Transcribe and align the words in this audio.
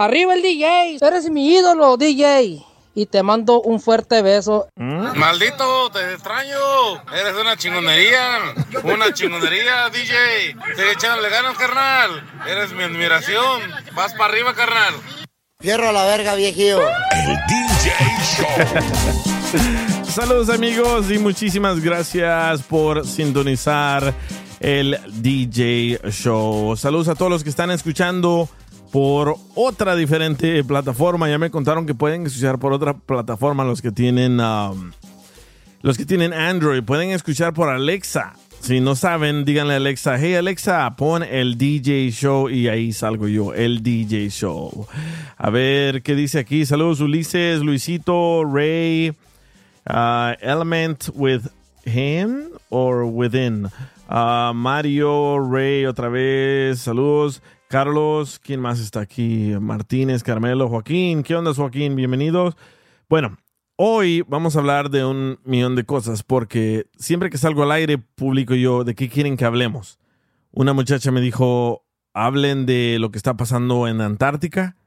Arriba 0.00 0.34
el 0.34 0.42
DJ, 0.42 0.98
eres 1.00 1.28
mi 1.28 1.52
ídolo, 1.52 1.96
DJ. 1.96 2.64
Y 2.94 3.06
te 3.06 3.24
mando 3.24 3.60
un 3.60 3.80
fuerte 3.80 4.22
beso. 4.22 4.68
Maldito, 4.76 5.90
te 5.90 6.12
extraño. 6.12 6.56
Eres 7.12 7.34
una 7.40 7.56
chingonería. 7.56 8.54
Una 8.84 9.12
chingonería, 9.12 9.90
DJ. 9.90 10.54
Sigue 10.76 10.92
echándole 10.92 11.28
ganas, 11.30 11.58
carnal. 11.58 12.22
Eres 12.48 12.72
mi 12.72 12.84
admiración. 12.84 13.60
Vas 13.96 14.14
para 14.14 14.32
arriba, 14.32 14.54
carnal. 14.54 14.94
Fierro 15.60 15.88
a 15.88 15.92
la 15.92 16.04
verga, 16.04 16.36
viejillo. 16.36 16.80
El 16.80 17.36
DJ 17.48 17.90
Show. 18.36 20.04
Saludos 20.04 20.48
amigos 20.48 21.10
y 21.10 21.18
muchísimas 21.18 21.80
gracias 21.80 22.62
por 22.62 23.04
sintonizar 23.04 24.14
el 24.60 24.96
DJ 25.08 26.00
Show. 26.10 26.76
Saludos 26.76 27.08
a 27.08 27.16
todos 27.16 27.30
los 27.30 27.42
que 27.42 27.50
están 27.50 27.72
escuchando 27.72 28.48
por 28.90 29.36
otra 29.54 29.96
diferente 29.96 30.62
plataforma. 30.64 31.28
Ya 31.28 31.38
me 31.38 31.50
contaron 31.50 31.86
que 31.86 31.94
pueden 31.94 32.26
escuchar 32.26 32.58
por 32.58 32.72
otra 32.72 32.94
plataforma 32.94 33.64
los 33.64 33.82
que 33.82 33.92
tienen 33.92 34.40
um, 34.40 34.92
los 35.82 35.96
que 35.96 36.04
tienen 36.04 36.32
Android. 36.32 36.82
Pueden 36.82 37.10
escuchar 37.10 37.52
por 37.54 37.68
Alexa. 37.68 38.34
Si 38.60 38.80
no 38.80 38.96
saben, 38.96 39.44
díganle 39.44 39.74
a 39.74 39.76
Alexa, 39.76 40.18
hey 40.18 40.34
Alexa, 40.34 40.96
pon 40.96 41.22
el 41.22 41.56
DJ 41.56 42.10
Show 42.10 42.50
y 42.50 42.68
ahí 42.68 42.92
salgo 42.92 43.28
yo, 43.28 43.54
el 43.54 43.82
DJ 43.82 44.30
Show. 44.30 44.86
A 45.36 45.50
ver 45.50 46.02
qué 46.02 46.16
dice 46.16 46.40
aquí. 46.40 46.66
Saludos 46.66 47.00
Ulises, 47.00 47.60
Luisito, 47.60 48.42
Ray, 48.44 49.10
uh, 49.88 50.32
Element 50.40 51.08
with 51.14 51.46
him 51.84 52.50
or 52.68 53.04
within. 53.04 53.70
Uh, 54.08 54.52
Mario, 54.52 55.38
Ray, 55.38 55.86
otra 55.86 56.08
vez. 56.08 56.80
Saludos. 56.80 57.40
Carlos, 57.68 58.40
¿quién 58.42 58.60
más 58.60 58.80
está 58.80 59.00
aquí? 59.00 59.52
Martínez, 59.60 60.22
Carmelo, 60.22 60.70
Joaquín. 60.70 61.22
¿Qué 61.22 61.36
onda, 61.36 61.52
Joaquín? 61.52 61.96
Bienvenidos. 61.96 62.56
Bueno, 63.10 63.36
hoy 63.76 64.24
vamos 64.26 64.56
a 64.56 64.60
hablar 64.60 64.88
de 64.88 65.04
un 65.04 65.38
millón 65.44 65.76
de 65.76 65.84
cosas 65.84 66.22
porque 66.22 66.86
siempre 66.96 67.28
que 67.28 67.36
salgo 67.36 67.64
al 67.64 67.72
aire 67.72 67.98
publico 67.98 68.54
yo 68.54 68.84
de 68.84 68.94
qué 68.94 69.10
quieren 69.10 69.36
que 69.36 69.44
hablemos. 69.44 69.98
Una 70.50 70.72
muchacha 70.72 71.10
me 71.10 71.20
dijo, 71.20 71.84
hablen 72.14 72.64
de 72.64 72.96
lo 72.98 73.10
que 73.10 73.18
está 73.18 73.36
pasando 73.36 73.86
en 73.86 74.00
Antártica. 74.00 74.78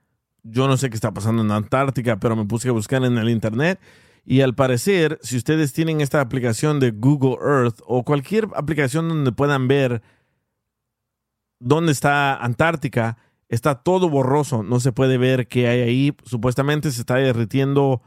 Yo 0.41 0.67
no 0.67 0.75
sé 0.75 0.89
qué 0.89 0.95
está 0.95 1.13
pasando 1.13 1.43
en 1.43 1.51
Antártica, 1.51 2.19
pero 2.19 2.35
me 2.35 2.45
puse 2.45 2.69
a 2.69 2.71
buscar 2.71 3.05
en 3.05 3.15
el 3.19 3.29
internet. 3.29 3.79
Y 4.25 4.41
al 4.41 4.55
parecer, 4.55 5.19
si 5.21 5.37
ustedes 5.37 5.71
tienen 5.71 6.01
esta 6.01 6.19
aplicación 6.19 6.79
de 6.79 6.89
Google 6.89 7.37
Earth 7.47 7.79
o 7.85 8.03
cualquier 8.03 8.47
aplicación 8.55 9.07
donde 9.07 9.31
puedan 9.31 9.67
ver 9.67 10.01
dónde 11.61 11.91
está 11.91 12.35
Antártica, 12.35 13.17
está 13.47 13.75
todo 13.75 14.09
borroso, 14.09 14.63
no 14.63 14.79
se 14.79 14.91
puede 14.91 15.17
ver 15.17 15.47
qué 15.47 15.67
hay 15.67 15.81
ahí. 15.81 16.15
Supuestamente 16.25 16.91
se 16.91 17.01
está 17.01 17.15
derritiendo 17.15 18.01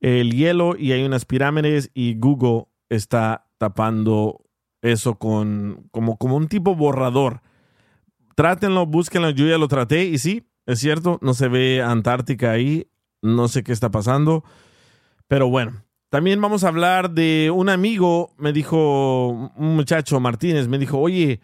el 0.00 0.32
hielo 0.32 0.76
y 0.76 0.92
hay 0.92 1.04
unas 1.04 1.24
pirámides 1.24 1.90
y 1.94 2.14
Google 2.18 2.66
está 2.88 3.46
tapando 3.58 4.42
eso 4.82 5.18
con 5.18 5.88
como, 5.90 6.18
como 6.18 6.36
un 6.36 6.48
tipo 6.48 6.74
borrador. 6.74 7.40
Trátenlo, 8.34 8.84
búsquenlo, 8.86 9.30
yo 9.30 9.46
ya 9.46 9.58
lo 9.58 9.68
traté 9.68 10.04
y 10.04 10.18
sí, 10.18 10.46
es 10.66 10.80
cierto, 10.80 11.18
no 11.22 11.34
se 11.34 11.48
ve 11.48 11.82
Antártica 11.82 12.50
ahí, 12.50 12.88
no 13.22 13.48
sé 13.48 13.62
qué 13.62 13.72
está 13.72 13.90
pasando, 13.90 14.44
pero 15.28 15.48
bueno. 15.48 15.82
También 16.10 16.40
vamos 16.40 16.62
a 16.62 16.68
hablar 16.68 17.10
de 17.10 17.50
un 17.52 17.68
amigo, 17.68 18.34
me 18.38 18.52
dijo 18.52 19.30
un 19.56 19.74
muchacho 19.74 20.20
Martínez, 20.20 20.68
me 20.68 20.78
dijo, 20.78 20.98
oye, 20.98 21.40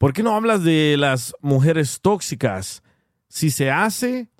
¿Por 0.00 0.14
qué 0.14 0.22
no 0.22 0.34
hablas 0.34 0.64
de 0.64 0.96
las 0.96 1.34
mujeres 1.42 2.00
tóxicas? 2.00 2.82
Si 3.28 3.50
se 3.50 3.70
hace 3.70 4.30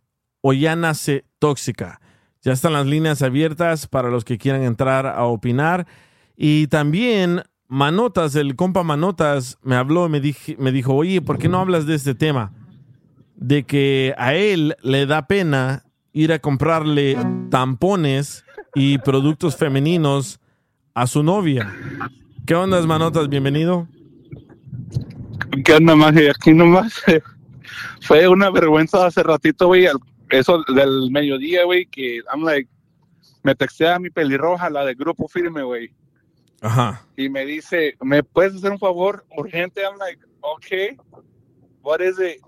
o 0.41 0.54
ya 0.54 0.75
nace 0.75 1.26
tóxica. 1.38 2.00
Ya 2.41 2.53
están 2.53 2.72
las 2.72 2.87
líneas 2.87 3.21
abiertas 3.21 3.87
para 3.87 4.09
los 4.09 4.25
que 4.25 4.38
quieran 4.38 4.62
entrar 4.62 5.06
a 5.06 5.22
opinar. 5.25 5.87
Y 6.34 6.69
también 6.69 7.43
Manotas, 7.69 8.37
el 8.37 8.56
compa 8.56 8.84
Manotas, 8.84 9.59
me 9.62 9.76
habló 9.76 10.06
y 10.06 10.09
me, 10.09 10.22
me 10.56 10.72
dijo, 10.72 10.94
oye, 10.94 11.21
¿por 11.21 11.37
qué 11.37 11.50
no 11.50 11.59
hablas 11.60 11.84
de 11.84 11.97
este 11.97 12.15
tema? 12.15 12.54
De 13.37 13.65
que 13.65 14.15
a 14.16 14.32
él 14.32 14.77
le 14.82 15.04
da 15.04 15.27
pena 15.27 15.84
ir 16.15 16.32
a 16.32 16.38
comprarle 16.38 17.19
tampones 17.50 18.47
y 18.75 18.97
productos 18.97 19.56
femeninos 19.56 20.41
a 20.94 21.06
su 21.06 21.22
novia. 21.22 21.71
¿Qué 22.47 22.54
onda, 22.54 22.81
Manotas? 22.81 23.28
Bienvenido. 23.28 23.87
¿Qué 25.65 25.75
onda 25.75 25.95
más? 25.95 26.15
Y 26.15 26.28
aquí 26.28 26.53
nomás 26.53 27.03
fue 28.03 28.28
una 28.28 28.51
vergüenza 28.51 29.06
hace 29.06 29.23
ratito, 29.23 29.69
güey, 29.69 29.87
eso 30.31 30.62
del 30.75 31.11
mediodía, 31.11 31.65
güey, 31.65 31.87
que 31.87 32.21
I'm 32.33 32.43
like, 32.45 32.69
me 33.43 33.55
texté 33.55 33.89
a 33.89 33.99
mi 33.99 34.11
pelirroja, 34.11 34.71
la 34.71 34.84
del 34.84 34.97
grupo 34.97 35.28
firme, 35.28 35.62
güey. 35.62 35.93
Ajá. 36.61 37.06
Y 37.17 37.28
me 37.28 37.45
dice, 37.47 37.97
¿me 38.03 38.23
puedes 38.23 38.55
hacer 38.55 38.71
un 38.71 38.78
favor 38.78 39.25
urgente? 39.37 39.83
I'm 39.83 39.99
like, 39.99 40.21
okay, 40.43 40.97
what 41.83 42.01
is 42.01 42.19
it? 42.19 42.43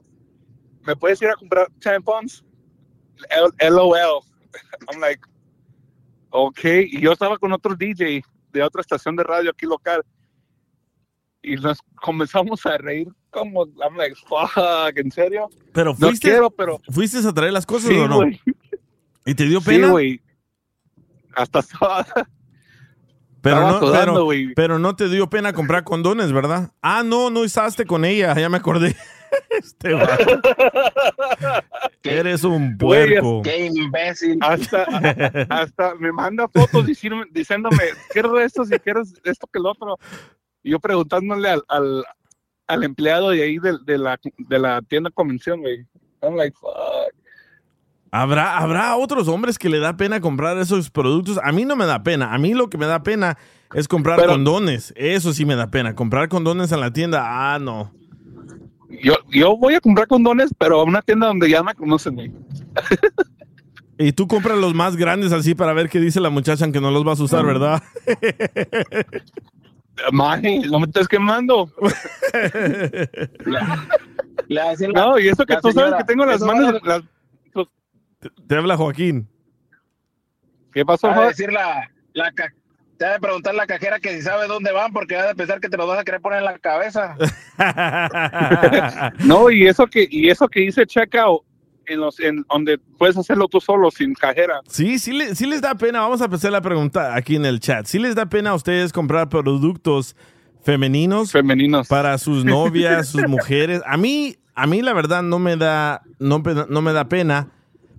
¿Me 0.86 0.94
puedes 0.96 1.22
ir 1.22 1.28
a 1.28 1.36
comprar 1.36 1.68
tampons? 1.80 2.44
LOL. 3.60 4.22
I'm 4.88 5.00
like, 5.00 5.20
okay. 6.30 6.88
Y 6.90 7.00
yo 7.00 7.12
estaba 7.12 7.38
con 7.38 7.52
otro 7.52 7.74
DJ 7.74 8.22
de 8.52 8.62
otra 8.62 8.82
estación 8.82 9.16
de 9.16 9.22
radio 9.22 9.50
aquí 9.50 9.64
local 9.64 10.04
y 11.42 11.56
nos 11.56 11.78
comenzamos 11.96 12.64
a 12.66 12.78
reír 12.78 13.08
como, 13.30 13.66
I'm 13.82 13.96
like, 13.96 14.14
fuck, 14.26 14.96
¿en 14.96 15.10
serio? 15.10 15.50
Pero 15.72 15.94
fuiste, 15.94 16.28
no 16.28 16.32
quiero, 16.32 16.50
pero... 16.50 16.80
¿fuiste 16.90 17.26
a 17.26 17.32
traer 17.32 17.52
las 17.52 17.66
cosas 17.66 17.90
o 17.90 18.08
no? 18.08 18.22
¿Y 19.24 19.34
te 19.34 19.44
dio 19.46 19.60
pena? 19.60 19.86
Sí, 19.86 19.90
güey. 19.90 20.20
Hasta 21.34 21.60
pero 23.40 23.68
no, 23.68 23.80
pero, 23.92 24.28
pero, 24.54 24.78
no 24.78 24.94
te 24.94 25.08
dio 25.08 25.30
pena 25.30 25.52
comprar 25.52 25.82
condones, 25.82 26.30
¿verdad? 26.30 26.72
Ah, 26.82 27.02
no, 27.02 27.30
no 27.30 27.40
usaste 27.40 27.86
con 27.86 28.04
ella, 28.04 28.34
ya 28.34 28.48
me 28.48 28.58
acordé. 28.58 28.94
este 29.50 29.96
Eres 32.02 32.44
un 32.44 32.76
puerco. 32.76 33.40
Qué 33.42 33.66
imbécil. 33.66 34.38
Hasta, 34.42 34.84
hasta 35.48 35.94
me 35.94 36.12
manda 36.12 36.46
fotos 36.48 36.86
diciéndome, 36.86 37.82
quiero 38.10 38.38
esto, 38.38 38.64
si 38.64 38.78
quiero 38.78 39.02
esto 39.24 39.46
que 39.46 39.58
el 39.58 39.66
otro 39.66 39.98
yo 40.64 40.80
preguntándole 40.80 41.48
al, 41.48 41.62
al, 41.68 42.04
al 42.66 42.84
empleado 42.84 43.30
de 43.30 43.42
ahí 43.42 43.58
de, 43.58 43.78
de, 43.84 43.98
la, 43.98 44.18
de 44.38 44.58
la 44.58 44.82
tienda 44.82 45.10
convención, 45.10 45.60
güey. 45.60 45.86
I'm 46.22 46.36
like, 46.36 46.56
fuck. 46.58 46.72
¿Habrá, 48.14 48.58
habrá 48.58 48.94
otros 48.96 49.26
hombres 49.28 49.58
que 49.58 49.70
le 49.70 49.78
da 49.78 49.96
pena 49.96 50.20
comprar 50.20 50.58
esos 50.58 50.90
productos. 50.90 51.38
A 51.42 51.50
mí 51.50 51.64
no 51.64 51.76
me 51.76 51.86
da 51.86 52.02
pena. 52.02 52.34
A 52.34 52.38
mí 52.38 52.52
lo 52.52 52.68
que 52.68 52.76
me 52.76 52.84
da 52.84 53.02
pena 53.02 53.38
es 53.72 53.88
comprar 53.88 54.26
condones. 54.26 54.92
Eso 54.96 55.32
sí 55.32 55.46
me 55.46 55.56
da 55.56 55.70
pena. 55.70 55.94
Comprar 55.94 56.28
condones 56.28 56.72
en 56.72 56.80
la 56.80 56.92
tienda, 56.92 57.22
ah, 57.24 57.58
no. 57.58 57.90
Yo, 59.02 59.14
yo 59.30 59.56
voy 59.56 59.76
a 59.76 59.80
comprar 59.80 60.06
condones, 60.08 60.50
pero 60.58 60.80
a 60.80 60.84
una 60.84 61.00
tienda 61.00 61.28
donde 61.28 61.48
ya 61.48 61.62
me 61.62 61.74
conocen, 61.74 62.14
güey. 62.16 62.30
Y 63.96 64.12
tú 64.12 64.26
compras 64.26 64.58
los 64.58 64.74
más 64.74 64.96
grandes 64.96 65.32
así 65.32 65.54
para 65.54 65.72
ver 65.72 65.88
qué 65.88 65.98
dice 65.98 66.20
la 66.20 66.28
muchacha, 66.28 66.64
aunque 66.64 66.82
no 66.82 66.90
los 66.90 67.04
vas 67.04 67.18
a 67.18 67.22
usar, 67.22 67.46
¿verdad? 67.46 67.82
Maje, 70.10 70.60
no 70.70 70.80
me 70.80 70.86
estés 70.86 71.06
quemando. 71.08 71.70
La- 74.48 74.74
No, 74.94 75.18
y 75.18 75.28
eso 75.28 75.44
que 75.46 75.56
tú 75.62 75.72
sabes 75.72 75.94
que 75.98 76.04
tengo 76.04 76.24
las 76.26 76.40
manos. 76.40 76.80
Te, 78.18 78.30
te 78.46 78.56
habla 78.56 78.76
Joaquín. 78.76 79.28
¿Qué 80.72 80.84
pasó, 80.84 81.12
Jorge? 81.12 81.28
decir 81.28 81.52
la, 81.52 81.90
la 82.14 82.32
te 83.02 83.08
va 83.08 83.16
a 83.16 83.18
preguntar 83.18 83.54
la 83.54 83.66
cajera 83.66 83.98
que 83.98 84.14
si 84.14 84.22
sabe 84.22 84.46
dónde 84.46 84.70
van 84.70 84.92
porque 84.92 85.16
va 85.16 85.30
a 85.30 85.34
pensar 85.34 85.58
que 85.60 85.68
te 85.68 85.76
los 85.76 85.88
vas 85.88 85.98
a 85.98 86.04
querer 86.04 86.20
poner 86.20 86.38
en 86.38 86.44
la 86.44 86.58
cabeza. 86.58 87.16
No, 89.24 89.50
y 89.50 89.66
eso 89.66 89.86
que 89.86 90.06
y 90.10 90.30
eso 90.30 90.48
que 90.48 90.62
hice 90.62 90.86
checkout 90.86 91.42
en 91.86 92.00
los 92.00 92.20
en 92.20 92.44
donde 92.50 92.78
puedes 92.98 93.16
hacerlo 93.16 93.48
tú 93.48 93.60
solo 93.60 93.90
sin 93.90 94.14
cajera. 94.14 94.60
Sí, 94.68 94.98
sí, 94.98 95.18
sí 95.34 95.46
les 95.46 95.60
da 95.60 95.74
pena. 95.74 96.00
Vamos 96.00 96.20
a 96.20 96.26
empezar 96.26 96.52
la 96.52 96.60
pregunta 96.60 97.14
aquí 97.14 97.36
en 97.36 97.46
el 97.46 97.60
chat. 97.60 97.86
¿Sí 97.86 97.98
les 97.98 98.14
da 98.14 98.26
pena 98.26 98.50
a 98.50 98.54
ustedes 98.54 98.92
comprar 98.92 99.28
productos 99.28 100.16
femeninos 100.62 101.32
Femeninos. 101.32 101.88
para 101.88 102.16
sus 102.18 102.44
novias, 102.46 103.08
sus 103.08 103.26
mujeres? 103.28 103.82
A 103.86 103.96
mí, 103.96 104.36
a 104.54 104.66
mí 104.66 104.82
la 104.82 104.92
verdad 104.92 105.22
no 105.22 105.38
me 105.38 105.56
da, 105.56 106.02
no, 106.18 106.42
no 106.68 106.82
me 106.82 106.92
da 106.92 107.08
pena, 107.08 107.48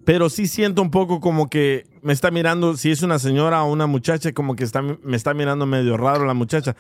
pero 0.06 0.29
sí 0.29 0.47
siento 0.47 0.81
un 0.81 0.91
poco 0.91 1.19
como 1.19 1.50
que 1.50 1.86
me 2.01 2.13
está 2.13 2.31
mirando, 2.31 2.75
si 2.75 2.91
es 2.91 3.01
una 3.01 3.19
señora 3.19 3.63
o 3.63 3.71
una 3.71 3.88
muchacha, 3.88 4.33
como 4.33 4.56
que 4.56 4.63
está, 4.63 4.81
me 4.81 5.15
está 5.15 5.33
mirando 5.33 5.65
medio 5.65 5.97
raro 5.97 6.25
la 6.25 6.33
muchacha. 6.33 6.75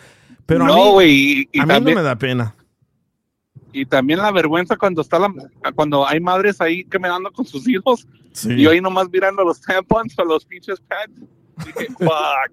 Pero 0.45 0.65
a 0.65 0.67
mí, 0.67 0.89
güey, 0.91 1.11
y, 1.11 1.49
y 1.53 1.59
a 1.59 1.63
mí 1.63 1.69
también, 1.73 1.95
no 1.95 2.01
me 2.01 2.07
da 2.07 2.17
pena. 2.17 2.55
Y 3.73 3.85
también 3.85 4.19
la 4.19 4.31
vergüenza 4.31 4.77
cuando 4.77 5.01
está 5.01 5.19
la, 5.19 5.33
cuando 5.75 6.07
hay 6.07 6.19
madres 6.19 6.61
ahí 6.61 6.83
caminando 6.85 7.31
con 7.31 7.45
sus 7.45 7.67
hijos 7.67 8.07
Sí. 8.31 8.53
y 8.53 8.61
yo 8.63 8.71
ahí 8.71 8.79
nomás 8.81 9.09
mirando 9.11 9.43
los 9.43 9.59
tampons 9.61 10.17
o 10.17 10.23
los 10.25 10.45
pinches 10.45 10.79
pads. 10.81 11.11
Dije, 11.65 11.87
fuck. 11.99 12.51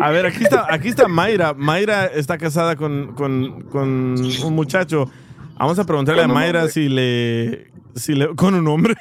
A 0.00 0.10
ver, 0.10 0.26
aquí 0.26 0.44
está, 0.44 0.66
aquí 0.72 0.88
está 0.88 1.08
Mayra. 1.08 1.54
Mayra 1.54 2.06
está 2.06 2.38
casada 2.38 2.76
con, 2.76 3.14
con- 3.14 3.62
con 3.62 4.14
un 4.44 4.54
muchacho. 4.54 5.10
Vamos 5.58 5.78
a 5.78 5.84
preguntarle 5.84 6.22
a 6.22 6.28
Mayra 6.28 6.68
si 6.68 6.88
le, 6.88 7.70
si 7.96 8.14
le. 8.14 8.34
Con 8.36 8.54
un 8.54 8.66
hombre. 8.68 8.94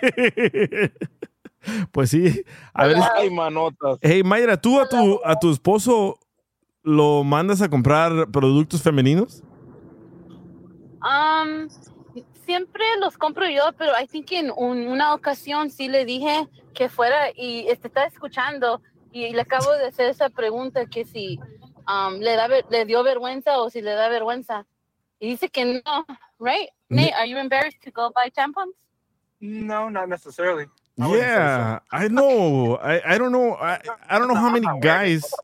pues 1.92 2.10
sí. 2.10 2.42
A 2.74 2.88
ver, 2.88 2.98
Ay, 3.18 3.30
manotas. 3.30 3.98
hey 4.02 4.24
Mayra, 4.24 4.58
¿tú 4.60 4.80
a 4.80 4.88
tu, 4.90 5.20
a 5.24 5.38
tu 5.40 5.52
esposo 5.52 6.18
lo 6.84 7.24
mandas 7.24 7.62
a 7.62 7.70
comprar 7.70 8.30
productos 8.32 8.82
femeninos? 8.82 9.44
Um, 11.04 11.70
siempre 12.46 12.84
los 13.00 13.18
compro 13.18 13.48
yo, 13.50 13.72
pero 13.78 13.94
I 14.00 14.08
think 14.08 14.32
en 14.32 14.52
un- 14.52 14.88
una 14.88 15.14
ocasión 15.14 15.70
sí 15.72 15.88
le 15.90 16.06
dije 16.06 16.48
que 16.74 16.90
fuera 16.90 17.32
y 17.36 17.68
este, 17.70 17.88
está 17.88 18.06
escuchando 18.06 18.82
y 19.12 19.32
le 19.34 19.42
acabo 19.42 19.72
de 19.74 19.88
hacer 19.88 20.10
esa 20.10 20.30
pregunta 20.30 20.86
que 20.88 21.06
si 21.06 21.40
um, 21.88 22.16
le, 22.20 22.36
da, 22.36 22.48
le 22.70 22.86
dio 22.86 23.04
vergüenza 23.04 23.60
o 23.60 23.70
si 23.70 23.82
le 23.82 23.92
da 23.94 24.10
vergüenza. 24.10 24.66
Y 25.20 25.30
dice 25.30 25.50
que 25.50 25.66
no, 25.66 26.06
right? 26.40 26.70
Nate, 26.90 27.14
are 27.16 27.28
you 27.28 27.38
embarrassed 27.38 27.82
to 27.84 27.92
go 27.92 28.12
buy 28.16 28.30
tampons? 28.32 28.76
No, 29.42 29.90
not 29.90 30.10
necessarily. 30.10 30.68
Yeah, 30.98 31.80
I 31.92 32.08
know. 32.10 32.78
I, 32.78 33.16
I 33.16 33.18
don't 33.18 33.32
know. 33.32 33.54
I, 33.56 33.80
I 34.10 34.20
don't 34.20 34.28
know 34.28 34.36
how 34.36 34.50
many 34.50 34.68
guys. 34.82 35.42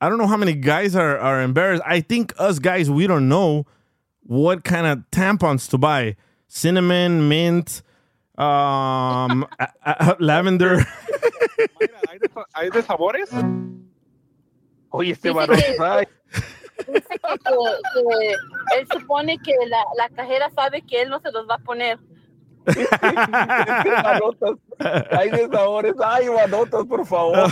I 0.00 0.08
don't 0.08 0.18
know 0.18 0.26
how 0.26 0.36
many 0.36 0.54
guys 0.54 0.96
are, 0.96 1.18
are 1.18 1.42
embarrassed. 1.42 1.82
I 1.86 2.00
think 2.00 2.34
us 2.38 2.58
guys 2.58 2.90
we 2.90 3.06
don't 3.06 3.28
know 3.28 3.66
what 4.28 4.62
kind 4.62 4.86
of 4.86 4.98
tampons 5.10 5.68
to 5.70 5.76
buy. 5.78 6.14
Cinnamon, 6.46 7.28
mint, 7.28 7.82
um, 8.38 8.44
a- 9.58 9.72
a- 9.84 10.16
lavender. 10.20 10.86
¿hay, 12.08 12.18
de, 12.18 12.28
hay 12.54 12.70
de 12.70 12.82
sabores? 12.82 13.30
Oye, 14.90 15.12
este 15.12 15.28
Dice 15.28 15.36
varón. 15.38 15.56
Dice 15.56 15.74
que, 16.86 16.96
que- 16.96 17.08
que 17.94 18.78
él 18.78 18.86
supone 18.92 19.36
que 19.38 19.52
la, 19.66 19.82
la 19.98 20.08
cajera 20.14 20.48
sabe 20.50 20.82
que 20.82 21.02
él 21.02 21.08
no 21.10 21.18
se 21.20 21.30
los 21.32 21.48
va 21.48 21.56
a 21.56 21.58
poner. 21.58 21.98
Hay 25.10 25.30
de 25.30 25.48
sabores. 25.50 25.94
Ay, 26.04 26.28
manotas, 26.30 26.84
por 26.86 27.04
favor. 27.06 27.48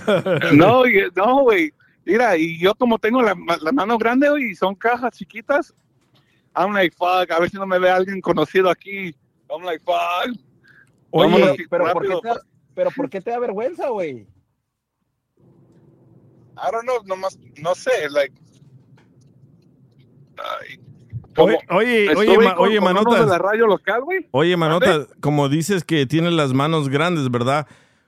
No, 0.55 0.85
no, 1.17 1.43
güey. 1.43 1.73
Mira, 2.05 2.37
y 2.37 2.59
yo 2.61 2.75
como 2.77 2.99
tengo 2.99 3.21
la, 3.21 3.35
la 3.61 3.73
mano 3.73 3.99
grande 3.99 4.29
güey, 4.31 4.51
y 4.51 4.55
son 4.55 4.75
cajas 4.77 5.13
chiquitas, 5.17 5.75
I'm 6.57 6.73
like, 6.73 6.97
fuck, 6.97 7.31
a 7.31 7.39
ver 7.39 7.51
si 7.51 7.57
no 7.59 7.67
me 7.67 7.79
ve 7.79 7.91
alguien 7.91 8.21
conocido 8.21 8.71
aquí. 8.71 9.15
I'm 9.51 9.63
like, 9.65 9.83
fuck. 9.85 10.35
Oye, 11.11 11.31
Vámonos 11.31 11.57
pero, 11.71 11.85
¿por 11.93 12.03
qué 12.03 12.09
rápido. 12.09 12.21
te 12.23 12.29
da, 12.29 12.41
pero 12.75 12.91
¿por 12.91 13.11
qué 13.11 13.21
te 13.21 13.31
da 13.31 13.39
vergüenza, 13.39 13.89
güey? 13.91 14.27
I 16.59 16.71
don't 16.73 16.85
know, 16.85 17.03
nomás, 17.05 17.39
no 17.59 17.75
sé, 17.75 18.09
like. 18.11 18.35
Ay, 20.39 20.79
Oye, 21.39 21.59
como- 21.67 21.79
oye, 21.79 22.15
oye, 22.17 22.39
ma- 22.39 22.55
con- 22.55 22.69
oye, 22.69 22.79
con 22.79 22.89
uno 22.89 23.01
de 23.01 23.05
manotas. 23.05 23.29
la 23.29 23.39
radio 23.39 23.67
local, 23.67 24.03
güey. 24.05 24.27
Oye, 24.31 24.57
Manota, 24.57 25.07
como 25.21 25.49
dices 25.49 25.85
que 25.85 26.07
tienes 26.07 26.33
las 26.33 26.53
manos 26.55 26.89
grandes, 26.89 27.31
¿verdad? 27.31 27.67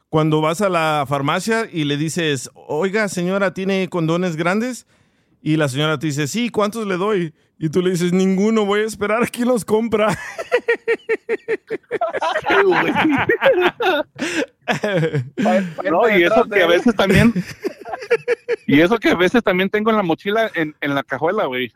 Cuando 0.08 0.40
vas 0.40 0.62
a 0.62 0.70
la 0.70 1.04
farmacia 1.06 1.68
y 1.70 1.84
le 1.84 1.98
dices, 1.98 2.50
oiga, 2.54 3.08
señora, 3.08 3.52
¿tiene 3.52 3.88
condones 3.90 4.36
grandes? 4.36 4.86
Y 5.42 5.56
la 5.56 5.68
señora 5.68 5.98
te 5.98 6.06
dice, 6.06 6.26
sí, 6.26 6.48
¿cuántos 6.48 6.86
le 6.86 6.96
doy? 6.96 7.34
Y 7.58 7.68
tú 7.70 7.82
le 7.82 7.90
dices, 7.90 8.12
ninguno, 8.12 8.64
voy 8.64 8.80
a 8.80 8.84
esperar 8.86 9.22
a 9.22 9.26
quien 9.26 9.48
los 9.48 9.64
compra. 9.64 10.16
No, 15.90 16.08
y 16.08 16.22
eso 16.24 16.44
que 16.44 16.62
a 16.62 16.66
veces 16.66 16.94
también. 16.94 17.32
Y 18.66 18.80
eso 18.80 18.98
que 18.98 19.10
a 19.10 19.14
veces 19.14 19.42
también 19.42 19.70
tengo 19.70 19.90
en 19.90 19.96
la 19.96 20.02
mochila, 20.02 20.50
en, 20.54 20.74
en 20.80 20.94
la 20.94 21.02
cajuela, 21.02 21.46
güey. 21.46 21.72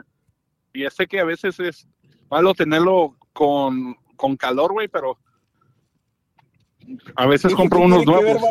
Y 0.72 0.82
ya 0.82 0.90
sé 0.90 1.06
que 1.06 1.20
a 1.20 1.24
veces 1.24 1.58
es 1.60 1.86
malo 2.30 2.54
tenerlo 2.54 3.16
con, 3.32 3.96
con 4.16 4.36
calor, 4.36 4.72
güey, 4.72 4.88
pero. 4.88 5.18
A 7.16 7.26
veces 7.26 7.54
compro 7.54 7.80
unos 7.80 8.04
nuevos. 8.04 8.42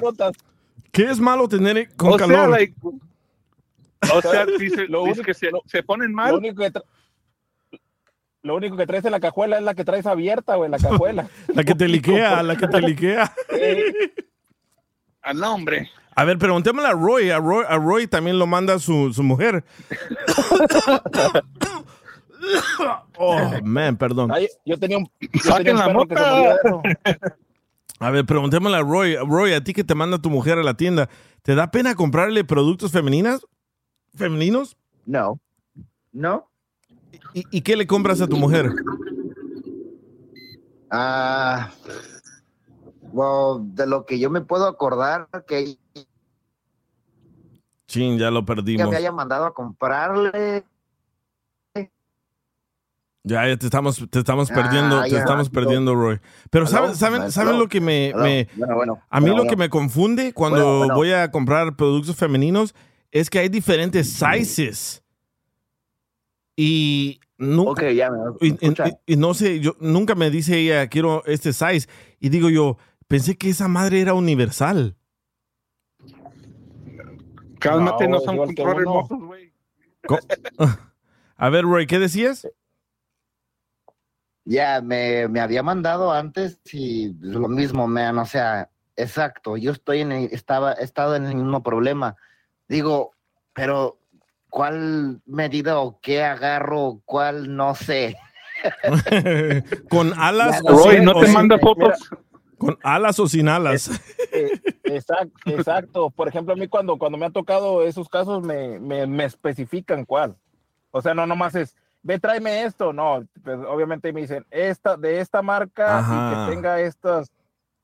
¿Qué 0.91 1.03
es 1.09 1.19
malo 1.19 1.47
tener 1.47 1.89
con 1.95 2.13
o 2.13 2.17
sea, 2.17 2.27
calor? 2.27 2.49
like, 2.49 2.73
o 2.83 4.21
sea, 4.21 4.45
dice, 4.45 4.87
Lo 4.87 5.05
dice 5.05 5.19
único- 5.21 5.23
que 5.23 5.33
se, 5.33 5.51
lo- 5.51 5.61
se 5.65 5.83
ponen 5.83 6.09
Lo 6.11 6.15
mal. 6.17 6.35
único 6.35 6.61
que 6.63 6.71
lo 8.43 8.55
único 8.55 8.75
que 8.77 8.87
traes 8.87 9.05
en 9.05 9.11
la 9.11 9.19
cajuela 9.19 9.57
es 9.57 9.63
la 9.63 9.75
que 9.75 9.85
traes 9.85 10.05
abierta, 10.05 10.55
güey, 10.55 10.69
la 10.69 10.79
cajuela. 10.79 11.27
La 11.53 11.63
que 11.63 11.75
te 11.75 11.87
liquea, 11.87 12.41
la 12.43 12.55
que 12.55 12.67
te 12.67 12.81
liquea. 12.81 13.33
Ah, 15.21 15.33
no, 15.33 15.53
hombre. 15.53 15.89
A 16.15 16.25
ver, 16.25 16.37
preguntémosle 16.37 16.89
a 16.89 16.93
Roy. 16.93 17.29
A 17.29 17.39
Roy, 17.39 17.65
a 17.67 17.77
Roy 17.77 18.07
también 18.07 18.39
lo 18.39 18.47
manda 18.47 18.79
su, 18.79 19.13
su 19.13 19.23
mujer. 19.23 19.63
oh, 23.17 23.51
man, 23.63 23.97
perdón. 23.97 24.31
Ay, 24.31 24.47
yo 24.65 24.77
tenía 24.77 24.97
un, 24.97 25.09
yo 25.19 25.29
Saquen 25.41 25.65
tenía 25.65 25.73
un 25.73 25.79
la 25.79 25.85
perro 25.87 26.07
que 26.07 26.15
se 26.15 26.21
mota. 26.21 26.31
moría 26.31 26.49
de 26.49 26.55
eso. 26.63 26.81
A 27.99 28.09
ver, 28.09 28.25
preguntémosle 28.25 28.77
a 28.77 28.81
Roy. 28.81 29.15
Roy, 29.17 29.53
a 29.53 29.63
ti 29.63 29.73
que 29.73 29.83
te 29.83 29.95
manda 29.95 30.19
tu 30.19 30.29
mujer 30.29 30.57
a 30.57 30.63
la 30.63 30.75
tienda, 30.75 31.09
¿te 31.43 31.55
da 31.55 31.71
pena 31.71 31.95
comprarle 31.95 32.43
productos 32.43 32.91
femeninas? 32.91 33.45
¿Femeninos? 34.15 34.77
No. 35.05 35.39
No. 36.11 36.49
¿Y, 37.33 37.45
y 37.49 37.61
qué 37.61 37.75
le 37.75 37.87
compras 37.87 38.21
a 38.21 38.27
tu 38.27 38.37
mujer? 38.37 38.71
Ah, 40.89 41.71
well, 43.13 43.61
de 43.73 43.87
lo 43.87 44.05
que 44.05 44.19
yo 44.19 44.29
me 44.29 44.41
puedo 44.41 44.67
acordar 44.67 45.27
que 45.47 45.77
Chin, 47.87 48.17
ya 48.17 48.31
lo 48.31 48.45
perdimos. 48.45 48.89
me 48.89 48.95
haya 48.97 49.11
mandado 49.11 49.45
a 49.45 49.53
comprarle. 49.53 50.63
Ya, 53.23 53.47
ya 53.47 53.55
te 53.55 53.65
estamos, 53.67 54.03
te 54.09 54.19
estamos 54.19 54.49
Ah, 54.49 54.53
perdiendo, 54.55 55.01
te 55.03 55.09
ya. 55.11 55.19
estamos 55.19 55.49
perdiendo, 55.49 55.93
Roy. 55.93 56.19
Pero 56.49 56.65
¿saben, 56.65 56.95
saben, 56.95 57.31
¿saben 57.31 57.59
lo 57.59 57.67
que 57.67 57.79
me, 57.79 58.07
hello. 58.09 58.23
me- 58.23 58.47
Bueno, 58.55 58.75
bueno, 58.75 58.99
a 59.09 59.19
mí 59.19 59.27
bueno, 59.29 59.43
lo 59.43 59.49
que 59.49 59.55
me 59.55 59.69
confunde 59.69 60.33
cuando 60.33 60.87
voy 60.93 61.11
a 61.11 61.29
comprar 61.29 61.75
productos 61.75 62.15
femeninos 62.15 62.73
es 63.11 63.29
que 63.29 63.39
hay 63.39 63.49
diferentes 63.49 64.09
sizes. 64.11 65.00
Y 66.63 67.19
nunca, 67.39 67.71
Ok, 67.71 67.81
ya 67.89 68.11
me 68.11 68.17
y, 68.39 68.49
y- 68.49 68.53
escucha. 68.53 68.87
y- 68.87 69.13
y 69.13 69.15
no 69.17 69.33
sé, 69.33 69.59
yo 69.61 69.75
nunca 69.79 70.13
me 70.13 70.29
dice 70.29 70.59
ella 70.59 70.87
quiero 70.89 71.23
este 71.25 71.53
size 71.53 71.89
y 72.19 72.29
digo 72.29 72.51
yo 72.51 72.77
pensé 73.07 73.35
que 73.35 73.49
esa 73.49 73.67
madre 73.67 73.99
era 73.99 74.13
universal. 74.13 74.95
Cálmate, 77.59 78.07
no, 78.07 78.17
No, 78.17 78.19
son 78.21 78.37
controles 78.37 78.85
güey. 79.09 79.53
A 81.37 81.49
ver, 81.49 81.63
Roy, 81.63 81.87
¿qué 81.87 81.97
decías? 81.97 82.47
Ya, 84.45 84.81
me, 84.81 85.27
me 85.29 85.39
había 85.39 85.63
mandado 85.63 86.11
antes 86.11 86.59
y 86.71 87.11
lo 87.21 87.47
mismo, 87.47 87.87
man, 87.87 88.19
o 88.19 88.25
sea, 88.27 88.69
exacto, 88.95 89.57
yo 89.57 89.71
estoy 89.71 90.01
en 90.01 90.11
el- 90.11 90.29
estaba, 90.31 90.73
he 90.73 90.83
estado 90.83 91.15
en 91.15 91.25
el 91.25 91.35
mismo 91.35 91.63
problema. 91.63 92.15
Digo, 92.67 93.13
pero 93.53 93.97
¿cuál 94.51 95.21
medida 95.25 95.79
o 95.79 95.99
qué 95.99 96.21
agarro, 96.23 97.01
cuál 97.05 97.55
no 97.55 97.73
sé? 97.73 98.15
con 99.89 100.13
alas 100.19 100.61
Roy, 100.61 100.97
sin- 100.97 101.05
no 101.05 101.13
te 101.19 101.25
sin- 101.25 101.33
manda 101.33 101.57
fotos. 101.57 101.97
con 102.59 102.77
alas 102.83 103.19
o 103.19 103.27
sin 103.27 103.49
alas. 103.49 103.89
Eh, 104.31 104.51
Exacto, 104.83 105.31
exacto. 105.45 106.09
Por 106.11 106.27
ejemplo, 106.27 106.53
a 106.53 106.57
mí 106.57 106.67
cuando, 106.67 106.97
cuando 106.97 107.17
me 107.17 107.25
han 107.25 107.33
tocado 107.33 107.81
esos 107.81 108.07
casos 108.09 108.43
me, 108.43 108.79
me, 108.79 109.07
me 109.07 109.23
especifican 109.25 110.05
cuál. 110.05 110.35
O 110.91 111.01
sea, 111.01 111.13
no 111.13 111.25
nomás 111.25 111.55
es, 111.55 111.75
ve, 112.03 112.19
tráeme 112.19 112.63
esto. 112.63 112.91
No, 112.93 113.25
pues, 113.43 113.57
obviamente 113.67 114.11
me 114.13 114.21
dicen, 114.21 114.45
esta, 114.51 114.97
de 114.97 115.21
esta 115.21 115.41
marca 115.41 115.99
Ajá. 115.99 116.13
y 116.13 116.45
que 116.45 116.51
tenga 116.55 116.79
estas, 116.81 117.31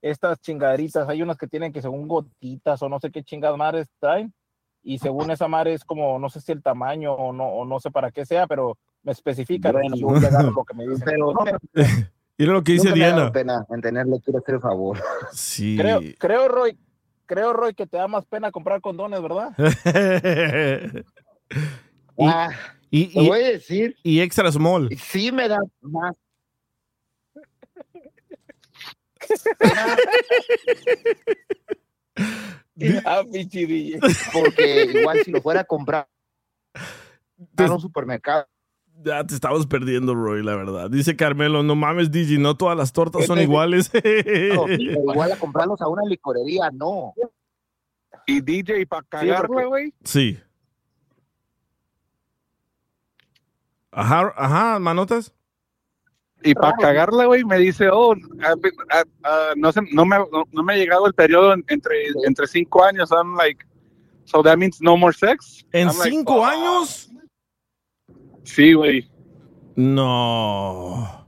estas 0.02 0.40
chingaderitas. 0.42 1.08
Hay 1.10 1.22
unas 1.24 1.38
que 1.38 1.48
tienen 1.48 1.72
que 1.74 1.82
según 1.82 2.08
gotitas 2.08 2.82
o 2.84 2.90
no 2.90 3.00
sé 3.00 3.10
qué 3.10 3.24
chingadas 3.24 3.58
madres 3.58 3.88
traen. 4.00 4.34
Y 4.84 5.00
según 5.00 5.32
esa 5.32 5.48
madre 5.48 5.74
es 5.74 5.84
como, 5.84 6.18
no 6.20 6.30
sé 6.30 6.40
si 6.42 6.52
el 6.54 6.62
tamaño 6.64 7.14
o 7.14 7.34
no, 7.34 7.46
o 7.46 7.66
no 7.66 7.80
sé 7.80 7.90
para 7.92 8.12
qué 8.12 8.26
sea, 8.26 8.48
pero 8.48 8.78
me 9.04 9.12
especifican 9.12 9.74
Bueno. 9.74 9.96
y 9.96 10.00
yo 10.02 10.08
lo 10.12 10.64
que 10.66 10.74
me 10.74 10.88
dicen. 10.88 11.04
Pero 11.06 11.34
Mira 12.38 12.54
lo 12.54 12.64
que 12.64 12.72
dice 12.74 12.92
Diana. 12.94 13.32
pena 13.32 13.66
en 13.70 13.82
tenerle, 13.82 14.20
quiero 14.24 14.40
hacer 14.40 14.56
el 14.56 14.62
favor. 14.62 14.98
Sí. 15.34 15.76
Creo, 15.78 16.00
creo, 16.18 16.48
Roy, 16.48 16.78
creo, 17.26 17.52
Roy, 17.54 17.74
que 17.74 17.86
te 17.88 17.98
da 17.98 18.08
más 18.08 18.26
pena 18.26 18.52
comprar 18.52 18.80
condones, 18.82 19.22
¿verdad? 19.22 19.50
y, 22.18 22.26
Ah, 22.26 22.50
y, 22.90 23.08
te 23.14 23.20
y- 23.22 23.28
voy 23.28 23.42
a 23.42 23.48
decir, 23.50 23.96
y 24.04 24.22
extra 24.22 24.50
small. 24.52 24.90
sí 24.98 25.32
me 25.34 25.48
da 25.50 25.60
más. 25.82 26.16
Ah. 33.06 33.24
Porque 34.34 34.92
igual 34.94 35.20
si 35.24 35.32
lo 35.32 35.42
fuera 35.42 35.62
a 35.62 35.64
comprar 35.64 36.08
en 37.58 37.72
un 37.72 37.80
supermercado, 37.80 38.48
Ya 39.04 39.26
te 39.26 39.34
estabas 39.34 39.66
perdiendo, 39.66 40.14
Roy, 40.16 40.44
la 40.44 40.56
verdad. 40.56 40.90
Dice 40.90 41.16
Carmelo, 41.16 41.64
no 41.64 41.76
mames, 41.76 42.12
DJ, 42.12 42.38
no 42.40 42.56
todas 42.56 42.78
las 42.78 42.94
tortas 42.94 43.26
son 43.26 43.40
iguales. 43.40 43.90
pero 43.90 44.68
igual 44.78 45.32
a 45.32 45.38
comprarlos 45.38 45.82
a 45.82 45.88
una 45.88 46.04
licorería, 46.04 46.70
no. 46.72 47.14
Y 48.26 48.42
DJ, 48.42 48.86
para 48.86 49.04
cagarla, 49.04 49.66
güey. 49.66 49.94
sí. 50.04 50.40
Ajá, 53.92 54.32
ajá, 54.36 54.80
manotas. 54.80 55.34
Y 56.44 56.54
para 56.54 56.74
cagarla, 56.78 57.26
güey, 57.26 57.44
me 57.44 57.58
dice, 57.58 57.90
oh, 57.92 58.14
ah, 58.44 58.54
ah, 58.92 59.04
ah, 59.24 59.50
no, 59.58 59.72
sé, 59.72 59.82
no, 59.92 60.06
me, 60.06 60.18
no, 60.18 60.44
no 60.52 60.64
me 60.64 60.74
ha 60.74 60.78
llegado 60.78 61.08
el 61.08 61.14
periodo 61.14 61.54
en- 61.54 61.66
entre, 61.68 61.96
entre 62.26 62.48
cinco 62.48 62.84
años. 62.84 63.12
I'm 63.12 63.36
like, 63.36 63.66
so 64.26 64.44
that 64.44 64.58
means 64.58 64.80
no 64.82 64.96
more 64.96 65.14
sex? 65.14 65.66
¿En 65.74 65.88
I'm 65.90 65.98
like, 65.98 66.10
cinco 66.12 66.36
"Oh". 66.36 66.46
años? 66.46 67.10
Sí, 68.44 68.74
güey. 68.74 69.10
No. 69.76 71.28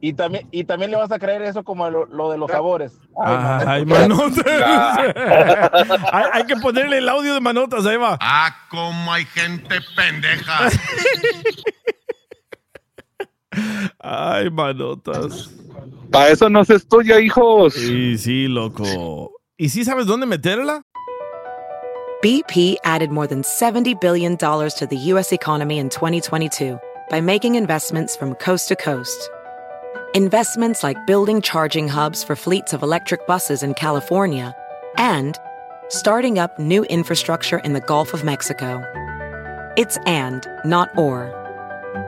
Y 0.00 0.12
también, 0.12 0.46
y 0.52 0.62
también 0.64 0.92
le 0.92 0.96
vas 0.98 1.10
a 1.10 1.18
creer 1.18 1.42
eso 1.42 1.64
como 1.64 1.90
lo, 1.90 2.06
lo 2.06 2.30
de 2.30 2.38
los 2.38 2.48
sabores. 2.50 2.92
Ay, 3.24 3.84
manotas. 3.86 4.44
hay, 6.12 6.24
hay 6.32 6.44
que 6.46 6.54
ponerle 6.56 6.98
el 6.98 7.08
audio 7.08 7.34
de 7.34 7.40
manotas, 7.40 7.84
ahí 7.86 7.96
va. 7.96 8.16
Ah, 8.20 8.54
como 8.70 9.12
hay 9.12 9.24
gente 9.24 9.76
pendeja. 9.96 10.68
Ay, 13.98 14.50
manotas. 14.50 15.50
Para 16.10 16.30
eso 16.30 16.48
no 16.48 16.64
se 16.64 16.74
estudia, 16.74 17.20
hijos. 17.20 17.74
Sí, 17.74 18.18
sí, 18.18 18.48
loco. 18.48 19.32
¿Y 19.56 19.68
sí 19.68 19.84
sabes 19.84 20.06
dónde 20.06 20.26
meterla? 20.26 20.82
BP 22.22 22.76
added 22.84 23.10
more 23.10 23.26
than 23.26 23.42
$70 23.42 23.98
billion 24.00 24.36
to 24.36 24.86
the 24.90 24.96
U.S. 24.96 25.32
economy 25.32 25.78
in 25.78 25.88
2022 25.88 26.78
by 27.08 27.20
making 27.20 27.54
investments 27.54 28.14
from 28.14 28.34
coast 28.34 28.68
to 28.68 28.76
coast. 28.76 29.30
Investments 30.14 30.82
like 30.82 31.06
building 31.06 31.40
charging 31.40 31.88
hubs 31.88 32.22
for 32.22 32.36
fleets 32.36 32.72
of 32.72 32.82
electric 32.82 33.26
buses 33.26 33.62
in 33.62 33.74
California 33.74 34.54
and 34.98 35.38
starting 35.88 36.38
up 36.38 36.58
new 36.58 36.84
infrastructure 36.84 37.58
in 37.60 37.72
the 37.72 37.80
Gulf 37.80 38.12
of 38.12 38.22
Mexico. 38.22 38.82
It's 39.76 39.96
and, 40.06 40.46
not 40.64 40.90
or. 40.98 41.39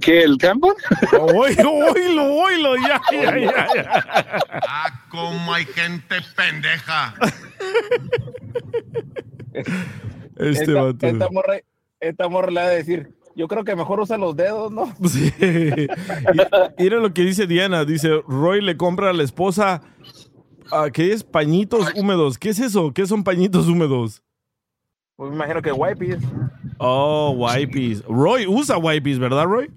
¿Qué, 0.00 0.22
el 0.22 0.36
tampon? 0.36 0.74
Oílo, 1.20 1.72
oílo, 1.72 2.34
oílo, 2.34 2.76
ya, 2.76 3.00
ya, 3.12 3.38
ya, 3.38 3.66
ya. 3.74 4.02
Ah, 4.68 5.06
como 5.08 5.54
hay 5.54 5.64
gente 5.64 6.16
pendeja. 6.36 7.14
Este 10.36 10.64
esta, 10.64 10.82
vato. 10.82 11.06
esta 11.06 11.30
morra, 11.30 11.58
esta 12.00 12.28
morra 12.28 12.50
le 12.50 12.60
va 12.60 12.66
a 12.66 12.70
decir, 12.70 13.14
yo 13.36 13.48
creo 13.48 13.64
que 13.64 13.76
mejor 13.76 14.00
usa 14.00 14.18
los 14.18 14.36
dedos, 14.36 14.72
¿no? 14.72 14.92
Sí. 15.08 15.32
Mira 16.78 16.98
lo 16.98 17.14
que 17.14 17.22
dice 17.22 17.46
Diana. 17.46 17.84
Dice, 17.84 18.22
Roy 18.26 18.60
le 18.60 18.76
compra 18.76 19.10
a 19.10 19.12
la 19.12 19.22
esposa, 19.22 19.82
¿qué 20.92 21.12
es? 21.12 21.22
Pañitos 21.22 21.94
húmedos. 21.94 22.38
¿Qué 22.38 22.50
es 22.50 22.58
eso? 22.58 22.92
¿Qué 22.92 23.06
son 23.06 23.24
pañitos 23.24 23.68
húmedos? 23.68 24.22
Pues 25.16 25.30
me 25.30 25.36
imagino 25.36 25.62
que 25.62 25.72
wipes. 25.72 26.18
Oh, 26.78 27.30
wipes. 27.36 28.02
Roy 28.06 28.46
usa 28.46 28.76
wipes, 28.78 29.18
¿verdad, 29.18 29.44
Roy? 29.44 29.70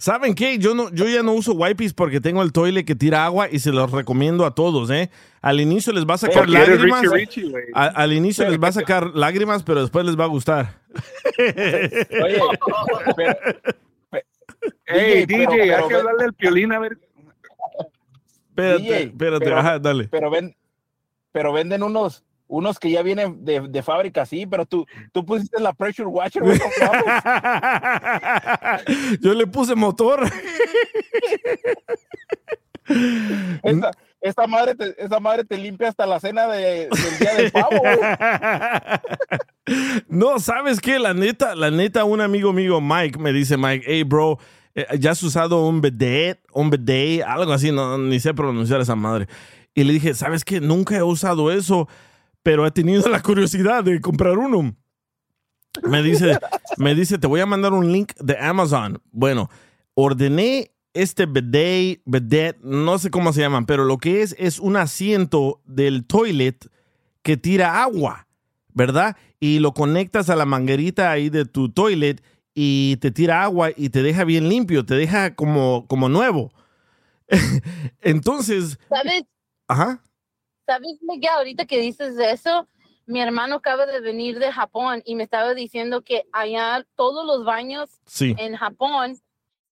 ¿Saben 0.00 0.34
qué? 0.34 0.58
Yo, 0.58 0.74
no, 0.74 0.90
yo 0.90 1.08
ya 1.08 1.22
no 1.22 1.32
uso 1.32 1.52
wipes 1.52 1.92
porque 1.94 2.20
tengo 2.20 2.42
el 2.42 2.52
toilet 2.52 2.84
que 2.86 2.94
tira 2.94 3.24
agua 3.24 3.48
y 3.50 3.58
se 3.58 3.72
los 3.72 3.90
recomiendo 3.90 4.44
a 4.46 4.54
todos, 4.54 4.90
¿eh? 4.90 5.10
Al 5.42 5.60
inicio 5.60 5.92
les 5.92 6.04
va 6.06 6.14
a 6.14 6.18
sacar 6.18 6.48
lágrimas. 6.48 7.02
Richie 7.02 7.14
Richie, 7.16 7.50
güey. 7.50 7.64
A- 7.74 7.86
al 7.86 8.12
inicio 8.12 8.48
les 8.48 8.58
va 8.58 8.68
a 8.68 8.72
sacar 8.72 9.10
lágrimas, 9.14 9.62
pero 9.62 9.80
después 9.80 10.04
les 10.04 10.18
va 10.18 10.24
a 10.24 10.28
gustar. 10.28 10.78
Oye, 11.38 12.40
pero, 13.16 13.36
Hey, 14.86 15.24
DJ, 15.26 15.26
DJ, 15.26 15.46
pero- 15.46 15.62
hay 15.62 15.68
pero 15.70 15.88
que 15.88 15.94
hablarle 15.94 16.24
al 16.24 16.34
piolín 16.34 16.72
a 16.72 16.78
ver. 16.78 16.98
Espérate, 18.50 18.82
DJ, 18.82 19.02
espérate, 19.04 19.44
pero- 19.44 19.58
ajá, 19.58 19.78
dale. 19.78 20.08
pero 20.10 20.30
ven, 20.30 20.54
pero 21.32 21.52
venden 21.52 21.82
unos, 21.82 22.24
unos 22.46 22.78
que 22.78 22.90
ya 22.90 23.02
vienen 23.02 23.44
de, 23.44 23.60
de 23.68 23.82
fábrica, 23.82 24.26
sí, 24.26 24.46
pero 24.46 24.66
tú, 24.66 24.86
tú 25.12 25.24
pusiste 25.24 25.60
la 25.60 25.72
pressure 25.72 26.08
washer, 26.08 26.42
güey, 26.42 26.58
no. 26.58 26.64
Yo 29.20 29.34
le 29.34 29.46
puse 29.46 29.74
motor. 29.74 30.28
Esta, 33.62 33.90
esta 34.20 34.46
madre 34.46 34.74
te, 34.74 34.94
esta 35.02 35.20
madre 35.20 35.44
te 35.44 35.56
limpia 35.56 35.88
hasta 35.88 36.06
la 36.06 36.18
cena 36.20 36.46
de- 36.48 36.88
del 36.88 37.18
día 37.20 37.34
del 37.36 37.52
pavo, 37.52 37.78
güey. 37.78 37.98
No, 40.08 40.40
¿sabes 40.40 40.80
qué? 40.80 40.98
La 40.98 41.14
neta, 41.14 41.54
la 41.54 41.70
neta, 41.70 42.02
un 42.02 42.20
amigo 42.20 42.52
mío, 42.52 42.80
Mike, 42.80 43.20
me 43.20 43.32
dice, 43.32 43.56
Mike, 43.56 43.84
hey, 43.86 44.02
bro, 44.02 44.36
eh, 44.74 44.84
¿ya 44.98 45.12
has 45.12 45.22
usado 45.22 45.64
un 45.64 45.80
bidet? 45.80 46.40
Un 46.52 46.70
bidet, 46.70 47.22
algo 47.22 47.52
así, 47.52 47.70
no, 47.70 47.96
ni 47.96 48.18
sé 48.18 48.34
pronunciar 48.34 48.80
esa 48.80 48.96
madre. 48.96 49.28
Y 49.74 49.84
le 49.84 49.92
dije, 49.92 50.14
¿sabes 50.14 50.44
qué? 50.44 50.60
Nunca 50.60 50.96
he 50.96 51.02
usado 51.02 51.50
eso, 51.50 51.88
pero 52.42 52.66
he 52.66 52.70
tenido 52.70 53.08
la 53.08 53.22
curiosidad 53.22 53.84
de 53.84 54.00
comprar 54.00 54.38
uno. 54.38 54.76
Me 55.82 56.02
dice, 56.02 56.38
me 56.76 56.94
dice, 56.94 57.18
te 57.18 57.26
voy 57.26 57.40
a 57.40 57.46
mandar 57.46 57.72
un 57.72 57.92
link 57.92 58.12
de 58.18 58.36
Amazon. 58.38 59.00
Bueno, 59.12 59.48
ordené 59.94 60.72
este 60.92 61.26
bidet, 61.26 62.02
bidet, 62.04 62.58
no 62.62 62.98
sé 62.98 63.10
cómo 63.10 63.32
se 63.32 63.40
llaman, 63.40 63.66
pero 63.66 63.84
lo 63.84 63.98
que 63.98 64.22
es 64.22 64.34
es 64.38 64.58
un 64.58 64.76
asiento 64.76 65.60
del 65.64 66.04
toilet 66.04 66.68
que 67.22 67.36
tira 67.36 67.82
agua, 67.82 68.26
¿verdad? 68.72 69.16
Y 69.38 69.60
lo 69.60 69.72
conectas 69.72 70.30
a 70.30 70.36
la 70.36 70.46
manguerita 70.46 71.10
ahí 71.10 71.30
de 71.30 71.44
tu 71.44 71.70
toilet 71.70 72.22
y 72.54 72.96
te 72.96 73.10
tira 73.10 73.44
agua 73.44 73.70
y 73.76 73.90
te 73.90 74.02
deja 74.02 74.24
bien 74.24 74.48
limpio, 74.48 74.84
te 74.84 74.94
deja 74.94 75.34
como, 75.34 75.86
como 75.86 76.08
nuevo. 76.08 76.52
Entonces, 78.00 78.78
¿Sabes? 78.88 79.22
Ajá. 79.70 80.04
¿Sabes, 80.66 80.98
Miguel? 81.02 81.30
Ahorita 81.36 81.64
que 81.64 81.78
dices 81.78 82.16
eso, 82.18 82.68
mi 83.06 83.20
hermano 83.20 83.56
acaba 83.56 83.86
de 83.86 84.00
venir 84.00 84.38
de 84.38 84.52
Japón 84.52 85.02
y 85.04 85.14
me 85.14 85.24
estaba 85.24 85.54
diciendo 85.54 86.02
que 86.02 86.26
allá 86.32 86.86
todos 86.96 87.26
los 87.26 87.44
baños 87.44 87.90
Sí. 88.06 88.34
en 88.38 88.56
Japón 88.56 89.18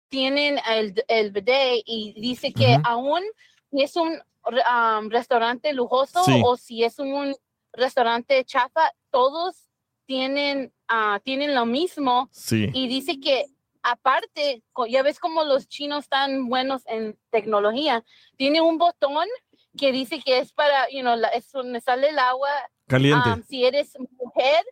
tienen 0.08 0.58
el, 0.68 0.94
el 1.08 1.32
bidet 1.32 1.82
y 1.86 2.12
dice 2.20 2.52
que 2.52 2.74
Ujú. 2.74 2.82
aún 2.84 3.22
si 3.70 3.82
es 3.82 3.96
un 3.96 4.12
um, 4.46 5.08
restaurante 5.10 5.72
lujoso 5.72 6.22
Sí. 6.24 6.40
o 6.44 6.56
si 6.56 6.84
es 6.84 6.98
un 6.98 7.34
restaurante 7.72 8.44
chafa, 8.44 8.92
todos 9.10 9.56
tienen, 10.06 10.72
ah, 10.86 11.18
tienen 11.24 11.54
lo 11.54 11.66
mismo. 11.66 12.28
Sí. 12.30 12.68
Y 12.72 12.86
dice 12.86 13.18
que 13.18 13.46
aparte, 13.82 14.62
ya 14.88 15.02
ves 15.02 15.18
como 15.18 15.42
los 15.44 15.66
chinos 15.66 16.04
están 16.04 16.48
buenos 16.48 16.82
en 16.86 17.18
tecnología, 17.30 18.04
tiene 18.36 18.60
un 18.60 18.78
botón 18.78 19.26
que 19.76 19.92
dice 19.92 20.20
que 20.20 20.38
es 20.38 20.52
para, 20.52 20.88
you 20.90 21.00
know, 21.00 21.16
la- 21.16 21.28
es 21.28 21.50
donde 21.50 21.80
sale 21.80 22.08
el 22.10 22.18
agua. 22.18 22.48
Caliente. 22.86 23.30
Um, 23.30 23.42
si 23.42 23.64
eres 23.64 23.92
mujer, 24.18 24.64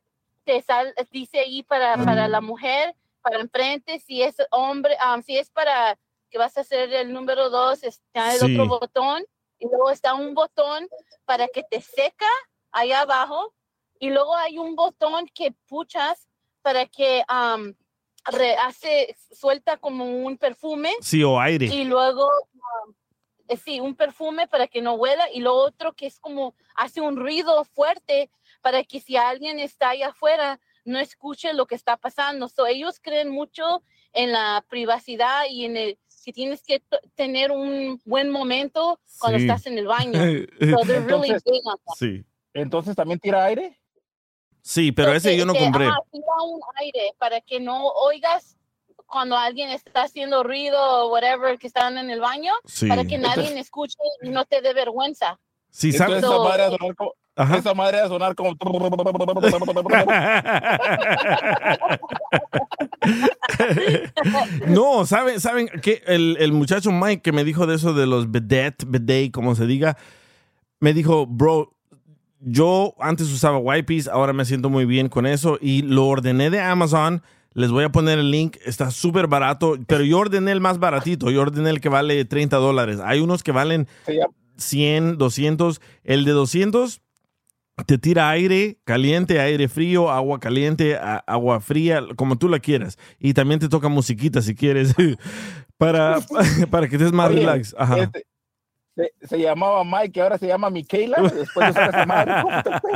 te 0.45 0.61
sal, 0.63 0.95
dice 1.11 1.41
ahí 1.41 1.63
para, 1.63 1.97
para 2.05 2.29
la 2.29 2.41
mujer, 2.41 2.95
para 3.23 3.41
enfrente, 3.41 3.99
si 4.01 4.23
es 4.23 4.37
hombre, 4.51 4.97
um, 5.05 5.23
si 5.23 5.39
es 5.39 5.51
para 5.51 5.99
que 6.31 6.39
vas 6.39 6.57
a 6.57 6.63
hacer 6.63 6.93
el 6.93 7.13
número 7.13 7.51
dos, 7.51 7.83
está 7.85 8.35
el 8.35 8.41
Sí. 8.41 8.55
otro 8.59 8.67
botón, 8.69 9.25
y 9.59 9.67
luego 9.67 9.91
está 9.91 10.15
un 10.15 10.35
botón 10.35 10.89
para 11.25 11.47
que 11.49 11.63
te 11.63 11.81
seca 11.81 12.27
allá 12.73 13.03
abajo, 13.03 13.55
y 13.99 14.11
luego 14.11 14.35
hay 14.35 14.59
un 14.59 14.75
botón 14.75 15.27
que 15.35 15.53
puchas 15.69 16.27
para 16.63 16.87
que 16.87 17.23
um, 17.31 17.73
re- 18.25 18.57
hace, 18.57 19.15
suelta 19.33 19.77
como 19.77 20.05
un 20.05 20.37
perfume. 20.39 20.93
Sí, 21.01 21.23
o 21.23 21.39
aire. 21.41 21.67
Y 21.67 21.85
luego, 21.85 22.29
um, 22.55 22.95
eh, 23.53 23.57
sí, 23.57 23.81
un 23.81 23.95
perfume 23.95 24.47
para 24.49 24.67
que 24.67 24.83
no 24.83 24.95
huela. 24.95 25.31
Y 25.33 25.41
lo 25.41 25.55
otro 25.55 25.93
que 25.93 26.07
es 26.07 26.19
como 26.19 26.55
hace 26.75 27.01
un 27.01 27.17
ruido 27.17 27.65
fuerte 27.65 28.31
para 28.61 28.83
que 28.85 29.01
si 29.01 29.17
alguien 29.17 29.59
está 29.59 29.91
allá 29.91 30.09
afuera 30.09 30.61
no 30.85 30.99
escuche 30.99 31.53
lo 31.53 31.67
que 31.67 31.75
está 31.77 31.97
pasando. 31.97 32.49
So, 32.49 32.67
ellos 32.67 32.99
creen 33.01 33.29
mucho 33.31 33.83
en 34.13 34.33
la 34.33 34.65
privacidad 34.69 35.45
y 35.49 35.65
en 35.65 35.77
el 35.77 35.99
que 36.25 36.33
tienes 36.33 36.63
que 36.63 36.83
tener 37.17 37.51
un 37.51 38.01
buen 38.05 38.31
momento 38.31 39.01
cuando 39.19 39.39
Sí. 39.39 39.45
estás 39.45 39.67
en 39.67 39.79
el 39.79 39.87
baño. 39.87 40.13
So 40.83 40.87
they're 40.87 41.01
really 41.01 41.31
Entonces- 41.31 41.43
big 41.45 41.63
on 41.67 41.77
that. 41.87 41.95
Sí. 41.99 42.25
Entonces 42.55 42.95
también 42.97 43.19
tira 43.19 43.45
aire. 43.45 43.79
Sí, 44.61 44.93
pero 44.93 45.13
ese 45.13 45.31
que- 45.31 45.37
yo 45.39 45.45
no 45.47 45.53
que, 45.55 45.59
compré. 45.61 45.87
ajá, 45.87 45.99
tira 46.13 46.25
un 46.45 46.61
aire 46.77 47.13
para 47.19 47.41
que 47.41 47.59
no 47.59 47.89
oigas 47.89 48.52
cuando 49.13 49.37
alguien 49.37 49.69
está 49.69 50.05
haciendo 50.05 50.43
ruido 50.43 50.79
o 50.81 51.13
whatever 51.13 51.59
que 51.59 51.67
están 51.67 51.99
en 51.99 52.09
el 52.09 52.21
baño, 52.21 52.51
Sí. 52.65 52.89
para 52.89 53.05
que 53.05 53.19
nadie 53.19 53.59
escuche 53.59 53.99
y 54.23 54.31
no 54.31 54.47
te 54.47 54.63
dé 54.63 54.73
vergüenza. 54.73 55.39
Sí, 55.69 55.91
Entonces 55.91 56.23
¿sabes? 56.23 56.25
esa 56.25 56.39
madre 56.43 56.65
sonar 56.79 56.97
como, 56.97 57.13
Ajá. 57.37 57.57
esa 57.59 57.75
madre 57.75 58.01
a 58.01 58.09
sonar 58.09 58.35
como 58.35 58.55
no, 64.69 65.07
¿saben, 65.07 65.41
saben 65.41 65.69
que 65.83 66.03
el, 66.07 66.37
el 66.41 66.53
muchacho 66.53 66.91
Mike 66.91 67.21
que 67.23 67.33
me 67.33 67.45
dijo 67.45 67.67
de 67.67 67.75
eso 67.77 67.93
de 67.93 68.07
los 68.07 68.31
bidet, 68.31 68.85
bidet, 68.87 69.31
como 69.33 69.55
se 69.55 69.67
diga, 69.67 69.97
me 70.81 70.95
dijo, 70.95 71.27
bro, 71.27 71.75
yo 72.41 72.95
antes 72.99 73.31
usaba 73.31 73.59
wipes, 73.59 74.09
ahora 74.09 74.33
me 74.33 74.45
siento 74.47 74.71
muy 74.71 74.85
bien 74.87 75.09
con 75.09 75.27
eso 75.27 75.59
y 75.61 75.83
lo 75.83 76.07
ordené 76.07 76.51
de 76.51 76.61
Amazon. 76.61 77.23
Les 77.55 77.71
voy 77.71 77.85
a 77.85 77.93
poner 77.93 78.19
el 78.19 78.31
link, 78.31 78.57
está 78.65 78.91
súper 78.91 79.27
barato, 79.27 79.77
pero 79.87 80.05
yo 80.05 80.19
ordené 80.19 80.53
el 80.53 80.61
más 80.61 80.79
baratito, 80.79 81.31
yo 81.31 81.43
ordené 81.43 81.71
el 81.71 81.81
que 81.81 81.89
vale 81.89 82.25
30 82.25 82.57
dólares. 82.57 82.99
Hay 83.05 83.21
unos 83.21 83.43
que 83.43 83.53
valen 83.53 83.87
Se 84.07 84.15
llama- 84.17 84.33
100, 84.57 85.19
200. 85.19 85.81
El 86.05 86.25
de 86.25 86.33
200 86.33 87.01
te 87.87 87.99
tira 87.99 88.31
aire 88.31 88.79
caliente, 88.85 89.41
aire 89.41 89.69
frío, 89.69 90.11
agua 90.11 90.39
caliente, 90.41 90.97
agua 91.27 91.61
fría, 91.61 92.03
como 92.17 92.37
tú 92.37 92.49
la 92.49 92.59
quieras. 92.61 92.99
Y 93.19 93.35
también 93.35 93.61
te 93.61 93.69
toca 93.69 93.89
musiquita 93.89 94.41
si 94.43 94.55
quieres, 94.55 94.95
para, 95.79 96.19
para 96.71 96.89
que 96.89 96.97
estés 96.97 97.13
más 97.13 97.31
Oye, 97.31 97.41
relax. 97.41 97.75
Ajá. 97.79 97.99
este, 98.05 98.25
se, 98.95 99.39
llamaba 99.39 99.85
Mike, 99.85 100.21
ahora 100.21 100.39
se 100.39 100.47
llama 100.47 100.71
Michaela. 100.71 101.23
Después 101.23 101.75
de 101.75 102.07
madre. 102.07 102.43
¿Cómo 102.43 102.63
te 102.63 102.81
fue? 102.81 102.91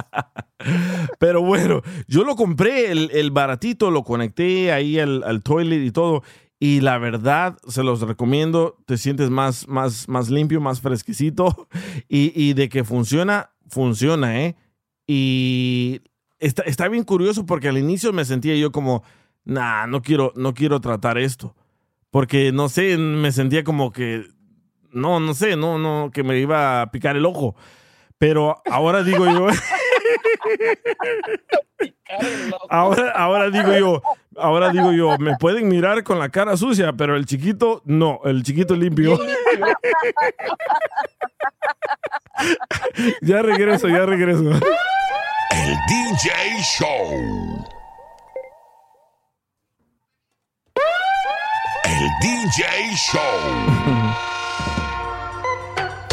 Pero 1.19 1.43
bueno, 1.43 1.83
yo 2.07 2.25
lo 2.25 2.37
compré, 2.37 2.91
el, 2.91 3.11
el 3.13 3.31
baratito, 3.31 3.91
lo 3.91 4.05
conecté 4.05 4.73
ahí 4.73 4.99
al, 4.99 5.23
al 5.25 5.43
toilet 5.43 5.85
y 5.85 5.91
todo. 5.91 6.23
Y 6.59 6.81
la 6.81 6.99
verdad, 6.99 7.59
se 7.69 7.83
los 7.83 8.01
recomiendo. 8.01 8.79
Te 8.87 8.97
sientes 8.97 9.31
más, 9.31 9.69
más, 9.69 10.09
más 10.09 10.31
limpio, 10.31 10.61
más 10.61 10.81
fresquecito. 10.81 11.69
Y, 12.09 12.33
y 12.41 12.53
de 12.53 12.69
que 12.69 12.85
funciona, 12.85 13.51
funciona, 13.69 14.41
¿eh? 14.41 14.57
Y 15.07 16.03
está, 16.39 16.63
está 16.63 16.89
bien 16.89 17.05
curioso 17.05 17.47
porque 17.47 17.69
al 17.69 17.79
inicio 17.79 18.13
me 18.13 18.25
sentía 18.25 18.55
yo 18.57 18.71
como, 18.71 19.03
nah, 19.45 19.87
no 19.87 20.03
quiero, 20.03 20.33
no 20.37 20.55
quiero 20.55 20.81
tratar 20.81 21.19
esto. 21.19 21.55
Porque 22.11 22.53
no 22.53 22.69
sé, 22.69 22.97
me 22.97 23.33
sentía 23.33 23.65
como 23.65 23.93
que, 23.93 24.25
no, 24.93 25.21
no 25.21 25.35
sé, 25.35 25.57
no, 25.57 25.79
no, 25.79 26.11
que 26.13 26.23
me 26.23 26.39
iba 26.39 26.83
a 26.83 26.91
picar 26.91 27.17
el 27.17 27.27
ojo. 27.27 27.55
Pero 28.19 28.63
ahora 28.71 29.03
digo 29.03 29.27
yo. 29.27 29.49
Ahora, 32.71 33.11
ahora 33.11 33.51
digo 33.51 33.73
yo, 33.73 34.01
ahora 34.37 34.71
digo 34.71 34.93
yo, 34.93 35.19
me 35.19 35.37
pueden 35.37 35.67
mirar 35.69 36.05
con 36.05 36.19
la 36.19 36.29
cara 36.29 36.57
sucia, 36.57 36.93
pero 36.93 37.17
el 37.17 37.27
chiquito 37.27 37.83
no, 37.85 38.21
el 38.25 38.45
chiquito 38.45 38.77
limpio. 38.77 39.19
ya 43.23 43.43
regreso, 43.43 43.89
ya 43.89 44.07
regreso. 44.07 44.51
El 45.51 45.77
DJ 45.89 46.31
Show. 46.63 47.67
El 51.85 52.09
DJ 52.21 52.95
Show. 52.95 54.21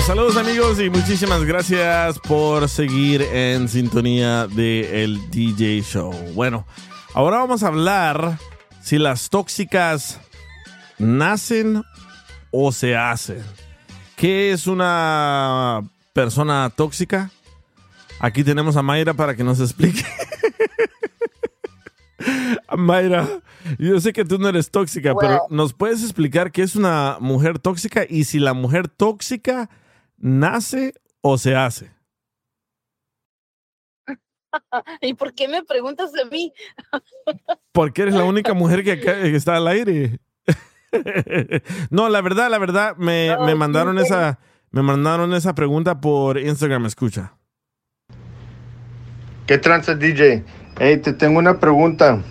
Saludos 0.06 0.36
amigos 0.36 0.82
y 0.82 0.90
muchísimas 0.90 1.46
gracias 1.46 2.20
por 2.20 2.68
seguir 2.68 3.22
en 3.22 3.70
sintonía 3.70 4.48
de 4.48 5.06
el 5.06 5.32
DJ 5.32 5.82
Show. 5.82 6.12
Bueno, 6.34 6.68
ahora 7.14 7.38
vamos 7.38 7.64
a 7.64 7.68
hablar 7.68 8.38
si 8.82 8.98
las 8.98 9.30
tóxicas 9.30 10.20
nacen 11.00 11.84
o 12.52 12.74
se 12.74 12.98
hacen. 12.98 13.42
¿Qué 14.18 14.52
es 14.52 14.68
una 14.68 15.82
persona 16.12 16.70
tóxica? 16.76 17.32
Aquí 18.20 18.44
tenemos 18.44 18.76
a 18.76 18.82
Mayra 18.82 19.14
para 19.14 19.38
que 19.38 19.46
nos 19.46 19.62
explique. 19.62 20.06
Mayra, 22.78 23.26
yo 23.80 24.02
sé 24.02 24.12
que 24.12 24.26
tú 24.26 24.38
no 24.38 24.50
eres 24.50 24.70
tóxica, 24.70 25.16
pero. 25.18 25.44
¿nos 25.50 25.72
puedes 25.72 26.04
explicar 26.04 26.52
qué 26.52 26.62
es 26.62 26.76
una 26.76 27.18
mujer 27.22 27.58
tóxica 27.58 28.06
y 28.08 28.26
si 28.26 28.40
la 28.40 28.54
mujer 28.54 28.90
tóxica 28.90 29.70
nace 30.24 30.94
o 31.22 31.38
se 31.38 31.56
hace? 31.56 31.92
¿Y 35.02 35.14
por 35.14 35.34
qué 35.34 35.48
me 35.48 35.64
preguntas 35.64 36.12
a 36.22 36.26
mí? 36.30 36.54
Porque 37.74 38.04
eres 38.04 38.14
la 38.14 38.24
única 38.24 38.54
mujer 38.54 38.84
que, 38.84 38.94
acá- 38.94 39.22
que 39.22 39.36
está 39.36 39.56
al 39.58 39.68
aire. 39.68 40.20
no, 41.90 42.08
la 42.10 42.22
verdad, 42.22 42.50
la 42.50 42.60
verdad, 42.60 42.96
me, 42.98 43.36
me 43.46 43.56
mandaron 43.56 43.98
esa, 43.98 44.40
me 44.72 44.82
mandaron 44.84 45.34
esa 45.34 45.56
pregunta 45.56 46.00
por 46.00 46.38
Instagram, 46.38 46.86
escucha. 46.86 47.34
¿Qué 49.48 49.58
tranza, 49.58 49.96
DJ? 49.96 50.46
Hey, 50.80 50.98
te 50.98 51.14
tengo 51.14 51.40
una 51.40 51.60
pregunta. 51.60 52.22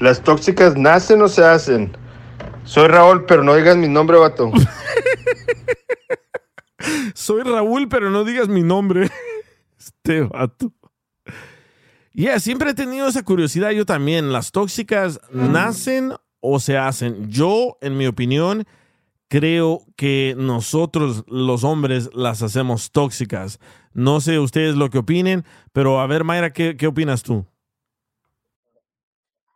¿Las 0.00 0.20
tóxicas 0.20 0.76
nacen 0.76 1.22
o 1.22 1.28
se 1.28 1.44
hacen? 1.44 1.96
Soy 2.64 2.88
Raúl, 2.88 3.24
pero 3.24 3.42
no 3.44 3.54
digas 3.54 3.76
mi 3.76 3.88
nombre, 3.88 4.18
vato. 4.18 4.50
Soy 7.14 7.42
Raúl, 7.42 7.88
pero 7.88 8.10
no 8.10 8.24
digas 8.24 8.48
mi 8.48 8.62
nombre. 8.62 9.10
Este 9.78 10.22
vato. 10.22 10.72
Ya, 12.12 12.40
siempre 12.40 12.70
he 12.70 12.74
tenido 12.74 13.06
esa 13.06 13.22
curiosidad 13.22 13.70
yo 13.70 13.86
también. 13.86 14.32
¿Las 14.32 14.50
tóxicas 14.50 15.20
nacen 15.30 16.14
o 16.40 16.58
se 16.58 16.76
hacen? 16.76 17.30
Yo, 17.30 17.78
en 17.80 17.96
mi 17.96 18.08
opinión, 18.08 18.66
creo 19.28 19.86
que 19.96 20.34
nosotros 20.36 21.22
los 21.28 21.62
hombres 21.62 22.10
las 22.12 22.42
hacemos 22.42 22.90
tóxicas. 22.90 23.60
No 23.92 24.20
sé 24.20 24.40
ustedes 24.40 24.74
lo 24.74 24.90
que 24.90 24.98
opinen, 24.98 25.44
pero 25.72 26.00
a 26.00 26.08
ver, 26.08 26.24
Mayra, 26.24 26.52
¿qué, 26.52 26.76
qué 26.76 26.88
opinas 26.88 27.22
tú? 27.22 27.46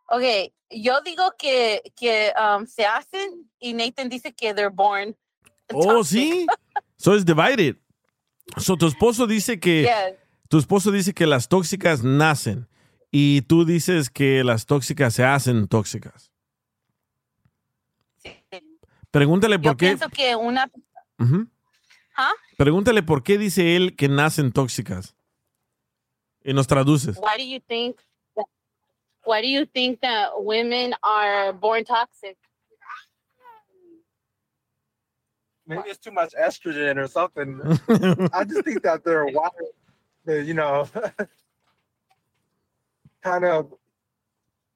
Ok, 0.09 0.53
yo 0.71 1.01
digo 1.01 1.33
que, 1.39 1.83
que 1.97 2.33
um, 2.39 2.67
se 2.67 2.85
hacen 2.85 3.51
y 3.59 3.75
Nathan 3.75 4.09
dice 4.09 4.33
que 4.33 4.55
they're 4.55 4.71
born. 4.73 5.17
Oh, 5.73 6.05
sí. 6.05 6.47
So 7.03 7.15
it's 7.15 7.25
divided. 7.25 7.77
So 8.59 8.77
tu 8.77 8.87
esposo 8.87 9.27
dice 9.27 9.59
que 9.59 9.83
Yes. 9.83 10.15
tu 10.49 10.59
esposo 10.59 10.93
dice 10.93 11.13
que 11.13 11.27
las 11.27 11.49
tóxicas 11.49 12.05
nacen 12.05 12.69
y 13.11 13.43
tú 13.43 13.65
dices 13.65 14.09
que 14.09 14.45
las 14.45 14.67
tóxicas 14.67 15.13
se 15.15 15.25
hacen 15.25 15.67
tóxicas. 15.67 16.31
Pregúntale 19.11 19.57
Yo 19.57 19.63
por 19.63 19.77
qué. 19.77 19.87
pienso 19.89 20.09
que 20.09 20.37
una... 20.37 20.71
Ujú. 21.19 21.47
¿Ah? 22.17 22.33
Pregúntale 22.57 23.03
por 23.03 23.23
qué 23.23 23.37
dice 23.37 23.75
él 23.77 23.97
que 23.97 24.09
nacen 24.09 24.53
tóxicas. 24.53 25.15
Y 26.45 26.53
nos 26.55 26.67
traduces. 26.67 27.19
Why 27.19 27.37
do 27.37 27.45
you 27.45 27.61
think 27.67 27.97
that, 28.37 28.47
why 29.27 29.43
do 29.43 29.49
you 29.49 29.67
think 29.67 30.01
that 30.01 30.31
women 30.39 30.95
are 31.03 31.53
born 31.53 31.85
toxic? 31.85 32.37
Maybe 35.77 35.91
it's 35.91 35.99
too 35.99 36.13
much 36.13 36.33
estrogen 36.35 36.97
or 36.99 37.09
something. 37.09 37.61
I 38.33 38.45
just 38.45 38.65
think 38.65 38.83
that 38.83 39.03
they're 39.05 39.27
wired, 39.27 39.53
they're, 40.25 40.43
you 40.43 40.55
know, 40.55 40.89
kind 43.23 43.45
of, 43.45 43.73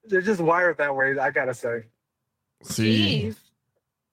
they're 0.05 0.21
just 0.21 0.41
wired 0.41 0.77
that 0.77 0.95
way, 0.95 1.17
I 1.17 1.31
gotta 1.31 1.53
say. 1.53 1.83
Sí. 2.63 3.35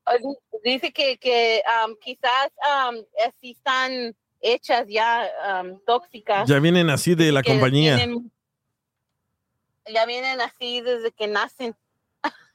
O 0.07 0.37
Dice 0.65 0.93
que, 0.93 1.17
que 1.19 1.63
um, 1.67 1.95
quizás 1.97 2.51
um, 2.67 3.05
así 3.27 3.51
están 3.55 4.15
hechas 4.43 4.87
ya 4.89 5.29
um, 5.47 5.79
tóxicas. 5.87 6.49
Ya 6.49 6.59
vienen 6.59 6.89
así 6.91 7.15
de 7.15 7.33
la 7.33 7.43
compañía. 7.43 7.97
tienen- 7.97 8.31
ya 9.87 10.07
vienen 10.07 10.41
así 10.41 10.81
desde 10.81 11.13
que 11.13 11.27
nacen. 11.27 11.77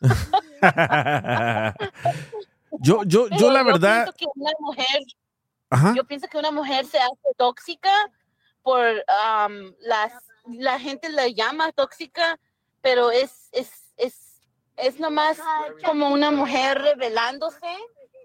yo, 2.79 3.03
yo, 3.03 3.27
yo 3.27 3.37
Pero 3.37 3.51
la 3.51 3.63
verdad, 3.63 4.03
pienso 4.03 4.13
que 4.17 4.25
una 4.35 4.51
mujer, 4.59 5.01
Ajá. 5.69 5.93
yo 5.95 6.03
pienso 6.05 6.27
que 6.27 6.37
una 6.37 6.51
mujer 6.51 6.85
se 6.85 6.97
hace 6.97 7.33
tóxica 7.37 7.91
por 8.63 8.79
um, 8.79 9.73
las, 9.81 10.13
la 10.45 10.79
gente 10.79 11.09
la 11.09 11.27
llama 11.27 11.71
tóxica, 11.71 12.39
pero 12.81 13.11
es, 13.11 13.49
es, 13.51 13.71
es, 13.97 14.41
es 14.77 14.99
nomás 14.99 15.39
como 15.85 16.09
una 16.09 16.31
mujer 16.31 16.77
revelándose 16.79 17.67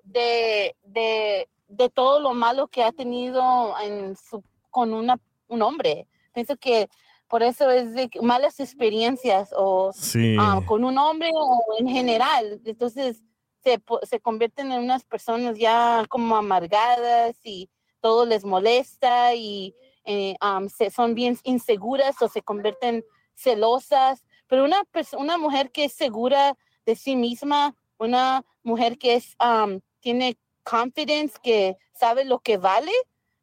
de, 0.04 0.76
de, 0.84 1.48
de 1.68 1.90
todo 1.90 2.20
lo 2.20 2.34
malo 2.34 2.68
que 2.68 2.82
ha 2.82 2.92
tenido 2.92 3.74
en 3.80 4.16
su, 4.16 4.44
con 4.70 4.92
una, 4.92 5.18
un 5.48 5.62
hombre. 5.62 6.06
Pienso 6.32 6.56
que 6.56 6.88
por 7.28 7.42
eso 7.42 7.70
es 7.70 7.94
de 7.94 8.10
malas 8.22 8.60
experiencias 8.60 9.50
o 9.56 9.92
Sí. 9.92 10.36
ah, 10.38 10.60
con 10.66 10.84
un 10.84 10.98
hombre 10.98 11.30
o 11.34 11.62
en 11.78 11.88
general. 11.88 12.60
Entonces 12.64 13.22
se, 13.64 13.82
se 14.06 14.20
convierten 14.20 14.70
en 14.70 14.84
unas 14.84 15.04
personas 15.04 15.58
ya 15.58 16.04
como 16.08 16.36
amargadas 16.36 17.36
y 17.42 17.70
todo 18.00 18.26
les 18.26 18.44
molesta 18.44 19.34
y 19.34 19.74
eh, 20.04 20.36
am, 20.40 20.68
se, 20.68 20.90
son 20.90 21.14
bien 21.14 21.38
inseguras 21.44 22.20
o 22.20 22.28
se 22.28 22.42
convierten 22.42 23.04
celosas. 23.34 24.24
Pero 24.46 24.64
una, 24.64 24.82
una 25.18 25.38
mujer 25.38 25.72
que 25.72 25.84
es 25.84 25.94
segura 25.94 26.56
de 26.84 26.94
sí 26.94 27.16
misma, 27.16 27.74
una 27.96 28.44
mujer 28.62 28.98
que 28.98 29.14
es, 29.14 29.34
am, 29.38 29.80
tiene 30.00 30.36
confidence, 30.62 31.38
que 31.42 31.76
sabe 31.94 32.24
lo 32.26 32.40
que 32.40 32.58
vale, 32.58 32.92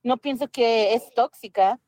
no 0.03 0.17
pienso 0.17 0.47
que 0.47 0.93
es 0.93 1.11
tóxica. 1.15 1.79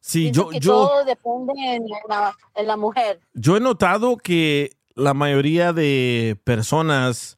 sí, 0.00 0.24
Pienso 0.24 0.42
yo, 0.42 0.48
que 0.50 0.60
yo, 0.60 0.72
todo 0.72 1.04
depende 1.04 1.52
en 1.56 1.86
la, 2.08 2.36
en 2.54 2.66
la 2.66 2.76
mujer. 2.76 3.20
yo 3.32 3.56
he 3.56 3.60
notado 3.60 4.16
que 4.18 4.76
la 4.94 5.14
mayoría 5.14 5.72
de 5.72 6.38
personas, 6.44 7.37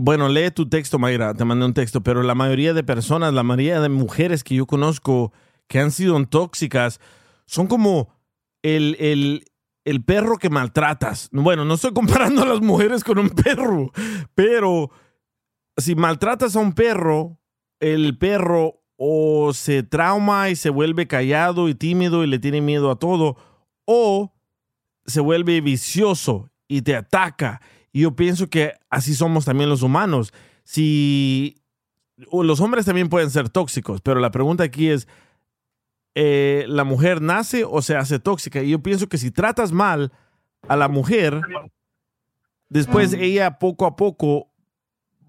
bueno, 0.00 0.28
lee 0.28 0.52
tu 0.52 0.68
texto, 0.68 1.00
Mayra, 1.00 1.34
te 1.34 1.44
mandé 1.44 1.66
un 1.66 1.74
texto, 1.74 2.02
pero 2.04 2.22
la 2.22 2.36
mayoría 2.36 2.72
de 2.72 2.84
personas, 2.84 3.34
la 3.34 3.42
mayoría 3.42 3.80
de 3.80 3.88
mujeres 3.88 4.44
que 4.44 4.54
yo 4.54 4.64
conozco 4.64 5.32
que 5.66 5.80
han 5.80 5.90
sido 5.90 6.24
tóxicas, 6.26 7.00
son 7.46 7.66
como 7.66 8.08
el, 8.62 8.96
el, 9.00 9.44
el 9.84 10.04
perro 10.04 10.38
que 10.38 10.50
maltratas. 10.50 11.28
Bueno, 11.32 11.64
no 11.64 11.74
estoy 11.74 11.92
comparando 11.94 12.42
a 12.42 12.46
las 12.46 12.60
mujeres 12.60 13.02
con 13.02 13.18
un 13.18 13.30
perro, 13.30 13.90
pero 14.36 14.92
si 15.76 15.96
maltratas 15.96 16.54
a 16.54 16.60
un 16.60 16.74
perro, 16.74 17.40
el 17.80 18.16
perro 18.18 18.84
o 18.96 19.52
se 19.52 19.82
trauma 19.82 20.48
y 20.48 20.54
se 20.54 20.70
vuelve 20.70 21.08
callado 21.08 21.68
y 21.68 21.74
tímido 21.74 22.22
y 22.22 22.28
le 22.28 22.38
tiene 22.38 22.60
miedo 22.60 22.92
a 22.92 23.00
todo, 23.00 23.36
o 23.84 24.32
se 25.06 25.20
vuelve 25.20 25.60
vicioso 25.60 26.50
y 26.68 26.82
te 26.82 26.94
ataca. 26.94 27.60
Y 27.92 28.02
yo 28.02 28.14
pienso 28.14 28.48
que 28.48 28.74
así 28.90 29.14
somos 29.14 29.44
también 29.44 29.70
los 29.70 29.82
humanos. 29.82 30.32
Si 30.64 31.62
los 32.16 32.60
hombres 32.60 32.84
también 32.84 33.08
pueden 33.08 33.30
ser 33.30 33.48
tóxicos, 33.48 34.00
pero 34.00 34.20
la 34.20 34.30
pregunta 34.30 34.64
aquí 34.64 34.88
es, 34.88 35.08
eh, 36.14 36.64
¿la 36.68 36.84
mujer 36.84 37.22
nace 37.22 37.64
o 37.64 37.80
se 37.80 37.96
hace 37.96 38.18
tóxica? 38.18 38.62
Y 38.62 38.70
yo 38.70 38.82
pienso 38.82 39.08
que 39.08 39.18
si 39.18 39.30
tratas 39.30 39.72
mal 39.72 40.12
a 40.66 40.76
la 40.76 40.88
mujer, 40.88 41.40
después 42.68 43.12
ella 43.12 43.58
poco 43.58 43.86
a 43.86 43.96
poco 43.96 44.50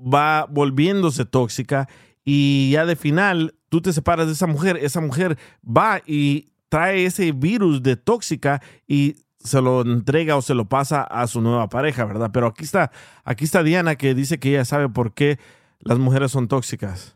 va 0.02 0.46
volviéndose 0.50 1.26
tóxica 1.26 1.88
y 2.24 2.72
ya 2.72 2.86
de 2.86 2.96
final 2.96 3.56
tú 3.70 3.82
te 3.82 3.94
separas 3.94 4.28
de 4.28 4.34
esa 4.34 4.48
mujer, 4.48 4.78
esa 4.78 5.02
mujer 5.02 5.38
va 5.64 6.02
y 6.06 6.50
trae 6.70 7.06
ese 7.06 7.32
virus 7.32 7.84
de 7.84 7.96
tóxica 7.96 8.62
y 8.88 9.16
se 9.40 9.62
lo 9.62 9.82
entrega 9.82 10.36
o 10.36 10.42
se 10.42 10.54
lo 10.54 10.66
pasa 10.66 11.04
a 11.04 11.28
su 11.28 11.42
nueva 11.42 11.70
pareja, 11.70 12.06
¿verdad? 12.06 12.30
Pero 12.34 12.48
aquí 12.48 12.64
está, 12.64 12.92
aquí 13.24 13.46
está 13.46 13.64
Diana 13.64 13.96
que 13.96 14.14
dice 14.14 14.40
que 14.40 14.50
ella 14.50 14.66
sabe 14.66 14.90
por 14.90 15.14
qué 15.14 15.40
las 15.80 15.98
mujeres 15.98 16.32
son 16.32 16.48
tóxicas. 16.48 17.16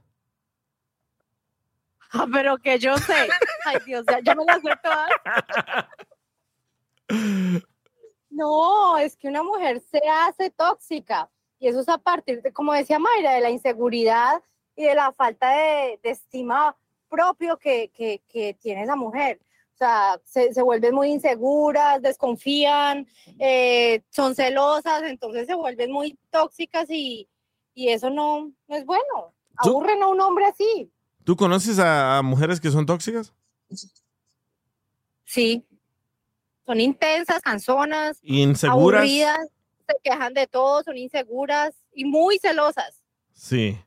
Ah, 2.12 2.27
pero 2.31 2.57
que 2.57 2.79
yo 2.79 2.97
sé. 2.97 3.27
Ay, 3.65 3.77
Dios, 3.86 4.05
ya, 4.23 4.36
me 4.36 4.45
las 4.45 4.62
sé 4.62 4.71
todas. 4.83 5.09
No, 8.29 8.97
es 8.97 9.15
que 9.15 9.27
una 9.27 9.43
mujer 9.43 9.81
se 9.91 10.01
hace 10.09 10.49
tóxica. 10.49 11.29
Y 11.59 11.67
eso 11.67 11.81
es 11.81 11.89
a 11.89 11.97
partir 11.97 12.41
de, 12.41 12.51
como 12.51 12.73
decía 12.73 12.99
Mayra, 12.99 13.33
de 13.33 13.41
la 13.41 13.49
inseguridad 13.49 14.41
y 14.75 14.86
de 14.86 14.95
la 14.95 15.12
falta 15.12 15.51
de, 15.51 15.99
estima 16.03 16.75
propio 17.09 17.57
que, 17.57 17.91
que 17.93 18.57
tiene 18.59 18.83
esa 18.83 18.95
mujer. 18.95 19.39
O 19.73 19.77
sea, 19.77 20.19
se, 20.23 20.53
se 20.53 20.62
vuelven 20.62 20.93
muy 20.93 21.09
inseguras, 21.12 22.01
desconfían, 22.01 23.07
eh, 23.39 24.01
son 24.09 24.36
celosas, 24.36 25.03
entonces 25.03 25.47
se 25.47 25.55
vuelven 25.55 25.91
muy 25.91 26.17
tóxicas 26.29 26.88
y, 26.89 27.27
y 27.73 27.89
eso 27.89 28.09
no, 28.09 28.51
no 28.67 28.75
es 28.75 28.86
bueno. 28.86 29.33
Aburren 29.57 30.01
a 30.03 30.07
un 30.07 30.21
hombre 30.21 30.45
así. 30.45 30.91
¿Tú 31.23 31.36
conoces 31.36 31.79
a, 31.79 32.17
a 32.17 32.21
mujeres 32.21 32.59
que 32.62 32.69
son 32.71 32.86
tóxicas? 32.86 33.33
Sí. 35.25 35.65
Son 36.65 36.79
intensas, 36.79 37.41
canzonas, 37.41 38.19
Inseguras. 38.21 39.01
aburridas, 39.01 39.47
se 39.88 39.95
quejan 40.03 40.33
de 40.33 40.47
todo, 40.47 40.83
son 40.83 40.97
inseguras 40.97 41.75
y 41.93 42.05
muy 42.05 42.38
celosas. 42.39 43.01
Sí. 43.33 43.77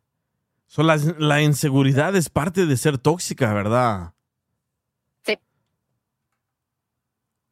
So, 0.66 0.82
la, 0.82 0.96
la 1.18 1.40
inseguridad 1.42 2.14
es 2.16 2.28
parte 2.28 2.66
de 2.66 2.76
ser 2.76 2.98
tóxica, 2.98 3.54
¿verdad? 3.54 4.12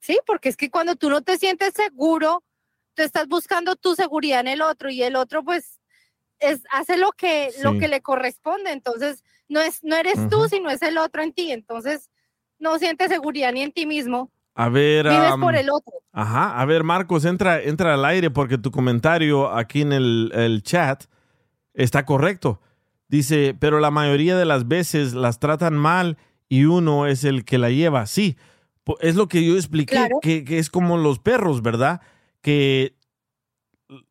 Sí, 0.04 0.18
porque 0.26 0.50
es 0.50 0.58
que 0.58 0.70
cuando 0.70 0.96
tú 0.96 1.08
no 1.08 1.22
te 1.22 1.38
sientes 1.38 1.72
seguro, 1.72 2.44
tú 2.92 3.02
estás 3.02 3.26
buscando 3.26 3.74
tu 3.74 3.94
seguridad 3.94 4.40
en 4.40 4.48
el 4.48 4.60
otro 4.60 4.90
y 4.90 5.02
el 5.02 5.16
otro 5.16 5.42
pues 5.42 5.80
es, 6.40 6.60
hace 6.70 6.98
lo 6.98 7.12
que, 7.12 7.48
lo 7.62 7.78
que 7.78 7.88
le 7.88 8.02
corresponde. 8.02 8.72
Entonces, 8.72 9.24
no, 9.48 9.62
es, 9.62 9.82
no 9.82 9.96
eres 9.96 10.28
tú, 10.28 10.46
sino 10.50 10.68
es 10.68 10.82
el 10.82 10.98
otro 10.98 11.22
en 11.22 11.32
ti. 11.32 11.52
Entonces, 11.52 12.10
no 12.58 12.78
sientes 12.78 13.08
seguridad 13.08 13.50
ni 13.52 13.62
en 13.62 13.72
ti 13.72 13.86
mismo. 13.86 14.30
A 14.54 14.68
ver. 14.68 15.08
Vives 15.08 15.36
por 15.40 15.56
el 15.56 15.70
otro. 15.70 15.94
Ajá, 16.12 16.60
a 16.60 16.66
ver, 16.66 16.84
Marcos, 16.84 17.24
entra, 17.24 17.62
entra 17.62 17.94
al 17.94 18.04
aire 18.04 18.30
porque 18.30 18.58
tu 18.58 18.70
comentario 18.70 19.50
aquí 19.50 19.80
en 19.80 19.94
el, 19.94 20.32
el 20.34 20.62
chat 20.62 21.04
está 21.72 22.04
correcto. 22.04 22.60
Dice, 23.08 23.56
pero 23.58 23.80
la 23.80 23.90
mayoría 23.90 24.36
de 24.36 24.44
las 24.44 24.68
veces 24.68 25.14
las 25.14 25.38
tratan 25.38 25.78
mal 25.78 26.18
y 26.50 26.66
uno 26.66 27.06
es 27.06 27.24
el 27.24 27.46
que 27.46 27.56
la 27.56 27.70
lleva. 27.70 28.04
Sí, 28.04 28.36
es 29.00 29.14
lo 29.16 29.28
que 29.28 29.44
yo 29.44 29.54
expliqué, 29.56 29.94
Claro. 29.96 30.18
que, 30.20 30.44
que 30.44 30.58
es 30.58 30.70
como 30.70 30.96
los 30.98 31.18
perros, 31.18 31.62
¿verdad? 31.62 32.00
Que 32.40 32.96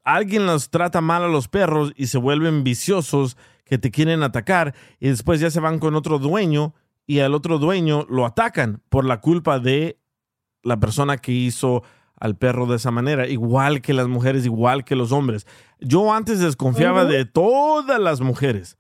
alguien 0.04 0.46
los 0.46 0.70
trata 0.70 1.02
mal 1.02 1.24
a 1.24 1.28
los 1.28 1.48
perros 1.48 1.94
y 1.96 2.08
se 2.08 2.18
vuelven 2.18 2.64
viciosos 2.64 3.38
que 3.66 3.78
te 3.78 3.92
quieren 3.92 4.24
atacar 4.24 4.76
y 5.00 5.10
después 5.10 5.40
ya 5.40 5.50
se 5.50 5.60
van 5.60 5.80
con 5.80 5.96
otro 5.96 6.20
dueño 6.20 6.74
y 7.06 7.20
al 7.20 7.34
otro 7.34 7.60
dueño 7.60 8.06
lo 8.10 8.26
atacan 8.26 8.82
por 8.90 9.06
la 9.06 9.20
culpa 9.20 9.60
de 9.60 10.00
la 10.64 10.80
persona 10.80 11.18
que 11.18 11.32
hizo 11.32 11.84
al 12.20 12.38
perro 12.38 12.66
de 12.68 12.78
esa 12.78 12.92
manera, 12.92 13.28
igual 13.28 13.82
que 13.82 13.94
las 13.94 14.08
mujeres, 14.08 14.46
igual 14.46 14.86
que 14.86 14.96
los 14.96 15.12
hombres. 15.12 15.46
Yo 15.80 16.14
antes 16.14 16.40
desconfiaba 16.40 17.04
de 17.04 17.26
todas 17.26 18.00
las 18.00 18.22
mujeres. 18.22 18.78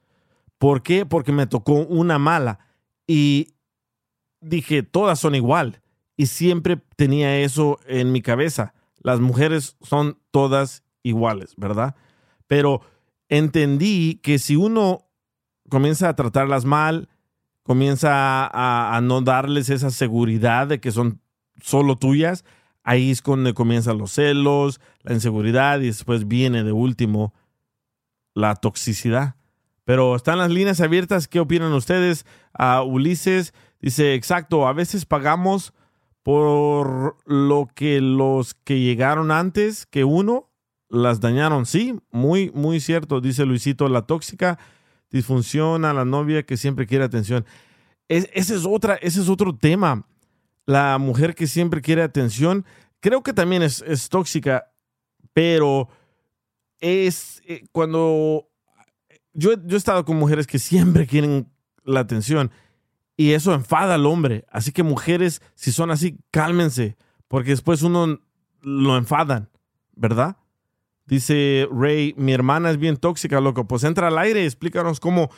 ¿Por 0.57 0.81
qué? 0.81 1.05
Porque 1.05 1.33
me 1.33 1.45
tocó 1.47 1.73
una 1.73 2.17
mala 2.19 2.59
y 3.05 3.49
dije, 4.39 4.83
todas 4.83 5.19
son 5.19 5.35
igual. 5.35 5.81
Y 6.15 6.27
siempre 6.27 6.77
tenía 6.95 7.39
eso 7.39 7.79
en 7.87 8.11
mi 8.11 8.21
cabeza. 8.21 8.73
Las 9.01 9.19
mujeres 9.19 9.77
son 9.81 10.19
todas 10.31 10.83
iguales, 11.01 11.53
¿verdad? 11.57 11.95
Pero 12.47 12.81
entendí 13.29 14.19
que 14.21 14.39
si 14.39 14.55
uno 14.55 15.07
comienza 15.69 16.09
a 16.09 16.15
tratarlas 16.15 16.65
mal, 16.65 17.09
comienza 17.63 18.49
a, 18.51 18.99
no 19.01 19.21
darles 19.21 19.69
esa 19.69 19.89
seguridad 19.89 20.67
de 20.67 20.79
que 20.79 20.91
son 20.91 21.21
solo 21.61 21.97
tuyas, 21.97 22.45
ahí 22.83 23.11
es 23.11 23.23
donde 23.23 23.53
comienzan 23.53 23.97
los 23.97 24.11
celos, 24.11 24.79
la 25.01 25.13
inseguridad 25.13 25.79
y 25.79 25.87
después 25.87 26.27
viene 26.27 26.63
de 26.63 26.71
último 26.73 27.33
la 28.33 28.55
toxicidad. 28.55 29.35
Pero 29.85 30.15
están 30.15 30.37
las 30.37 30.49
líneas 30.49 30.79
abiertas. 30.79 31.27
¿Qué 31.27 31.39
opinan 31.39 31.73
ustedes? 31.73 32.25
A 32.53 32.83
Ulises 32.83 33.53
dice, 33.81 34.13
exacto, 34.13 34.67
a 34.67 34.73
veces 34.73 35.05
pagamos 35.05 35.73
por 36.23 37.17
lo 37.25 37.69
que 37.75 37.99
los 38.01 38.53
que 38.53 38.79
llegaron 38.79 39.29
antes 39.31 39.85
que 39.85 40.03
uno 40.03 40.49
las 40.89 41.19
dañaron. 41.19 41.65
Sí, 41.65 41.99
muy, 42.11 42.51
muy 42.53 42.79
cierto, 42.79 43.19
dice 43.21 43.45
Luisito, 43.45 43.89
la 43.89 44.03
tóxica 44.03 44.57
disfunción, 45.11 45.85
a 45.85 45.93
la 45.93 46.05
novia 46.05 46.43
que 46.43 46.57
siempre 46.57 46.87
quiere 46.87 47.03
atención. 47.03 47.45
Es- 48.07 48.29
ese, 48.33 48.55
es 48.55 48.65
otra, 48.65 48.95
ese 48.95 49.21
es 49.21 49.29
otro 49.29 49.55
tema. 49.55 50.07
La 50.65 50.97
mujer 50.97 51.35
que 51.35 51.45
siempre 51.45 51.81
quiere 51.81 52.01
atención, 52.01 52.65
creo 53.01 53.21
que 53.21 53.33
también 53.33 53.61
es, 53.63 53.83
es 53.85 54.07
tóxica, 54.09 54.71
pero 55.33 55.89
es 56.79 57.41
eh, 57.45 57.65
cuando 57.71 58.47
yo, 59.33 59.51
yo 59.65 59.75
he 59.75 59.77
estado 59.77 60.05
con 60.05 60.17
mujeres 60.17 60.47
que 60.47 60.59
siempre 60.59 61.05
quieren 61.07 61.49
la 61.83 61.99
atención 61.99 62.49
y 63.15 63.31
eso 63.31 63.53
enfada 63.53 63.95
al 63.95 64.05
hombre. 64.05 64.45
Así 64.49 64.71
que 64.71 64.83
mujeres, 64.83 65.41
si 65.55 65.71
son 65.71 65.91
así, 65.91 66.17
cálmense, 66.31 66.97
porque 67.27 67.51
después 67.51 67.81
uno 67.81 68.19
lo 68.61 68.97
enfadan, 68.97 69.49
¿verdad? 69.93 70.37
Dice 71.05 71.67
Ray, 71.71 72.13
mi 72.17 72.33
hermana 72.33 72.71
es 72.71 72.77
bien 72.77 72.97
tóxica, 72.97 73.41
loco. 73.41 73.67
Pues 73.67 73.83
entra 73.83 74.07
al 74.07 74.17
aire 74.17 74.43
y 74.43 74.45
explícanos 74.45 74.99
cómo, 74.99 75.29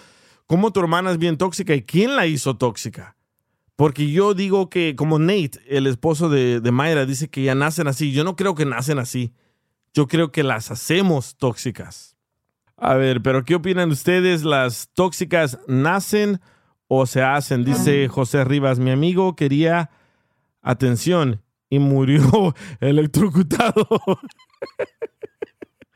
cómo 0.45 0.71
tu 0.71 0.79
hermana 0.79 1.11
es 1.11 1.17
bien 1.17 1.37
tóxica 1.37 1.73
y 1.73 1.81
quién 1.81 2.15
la 2.15 2.27
hizo 2.27 2.55
tóxica. 2.57 3.15
Porque 3.75 4.09
yo 4.09 4.33
digo 4.33 4.69
que, 4.69 4.95
como 4.95 5.19
Nate, 5.19 5.59
el 5.67 5.87
esposo 5.87 6.29
de, 6.29 6.61
de 6.61 6.71
Mayra, 6.71 7.05
dice 7.05 7.29
que 7.29 7.43
ya 7.43 7.55
nacen 7.55 7.87
así. 7.87 8.13
Yo 8.13 8.23
no 8.23 8.35
creo 8.35 8.55
que 8.55 8.65
nacen 8.65 8.99
así. 8.99 9.33
Yo 9.93 10.07
creo 10.07 10.31
que 10.31 10.43
las 10.43 10.71
hacemos 10.71 11.35
tóxicas. 11.35 12.15
A 12.77 12.93
ver, 12.93 13.21
pero 13.21 13.43
¿qué 13.43 13.55
opinan 13.55 13.91
ustedes? 13.91 14.43
¿Las 14.43 14.89
tóxicas 14.93 15.59
nacen 15.67 16.39
o 16.87 17.05
se 17.05 17.21
hacen? 17.21 17.63
Dice 17.63 18.07
José 18.07 18.43
Rivas, 18.43 18.79
mi 18.79 18.91
amigo 18.91 19.35
quería 19.35 19.89
atención 20.61 21.41
y 21.69 21.79
murió 21.79 22.53
electrocutado. 22.79 23.87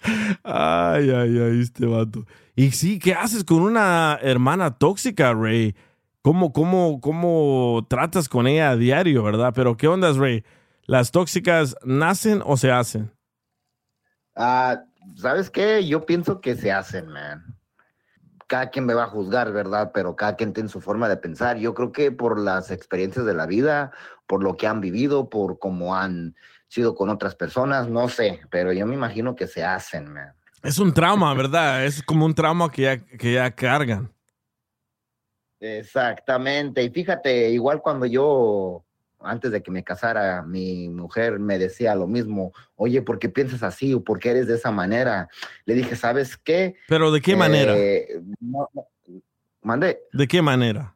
ay, 0.44 1.10
ay, 1.10 1.40
ay, 1.40 1.60
este 1.62 1.86
vato. 1.86 2.26
Y 2.56 2.72
sí, 2.72 3.00
¿qué 3.00 3.14
haces 3.14 3.44
con 3.44 3.62
una 3.62 4.20
hermana 4.22 4.78
tóxica, 4.78 5.34
Ray? 5.34 5.76
¿Cómo, 6.22 6.52
cómo, 6.52 7.00
cómo 7.00 7.86
tratas 7.90 8.28
con 8.28 8.48
ella 8.48 8.72
a 8.72 8.76
diario, 8.76 9.24
verdad? 9.24 9.54
Pero 9.56 9.78
¿qué 9.78 9.88
ondas, 9.88 10.18
Ray? 10.18 10.44
¿Las 10.86 11.12
tóxicas 11.12 11.76
nacen 11.84 12.42
o 12.46 12.58
se 12.58 12.72
hacen? 12.72 13.12
Ah, 14.36 14.84
¿Sabes 15.16 15.50
qué? 15.50 15.86
Yo 15.86 16.06
pienso 16.06 16.42
que 16.42 16.56
se 16.56 16.72
hacen, 16.72 17.08
man. 17.08 17.59
Cada 18.50 18.72
quien 18.72 18.86
me 18.86 18.96
va 18.96 19.04
a 19.04 19.10
juzgar, 19.10 19.54
¿verdad? 19.54 19.92
Pero 19.94 20.16
cada 20.16 20.36
quien 20.36 20.54
tiene 20.54 20.70
su 20.70 20.82
forma 20.82 21.08
de 21.08 21.18
pensar. 21.18 21.58
Yo 21.58 21.76
creo 21.76 21.92
que 21.92 22.12
por 22.12 22.40
las 22.40 22.72
experiencias 22.72 23.24
de 23.26 23.36
la 23.36 23.46
vida, 23.46 23.92
por 24.26 24.44
lo 24.44 24.58
que 24.58 24.66
han 24.66 24.82
vivido, 24.82 25.30
por 25.30 25.60
cómo 25.60 25.96
han 25.96 26.36
sido 26.68 26.96
con 26.96 27.10
otras 27.10 27.36
personas, 27.36 27.88
no 27.88 28.10
sé, 28.10 28.42
pero 28.50 28.74
yo 28.74 28.88
me 28.88 28.96
imagino 28.96 29.36
que 29.36 29.46
se 29.46 29.64
hacen, 29.64 30.12
man. 30.12 30.34
Es 30.64 30.80
un 30.80 30.94
trauma, 30.94 31.34
¿verdad? 31.36 31.86
Es 31.86 32.02
como 32.02 32.26
un 32.26 32.34
trauma 32.34 32.72
que 32.72 32.82
ya, 32.82 32.98
que 32.98 33.34
ya 33.34 33.52
cargan. 33.52 34.12
Exactamente. 35.60 36.84
Y 36.84 36.90
fíjate, 36.90 37.50
igual 37.52 37.82
cuando 37.82 38.08
yo, 38.08 38.84
antes 39.22 39.52
de 39.52 39.62
que 39.62 39.72
me 39.72 39.84
casara, 39.84 40.42
mi 40.44 40.90
mujer 40.90 41.40
me 41.40 41.58
decía 41.58 41.96
lo 41.96 42.08
mismo, 42.08 42.54
oye, 42.76 43.02
¿por 43.02 43.20
qué 43.20 43.30
piensas 43.30 43.64
así 43.64 43.94
o 43.94 44.04
por 44.04 44.20
qué 44.20 44.32
eres 44.32 44.48
de 44.48 44.56
esa 44.56 44.72
manera? 44.72 45.30
Le 45.66 45.74
dije, 45.74 45.96
¿sabes 45.96 46.38
qué? 46.38 46.76
¿Pero 46.88 47.12
de 47.12 47.22
qué 47.22 47.36
manera? 47.36 47.76
Eh, 47.76 48.22
no, 48.40 48.70
no, 48.74 48.88
Mandé. 49.62 50.00
¿De 50.14 50.28
qué 50.28 50.42
manera? 50.42 50.96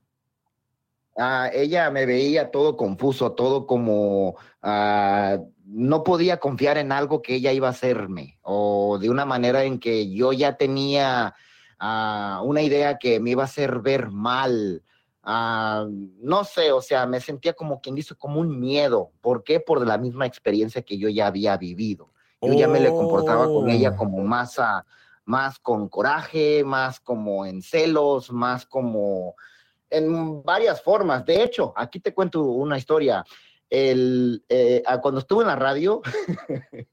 Ah, 1.18 1.50
ella 1.54 1.92
me 1.92 2.06
veía 2.06 2.50
todo 2.50 2.76
confuso, 2.76 3.34
todo 3.34 3.68
como 3.68 4.36
ah, 4.62 5.38
no 5.66 6.04
podía 6.04 6.38
confiar 6.38 6.78
en 6.78 6.92
algo 6.92 7.22
que 7.22 7.36
ella 7.36 7.52
iba 7.52 7.68
a 7.68 7.72
hacerme 7.72 8.40
o 8.42 8.98
de 9.00 9.10
una 9.10 9.26
manera 9.26 9.64
en 9.64 9.80
que 9.80 10.12
yo 10.12 10.34
ya 10.34 10.58
tenía 10.58 11.36
ah, 11.78 12.42
una 12.44 12.62
idea 12.62 12.98
que 12.98 13.20
me 13.20 13.32
iba 13.32 13.44
a 13.44 13.46
hacer 13.46 13.80
ver 13.80 14.10
mal. 14.10 14.82
Ah, 15.24 15.88
no 15.90 16.44
sé, 16.44 16.74
o 16.74 16.82
sea, 16.82 17.06
me 17.06 17.22
sentía 17.22 17.54
como 17.54 17.80
quien 17.80 17.96
dice, 17.96 18.14
como 18.16 18.42
un 18.42 18.60
miedo. 18.60 19.12
¿Por 19.22 19.44
qué? 19.44 19.60
Por 19.62 19.88
la 19.88 19.98
misma 19.98 20.26
experiencia 20.26 20.82
que 20.82 20.98
yo 20.98 21.08
ya 21.08 21.28
había 21.28 21.56
vivido. 21.58 22.12
Yo 22.42 22.52
ya 22.54 22.68
me 22.68 22.82
le 22.82 22.90
comportaba 22.90 23.46
con 23.46 23.70
ella 23.70 23.92
Oh. 23.92 23.96
como 23.96 24.22
más, 24.22 24.60
ah, 24.60 24.86
más 25.24 25.60
con 25.60 25.88
coraje, 25.88 26.64
más 26.66 27.00
como 27.00 27.46
en 27.46 27.62
celos, 27.62 28.32
más 28.34 28.66
como 28.66 29.36
en 29.90 30.44
varias 30.44 30.82
formas. 30.82 31.26
De 31.26 31.42
hecho, 31.42 31.72
aquí 31.76 32.02
te 32.02 32.14
cuento 32.14 32.44
una 32.44 32.78
historia. 32.78 33.24
El, 33.70 34.44
eh, 34.50 34.84
ah, 34.86 35.00
cuando 35.00 35.22
estuve 35.22 35.44
en 35.44 35.48
la 35.48 35.56
radio, 35.56 36.02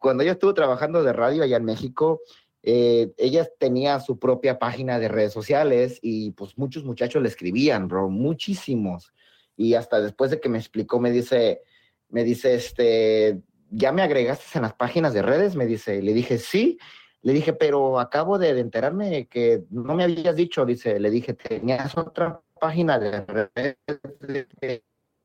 cuando 0.00 0.24
ella 0.24 0.32
estuvo 0.32 0.52
trabajando 0.52 1.02
de 1.04 1.12
radio 1.12 1.44
allá 1.44 1.58
en 1.58 1.64
México, 1.64 2.20
eh, 2.62 3.12
ella 3.16 3.48
tenía 3.58 3.98
su 4.00 4.18
propia 4.18 4.58
página 4.58 4.98
de 4.98 5.08
redes 5.08 5.32
sociales 5.32 5.98
y 6.02 6.30
pues 6.32 6.56
muchos 6.56 6.84
muchachos 6.84 7.22
le 7.22 7.28
escribían, 7.28 7.88
bro, 7.88 8.08
muchísimos. 8.08 9.12
Y 9.56 9.74
hasta 9.74 10.00
después 10.00 10.30
de 10.30 10.40
que 10.40 10.48
me 10.48 10.58
explicó, 10.58 11.00
me 11.00 11.10
dice, 11.10 11.62
me 12.08 12.24
dice, 12.24 12.54
este, 12.54 13.40
¿ya 13.70 13.92
me 13.92 14.02
agregaste 14.02 14.44
en 14.54 14.62
las 14.62 14.74
páginas 14.74 15.12
de 15.12 15.22
redes? 15.22 15.56
Me 15.56 15.66
dice, 15.66 16.00
le 16.02 16.14
dije, 16.14 16.38
sí. 16.38 16.78
Le 17.22 17.32
dije, 17.32 17.52
pero 17.52 18.00
acabo 18.00 18.38
de, 18.38 18.52
de 18.54 18.60
enterarme 18.60 19.26
que 19.26 19.62
no 19.70 19.94
me 19.94 20.04
habías 20.04 20.34
dicho, 20.34 20.64
dice, 20.64 20.98
le 20.98 21.10
dije, 21.10 21.34
tenías 21.34 21.96
otra 21.96 22.40
página 22.60 22.98
de 22.98 23.24
redes. 23.26 23.76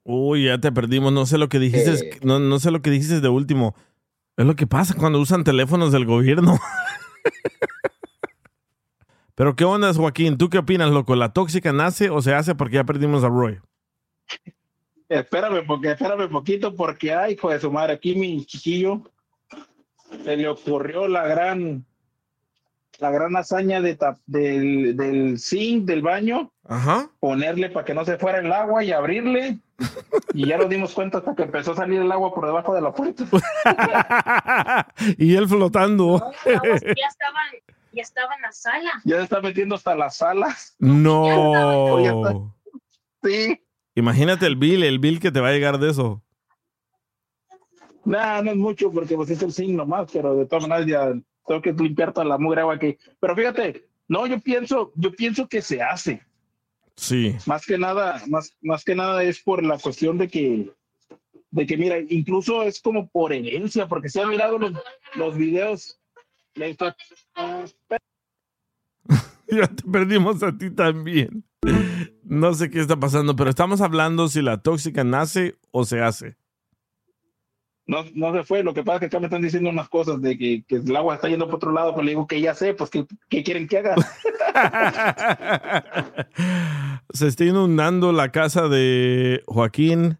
Uy, 0.03 0.45
ya 0.45 0.57
te 0.57 0.71
perdimos. 0.71 1.11
No 1.11 1.25
sé 1.25 1.37
lo 1.37 1.49
que 1.49 1.59
dijiste. 1.59 1.91
Eh. 1.91 2.19
No, 2.23 2.39
no 2.39 2.59
sé 2.59 2.71
lo 2.71 2.81
que 2.81 2.89
dijiste 2.89 3.19
de 3.19 3.29
último. 3.29 3.75
Es 4.37 4.45
lo 4.45 4.55
que 4.55 4.65
pasa 4.67 4.95
cuando 4.95 5.19
usan 5.19 5.43
teléfonos 5.43 5.91
del 5.91 6.05
gobierno. 6.05 6.57
Pero 9.35 9.55
qué 9.55 9.65
onda, 9.65 9.93
Joaquín. 9.93 10.37
¿Tú 10.37 10.49
qué 10.49 10.57
opinas, 10.57 10.89
loco? 10.89 11.15
¿La 11.15 11.31
tóxica 11.31 11.71
nace 11.71 12.09
o 12.09 12.21
se 12.21 12.33
hace 12.33 12.55
porque 12.55 12.75
ya 12.75 12.83
perdimos 12.83 13.23
a 13.23 13.29
Roy? 13.29 13.59
Espérame, 15.09 15.65
porque 15.65 15.91
espérame 15.91 16.27
poquito, 16.27 16.75
porque 16.75 17.13
ay, 17.13 17.33
hijo 17.33 17.49
de 17.49 17.59
su 17.59 17.71
madre, 17.71 17.93
aquí 17.93 18.15
mi 18.15 18.43
chiquillo 18.45 19.03
se 20.23 20.35
le 20.35 20.47
ocurrió 20.47 21.07
la 21.07 21.27
gran, 21.27 21.85
la 22.99 23.11
gran 23.11 23.35
hazaña 23.37 23.79
de 23.81 23.97
tap- 23.97 24.19
del, 24.25 24.95
del 24.97 25.39
zinc 25.39 25.85
del 25.85 26.01
baño, 26.01 26.51
Ajá. 26.67 27.09
ponerle 27.19 27.69
para 27.69 27.85
que 27.85 27.93
no 27.93 28.03
se 28.05 28.17
fuera 28.17 28.39
el 28.39 28.51
agua 28.51 28.83
y 28.83 28.91
abrirle. 28.91 29.59
Y 30.33 30.47
ya 30.47 30.57
nos 30.57 30.69
dimos 30.69 30.93
cuenta 30.93 31.19
hasta 31.19 31.35
que 31.35 31.43
empezó 31.43 31.73
a 31.73 31.75
salir 31.75 32.01
el 32.01 32.11
agua 32.11 32.33
por 32.33 32.45
debajo 32.47 32.73
de 32.73 32.81
la 32.81 32.91
puerta. 32.93 33.23
y 35.17 35.35
él 35.35 35.47
flotando. 35.47 36.31
ya 36.45 36.51
estaban, 36.53 37.47
ya 37.93 38.01
estaba 38.01 38.35
en 38.35 38.41
la 38.41 38.51
sala. 38.51 38.91
Ya 39.05 39.17
se 39.17 39.23
está 39.23 39.41
metiendo 39.41 39.75
hasta 39.75 39.95
las 39.95 40.17
salas. 40.17 40.75
no. 40.79 42.53
Sí. 43.23 43.61
Imagínate 43.95 44.45
el 44.45 44.55
bill, 44.55 44.83
el 44.83 44.99
bill 44.99 45.19
que 45.19 45.31
te 45.31 45.39
va 45.41 45.49
a 45.49 45.51
llegar 45.51 45.79
de 45.79 45.89
eso. 45.89 46.21
Nah, 48.05 48.41
no 48.41 48.51
es 48.51 48.57
mucho 48.57 48.91
porque 48.91 49.15
pues 49.15 49.29
es 49.31 49.41
el 49.41 49.51
zinc 49.51 49.71
nomás, 49.75 50.09
pero 50.13 50.35
de 50.35 50.45
todas 50.45 50.67
maneras 50.67 50.87
ya 50.87 51.13
tengo 51.47 51.61
que 51.61 51.71
limpiar 51.71 52.13
toda 52.13 52.25
la 52.25 52.37
mugre 52.37 52.61
agua 52.61 52.77
que. 52.77 52.97
Pero 53.19 53.35
fíjate, 53.35 53.87
no, 54.07 54.27
yo 54.27 54.39
pienso, 54.39 54.91
yo 54.95 55.11
pienso 55.13 55.47
que 55.47 55.61
se 55.61 55.81
hace. 55.81 56.21
Sí. 56.95 57.35
Más 57.45 57.65
que 57.65 57.77
nada, 57.77 58.21
más, 58.27 58.55
más 58.61 58.83
que 58.83 58.95
nada 58.95 59.23
es 59.23 59.41
por 59.41 59.63
la 59.63 59.77
cuestión 59.77 60.17
de 60.17 60.27
que, 60.27 60.71
de 61.51 61.65
que 61.65 61.77
mira, 61.77 61.99
incluso 61.99 62.63
es 62.63 62.81
como 62.81 63.07
por 63.07 63.31
herencia, 63.31 63.87
porque 63.87 64.09
se 64.09 64.21
han 64.21 64.29
mirado 64.29 64.57
los, 64.57 64.73
los 65.15 65.37
videos. 65.37 65.99
Ya 69.49 69.65
te 69.65 69.83
perdimos 69.89 70.43
a 70.43 70.57
ti 70.57 70.69
también. 70.69 71.45
No 72.23 72.53
sé 72.53 72.69
qué 72.69 72.81
está 72.81 72.99
pasando, 72.99 73.37
pero 73.37 73.49
estamos 73.49 73.79
hablando 73.79 74.27
si 74.27 74.41
la 74.41 74.61
tóxica 74.61 75.05
nace 75.05 75.55
o 75.71 75.85
se 75.85 76.01
hace. 76.01 76.35
No, 77.87 78.03
no 78.13 78.33
se 78.33 78.43
fue, 78.43 78.63
lo 78.63 78.73
que 78.73 78.83
pasa 78.83 78.95
es 78.95 78.99
que 78.99 79.05
acá 79.05 79.19
me 79.19 79.27
están 79.27 79.41
diciendo 79.41 79.69
unas 79.69 79.87
cosas 79.87 80.21
de 80.21 80.37
que, 80.37 80.61
que 80.67 80.75
el 80.75 80.95
agua 80.95 81.15
está 81.15 81.29
yendo 81.29 81.45
por 81.45 81.55
otro 81.55 81.71
lado, 81.71 81.93
pero 81.93 82.03
le 82.03 82.11
digo 82.11 82.27
que 82.27 82.41
ya 82.41 82.53
sé, 82.53 82.73
pues 82.73 82.89
¿qué, 82.89 83.05
qué 83.29 83.43
quieren 83.43 83.65
que 83.65 83.77
haga? 83.77 83.95
Se 87.13 87.27
está 87.27 87.45
inundando 87.45 88.11
la 88.11 88.33
casa 88.33 88.67
de 88.67 89.41
Joaquín. 89.47 90.17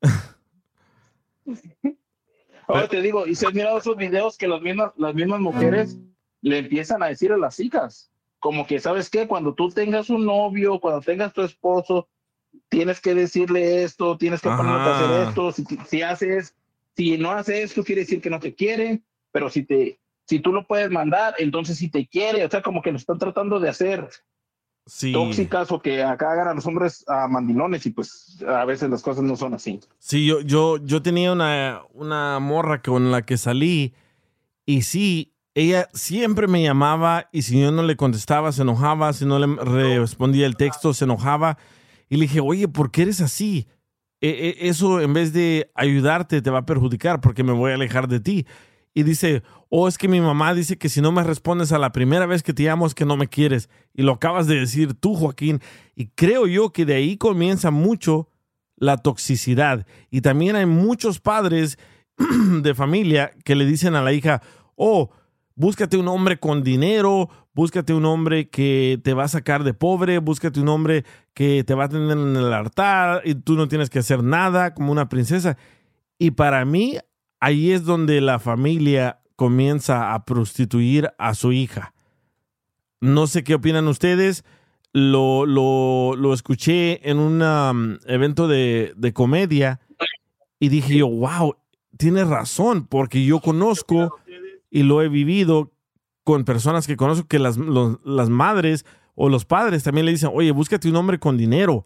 Ahora 2.66 2.88
te 2.88 3.02
digo, 3.02 3.26
y 3.26 3.34
si 3.34 3.44
has 3.44 3.52
mirado 3.52 3.76
esos 3.76 3.98
videos 3.98 4.38
que 4.38 4.48
las 4.48 4.62
mismas, 4.62 4.92
las 4.96 5.14
mismas 5.14 5.40
mujeres 5.40 5.98
le 6.40 6.56
empiezan 6.58 7.02
a 7.02 7.08
decir 7.08 7.32
a 7.32 7.36
las 7.36 7.60
hijas, 7.60 8.10
como 8.40 8.66
que, 8.66 8.80
¿sabes 8.80 9.10
qué? 9.10 9.28
Cuando 9.28 9.52
tú 9.52 9.68
tengas 9.68 10.08
un 10.08 10.24
novio, 10.24 10.80
cuando 10.80 11.02
tengas 11.02 11.34
tu 11.34 11.42
esposo, 11.42 12.08
tienes 12.70 12.98
que 13.00 13.14
decirle 13.14 13.84
esto, 13.84 14.16
tienes 14.16 14.40
que 14.40 14.48
ponerte 14.48 14.88
a 14.88 14.96
hacer 14.96 15.28
esto, 15.28 15.52
si, 15.52 15.66
si 15.86 16.00
haces, 16.00 16.54
si 16.96 17.16
no 17.18 17.30
hace 17.32 17.62
esto, 17.62 17.84
quiere 17.84 18.02
decir 18.02 18.20
que 18.20 18.30
no 18.30 18.40
te 18.40 18.54
quiere, 18.54 19.02
pero 19.30 19.50
si 19.50 19.64
te, 19.64 19.98
si 20.26 20.40
tú 20.40 20.52
lo 20.52 20.66
puedes 20.66 20.90
mandar, 20.90 21.34
entonces 21.38 21.78
sí 21.78 21.90
te 21.90 22.06
quiere, 22.06 22.44
o 22.44 22.50
sea, 22.50 22.62
como 22.62 22.82
que 22.82 22.90
lo 22.90 22.96
están 22.98 23.18
tratando 23.18 23.60
de 23.60 23.68
hacer 23.68 24.08
Sí. 24.84 25.12
tóxicas 25.12 25.70
o 25.70 25.80
que 25.80 26.02
acá 26.02 26.32
hagan 26.32 26.48
a 26.48 26.54
los 26.54 26.66
hombres 26.66 27.04
a 27.06 27.28
mandilones 27.28 27.86
y 27.86 27.90
pues 27.90 28.42
a 28.46 28.64
veces 28.64 28.90
las 28.90 29.00
cosas 29.00 29.22
no 29.22 29.36
son 29.36 29.54
así. 29.54 29.78
Sí, 30.00 30.26
yo, 30.26 30.40
yo, 30.40 30.78
yo 30.84 31.00
tenía 31.02 31.32
una, 31.32 31.82
una 31.92 32.40
morra 32.40 32.82
con 32.82 33.12
la 33.12 33.22
que 33.22 33.38
salí 33.38 33.94
y 34.66 34.82
sí, 34.82 35.34
ella 35.54 35.88
siempre 35.92 36.48
me 36.48 36.64
llamaba 36.64 37.28
y 37.30 37.42
si 37.42 37.60
yo 37.60 37.70
no 37.70 37.84
le 37.84 37.94
contestaba 37.96 38.50
se 38.50 38.62
enojaba, 38.62 39.12
si 39.12 39.24
no 39.24 39.38
le 39.38 39.98
respondía 40.00 40.46
el 40.46 40.56
texto 40.56 40.92
se 40.94 41.04
enojaba. 41.04 41.58
Y 42.08 42.16
le 42.16 42.22
dije, 42.22 42.40
oye, 42.40 42.66
¿por 42.66 42.90
qué 42.90 43.02
eres 43.02 43.20
así? 43.20 43.68
E- 44.22 44.56
e- 44.60 44.68
eso 44.68 45.00
en 45.00 45.12
vez 45.12 45.32
de 45.32 45.70
ayudarte 45.74 46.40
te 46.40 46.50
va 46.50 46.60
a 46.60 46.66
perjudicar 46.66 47.20
porque 47.20 47.42
me 47.42 47.52
voy 47.52 47.72
a 47.72 47.74
alejar 47.74 48.08
de 48.08 48.20
ti. 48.20 48.46
Y 48.94 49.02
dice, 49.02 49.42
oh, 49.68 49.88
es 49.88 49.98
que 49.98 50.06
mi 50.06 50.20
mamá 50.20 50.54
dice 50.54 50.78
que 50.78 50.88
si 50.88 51.00
no 51.00 51.12
me 51.12 51.24
respondes 51.24 51.72
a 51.72 51.78
la 51.78 51.92
primera 51.92 52.26
vez 52.26 52.42
que 52.42 52.52
te 52.52 52.62
llamo 52.62 52.86
es 52.86 52.94
que 52.94 53.04
no 53.04 53.16
me 53.16 53.26
quieres. 53.26 53.68
Y 53.94 54.02
lo 54.02 54.12
acabas 54.12 54.46
de 54.46 54.60
decir 54.60 54.94
tú, 54.94 55.14
Joaquín. 55.14 55.60
Y 55.96 56.06
creo 56.08 56.46
yo 56.46 56.72
que 56.72 56.84
de 56.84 56.94
ahí 56.94 57.16
comienza 57.16 57.70
mucho 57.70 58.28
la 58.76 58.96
toxicidad. 58.96 59.86
Y 60.10 60.20
también 60.20 60.56
hay 60.56 60.66
muchos 60.66 61.20
padres 61.20 61.78
de 62.62 62.74
familia 62.74 63.32
que 63.44 63.56
le 63.56 63.66
dicen 63.66 63.94
a 63.96 64.02
la 64.02 64.12
hija, 64.12 64.42
oh, 64.76 65.10
búscate 65.54 65.96
un 65.96 66.08
hombre 66.08 66.38
con 66.38 66.62
dinero, 66.62 67.28
búscate 67.54 67.94
un 67.94 68.04
hombre 68.04 68.48
que 68.48 69.00
te 69.02 69.14
va 69.14 69.24
a 69.24 69.28
sacar 69.28 69.64
de 69.64 69.74
pobre, 69.74 70.18
búscate 70.18 70.60
un 70.60 70.68
hombre 70.68 71.04
que 71.34 71.64
te 71.64 71.74
va 71.74 71.84
a 71.84 71.88
tener 71.88 72.16
en 72.16 72.36
el 72.36 72.52
altar 72.52 73.22
y 73.24 73.34
tú 73.34 73.54
no 73.54 73.68
tienes 73.68 73.90
que 73.90 73.98
hacer 73.98 74.22
nada 74.22 74.74
como 74.74 74.92
una 74.92 75.08
princesa. 75.08 75.56
Y 76.18 76.32
para 76.32 76.64
mí, 76.64 76.98
ahí 77.40 77.72
es 77.72 77.84
donde 77.84 78.20
la 78.20 78.38
familia 78.38 79.20
comienza 79.36 80.14
a 80.14 80.24
prostituir 80.24 81.10
a 81.18 81.34
su 81.34 81.52
hija. 81.52 81.94
No 83.00 83.26
sé 83.26 83.42
qué 83.42 83.54
opinan 83.54 83.88
ustedes. 83.88 84.44
Lo, 84.94 85.46
lo, 85.46 86.34
escuché 86.34 87.08
en 87.08 87.18
un 87.18 87.40
um, 87.40 87.98
evento 88.06 88.46
de, 88.46 88.92
de 88.94 89.12
comedia 89.14 89.80
y 90.60 90.68
dije 90.68 90.98
yo, 90.98 91.08
wow, 91.08 91.56
tienes 91.96 92.28
razón, 92.28 92.86
porque 92.86 93.24
yo 93.24 93.40
conozco 93.40 94.18
y 94.72 94.84
lo 94.84 95.02
he 95.02 95.08
vivido 95.08 95.70
con 96.24 96.44
personas 96.44 96.86
que 96.86 96.96
conozco 96.96 97.28
que 97.28 97.38
las, 97.38 97.58
las 97.58 98.30
madres 98.30 98.86
o 99.14 99.28
los 99.28 99.44
padres 99.44 99.82
también 99.82 100.06
le 100.06 100.12
dicen, 100.12 100.30
oye, 100.32 100.50
búscate 100.50 100.88
un 100.88 100.96
hombre 100.96 101.18
con 101.18 101.36
dinero, 101.36 101.84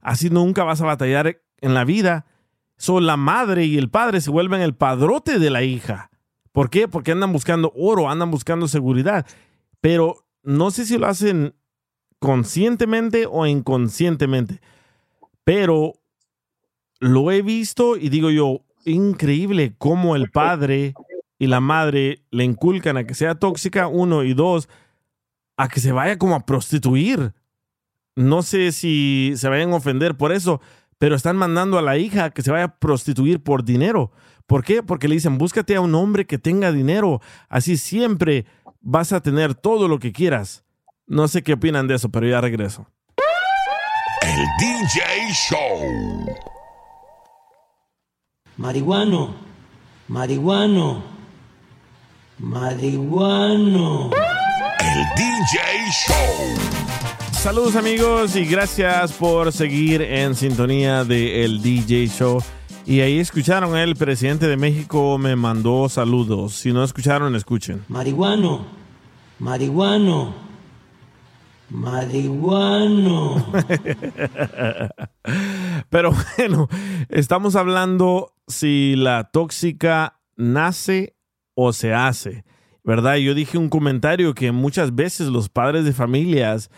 así 0.00 0.30
nunca 0.30 0.64
vas 0.64 0.80
a 0.80 0.86
batallar 0.86 1.42
en 1.60 1.74
la 1.74 1.84
vida. 1.84 2.24
So, 2.78 3.00
la 3.00 3.18
madre 3.18 3.66
y 3.66 3.76
el 3.76 3.90
padre 3.90 4.22
se 4.22 4.30
vuelven 4.30 4.62
el 4.62 4.74
padrote 4.74 5.38
de 5.38 5.50
la 5.50 5.62
hija. 5.62 6.10
¿Por 6.52 6.70
qué? 6.70 6.88
Porque 6.88 7.12
andan 7.12 7.32
buscando 7.32 7.70
oro, 7.76 8.08
andan 8.08 8.30
buscando 8.30 8.66
seguridad. 8.66 9.26
Pero 9.82 10.26
no 10.42 10.70
sé 10.70 10.86
si 10.86 10.96
lo 10.96 11.06
hacen 11.06 11.54
conscientemente 12.18 13.26
o 13.30 13.46
inconscientemente. 13.46 14.62
Pero 15.44 15.92
lo 16.98 17.30
he 17.30 17.42
visto 17.42 17.96
y 17.98 18.08
digo 18.08 18.30
yo, 18.30 18.64
increíble 18.84 19.74
cómo 19.76 20.16
el 20.16 20.30
padre 20.30 20.94
y 21.42 21.48
la 21.48 21.58
madre 21.58 22.22
le 22.30 22.44
inculcan 22.44 22.96
a 22.96 23.04
que 23.04 23.14
sea 23.14 23.34
tóxica, 23.34 23.88
uno, 23.88 24.22
y 24.22 24.32
dos, 24.32 24.68
a 25.56 25.66
que 25.66 25.80
se 25.80 25.90
vaya 25.90 26.16
como 26.16 26.36
a 26.36 26.46
prostituir. 26.46 27.34
No 28.14 28.42
sé 28.42 28.70
si 28.70 29.32
se 29.34 29.48
vayan 29.48 29.72
a 29.72 29.76
ofender 29.76 30.16
por 30.16 30.30
eso, 30.30 30.60
pero 30.98 31.16
están 31.16 31.36
mandando 31.36 31.78
a 31.78 31.82
la 31.82 31.98
hija 31.98 32.26
a 32.26 32.30
que 32.30 32.42
se 32.42 32.52
vaya 32.52 32.66
a 32.66 32.78
prostituir 32.78 33.42
por 33.42 33.64
dinero. 33.64 34.12
¿Por 34.46 34.62
qué? 34.62 34.84
Porque 34.84 35.08
le 35.08 35.16
dicen, 35.16 35.36
búscate 35.36 35.74
a 35.74 35.80
un 35.80 35.96
hombre 35.96 36.28
que 36.28 36.38
tenga 36.38 36.70
dinero, 36.70 37.20
así 37.48 37.76
siempre 37.76 38.46
vas 38.80 39.12
a 39.12 39.20
tener 39.20 39.56
todo 39.56 39.88
lo 39.88 39.98
que 39.98 40.12
quieras. 40.12 40.64
No 41.08 41.26
sé 41.26 41.42
qué 41.42 41.54
opinan 41.54 41.88
de 41.88 41.96
eso, 41.96 42.08
pero 42.08 42.28
ya 42.28 42.40
regreso. 42.40 42.86
El 44.22 44.46
DJ 44.60 45.02
Show. 45.32 46.36
Marihuano, 48.56 49.34
marihuano, 50.06 51.12
marihuano. 52.38 54.10
El 54.78 55.04
DJ 55.16 55.58
Show. 56.06 56.54
Saludos 57.32 57.76
amigos 57.76 58.36
y 58.36 58.44
gracias 58.44 59.12
por 59.12 59.52
seguir 59.52 60.02
en 60.02 60.34
sintonía 60.34 61.04
de 61.04 61.44
El 61.44 61.62
DJ 61.62 62.08
Show. 62.08 62.42
Y 62.84 63.00
ahí 63.00 63.18
escucharon, 63.18 63.76
el 63.76 63.96
presidente 63.96 64.48
de 64.48 64.56
México 64.56 65.16
me 65.18 65.36
mandó 65.36 65.88
saludos. 65.88 66.54
Si 66.54 66.72
no 66.72 66.82
escucharon, 66.82 67.36
escuchen. 67.36 67.84
Marihuano, 67.88 68.66
marihuano, 69.38 70.34
marihuano. 71.70 73.46
Pero 75.90 76.12
bueno, 76.36 76.68
estamos 77.08 77.54
hablando 77.54 78.34
si 78.48 78.96
la 78.96 79.30
tóxica 79.32 80.18
nace 80.36 81.14
o 81.54 81.72
se 81.72 81.94
hace, 81.94 82.44
¿verdad? 82.84 83.16
Yo 83.16 83.34
dije 83.34 83.58
un 83.58 83.68
comentario 83.68 84.34
que 84.34 84.52
muchas 84.52 84.94
veces 84.94 85.28
los 85.28 85.48
padres 85.48 85.84
de 85.84 85.92
familias 85.92 86.70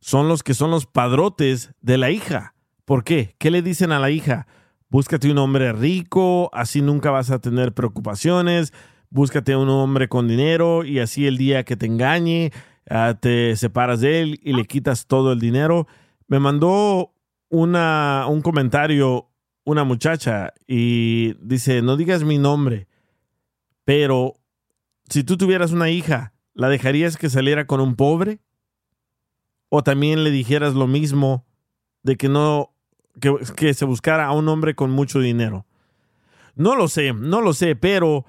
son 0.00 0.28
los 0.28 0.42
que 0.42 0.54
son 0.54 0.70
los 0.70 0.86
padrotes 0.86 1.72
de 1.80 1.98
la 1.98 2.10
hija. 2.10 2.54
¿Por 2.84 3.04
qué? 3.04 3.36
¿Qué 3.38 3.50
le 3.50 3.62
dicen 3.62 3.92
a 3.92 4.00
la 4.00 4.10
hija? 4.10 4.46
Búscate 4.88 5.30
un 5.30 5.38
hombre 5.38 5.72
rico, 5.72 6.50
así 6.52 6.82
nunca 6.82 7.10
vas 7.10 7.30
a 7.30 7.38
tener 7.38 7.72
preocupaciones. 7.72 8.72
Búscate 9.10 9.54
un 9.56 9.68
hombre 9.68 10.08
con 10.08 10.28
dinero 10.28 10.84
y 10.84 10.98
así 10.98 11.26
el 11.26 11.38
día 11.38 11.64
que 11.64 11.76
te 11.76 11.86
engañe, 11.86 12.50
ah, 12.90 13.14
te 13.20 13.54
separas 13.56 14.00
de 14.00 14.22
él 14.22 14.40
y 14.42 14.52
le 14.54 14.64
quitas 14.64 15.06
todo 15.06 15.32
el 15.32 15.38
dinero. 15.38 15.86
Me 16.26 16.40
mandó 16.40 17.14
una, 17.48 18.26
un 18.28 18.42
comentario 18.42 19.28
una 19.64 19.84
muchacha 19.84 20.52
y 20.66 21.34
dice, 21.40 21.82
no 21.82 21.96
digas 21.96 22.24
mi 22.24 22.38
nombre, 22.38 22.88
pero 23.84 24.34
si 25.08 25.24
tú 25.24 25.36
tuvieras 25.36 25.72
una 25.72 25.90
hija, 25.90 26.32
¿la 26.54 26.68
dejarías 26.68 27.16
que 27.16 27.30
saliera 27.30 27.66
con 27.66 27.80
un 27.80 27.96
pobre? 27.96 28.40
¿O 29.68 29.82
también 29.82 30.24
le 30.24 30.30
dijeras 30.30 30.74
lo 30.74 30.86
mismo 30.86 31.46
de 32.02 32.16
que 32.16 32.28
no, 32.28 32.74
que, 33.20 33.74
se 33.74 33.84
buscara 33.84 34.26
a 34.26 34.32
un 34.32 34.48
hombre 34.48 34.74
con 34.74 34.90
mucho 34.90 35.20
dinero? 35.20 35.66
No 36.54 36.76
lo 36.76 36.88
sé, 36.88 37.12
no 37.12 37.40
lo 37.40 37.54
sé, 37.54 37.76
pero 37.76 38.26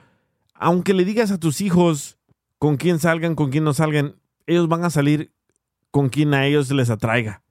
aunque 0.54 0.94
le 0.94 1.06
digas 1.06 1.32
a 1.32 1.39
tus 1.39 1.62
hijos 1.62 2.18
con 2.58 2.78
quién 2.78 3.00
salgan, 3.00 3.36
con 3.36 3.52
quién 3.52 3.66
no 3.66 3.74
salgan, 3.74 4.16
ellos 4.46 4.68
van 4.68 4.86
a 4.86 4.89
salir 4.89 5.34
con 5.92 6.10
quien 6.10 6.34
a 6.34 6.46
ellos 6.46 6.72
les 6.72 6.89
atraiga. 6.89 7.44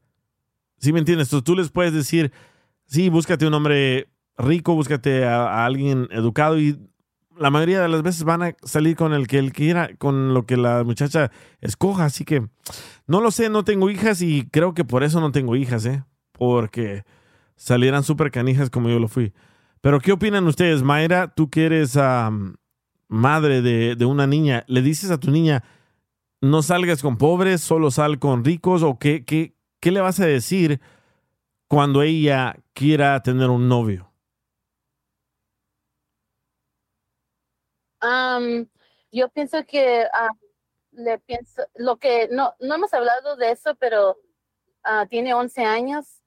¿Sí 0.79 0.93
me 0.93 0.99
entiendes? 0.99 1.29
Entonces, 1.29 1.45
tú 1.45 1.55
les 1.55 1.71
puedes 1.71 1.93
decir, 1.93 2.33
sí, 2.87 3.09
búscate 3.09 3.47
un 3.47 3.55
hombre 3.55 4.09
rico, 4.37 4.75
búscate 4.75 5.25
a 5.25 5.65
alguien 5.65 6.09
educado 6.11 6.59
y 6.59 6.79
la 7.39 7.51
mayoría 7.51 7.81
de 7.81 7.89
las 7.89 8.03
veces 8.03 8.25
van 8.25 8.43
a 8.43 8.57
salir 8.63 8.97
con 8.97 9.13
el 9.13 9.27
que 9.27 9.39
él 9.39 9.53
quiera, 9.53 9.91
con 9.99 10.35
lo 10.35 10.47
que 10.47 10.57
la 10.57 10.85
muchacha 10.85 11.31
escoja. 11.61 12.05
Así 12.05 12.25
que 12.25 12.47
no 13.07 13.21
lo 13.21 13.31
sé, 13.31 13.49
no 13.49 13.65
tengo 13.65 13.91
hijas 13.91 14.23
y 14.23 14.49
creo 14.51 14.75
que 14.75 14.85
por 14.85 15.03
eso 15.03 15.21
no 15.21 15.33
tengo 15.33 15.57
hijas, 15.57 15.85
¿eh? 15.87 16.05
Porque 16.33 17.05
salieran 17.57 18.03
súper 18.05 18.31
canijas 18.31 18.71
como 18.71 18.89
yo 18.89 18.99
lo 18.99 19.09
fui. 19.09 19.33
Pero 19.81 20.01
¿qué 20.01 20.13
opinan 20.13 20.47
ustedes, 20.47 20.83
Mayra? 20.83 21.29
Tú 21.35 21.51
que 21.51 21.67
eres 21.67 21.97
am, 21.97 22.57
madre 23.09 23.63
de, 23.63 23.97
de 23.97 24.05
una 24.05 24.27
niña, 24.27 24.65
¿le 24.69 24.83
dices 24.83 25.11
a 25.11 25.19
tu 25.19 25.31
niña, 25.31 25.65
no 26.41 26.63
salgas 26.63 27.03
con 27.03 27.19
pobres, 27.19 27.61
solo 27.61 27.91
sal 27.91 28.19
con 28.19 28.45
ricos? 28.45 28.83
¿O 28.83 28.99
qué, 28.99 29.25
qué, 29.25 29.57
qué 29.81 29.91
le 29.91 30.01
vas 30.01 30.21
a 30.21 30.27
decir 30.27 30.81
cuando 31.69 32.03
ella 32.03 32.57
quiera 32.75 33.21
tener 33.23 33.51
un 33.51 33.69
novio? 33.69 34.12
Am, 38.03 38.69
yo 39.13 39.29
pienso 39.29 39.65
que 39.67 40.07
le 40.93 41.19
pienso 41.21 41.63
lo 41.75 41.97
que 41.99 42.29
no 42.31 42.55
no 42.61 42.75
hemos 42.75 42.93
hablado 42.95 43.37
de 43.37 43.53
eso, 43.53 43.75
pero 43.77 44.19
ah, 44.85 45.07
tiene 45.09 45.35
11 45.35 45.65
años, 45.65 46.23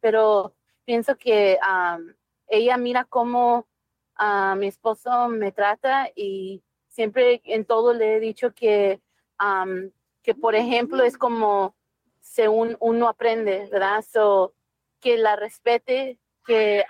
pero 0.00 0.54
pienso 0.84 1.16
que 1.18 1.58
am, 1.62 2.16
ella 2.48 2.76
mira 2.78 3.04
cómo 3.04 3.68
mi 4.56 4.68
esposo 4.68 5.28
me 5.28 5.52
trata 5.52 6.10
y 6.14 6.62
siempre 6.88 7.40
en 7.44 7.64
todo 7.66 7.92
le 7.94 8.16
he 8.16 8.20
dicho 8.20 8.54
que 8.54 9.00
que 10.22 10.34
por 10.34 10.54
ejemplo 10.54 11.02
es 11.04 11.16
como 11.18 11.74
según 12.20 12.76
uno 12.80 13.08
aprende, 13.08 13.68
¿verdad? 13.70 14.04
So, 14.10 14.54
que 15.00 15.18
la 15.18 15.36
respete, 15.36 16.18
que 16.46 16.84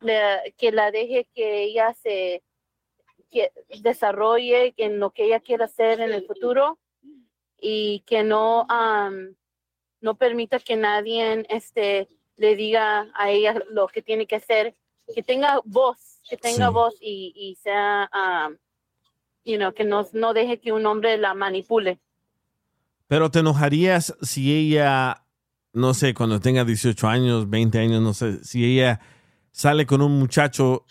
le- 0.00 0.54
que 0.56 0.72
la 0.72 0.90
deje 0.90 1.26
que 1.34 1.62
ella 1.64 1.92
se 1.94 2.42
que 3.30 3.52
desarrolle 3.82 4.74
en 4.76 4.98
lo 4.98 5.10
que 5.10 5.24
ella 5.26 5.40
quiera 5.40 5.64
hacer 5.66 6.00
en 6.00 6.12
el 6.12 6.26
futuro 6.26 6.78
y 7.58 8.00
que 8.06 8.22
no 8.22 8.66
am, 8.68 9.34
no 10.00 10.16
permita 10.16 10.58
que 10.58 10.76
nadie 10.76 11.46
este 11.48 12.08
le 12.36 12.56
diga 12.56 13.10
a 13.14 13.30
ella 13.30 13.62
lo 13.70 13.86
que 13.88 14.02
tiene 14.02 14.26
que 14.26 14.36
hacer 14.36 14.74
que 15.14 15.22
tenga 15.22 15.60
voz 15.64 16.20
que 16.28 16.36
tenga 16.36 16.68
Sí. 16.68 16.72
voz 16.72 16.94
y, 17.00 17.32
y 17.36 17.56
sea 17.56 18.08
am, 18.12 18.58
you 19.44 19.56
know, 19.56 19.72
que 19.72 19.84
no, 19.84 20.06
no 20.12 20.32
deje 20.32 20.60
que 20.60 20.72
un 20.72 20.86
hombre 20.86 21.18
la 21.18 21.34
manipule 21.34 21.98
Pero 23.08 23.30
te 23.30 23.40
enojarías 23.40 24.14
si 24.22 24.54
ella, 24.54 25.24
no 25.72 25.94
sé, 25.94 26.14
cuando 26.14 26.38
tenga 26.40 26.64
18 26.64 27.08
años, 27.08 27.50
20 27.50 27.78
años, 27.78 28.00
no 28.00 28.14
sé, 28.14 28.42
si 28.44 28.64
ella 28.64 29.00
sale 29.50 29.84
con 29.84 30.00
un 30.00 30.18
muchacho 30.18 30.84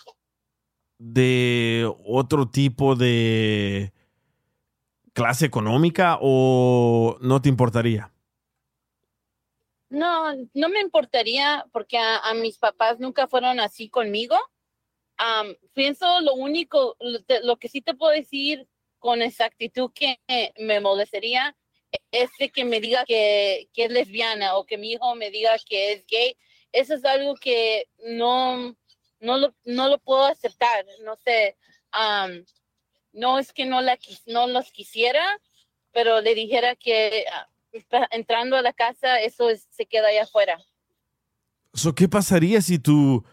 de 1.00 1.92
otro 2.06 2.50
tipo 2.50 2.96
de, 2.96 3.92
clase 5.20 5.46
económica 5.46 6.18
o 6.22 7.18
no 7.20 7.42
te 7.42 7.50
importaría? 7.50 8.14
No, 9.90 10.34
no 10.54 10.70
me 10.70 10.80
importaría 10.80 11.66
porque 11.74 11.98
a, 11.98 12.34
mis 12.36 12.58
papás 12.58 13.00
nunca 13.00 13.28
fueron 13.28 13.60
así 13.60 13.90
conmigo. 13.90 14.38
Pienso 15.74 16.22
lo 16.22 16.36
único, 16.36 16.96
lo 17.44 17.58
que 17.58 17.68
sí 17.68 17.82
te 17.82 17.96
puedo 17.96 18.14
decir 18.14 18.66
con 18.98 19.22
exactitud 19.22 19.92
que 19.94 20.20
me 20.58 20.80
molestaría 20.80 21.54
es 22.12 22.30
de 22.40 22.50
que 22.50 22.64
me 22.64 22.80
diga 22.80 23.04
que, 23.06 23.68
que 23.74 23.86
es 23.86 23.92
lesbiana 23.92 24.56
o 24.56 24.66
que 24.66 24.78
mi 24.78 24.92
hijo 24.92 25.16
me 25.16 25.32
diga 25.32 25.58
que 25.68 25.92
es 25.92 26.06
gay. 26.08 26.38
Eso 26.72 26.94
es 26.94 27.04
algo 27.04 27.36
que 27.36 27.90
no, 28.06 28.78
no, 29.20 29.38
lo, 29.38 29.54
no 29.66 29.90
lo 29.90 29.98
puedo 30.00 30.26
aceptar. 30.26 30.86
No 31.04 31.16
sé, 31.18 31.58
am, 31.92 32.46
no 33.14 33.40
es 33.40 33.52
que 33.54 33.66
no, 33.66 33.82
la, 33.82 33.98
no 34.28 34.48
los 34.48 34.72
quisiera, 34.72 35.24
pero 35.92 36.22
le 36.22 36.36
dijera 36.36 36.76
que 36.76 37.26
ah, 37.32 37.48
entrando 38.12 38.56
a 38.56 38.62
la 38.62 38.74
casa, 38.74 39.20
eso 39.20 39.50
es- 39.50 39.68
se 39.72 39.86
queda 39.86 40.08
allá 40.10 40.24
afuera. 40.24 40.58
So, 41.74 41.94
¿Qué 41.94 42.08
pasaría 42.10 42.62
si 42.62 42.80
tu, 42.80 43.24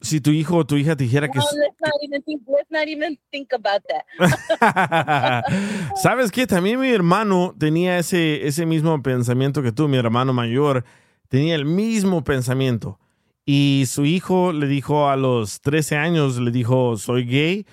si 0.00 0.20
tu 0.20 0.30
hijo 0.30 0.56
o 0.58 0.66
tu 0.66 0.76
hija 0.76 0.94
te 0.94 1.04
dijera 1.04 1.28
que... 1.30 1.38
No, 1.38 1.44
let's 1.56 1.80
not 1.80 1.92
even 2.02 2.22
think, 2.22 2.42
let's 2.46 2.70
not 2.70 2.86
even 2.86 3.18
think 3.30 3.52
about 3.54 3.82
that. 3.88 4.04
¿Sabes 6.02 6.30
qué? 6.30 6.46
También 6.46 6.78
mi 6.78 6.90
hermano 6.90 7.54
tenía 7.58 7.98
ese, 7.98 8.46
ese 8.46 8.66
mismo 8.66 9.02
pensamiento 9.02 9.62
que 9.62 9.72
tú, 9.72 9.88
mi 9.88 9.96
hermano 9.96 10.32
mayor, 10.34 10.84
tenía 11.28 11.54
el 11.54 11.64
mismo 11.64 12.22
pensamiento. 12.24 12.98
Y 13.44 13.84
su 13.86 14.04
hijo 14.06 14.52
le 14.52 14.66
dijo 14.66 15.08
a 15.08 15.16
los 15.16 15.60
13 15.60 15.96
años, 15.96 16.38
le 16.38 16.50
dijo, 16.50 16.96
soy 16.96 17.24
gay. 17.26 17.66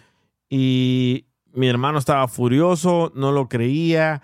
Y 0.49 1.27
mi 1.53 1.67
hermano 1.67 1.97
estaba 1.97 2.27
furioso, 2.27 3.11
no 3.15 3.31
lo 3.31 3.47
creía, 3.47 4.21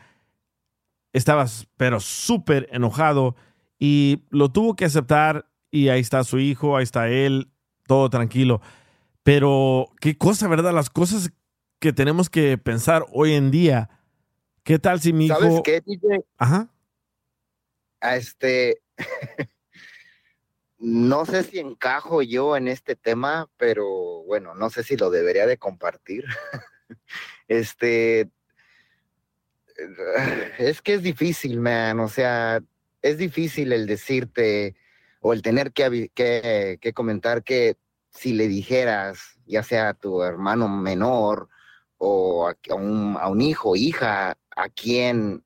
estaba 1.14 1.46
pero 1.78 2.00
súper 2.00 2.68
enojado 2.72 3.36
y 3.80 4.26
lo 4.30 4.52
tuvo 4.52 4.76
que 4.76 4.86
aceptar 4.86 5.50
y 5.72 5.90
ahí 5.90 6.02
está 6.02 6.24
su 6.24 6.40
hijo, 6.40 6.78
ahí 6.78 6.84
está 6.84 7.10
él, 7.10 7.52
todo 7.86 8.10
tranquilo. 8.10 8.62
Pero 9.24 9.90
qué 10.00 10.18
cosa, 10.18 10.48
¿verdad? 10.48 10.74
Las 10.74 10.90
cosas 10.90 11.32
que 11.80 11.94
tenemos 11.94 12.30
que 12.30 12.58
pensar 12.58 13.06
hoy 13.12 13.34
en 13.34 13.52
día. 13.52 13.90
¿Qué 14.64 14.80
tal 14.80 15.00
si 15.00 15.14
mi 15.14 15.26
hijo... 15.26 15.40
¿Sabes 15.40 15.62
qué, 15.64 15.82
DJ? 15.86 16.26
Ajá. 16.38 16.70
A 18.02 18.16
este, 18.16 18.82
no 20.80 21.26
sé 21.26 21.44
si 21.44 21.60
encajo 21.60 22.22
yo 22.22 22.56
en 22.56 22.68
este 22.68 22.96
tema, 22.96 23.50
pero 23.58 24.24
bueno, 24.24 24.54
no 24.54 24.70
sé 24.70 24.84
si 24.84 24.96
lo 24.96 25.10
debería 25.10 25.46
de 25.46 25.58
compartir. 25.58 26.26
Este, 27.50 28.30
es 30.58 30.82
que 30.82 30.96
es 30.96 31.02
difícil, 31.02 31.62
man, 31.62 31.98
o 32.02 32.10
sea, 32.10 32.62
es 33.02 33.18
difícil 33.18 33.72
el 33.72 33.88
decirte 33.88 34.76
o 35.22 35.32
el 35.32 35.42
tener 35.42 35.72
que, 35.72 36.12
que, 36.14 36.94
comentar 36.94 37.44
que 37.44 37.78
si 38.10 38.34
le 38.34 38.50
dijeras, 38.50 39.40
ya 39.46 39.64
sea 39.64 39.90
a 39.90 39.94
tu 39.94 40.24
hermano 40.24 40.68
menor 40.68 41.48
o 41.98 42.50
a, 42.50 42.58
a 42.70 42.76
un, 42.76 43.16
a 43.18 43.30
un 43.30 43.40
hijo, 43.40 43.78
hija, 43.78 44.38
a 44.56 44.70
quien 44.70 45.44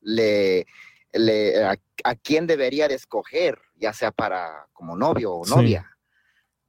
le, 0.00 0.66
le- 1.12 1.62
a, 1.64 1.76
a 2.04 2.14
quién 2.14 2.46
debería 2.46 2.88
de 2.88 2.94
escoger, 2.94 3.58
ya 3.76 3.92
sea 3.92 4.10
para 4.10 4.66
como 4.72 4.96
novio 4.96 5.34
o 5.34 5.44
Sí. 5.44 5.50
novia. 5.50 5.88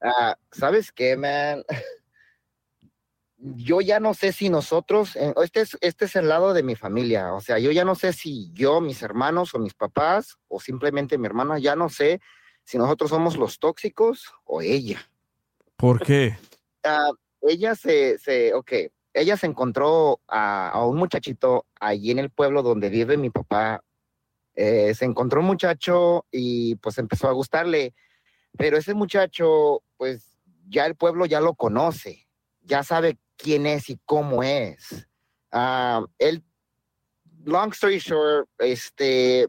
Ah, 0.01 0.37
¿Sabes 0.51 0.91
qué, 0.91 1.15
man? 1.15 1.63
Yo 3.37 3.81
ya 3.81 3.99
no 3.99 4.13
sé 4.13 4.31
si 4.31 4.49
nosotros, 4.49 5.15
eh, 5.17 5.33
este 5.43 5.61
es, 5.61 5.77
este 5.81 6.05
es 6.05 6.15
el 6.15 6.29
lado 6.29 6.53
de 6.53 6.63
mi 6.63 6.75
familia, 6.75 7.33
o 7.33 7.41
sea, 7.41 7.59
yo 7.59 7.71
ya 7.71 7.83
no 7.83 7.95
sé 7.95 8.13
si 8.13 8.49
yo, 8.53 8.79
mis 8.79 9.01
hermanos 9.01 9.53
o 9.53 9.59
mis 9.59 9.73
papás 9.73 10.37
o 10.47 10.59
simplemente 10.61 11.17
mi 11.17 11.25
hermana, 11.25 11.59
ya 11.59 11.75
no 11.75 11.89
sé 11.89 12.21
si 12.63 12.77
nosotros 12.77 13.09
somos 13.09 13.35
los 13.35 13.59
tóxicos 13.59 14.31
o 14.45 14.61
ella. 14.61 14.99
¿Por 15.77 16.01
qué? 16.03 16.37
Ah, 16.85 17.11
ella 17.41 17.75
se, 17.75 18.17
se, 18.19 18.53
ok, 18.53 18.73
ella 19.13 19.37
se 19.37 19.45
encontró 19.47 20.19
a, 20.27 20.67
a 20.69 20.85
un 20.85 20.97
muchachito 20.97 21.65
allí 21.79 22.11
en 22.11 22.19
el 22.19 22.29
pueblo 22.29 22.61
donde 22.61 22.89
vive 22.89 23.15
mi 23.15 23.29
papá. 23.29 23.81
Eh, 24.55 24.93
se 24.93 25.05
encontró 25.05 25.39
un 25.41 25.47
muchacho 25.47 26.25
y 26.31 26.75
pues 26.75 26.97
empezó 26.97 27.27
a 27.27 27.33
gustarle, 27.33 27.93
pero 28.57 28.77
ese 28.77 28.93
muchacho, 28.93 29.83
pues 29.97 30.37
ya 30.67 30.85
el 30.85 30.95
pueblo 30.95 31.25
ya 31.25 31.41
lo 31.41 31.55
conoce, 31.55 32.27
ya 32.61 32.83
sabe 32.83 33.17
quién 33.35 33.65
es 33.65 33.89
y 33.89 33.99
cómo 34.05 34.43
es. 34.43 35.07
Ah, 35.51 36.05
él, 36.19 36.43
long 37.45 37.71
story 37.71 37.99
short, 37.99 38.47
este, 38.59 39.47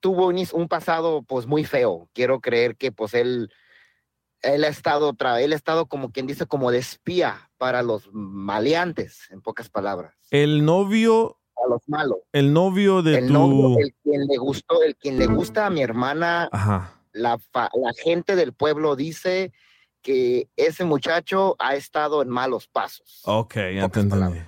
tuvo 0.00 0.28
un, 0.28 0.46
un 0.52 0.68
pasado 0.68 1.22
pues 1.22 1.46
muy 1.46 1.64
feo. 1.64 2.08
Quiero 2.12 2.40
creer 2.40 2.76
que 2.76 2.92
pues 2.92 3.14
él 3.14 3.50
él 4.42 4.64
ha 4.64 4.68
estado 4.68 5.08
otra, 5.08 5.40
él 5.40 5.52
ha 5.52 5.56
estado 5.56 5.86
como 5.86 6.10
quien 6.12 6.26
dice 6.26 6.46
como 6.46 6.70
de 6.70 6.78
espía 6.78 7.50
para 7.56 7.82
los 7.82 8.08
maleantes, 8.12 9.30
en 9.30 9.40
pocas 9.40 9.68
palabras, 9.68 10.14
El 10.30 10.64
novio, 10.64 11.38
a 11.64 11.68
los 11.68 11.80
malos. 11.88 12.18
el 12.32 12.52
novio 12.52 13.02
de 13.02 13.18
El 13.18 13.26
tu... 13.28 13.32
novio, 13.32 13.78
el 13.78 13.94
quien 14.02 14.26
le 14.26 14.36
gustó, 14.36 14.82
el 14.82 14.96
quien 14.96 15.18
le 15.18 15.26
gusta 15.26 15.66
a 15.66 15.70
mi 15.70 15.82
hermana, 15.82 16.48
Ajá. 16.52 17.00
la, 17.12 17.38
la 17.54 17.92
gente 18.02 18.36
del 18.36 18.52
pueblo 18.52 18.96
dice 18.96 19.52
que 20.02 20.48
ese 20.56 20.84
muchacho 20.84 21.56
ha 21.58 21.74
estado 21.74 22.22
en 22.22 22.28
malos 22.28 22.68
pasos, 22.68 23.22
Ok, 23.24 23.54
ya 23.74 23.88
te 23.88 24.00
entendí. 24.00 24.40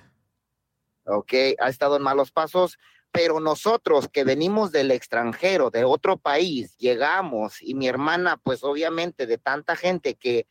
¿ok? 1.04 1.32
Ha 1.58 1.68
estado 1.68 1.96
en 1.96 2.02
malos 2.02 2.30
pasos, 2.30 2.78
pero 3.10 3.40
nosotros 3.40 4.08
que 4.08 4.22
venimos 4.24 4.70
del 4.70 4.90
extranjero, 4.90 5.70
de 5.70 5.84
otro 5.84 6.18
país, 6.18 6.76
llegamos 6.76 7.62
y 7.62 7.74
mi 7.74 7.88
hermana, 7.88 8.36
pues 8.42 8.62
obviamente 8.62 9.26
de 9.26 9.38
tanta 9.38 9.74
gente 9.76 10.14
que 10.14 10.46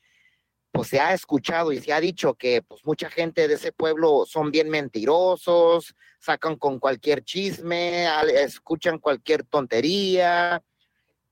pues 0.77 0.89
se 0.89 0.99
ha 0.99 1.11
escuchado 1.11 1.71
y 1.71 1.79
se 1.79 1.91
ha 1.91 1.99
dicho 1.99 2.35
que 2.35 2.61
pues 2.61 2.85
mucha 2.85 3.09
gente 3.09 3.47
de 3.47 3.55
ese 3.55 3.71
pueblo 3.71 4.25
son 4.27 4.51
bien 4.51 4.69
mentirosos, 4.69 5.95
sacan 6.19 6.55
con 6.55 6.77
cualquier 6.77 7.23
chisme, 7.23 8.07
escuchan 8.35 8.99
cualquier 8.99 9.43
tontería. 9.43 10.63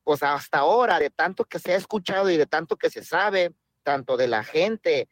Pues 0.04 0.24
hasta 0.24 0.58
ahora, 0.58 0.98
de 0.98 1.12
tanto 1.12 1.46
que 1.46 1.60
se 1.60 1.74
ha 1.74 1.76
escuchado 1.76 2.32
y 2.32 2.38
de 2.38 2.48
tanto 2.48 2.76
que 2.76 2.89
se 2.89 3.04
sabe, 3.04 3.54
tanto 3.84 4.18
de 4.18 4.28
la 4.28 4.43
gente 4.43 5.10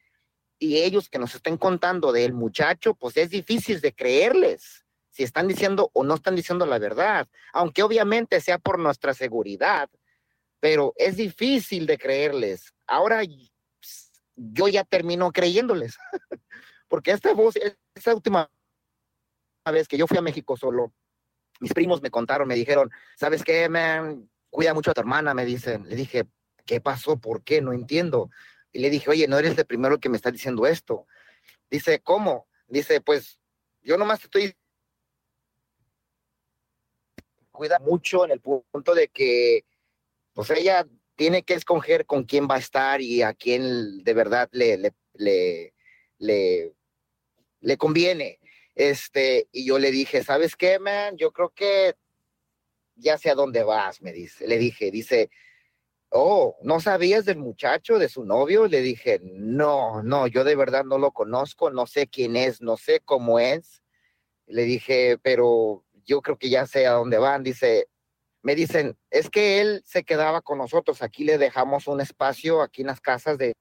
y 0.57 0.77
ellos 0.77 1.09
que 1.09 1.19
nos 1.19 1.35
estén 1.35 1.57
contando 1.57 2.11
del 2.11 2.33
muchacho, 2.33 2.95
pues 2.95 3.15
es 3.17 3.29
difícil 3.29 3.81
de 3.81 3.93
creerles 3.93 4.83
si 5.11 5.21
están 5.21 5.47
diciendo 5.47 5.91
o 5.93 6.03
no 6.03 6.15
están 6.15 6.35
diciendo 6.35 6.65
la 6.65 6.79
verdad, 6.79 7.27
aunque 7.53 7.83
obviamente 7.83 8.41
sea 8.41 8.57
por 8.57 8.79
nuestra 8.79 9.13
seguridad, 9.13 9.91
pero 10.59 10.95
es 10.97 11.17
difícil 11.17 11.85
de 11.85 11.99
creerles. 11.99 12.73
Ahora 12.87 13.21
yo 14.35 14.67
ya 14.67 14.83
termino 14.83 15.31
creyéndoles, 15.31 15.97
porque 16.87 17.11
esta 17.11 17.33
voz, 17.33 17.55
esta 17.95 18.15
última 18.15 18.49
vez 19.71 19.87
que 19.87 19.97
yo 19.97 20.07
fui 20.07 20.17
a 20.17 20.21
México 20.21 20.57
solo, 20.57 20.93
mis 21.59 21.73
primos 21.73 22.01
me 22.01 22.11
contaron, 22.11 22.47
me 22.47 22.55
dijeron, 22.55 22.91
¿sabes 23.15 23.43
qué, 23.43 23.69
man? 23.69 24.29
Cuida 24.49 24.73
mucho 24.73 24.91
a 24.91 24.93
tu 24.93 25.01
hermana, 25.01 25.33
me 25.33 25.45
dicen. 25.45 25.87
Le 25.87 25.95
dije, 25.95 26.25
¿qué 26.65 26.81
pasó? 26.81 27.17
¿Por 27.17 27.43
qué? 27.43 27.61
No 27.61 27.73
entiendo. 27.73 28.29
Y 28.71 28.79
le 28.79 28.89
dije, 28.89 29.09
oye, 29.09 29.27
no 29.27 29.37
eres 29.37 29.57
el 29.57 29.65
primero 29.65 29.99
que 29.99 30.09
me 30.09 30.17
está 30.17 30.31
diciendo 30.31 30.67
esto. 30.67 31.07
Dice, 31.69 32.01
¿cómo? 32.01 32.47
Dice, 32.67 33.01
pues 33.01 33.39
yo 33.81 33.97
nomás 33.97 34.19
te 34.19 34.25
estoy 34.25 34.55
cuida 37.51 37.79
mucho 37.79 38.25
en 38.25 38.31
el 38.31 38.41
punto 38.41 38.95
de 38.95 39.07
que 39.09 39.65
pues 40.33 40.49
ella 40.49 40.85
tiene 41.15 41.43
que 41.43 41.53
escoger 41.53 42.05
con 42.05 42.23
quién 42.23 42.47
va 42.49 42.55
a 42.55 42.59
estar 42.59 43.01
y 43.01 43.21
a 43.21 43.33
quién 43.33 44.03
de 44.03 44.13
verdad 44.13 44.49
le, 44.51 44.93
le, 45.13 45.73
le, 46.17 47.77
conviene. 47.77 48.39
Este, 48.75 49.47
y 49.51 49.65
yo 49.65 49.77
le 49.79 49.91
dije, 49.91 50.23
¿sabes 50.23 50.55
qué, 50.55 50.79
man? 50.79 51.17
Yo 51.17 51.31
creo 51.31 51.49
que 51.49 51.95
ya 52.95 53.17
sé 53.17 53.29
a 53.29 53.35
dónde 53.35 53.63
vas, 53.63 54.01
me 54.01 54.11
dice. 54.11 54.47
Le 54.47 54.57
dije, 54.57 54.91
dice, 54.91 55.29
oh, 56.09 56.57
¿no 56.61 56.79
sabías 56.79 57.25
del 57.25 57.37
muchacho, 57.37 57.99
de 57.99 58.09
su 58.09 58.23
novio? 58.23 58.67
Le 58.67 58.81
dije, 58.81 59.19
no, 59.23 60.01
no, 60.03 60.27
yo 60.27 60.43
de 60.43 60.55
verdad 60.55 60.83
no 60.83 60.97
lo 60.97 61.11
conozco, 61.11 61.69
no 61.69 61.85
sé 61.85 62.07
quién 62.07 62.35
es, 62.35 62.61
no 62.61 62.77
sé 62.77 62.99
cómo 63.01 63.39
es. 63.39 63.83
Le 64.47 64.63
dije, 64.63 65.17
pero 65.21 65.83
yo 66.05 66.21
creo 66.21 66.37
que 66.37 66.49
ya 66.49 66.65
sé 66.65 66.87
a 66.87 66.93
dónde 66.93 67.17
van. 67.17 67.43
Dice, 67.43 67.87
me 68.43 68.55
dicen, 68.55 68.97
es 69.09 69.29
que 69.29 69.61
él 69.61 69.81
se 69.85 70.03
quedaba 70.03 70.41
con 70.41 70.57
nosotros, 70.57 71.01
aquí 71.01 71.23
le 71.23 71.37
dejamos 71.37 71.87
un 71.87 72.01
espacio, 72.01 72.61
aquí 72.61 72.81
en 72.81 72.87
las 72.87 73.01
casas 73.01 73.37
de... 73.37 73.53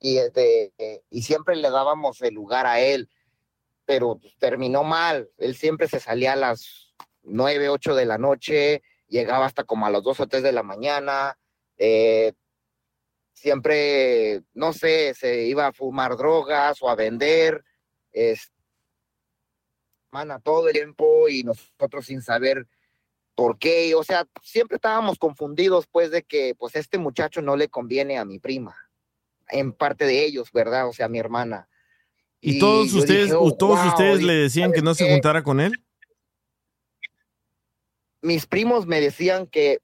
Y, 0.00 0.18
este, 0.18 0.72
eh, 0.78 1.02
y 1.10 1.22
siempre 1.22 1.56
le 1.56 1.70
dábamos 1.70 2.20
el 2.22 2.34
lugar 2.34 2.66
a 2.66 2.80
él, 2.80 3.08
pero 3.84 4.18
pues, 4.18 4.36
terminó 4.38 4.82
mal. 4.82 5.30
Él 5.38 5.54
siempre 5.54 5.88
se 5.88 6.00
salía 6.00 6.32
a 6.32 6.36
las 6.36 6.94
nueve, 7.22 7.68
ocho 7.68 7.94
de 7.94 8.06
la 8.06 8.18
noche, 8.18 8.82
llegaba 9.08 9.46
hasta 9.46 9.64
como 9.64 9.86
a 9.86 9.90
las 9.90 10.02
dos 10.02 10.18
o 10.20 10.26
tres 10.26 10.42
de 10.42 10.52
la 10.52 10.62
mañana. 10.62 11.38
eh, 11.76 12.32
siempre, 13.32 14.42
no 14.54 14.72
sé, 14.72 15.14
se 15.14 15.44
iba 15.44 15.66
a 15.68 15.72
fumar 15.72 16.16
drogas 16.16 16.82
o 16.82 16.90
a 16.90 16.94
vender. 16.94 17.64
es, 18.12 18.52
hermana 20.10 20.40
todo 20.40 20.68
el 20.68 20.74
tiempo 20.74 21.28
y 21.28 21.44
nosotros 21.44 22.06
sin 22.06 22.22
saber 22.22 22.66
por 23.34 23.58
qué, 23.58 23.94
o 23.94 24.02
sea, 24.02 24.26
siempre 24.42 24.76
estábamos 24.76 25.18
confundidos 25.18 25.86
pues 25.86 26.10
de 26.10 26.22
que 26.22 26.54
pues 26.58 26.76
este 26.76 26.98
muchacho 26.98 27.40
no 27.40 27.56
le 27.56 27.68
conviene 27.68 28.18
a 28.18 28.24
mi 28.24 28.38
prima, 28.38 28.76
en 29.48 29.72
parte 29.72 30.04
de 30.04 30.24
ellos, 30.24 30.50
¿verdad? 30.52 30.88
O 30.88 30.92
sea, 30.92 31.08
mi 31.08 31.18
hermana. 31.18 31.68
¿Y, 32.40 32.58
todos 32.58 32.92
ustedes, 32.92 33.26
dije, 33.26 33.36
oh, 33.38 33.54
todos 33.54 33.78
wow, 33.78 33.88
ustedes 33.88 34.22
le 34.22 34.34
decían 34.34 34.72
que 34.72 34.82
no 34.82 34.94
se 34.94 35.10
juntara 35.10 35.42
con 35.42 35.60
él? 35.60 35.72
mis 38.22 38.46
primos 38.46 38.86
me 38.86 39.00
decían 39.00 39.46
que 39.46 39.80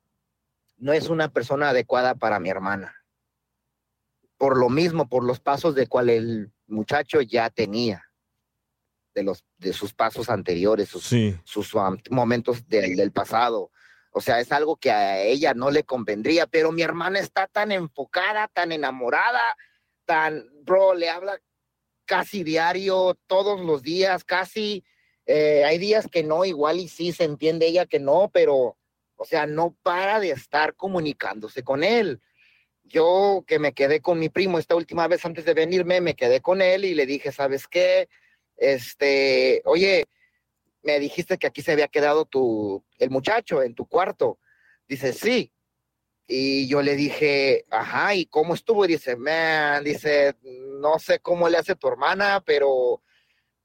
no 0.77 0.93
es 0.93 1.09
una 1.09 1.29
persona 1.33 1.71
adecuada 1.71 2.15
para 2.15 2.39
mi 2.39 2.51
hermana. 2.51 2.95
Por 4.37 4.59
lo 4.59 4.69
mismo, 4.69 5.09
por 5.09 5.25
los 5.25 5.41
pasos 5.41 5.75
de 5.75 5.87
cual 5.87 6.11
el 6.11 6.53
muchacho 6.67 7.23
ya 7.23 7.49
tenía, 7.49 8.06
de 9.17 9.23
los 9.25 9.45
de 9.57 9.73
sus 9.73 9.95
pasos 9.95 10.29
anteriores, 10.29 10.91
sus, 10.91 11.05
sus 11.45 11.73
um, 11.75 11.97
momentos 12.11 12.69
del- 12.69 12.95
del 12.97 13.11
pasado. 13.13 13.73
O 14.13 14.21
sea, 14.21 14.41
es 14.41 14.53
algo 14.53 14.77
que 14.77 14.91
a 14.91 15.23
ella 15.23 15.55
no 15.55 15.71
le 15.71 15.85
convendría, 15.85 16.47
pero 16.47 16.71
mi 16.71 16.83
hermana 16.83 17.19
está 17.19 17.47
tan 17.47 17.73
enfocada, 17.73 18.47
tan 18.49 18.73
enamorada, 18.73 19.43
tan, 20.05 20.45
bro, 20.65 20.95
le 20.95 21.09
habla 21.09 21.39
casi 22.05 22.45
diario, 22.45 23.19
todos 23.27 23.61
los 23.61 23.83
días, 23.83 24.23
casi. 24.23 24.85
Eh, 25.25 25.65
hay 25.65 25.79
días 25.79 26.07
que 26.11 26.23
no, 26.23 26.45
igual 26.45 26.79
y 26.79 26.89
sí 26.89 27.13
se 27.13 27.25
entiende 27.25 27.67
ella 27.67 27.87
que 27.87 27.99
no, 27.99 28.31
pero, 28.33 28.77
o 29.17 29.25
sea, 29.25 29.47
no 29.47 29.75
para 29.83 30.21
de 30.21 30.31
estar 30.31 30.75
comunicándose 30.75 31.63
con 31.65 31.83
él. 31.83 32.21
Yo 32.85 33.45
que 33.47 33.59
me 33.59 33.73
quedé 33.73 34.01
con 34.01 34.19
mi 34.19 34.29
primo 34.29 34.59
esta 34.59 34.77
última 34.77 35.09
vez 35.09 35.25
antes 35.25 35.45
de 35.47 35.55
venirme, 35.55 36.01
me 36.01 36.15
quedé 36.15 36.41
con 36.41 36.61
él 36.63 36.85
y 36.85 36.95
le 36.95 37.07
dije, 37.07 37.33
¿sabes 37.33 37.67
qué? 37.67 38.09
Este, 38.57 39.63
oye, 39.65 40.05
me 40.83 40.99
dijiste 41.01 41.39
que 41.39 41.47
aquí 41.47 41.63
se 41.63 41.73
había 41.73 41.89
quedado 41.89 42.25
tu, 42.25 42.85
el 42.99 43.11
muchacho 43.11 43.63
en 43.63 43.75
tu 43.75 43.87
cuarto. 43.87 44.39
Dice, 44.89 45.13
sí. 45.13 45.53
Y 46.29 46.67
yo 46.69 46.83
le 46.83 46.97
dije, 46.97 47.67
ajá, 47.71 48.15
¿y 48.15 48.27
cómo 48.27 48.55
estuvo? 48.55 48.85
Y 48.85 48.89
dice, 48.89 49.17
man, 49.17 49.85
dice, 49.85 50.35
no 50.81 50.99
sé 50.99 51.21
cómo 51.21 51.49
le 51.49 51.59
hace 51.59 51.77
tu 51.77 51.87
hermana, 51.89 52.43
pero 52.45 53.03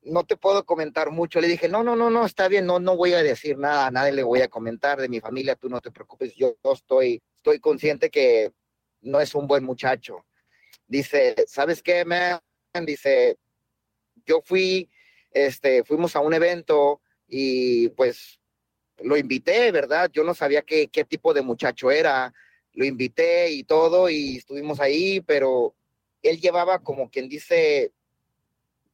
no 0.03 0.23
te 0.25 0.37
puedo 0.37 0.65
comentar 0.65 1.11
mucho. 1.11 1.41
Le 1.41 1.47
dije, 1.47 1.69
no, 1.69 1.83
no, 1.83 1.95
no, 1.95 2.09
no, 2.09 2.25
está 2.25 2.47
bien, 2.47 2.65
no, 2.65 2.79
no 2.79 2.95
voy 2.95 3.13
a 3.13 3.23
decir 3.23 3.57
nada, 3.57 3.87
a 3.87 3.91
nadie 3.91 4.11
le 4.11 4.23
voy 4.23 4.41
a 4.41 4.47
comentar 4.47 4.99
de 4.99 5.09
mi 5.09 5.19
familia, 5.19 5.55
tú 5.55 5.69
no 5.69 5.81
te 5.81 5.91
preocupes, 5.91 6.35
yo, 6.35 6.55
yo 6.63 6.73
estoy, 6.73 7.21
estoy 7.37 7.59
consciente 7.59 8.09
que 8.09 8.51
no 9.01 9.19
es 9.19 9.33
un 9.35 9.47
buen 9.47 9.63
muchacho. 9.63 10.25
Dice, 10.87 11.35
¿sabes 11.47 11.81
qué, 11.81 12.05
man? 12.05 12.39
Dice, 12.85 13.37
yo 14.31 14.41
fui, 14.41 14.89
este, 15.31 15.83
fuimos 15.83 16.15
a 16.15 16.21
un 16.21 16.33
evento 16.33 17.01
y 17.27 17.89
pues 17.89 18.39
lo 18.99 19.17
invité, 19.17 19.71
¿verdad? 19.71 20.09
Yo 20.13 20.23
no 20.23 20.33
sabía 20.33 20.61
qué, 20.61 20.87
qué 20.87 21.03
tipo 21.03 21.33
de 21.33 21.41
muchacho 21.41 21.91
era, 21.91 22.33
lo 22.73 22.85
invité 22.85 23.51
y 23.51 23.63
todo 23.65 24.09
y 24.09 24.37
estuvimos 24.37 24.79
ahí, 24.79 25.19
pero 25.19 25.75
él 26.21 26.39
llevaba 26.39 26.79
como 26.79 27.09
quien 27.09 27.27
dice 27.27 27.91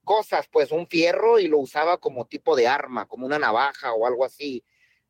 cosas, 0.03 0.47
pues 0.47 0.71
un 0.71 0.87
fierro 0.87 1.37
y 1.37 1.47
lo 1.47 1.59
usaba 1.59 1.97
como 1.97 2.25
tipo 2.25 2.55
de 2.55 2.67
arma, 2.67 3.07
como 3.07 3.27
una 3.27 3.37
navaja 3.37 3.93
o 3.93 4.07
algo 4.07 4.25
así. 4.25 4.63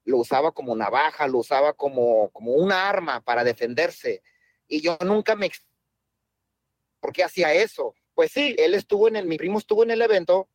Lo 0.04 0.18
usaba 0.18 0.52
como 0.52 0.76
navaja, 0.76 1.28
lo 1.28 1.38
usaba 1.38 1.72
como, 1.74 2.30
como 2.32 2.54
una 2.54 2.90
arma 2.90 3.22
para 3.22 3.44
defenderse. 3.46 4.22
Y 4.68 4.82
yo 4.82 4.98
nunca 5.06 5.36
me... 5.36 5.52
¿Por 7.00 7.14
qué 7.14 7.24
hacía 7.24 7.54
eso? 7.54 7.94
Pues 8.18 8.32
sí, 8.32 8.56
él 8.58 8.74
estuvo 8.74 9.08
en 9.08 9.16
el, 9.16 9.28
mi 9.28 9.38
primo 9.38 9.60
estuvo 9.60 9.84
en 9.84 9.92
el 9.92 10.02
evento, 10.02 10.48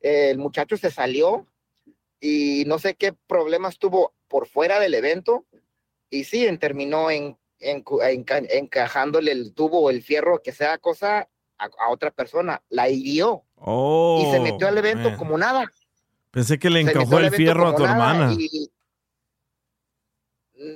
el 0.00 0.36
muchacho 0.36 0.76
se 0.76 0.90
salió 0.90 1.46
y 2.20 2.64
no 2.66 2.78
sé 2.78 2.94
qué 2.94 3.14
problemas 3.26 3.78
tuvo 3.78 4.12
por 4.28 4.46
fuera 4.46 4.78
del 4.80 4.92
evento 4.92 5.46
y 6.10 6.24
sí, 6.24 6.46
en- 6.46 6.58
terminó 6.58 7.10
en, 7.10 7.38
en- 7.58 7.82
enca- 7.84 8.46
encajándole 8.50 9.32
el 9.32 9.54
tubo 9.54 9.80
o 9.80 9.88
el 9.88 10.02
fierro, 10.02 10.42
que 10.42 10.52
sea 10.52 10.76
cosa, 10.76 11.26
a, 11.56 11.64
a 11.78 11.88
otra 11.90 12.10
persona. 12.10 12.62
La 12.68 12.90
hirió 12.90 13.44
Oh, 13.56 14.22
y 14.22 14.30
se 14.30 14.38
metió 14.38 14.68
al 14.68 14.76
evento 14.76 15.08
man. 15.08 15.18
como 15.18 15.38
nada. 15.38 15.72
Pensé 16.30 16.58
que 16.58 16.68
le 16.68 16.84
Se 16.84 16.90
encajó 16.90 17.18
el 17.18 17.30
fierro 17.30 17.68
a 17.68 17.74
tu 17.76 17.84
hermana. 17.86 18.36
y- 18.38 18.70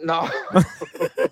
No. 0.03 0.23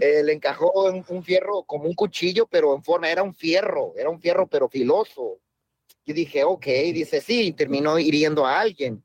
Eh, 0.00 0.22
le 0.22 0.34
encajó 0.34 0.70
un, 0.84 1.04
un 1.08 1.24
fierro 1.24 1.62
como 1.64 1.88
un 1.88 1.94
cuchillo, 1.94 2.46
pero 2.46 2.74
en 2.74 2.84
forma, 2.84 3.10
era 3.10 3.22
un 3.22 3.34
fierro, 3.34 3.94
era 3.96 4.10
un 4.10 4.20
fierro, 4.20 4.46
pero 4.46 4.68
filoso. 4.68 5.40
Y 6.04 6.12
dije, 6.12 6.44
ok, 6.44 6.66
dice, 6.92 7.20
sí, 7.20 7.46
y 7.48 7.52
terminó 7.52 7.98
hiriendo 7.98 8.46
a 8.46 8.60
alguien. 8.60 9.02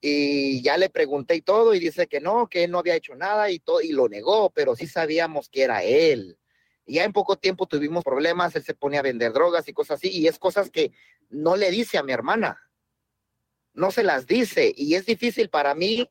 Y 0.00 0.62
ya 0.62 0.78
le 0.78 0.88
pregunté 0.88 1.36
y 1.36 1.42
todo, 1.42 1.74
y 1.74 1.78
dice 1.78 2.06
que 2.06 2.20
no, 2.20 2.48
que 2.48 2.64
él 2.64 2.70
no 2.70 2.78
había 2.78 2.96
hecho 2.96 3.14
nada 3.14 3.50
y 3.50 3.58
todo, 3.58 3.82
y 3.82 3.92
lo 3.92 4.08
negó, 4.08 4.50
pero 4.50 4.74
sí 4.74 4.86
sabíamos 4.86 5.48
que 5.48 5.62
era 5.62 5.84
él. 5.84 6.38
Ya 6.86 7.04
en 7.04 7.12
poco 7.12 7.36
tiempo 7.36 7.66
tuvimos 7.66 8.02
problemas, 8.02 8.56
él 8.56 8.64
se 8.64 8.74
ponía 8.74 9.00
a 9.00 9.04
vender 9.04 9.32
drogas 9.32 9.68
y 9.68 9.72
cosas 9.72 9.98
así, 9.98 10.08
y 10.08 10.26
es 10.26 10.38
cosas 10.38 10.70
que 10.70 10.92
no 11.28 11.56
le 11.56 11.70
dice 11.70 11.98
a 11.98 12.02
mi 12.02 12.12
hermana. 12.12 12.58
No 13.74 13.90
se 13.90 14.02
las 14.02 14.26
dice, 14.26 14.72
y 14.74 14.94
es 14.94 15.06
difícil 15.06 15.50
para 15.50 15.74
mí 15.74 16.08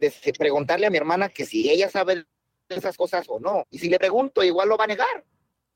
de- 0.00 0.32
preguntarle 0.38 0.86
a 0.86 0.90
mi 0.90 0.96
hermana 0.96 1.28
que 1.28 1.44
si 1.46 1.70
ella 1.70 1.88
sabe 1.90 2.16
de 2.16 2.24
esas 2.76 2.96
cosas 2.96 3.26
o 3.28 3.38
no. 3.40 3.64
Y 3.70 3.78
si 3.78 3.88
le 3.88 3.98
pregunto, 3.98 4.42
igual 4.42 4.68
lo 4.68 4.76
va 4.76 4.84
a 4.84 4.88
negar. 4.88 5.24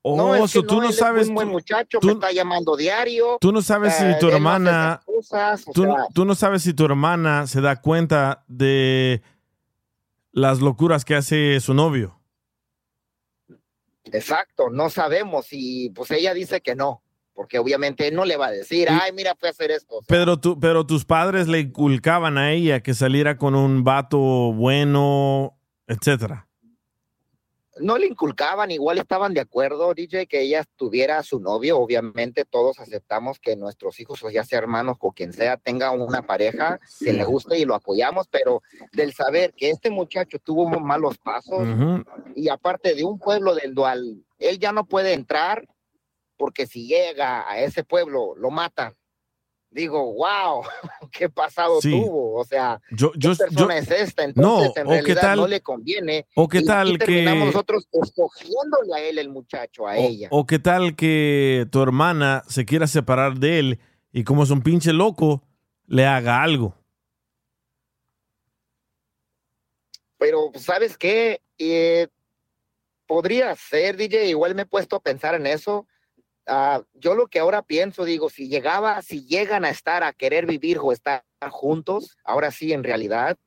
Oh, 0.07 0.15
no, 0.15 0.35
es 0.35 0.53
que 0.53 0.61
tú 0.61 0.79
no 0.81 0.89
es 0.89 0.97
sabes, 0.97 1.27
un 1.29 1.33
buen 1.35 1.47
muchacho, 1.47 1.99
tú- 1.99 2.07
me 2.07 2.13
está 2.13 2.31
llamando 2.31 2.75
diario. 2.77 3.37
Tú 3.41 3.51
no 3.51 3.61
sabes 3.61 3.93
eh, 3.99 4.13
si 4.13 4.19
tu 4.19 4.27
no 4.27 4.33
hermana, 4.33 5.01
cosas, 5.05 5.65
tú, 5.73 5.83
sea, 5.83 6.05
tú 6.13 6.25
no 6.25 6.35
sabes 6.35 6.61
si 6.61 6.73
tu 6.75 6.85
hermana 6.85 7.47
se 7.47 7.59
da 7.59 7.81
cuenta 7.81 8.43
de 8.47 9.23
las 10.31 10.59
locuras 10.59 11.05
que 11.05 11.15
hace 11.15 11.59
su 11.59 11.73
novio. 11.73 12.19
Exacto, 14.03 14.69
no 14.69 14.89
sabemos 14.91 15.47
y 15.51 15.89
pues 15.89 16.11
ella 16.11 16.33
dice 16.35 16.61
que 16.61 16.75
no, 16.75 17.01
porque 17.35 17.59
obviamente 17.59 18.07
él 18.07 18.15
no 18.15 18.25
le 18.25 18.37
va 18.37 18.47
a 18.47 18.51
decir, 18.51 18.87
ay, 18.89 19.11
mira, 19.11 19.35
fue 19.37 19.49
a 19.49 19.51
hacer 19.51 19.69
esto. 19.69 19.99
Pero, 20.07 20.39
tú, 20.39 20.57
pero 20.59 20.87
tus 20.87 21.05
padres 21.05 21.47
le 21.47 21.59
inculcaban 21.59 22.37
a 22.37 22.53
ella 22.53 22.81
que 22.81 22.93
saliera 22.93 23.37
con 23.37 23.53
un 23.55 23.83
vato 23.83 24.17
bueno, 24.17 25.59
etcétera. 25.85 26.47
No 27.77 27.97
le 27.97 28.07
inculcaban, 28.07 28.71
igual 28.71 28.99
estaban 28.99 29.33
de 29.33 29.41
acuerdo, 29.41 29.93
DJ, 29.93 30.27
que 30.27 30.39
ella 30.39 30.63
tuviera 30.77 31.17
a 31.17 31.23
su 31.23 31.41
novio. 31.41 31.77
Obviamente 31.77 32.45
todos 32.45 32.79
aceptamos 32.79 33.37
que 33.37 33.57
nuestros 33.57 33.99
hijos, 33.99 34.23
o 34.23 34.29
ya 34.29 34.45
sea 34.45 34.59
hermanos 34.59 34.95
o 35.01 35.11
quien 35.11 35.33
sea, 35.33 35.57
tenga 35.57 35.91
una 35.91 36.21
pareja 36.21 36.79
que 37.01 37.11
le 37.11 37.25
guste 37.25 37.59
y 37.59 37.65
lo 37.65 37.75
apoyamos, 37.75 38.29
pero 38.29 38.63
del 38.93 39.13
saber 39.13 39.53
que 39.53 39.71
este 39.71 39.89
muchacho 39.89 40.39
tuvo 40.39 40.69
malos 40.79 41.17
pasos 41.17 41.67
Ujú. 41.67 42.05
y 42.33 42.47
aparte 42.47 42.95
de 42.95 43.03
un 43.03 43.19
pueblo 43.19 43.53
del 43.53 43.73
dual, 43.75 44.23
él 44.39 44.57
ya 44.57 44.71
no 44.71 44.85
puede 44.85 45.11
entrar 45.11 45.67
porque 46.37 46.67
si 46.67 46.87
llega 46.87 47.49
a 47.49 47.59
ese 47.59 47.83
pueblo 47.83 48.35
lo 48.35 48.49
matan. 48.51 48.95
Digo, 49.69 50.13
wow, 50.13 50.63
qué 51.11 51.29
pasado 51.29 51.81
Sí. 51.81 51.91
tuvo. 51.91 52.39
O 52.39 52.45
sea, 52.45 52.79
Yo, 52.91 53.11
¿qué 53.11 53.19
yo, 53.19 53.35
persona 53.35 53.75
yo- 53.75 53.81
es 53.81 53.91
esta? 53.91 54.23
No, 54.27 54.63
Entonces, 54.63 54.71
en 54.77 54.87
o 54.87 54.89
qué 54.89 54.95
realidad 54.95 55.21
tal- 55.21 55.39
no 55.39 55.47
le 55.47 55.61
conviene. 55.61 56.27
o 56.35 56.47
qué 56.47 56.59
Y 56.59 56.65
tal 56.65 56.87
aquí 56.89 56.97
terminamos 56.99 57.41
que- 57.41 57.45
nosotros 57.47 57.87
escogiéndole 57.91 58.93
a 58.95 58.99
él 59.01 59.17
el 59.19 59.29
muchacho, 59.29 59.85
a 59.87 59.97
ella. 59.97 60.29
o 60.31 60.45
qué 60.45 60.59
tal 60.59 60.95
que 60.95 61.67
tu 61.71 61.81
hermana 61.81 62.43
se 62.47 62.63
quiera 62.65 62.87
separar 62.87 63.35
de 63.39 63.59
él 63.59 63.79
y 64.13 64.23
como 64.23 64.43
es 64.43 64.49
un 64.49 64.61
pinche 64.61 64.93
loco, 64.93 65.43
le 65.87 66.05
haga 66.05 66.41
algo. 66.41 66.73
Pero, 70.17 70.51
¿sabes 70.55 70.97
qué? 70.97 71.41
Eh, 71.57 72.07
podría 73.07 73.53
ser, 73.55 73.97
DJ, 73.97 74.25
igual 74.29 74.55
me 74.55 74.63
he 74.63 74.65
puesto 74.65 74.95
a 74.95 75.01
pensar 75.01 75.35
en 75.35 75.47
eso. 75.47 75.85
Ah, 76.47 76.83
yo 76.93 77.15
lo 77.15 77.27
que 77.27 77.39
ahora 77.39 77.61
pienso, 77.61 78.05
digo, 78.05 78.29
si 78.29 78.47
llegaba, 78.47 79.01
si 79.01 79.25
llegan 79.25 79.65
a 79.65 79.69
estar 79.69 80.03
a 80.03 80.13
querer 80.13 80.45
vivir 80.45 80.79
o 80.79 80.91
estar 80.91 81.23
juntos, 81.49 82.17
ahora 82.23 82.51
sí, 82.51 82.71
en 82.73 82.83
realidad, 82.83 83.37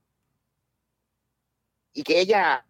y 1.93 2.03
que 2.03 2.21
ella 2.21 2.65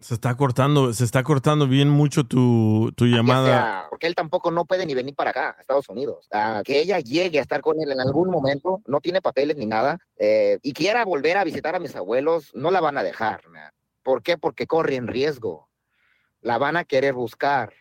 Se 0.00 0.14
está 0.14 0.36
cortando, 0.36 0.92
se 0.92 1.02
está 1.04 1.24
cortando 1.24 1.66
bien 1.66 1.90
mucho 1.90 2.22
tu, 2.22 2.92
tu 2.96 3.04
ya 3.06 3.16
llamada. 3.16 3.44
sea, 3.46 3.86
porque 3.90 4.06
él 4.06 4.14
tampoco 4.14 4.52
no 4.52 4.64
puede 4.64 4.86
ni 4.86 4.94
venir 4.94 5.16
para 5.16 5.30
acá, 5.30 5.56
a 5.58 5.60
Estados 5.60 5.88
Unidos. 5.88 6.28
Ah, 6.30 6.62
que 6.64 6.78
ella 6.78 7.00
llegue 7.00 7.40
a 7.40 7.42
estar 7.42 7.60
con 7.60 7.80
él 7.80 7.90
en 7.90 8.00
algún 8.00 8.30
momento, 8.30 8.80
no 8.86 9.00
tiene 9.00 9.20
papeles 9.20 9.56
ni 9.56 9.66
nada, 9.66 9.98
eh, 10.16 10.60
y 10.62 10.72
quiera 10.72 11.04
volver 11.04 11.36
a 11.36 11.42
visitar 11.42 11.74
a 11.74 11.80
mis 11.80 11.96
abuelos, 11.96 12.54
no 12.54 12.70
la 12.70 12.80
van 12.80 12.96
a 12.96 13.02
dejar. 13.02 13.48
man. 13.48 13.72
¿Por 14.04 14.22
qué? 14.22 14.38
Porque 14.38 14.68
corre 14.68 14.94
en 14.94 15.08
riesgo. 15.08 15.67
La 16.40 16.58
van 16.58 16.76
a 16.76 16.84
querer 16.84 17.14
buscar. 17.14 17.72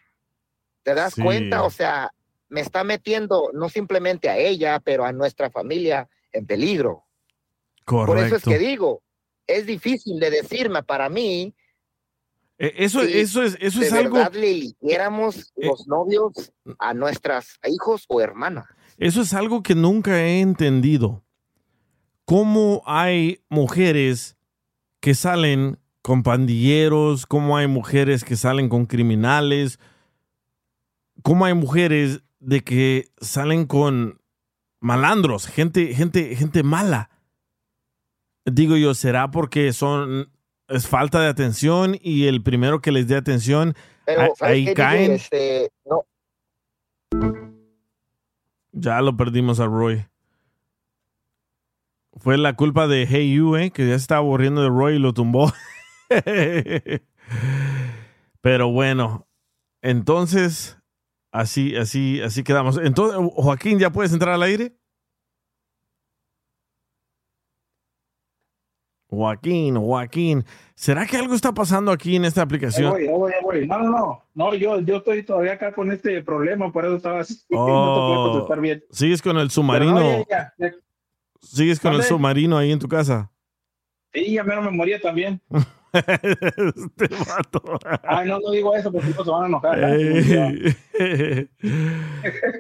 ¿Te 0.83 0.93
das 0.95 1.13
Sí. 1.13 1.21
cuenta? 1.21 1.63
O 1.63 1.69
sea, 1.69 2.11
me 2.49 2.61
está 2.61 2.83
metiendo 2.83 3.51
no 3.53 3.69
simplemente 3.69 4.29
a 4.29 4.37
ella, 4.37 4.79
pero 4.79 5.05
a 5.05 5.11
nuestra 5.11 5.49
familia 5.49 6.09
en 6.31 6.45
peligro. 6.45 7.03
Correcto. 7.85 8.13
Por 8.13 8.25
eso 8.25 8.35
es 8.37 8.43
que 8.43 8.57
digo, 8.57 9.01
es 9.45 9.65
difícil 9.65 10.19
de 10.19 10.29
decirme 10.31 10.83
para 10.83 11.09
mí 11.09 11.53
Eh, 12.59 12.73
Eso, 12.83 13.03
Sí, 13.03 13.11
eso 13.19 13.43
es, 13.43 13.55
eso 13.61 13.79
de 13.81 13.85
es 13.85 13.93
algo. 13.93 14.15
verdad 14.15 14.33
le 14.33 14.49
eligiéramos 14.49 15.53
los 15.57 15.87
novios 15.87 16.51
a 16.79 16.95
nuestras 16.95 17.59
hijos 17.67 18.05
o 18.07 18.19
hermanas. 18.19 18.65
Eso 18.97 19.21
es 19.21 19.35
algo 19.35 19.61
que 19.61 19.75
nunca 19.75 20.23
he 20.23 20.39
entendido. 20.41 21.23
¿Cómo 22.25 22.81
hay 22.87 23.43
mujeres 23.47 24.37
que 24.99 25.13
salen 25.13 25.77
con 26.07 26.23
pandilleros? 26.23 27.25
¿Cómo 27.25 27.57
hay 27.57 27.67
mujeres 27.67 28.23
que 28.23 28.37
salen 28.37 28.69
con 28.69 28.85
criminales? 28.85 29.77
¿Cómo 31.21 31.43
hay 31.43 31.53
mujeres 31.53 32.21
de 32.39 32.63
que 32.63 33.09
salen 33.19 33.65
con 33.65 34.21
malandros, 34.79 35.47
gente, 35.47 35.93
gente, 35.93 36.33
gente 36.37 36.63
mala? 36.63 37.09
Digo 38.45 38.77
yo, 38.77 38.93
¿será 38.93 39.31
porque 39.31 39.73
son 39.73 40.31
es 40.69 40.87
falta 40.87 41.19
de 41.19 41.27
atención 41.27 41.97
y 42.01 42.27
el 42.27 42.41
primero 42.41 42.79
que 42.79 42.93
les 42.93 43.09
dé 43.09 43.17
atención 43.17 43.75
Pero, 44.05 44.21
a- 44.21 44.35
¿sabes 44.37 44.53
ahí 44.67 44.73
caen? 44.73 45.11
Este, 45.11 45.69
no, 45.85 46.05
Ya 48.71 49.01
lo 49.01 49.17
perdimos 49.17 49.59
a 49.59 49.65
Roy. 49.65 50.05
Fue 52.15 52.37
la 52.37 52.55
culpa 52.55 52.87
de 52.87 53.05
Hey 53.09 53.33
You, 53.35 53.57
¿eh? 53.57 53.71
que 53.71 53.83
ya 53.83 53.89
se 53.89 53.95
estaba 54.03 54.19
aburriendo 54.19 54.61
de 54.61 54.69
Roy 54.69 54.95
y 54.95 54.99
lo 54.99 55.13
tumbó. 55.13 55.51
Pero 58.41 58.69
bueno, 58.71 59.27
entonces, 59.81 60.77
así, 61.31 61.75
así, 61.75 62.21
así 62.21 62.43
quedamos. 62.43 62.77
Entonces, 62.77 63.19
Joaquín, 63.35 63.79
¿ya 63.79 63.91
puedes 63.91 64.13
entrar 64.13 64.33
al 64.35 64.43
aire? 64.43 64.77
Joaquín, 69.09 69.77
Joaquín, 69.77 70.43
¿será 70.75 71.05
que 71.05 71.15
algo 71.15 71.33
está 71.33 71.53
pasando 71.53 71.91
aquí 71.93 72.17
en 72.17 72.25
esta 72.25 72.41
aplicación? 72.41 72.91
voy, 72.91 73.03
ahí 73.07 73.13
voy, 73.13 73.31
ahí 73.31 73.43
voy. 73.43 73.67
No, 73.67 73.79
no, 73.79 73.89
no. 73.89 74.23
No, 74.33 74.53
yo, 74.53 74.81
yo 74.81 74.97
estoy 74.97 75.23
todavía 75.23 75.53
acá 75.53 75.71
con 75.73 75.91
este 75.91 76.21
problema, 76.23 76.71
por 76.73 76.83
eso 76.85 76.97
estaba 76.97 77.21
así. 77.21 77.41
no 77.49 78.45
te 78.45 78.53
Oh, 78.53 78.61
bien. 78.61 78.83
sigues 78.91 79.21
con 79.21 79.37
el 79.37 79.49
submarino, 79.49 79.93
no, 79.93 80.01
ya, 80.01 80.25
ya, 80.29 80.53
ya. 80.57 80.73
sigues 81.41 81.79
con 81.79 81.93
el 81.93 82.03
submarino 82.03 82.57
ahí 82.57 82.71
en 82.73 82.79
tu 82.79 82.89
casa. 82.89 83.31
Sí, 84.13 84.33
ya 84.33 84.43
menos 84.43 84.65
me 84.65 84.71
moría 84.71 84.99
también. 84.99 85.41
este 85.93 87.07
vato. 87.07 87.79
Ay, 88.03 88.27
no, 88.27 88.39
no 88.39 88.51
digo 88.51 88.75
eso 88.75 88.91
porque 88.91 89.09
no 89.09 89.23
se 89.23 89.31
van 89.31 89.43
a 89.43 89.47
enojar. 89.47 89.83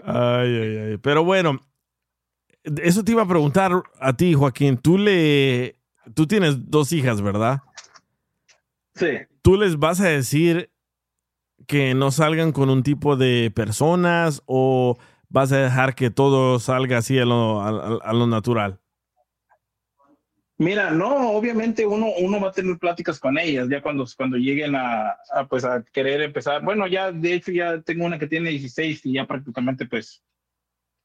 ay, 0.03 0.55
ay, 0.55 0.77
ay. 0.77 0.97
Pero 0.97 1.23
bueno, 1.23 1.59
eso 2.63 3.03
te 3.03 3.11
iba 3.11 3.23
a 3.23 3.27
preguntar 3.27 3.71
a 3.99 4.13
ti, 4.13 4.33
Joaquín. 4.33 4.77
Tú 4.77 4.97
le, 4.97 5.79
tú 6.13 6.27
tienes 6.27 6.69
dos 6.69 6.91
hijas, 6.93 7.21
¿verdad? 7.21 7.61
Sí. 8.95 9.17
¿Tú 9.41 9.57
les 9.57 9.77
vas 9.77 9.99
a 10.01 10.07
decir 10.07 10.71
que 11.67 11.93
no 11.93 12.11
salgan 12.11 12.51
con 12.51 12.69
un 12.69 12.83
tipo 12.83 13.15
de 13.15 13.51
personas 13.53 14.41
o 14.45 14.97
vas 15.29 15.51
a 15.51 15.57
dejar 15.57 15.95
que 15.95 16.09
todo 16.09 16.59
salga 16.59 16.99
así 16.99 17.19
a 17.19 17.25
lo, 17.25 17.61
a 17.61 18.13
lo 18.13 18.27
natural? 18.27 18.79
Mira, 20.59 20.89
no, 20.89 21.31
obviamente 21.31 21.85
uno, 21.85 22.07
uno 22.19 22.41
va 22.41 22.49
a 22.49 22.51
tener 22.51 22.77
pláticas 22.79 23.19
con 23.19 23.37
ellas 23.37 23.67
ya 23.69 23.81
cuando, 23.81 24.05
cuando 24.17 24.37
lleguen 24.37 24.75
a, 24.75 25.15
a, 25.31 25.47
pues 25.47 25.63
a 25.63 25.83
querer 25.83 26.21
empezar. 26.21 26.63
Bueno, 26.63 26.87
ya 26.87 27.11
de 27.11 27.33
hecho 27.33 27.51
ya 27.51 27.79
tengo 27.81 28.05
una 28.05 28.17
que 28.17 28.27
tiene 28.27 28.49
16 28.49 29.05
y 29.05 29.13
ya 29.13 29.27
prácticamente 29.27 29.85
pues 29.85 30.23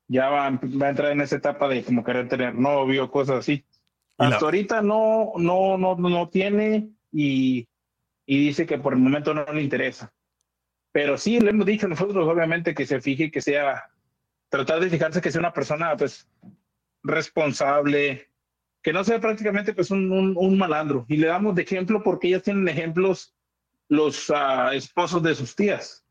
ya 0.09 0.31
va, 0.31 0.51
va 0.51 0.87
a 0.87 0.91
entrar 0.91 1.13
en 1.13 1.21
esa 1.21 1.37
etapa 1.37 1.69
de 1.69 1.85
como 1.85 2.03
querer 2.03 2.29
tener 2.29 2.55
novio, 2.55 3.11
cosas 3.11 3.41
así. 3.41 3.65
Hasta 4.17 4.45
ahorita 4.45 4.81
no, 4.81 5.33
no, 5.37 5.77
no, 5.77 5.97
no 5.97 6.29
tiene 6.31 6.91
y, 7.11 7.69
y 8.25 8.47
dice 8.47 8.65
que 8.65 8.79
por 8.79 8.95
el 8.95 9.01
momento 9.01 9.35
no 9.35 9.45
le 9.53 9.63
interesa. 9.63 10.15
Pero 10.93 11.19
sí 11.19 11.41
le 11.41 11.51
hemos 11.51 11.67
dicho 11.67 11.89
nosotros 11.89 12.27
obviamente 12.27 12.75
que 12.75 12.87
se 12.87 13.03
fije 13.03 13.31
que 13.31 13.43
sea, 13.43 13.85
tratar 14.49 14.81
de 14.81 14.89
fijarse 14.89 15.21
que 15.21 15.31
sea 15.31 15.41
una 15.41 15.53
persona 15.53 15.95
pues 15.97 16.27
responsable, 17.03 18.32
que 18.83 18.93
no 18.93 19.05
sea 19.05 19.21
prácticamente 19.21 19.73
pues 19.75 19.91
un, 19.91 20.11
un, 20.13 20.35
un 20.37 20.59
malandro. 20.59 21.05
Y 21.09 21.17
le 21.17 21.29
damos 21.29 21.55
de 21.55 21.63
ejemplo 21.63 22.03
porque 22.03 22.29
ellas 22.29 22.43
tienen 22.43 22.67
ejemplos 22.69 23.35
los 23.89 24.31
ah, 24.35 24.71
esposos 24.75 25.23
de 25.23 25.35
sus 25.35 25.55
tías. 25.55 26.05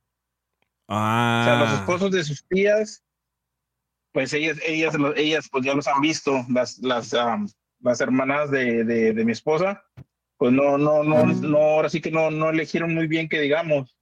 O 0.87 1.43
sea, 1.43 1.55
los 1.55 1.71
Ah, 1.71 1.75
esposos 1.75 2.11
de 2.11 2.23
sus 2.23 2.45
tías, 2.47 3.03
pues 4.13 4.33
ellas, 4.33 4.57
ellas, 4.65 4.95
ellas 5.15 5.47
pues 5.51 5.65
ya 5.65 5.73
los 5.73 5.87
han 5.87 6.01
visto, 6.01 6.45
las, 6.49 6.79
las, 6.79 7.13
am, 7.13 7.47
las 7.79 8.01
hermanas 8.01 8.51
de, 8.51 8.83
de, 8.83 9.13
de 9.13 9.25
mi 9.25 9.31
esposa, 9.31 9.83
pues 10.37 10.51
no, 10.51 10.77
no, 10.77 11.03
no, 11.03 11.25
no, 11.25 11.57
ahora 11.57 11.89
sí 11.89 12.01
que 12.01 12.11
no, 12.11 12.29
no 12.31 12.49
elegieron 12.49 12.93
muy 12.93 13.07
bien 13.07 13.29
que 13.29 13.39
digamos. 13.39 13.97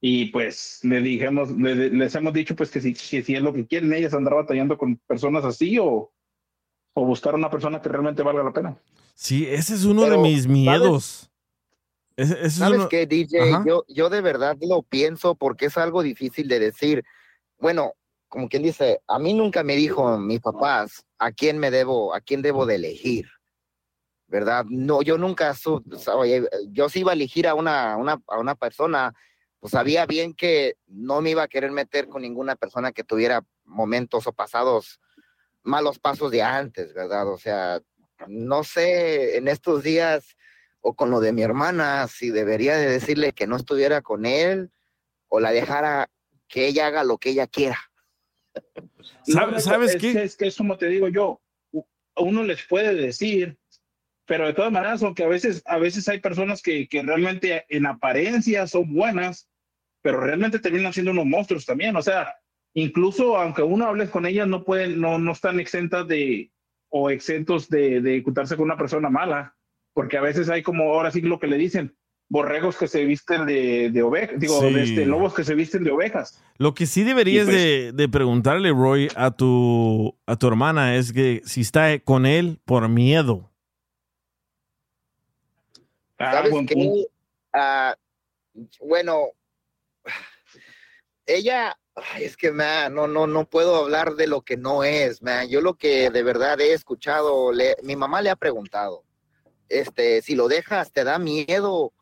Y 0.00 0.26
pues 0.26 0.80
le 0.82 1.00
dijimos, 1.00 1.50
le- 1.50 1.90
les 1.90 2.14
hemos 2.14 2.32
dicho 2.32 2.54
pues 2.54 2.70
que 2.70 2.80
si, 2.80 2.94
que 2.94 3.22
si 3.22 3.34
es 3.34 3.42
lo 3.42 3.52
que 3.52 3.66
quieren 3.66 3.92
ellas 3.92 4.14
andar 4.14 4.34
batallando 4.34 4.78
con 4.78 4.96
personas 4.98 5.44
así 5.44 5.76
o, 5.78 6.12
o 6.98 7.04
buscar 7.04 7.34
una 7.34 7.48
persona 7.50 7.80
que 7.80 7.88
realmente 7.88 8.22
valga 8.22 8.42
la 8.42 8.52
pena. 8.52 8.76
sí, 9.14 9.46
ese 9.46 9.74
es 9.74 9.84
uno 9.84 10.02
de 10.06 10.18
mis 10.18 10.42
¿sabes? 10.44 10.48
miedos. 10.48 11.30
Ese- 12.16 12.34
ese 12.34 12.46
es 12.46 12.54
¿Sabes 12.54 12.78
uno- 12.80 12.88
qué, 12.88 13.06
DJ? 13.06 13.40
Ajá. 13.54 13.64
Yo, 13.66 13.84
yo 13.88 14.10
de 14.10 14.20
verdad 14.20 14.56
lo 14.60 14.82
pienso 14.82 15.34
porque 15.36 15.66
es 15.66 15.76
algo 15.78 16.02
difícil 16.02 16.48
de 16.48 16.58
decir. 16.58 17.04
Bueno, 17.58 17.92
como 18.28 18.48
quien 18.48 18.62
dice, 18.62 19.00
a 19.06 19.18
mí 19.18 19.34
nunca 19.34 19.62
me 19.62 19.76
dijo 19.76 20.18
mis 20.18 20.40
papás 20.40 21.04
a 21.18 21.30
quién 21.32 21.58
me 21.58 21.70
debo, 21.70 22.14
a 22.14 22.20
quién 22.20 22.42
debo 22.42 22.66
de 22.66 22.74
elegir. 22.76 23.28
¿Verdad? 24.26 24.66
No, 24.68 25.00
yo 25.02 25.16
nunca, 25.16 25.54
su- 25.54 25.82
oye, 26.14 26.46
yo 26.70 26.88
si 26.88 27.00
iba 27.00 27.12
a 27.12 27.14
elegir 27.14 27.46
a 27.48 27.54
una, 27.54 27.96
una, 27.96 28.20
a 28.26 28.38
una 28.38 28.54
persona, 28.56 29.14
pues 29.58 29.70
sabía 29.70 30.04
bien 30.04 30.34
que 30.34 30.76
no 30.86 31.20
me 31.22 31.30
iba 31.30 31.44
a 31.44 31.48
querer 31.48 31.70
meter 31.72 32.08
con 32.08 32.20
ninguna 32.22 32.54
persona 32.56 32.92
que 32.92 33.04
tuviera 33.04 33.42
momentos 33.64 34.26
o 34.26 34.32
pasados, 34.32 35.00
malos 35.62 35.98
pasos 35.98 36.30
de 36.30 36.42
antes, 36.42 36.94
¿verdad? 36.94 37.28
O 37.28 37.38
sea, 37.38 37.80
no 38.26 38.64
sé, 38.64 39.36
en 39.36 39.48
estos 39.48 39.82
días 39.82 40.36
o 40.80 40.94
con 40.94 41.10
lo 41.10 41.20
de 41.20 41.32
mi 41.32 41.42
hermana, 41.42 42.06
si 42.08 42.30
debería 42.30 42.76
de 42.76 42.88
decirle 42.88 43.32
que 43.32 43.46
no 43.46 43.56
estuviera 43.56 44.00
con 44.02 44.26
él 44.26 44.70
o 45.28 45.40
la 45.40 45.50
dejara 45.52 46.08
que 46.46 46.66
ella 46.66 46.86
haga 46.86 47.04
lo 47.04 47.18
que 47.18 47.30
ella 47.30 47.46
quiera. 47.46 47.78
¿Sabe- 49.24 49.52
No, 49.52 49.60
¿Sabes 49.60 49.94
es, 49.94 50.00
qué? 50.00 50.12
que- 50.12 50.22
Es 50.22 50.36
que 50.36 50.46
es 50.46 50.56
como 50.56 50.78
te 50.78 50.86
digo 50.86 51.08
yo, 51.08 51.40
uno 52.16 52.42
les 52.44 52.64
puede 52.66 52.94
decir, 52.94 53.56
pero 54.26 54.46
de 54.46 54.54
todas 54.54 54.72
maneras, 54.72 55.02
aunque 55.02 55.24
a 55.24 55.28
veces, 55.28 55.62
a 55.66 55.78
veces 55.78 56.08
hay 56.08 56.20
personas 56.20 56.62
que, 56.62 56.88
que 56.88 57.02
realmente 57.02 57.64
en 57.68 57.86
apariencia 57.86 58.66
son 58.66 58.92
buenas, 58.94 59.48
pero 60.02 60.20
realmente 60.20 60.58
terminan 60.58 60.92
siendo 60.92 61.12
unos 61.12 61.26
monstruos 61.26 61.64
también. 61.66 61.94
O 61.96 62.02
sea, 62.02 62.34
incluso 62.74 63.36
aunque 63.36 63.62
uno 63.62 63.86
hable 63.86 64.08
con 64.10 64.26
ellas, 64.26 64.46
no 64.48 64.64
pueden, 64.64 65.00
no, 65.00 65.18
no 65.18 65.32
están 65.32 65.60
exentas 65.60 66.06
de 66.08 66.50
o 66.90 67.10
exentos 67.10 67.68
de, 67.68 68.00
de 68.00 68.22
juntarse 68.22 68.56
con 68.56 68.64
una 68.64 68.76
persona 68.78 69.10
mala, 69.10 69.54
porque 69.92 70.16
a 70.16 70.22
veces 70.22 70.48
hay 70.48 70.62
como 70.62 70.84
ahora 70.94 71.10
sí 71.10 71.20
lo 71.20 71.38
que 71.38 71.46
le 71.46 71.58
dicen, 71.58 71.94
borregos 72.30 72.76
que 72.76 72.88
se 72.88 73.04
visten 73.04 73.44
de, 73.46 73.90
de 73.90 74.02
ovejas, 74.02 74.38
digo, 74.38 74.60
Sí. 74.60 74.72
de 74.72 74.82
este, 74.82 75.06
lobos 75.06 75.34
que 75.34 75.44
se 75.44 75.54
visten 75.54 75.82
de 75.84 75.90
ovejas. 75.90 76.42
Lo 76.58 76.74
que 76.74 76.86
sí 76.86 77.04
deberías 77.04 77.46
pues- 77.46 77.56
de, 77.56 77.92
de 77.92 78.08
preguntarle, 78.08 78.70
Roy, 78.70 79.08
a 79.16 79.30
tu, 79.30 80.14
a 80.26 80.36
tu 80.36 80.46
hermana 80.48 80.96
es 80.96 81.12
que 81.12 81.42
si 81.44 81.60
está 81.62 81.98
con 82.00 82.24
él 82.26 82.58
por 82.64 82.88
miedo. 82.88 83.50
Ah, 86.18 86.32
¿Sabes 86.32 86.50
buen 86.50 86.66
qué? 86.66 86.74
punto. 86.74 87.08
Ah, 87.52 87.94
bueno, 88.80 89.28
ella, 91.26 91.76
ay, 92.12 92.24
es 92.24 92.36
que 92.36 92.50
no, 92.52 93.06
no, 93.06 93.26
no 93.26 93.44
puedo 93.48 93.76
hablar 93.76 94.14
de 94.14 94.26
lo 94.26 94.42
que 94.42 94.56
no 94.56 94.84
es. 94.84 95.20
Yo 95.48 95.60
lo 95.60 95.74
que 95.74 96.10
de 96.10 96.22
verdad 96.22 96.60
he 96.60 96.72
escuchado, 96.72 97.52
le- 97.52 97.76
mi 97.82 97.96
mamá 97.96 98.22
le 98.22 98.30
ha 98.30 98.36
preguntado, 98.36 99.04
este, 99.68 100.22
si 100.22 100.34
lo 100.34 100.48
dejas, 100.48 100.92
¿te 100.92 101.04
da 101.04 101.18
miedo 101.18 101.92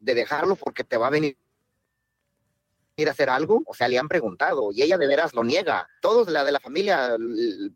de 0.00 0.14
dejarlo 0.14 0.56
porque 0.56 0.84
te 0.84 0.96
va 0.96 1.08
a 1.08 1.10
venir 1.10 1.36
ir 2.96 3.08
a 3.08 3.12
hacer 3.12 3.30
algo? 3.30 3.62
O 3.66 3.74
sea, 3.74 3.88
le 3.88 3.98
han 3.98 4.08
preguntado 4.08 4.70
y 4.72 4.82
ella 4.82 4.98
de 4.98 5.06
veras 5.06 5.34
lo 5.34 5.44
niega. 5.44 5.88
Todos 6.00 6.28
la 6.28 6.44
de 6.44 6.52
la 6.52 6.60
familia 6.60 7.16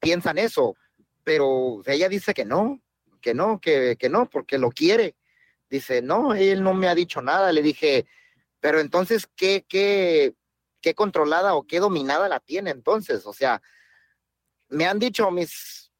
piensan 0.01 0.39
eso, 0.39 0.77
pero 1.25 1.83
ella 1.87 2.09
dice 2.09 2.35
que 2.35 2.45
no, 2.45 2.81
que 3.21 3.35
no, 3.35 3.61
que, 3.61 3.97
que 3.99 4.09
no, 4.09 4.29
porque 4.29 4.59
lo 4.59 4.71
quiere. 4.71 5.17
Dice, 5.69 6.01
no, 6.03 6.35
él 6.35 6.63
no 6.63 6.75
me 6.75 6.89
ha 6.89 6.95
dicho 6.95 7.21
nada. 7.23 7.53
Le 7.53 7.63
dije, 7.63 8.07
pero 8.61 8.79
entonces, 8.81 9.27
¿qué, 9.37 9.65
qué, 9.69 10.35
qué 10.87 10.95
controlada 10.95 11.57
o 11.57 11.65
qué 11.65 11.81
dominada 11.81 12.29
la 12.29 12.39
tiene 12.39 12.71
entonces? 12.71 13.27
O 13.27 13.33
sea, 13.33 13.61
me 14.69 14.87
han 14.87 15.01
dicho 15.01 15.29
mis... 15.33 15.91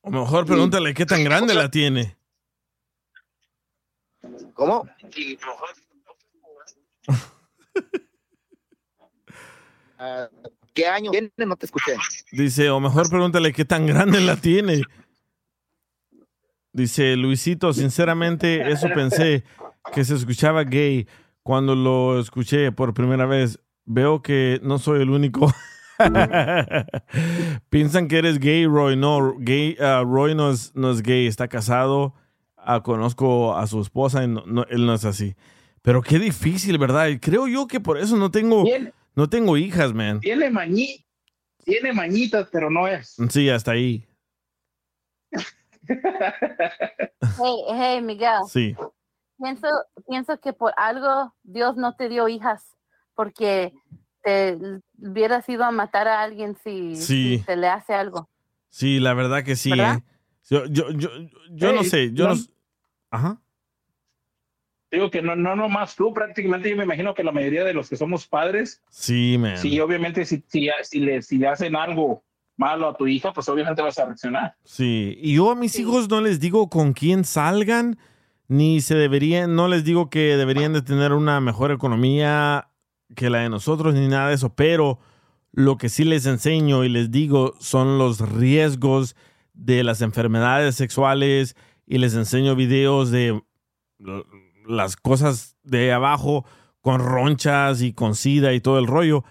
O 0.00 0.10
mejor 0.10 0.44
pregúntale 0.46 0.92
qué 0.92 1.06
tan 1.06 1.22
grande 1.22 1.54
la 1.54 1.70
tiene. 1.70 2.18
¿Cómo? 4.54 4.88
Ah, 10.04 10.28
¿Qué 10.74 10.84
año 10.84 11.12
viene? 11.12 11.30
No 11.36 11.54
te 11.54 11.66
escuché. 11.66 11.94
Dice, 12.32 12.70
o 12.70 12.80
mejor 12.80 13.08
pregúntale 13.08 13.52
qué 13.52 13.64
tan 13.64 13.86
grande 13.86 14.20
la 14.20 14.34
tiene. 14.34 14.82
Dice 16.72 17.14
Luisito, 17.14 17.72
sinceramente 17.72 18.68
eso 18.68 18.88
pensé 18.92 19.44
que 19.94 20.04
se 20.04 20.16
escuchaba 20.16 20.64
gay 20.64 21.06
cuando 21.42 21.74
lo 21.74 22.18
escuché 22.20 22.72
por 22.72 22.94
primera 22.94 23.26
vez. 23.26 23.58
Veo 23.84 24.22
que 24.22 24.60
no 24.62 24.78
soy 24.78 25.02
el 25.02 25.10
único. 25.10 25.52
Piensan 27.70 28.08
que 28.08 28.18
eres 28.18 28.38
gay, 28.38 28.66
Roy. 28.66 28.96
No, 28.96 29.34
gay, 29.38 29.76
ah, 29.80 30.02
Roy 30.06 30.34
no 30.34 30.50
es, 30.50 30.74
no 30.74 30.90
es 30.90 31.02
gay, 31.02 31.26
está 31.26 31.48
casado. 31.48 32.14
Ah, 32.56 32.82
conozco 32.82 33.56
a 33.56 33.66
su 33.66 33.80
esposa 33.80 34.22
y 34.22 34.28
no- 34.28 34.44
no- 34.46 34.64
él 34.70 34.86
no 34.86 34.94
es 34.94 35.04
así. 35.04 35.34
Pero 35.82 36.00
qué 36.00 36.18
difícil, 36.20 36.78
¿verdad? 36.78 37.08
Y 37.08 37.18
creo 37.18 37.48
yo 37.48 37.66
que 37.66 37.80
por 37.80 37.98
eso 37.98 38.16
no 38.16 38.30
tengo, 38.30 38.64
no 39.16 39.28
tengo 39.28 39.56
hijas, 39.56 39.92
man. 39.92 40.20
Tiene 40.20 40.48
mañi, 40.48 41.04
tiene 41.64 41.92
mañitas, 41.92 42.48
pero 42.52 42.70
no 42.70 42.86
es. 42.86 43.16
Sí, 43.30 43.48
hasta 43.50 43.72
ahí. 43.72 44.06
Hey, 45.88 47.56
hey, 47.68 48.00
Miguel. 48.00 48.42
Sí. 48.48 48.76
Pienso, 49.42 49.66
pienso 50.08 50.38
que 50.40 50.52
por 50.52 50.72
algo 50.76 51.34
Dios 51.42 51.76
no 51.76 51.94
te 51.96 52.08
dio 52.08 52.28
hijas, 52.28 52.76
porque 53.14 53.72
te 54.22 54.56
hubieras 54.98 55.48
ido 55.48 55.64
a 55.64 55.72
matar 55.72 56.06
a 56.06 56.22
alguien 56.22 56.56
si, 56.62 56.94
Sí. 56.94 57.38
si 57.38 57.44
te 57.44 57.56
le 57.56 57.66
hace 57.66 57.92
algo. 57.92 58.28
Sí, 58.68 59.00
la 59.00 59.14
verdad 59.14 59.42
que 59.42 59.56
sí. 59.56 59.70
¿Verdad? 59.70 59.96
eh. 59.98 60.04
Yo, 60.48 60.66
yo, 60.66 60.90
yo, 60.92 61.08
yo 61.50 61.72
no 61.72 61.80
Hey, 61.82 61.88
sé, 61.90 62.12
yo 62.12 62.28
no... 62.28 62.34
no- 62.36 62.40
Ajá. 63.10 63.38
Digo 64.90 65.10
que 65.10 65.22
no, 65.22 65.34
no 65.34 65.56
nomás 65.56 65.96
tú, 65.96 66.12
prácticamente 66.12 66.68
yo 66.70 66.76
me 66.76 66.84
imagino 66.84 67.14
que 67.14 67.24
la 67.24 67.32
mayoría 67.32 67.64
de 67.64 67.72
los 67.72 67.88
que 67.88 67.96
somos 67.96 68.26
padres, 68.26 68.82
Sí, 68.90 69.36
man. 69.38 69.56
sí, 69.56 69.80
obviamente 69.80 70.24
si, 70.26 70.44
si, 70.48 70.68
si 70.82 71.00
le, 71.00 71.22
si 71.22 71.38
le 71.38 71.48
hacen 71.48 71.74
algo 71.76 72.22
malo 72.56 72.88
a 72.88 72.96
tu 72.96 73.06
hija, 73.06 73.32
pues 73.32 73.48
obviamente 73.48 73.80
vas 73.80 73.98
a 73.98 74.04
reaccionar. 74.04 74.54
Sí, 74.64 75.16
y 75.18 75.34
yo 75.36 75.50
a 75.50 75.54
mis 75.54 75.78
hijos 75.78 76.08
no 76.10 76.20
les 76.20 76.38
digo 76.40 76.68
con 76.68 76.92
quién 76.92 77.24
salgan, 77.24 77.98
ni 78.52 78.82
se 78.82 78.94
deberían, 78.94 79.56
no 79.56 79.66
les 79.66 79.82
digo 79.82 80.10
que 80.10 80.36
deberían 80.36 80.74
de 80.74 80.82
tener 80.82 81.12
una 81.12 81.40
mejor 81.40 81.70
economía 81.70 82.68
que 83.16 83.30
la 83.30 83.38
de 83.38 83.48
nosotros, 83.48 83.94
ni 83.94 84.06
nada 84.08 84.28
de 84.28 84.34
eso, 84.34 84.54
pero 84.54 84.98
lo 85.52 85.78
que 85.78 85.88
sí 85.88 86.04
les 86.04 86.26
enseño 86.26 86.84
y 86.84 86.90
les 86.90 87.10
digo 87.10 87.54
son 87.60 87.96
los 87.96 88.20
riesgos 88.20 89.16
de 89.54 89.82
las 89.84 90.02
enfermedades 90.02 90.74
sexuales 90.74 91.56
y 91.86 91.96
les 91.96 92.14
enseño 92.14 92.54
videos 92.54 93.10
de 93.10 93.42
las 94.66 94.96
cosas 94.96 95.56
de 95.62 95.92
abajo 95.92 96.44
con 96.82 97.00
ronchas 97.00 97.80
y 97.80 97.94
con 97.94 98.14
sida 98.14 98.52
y 98.52 98.60
todo 98.60 98.78
el 98.78 98.86
rollo 98.86 99.24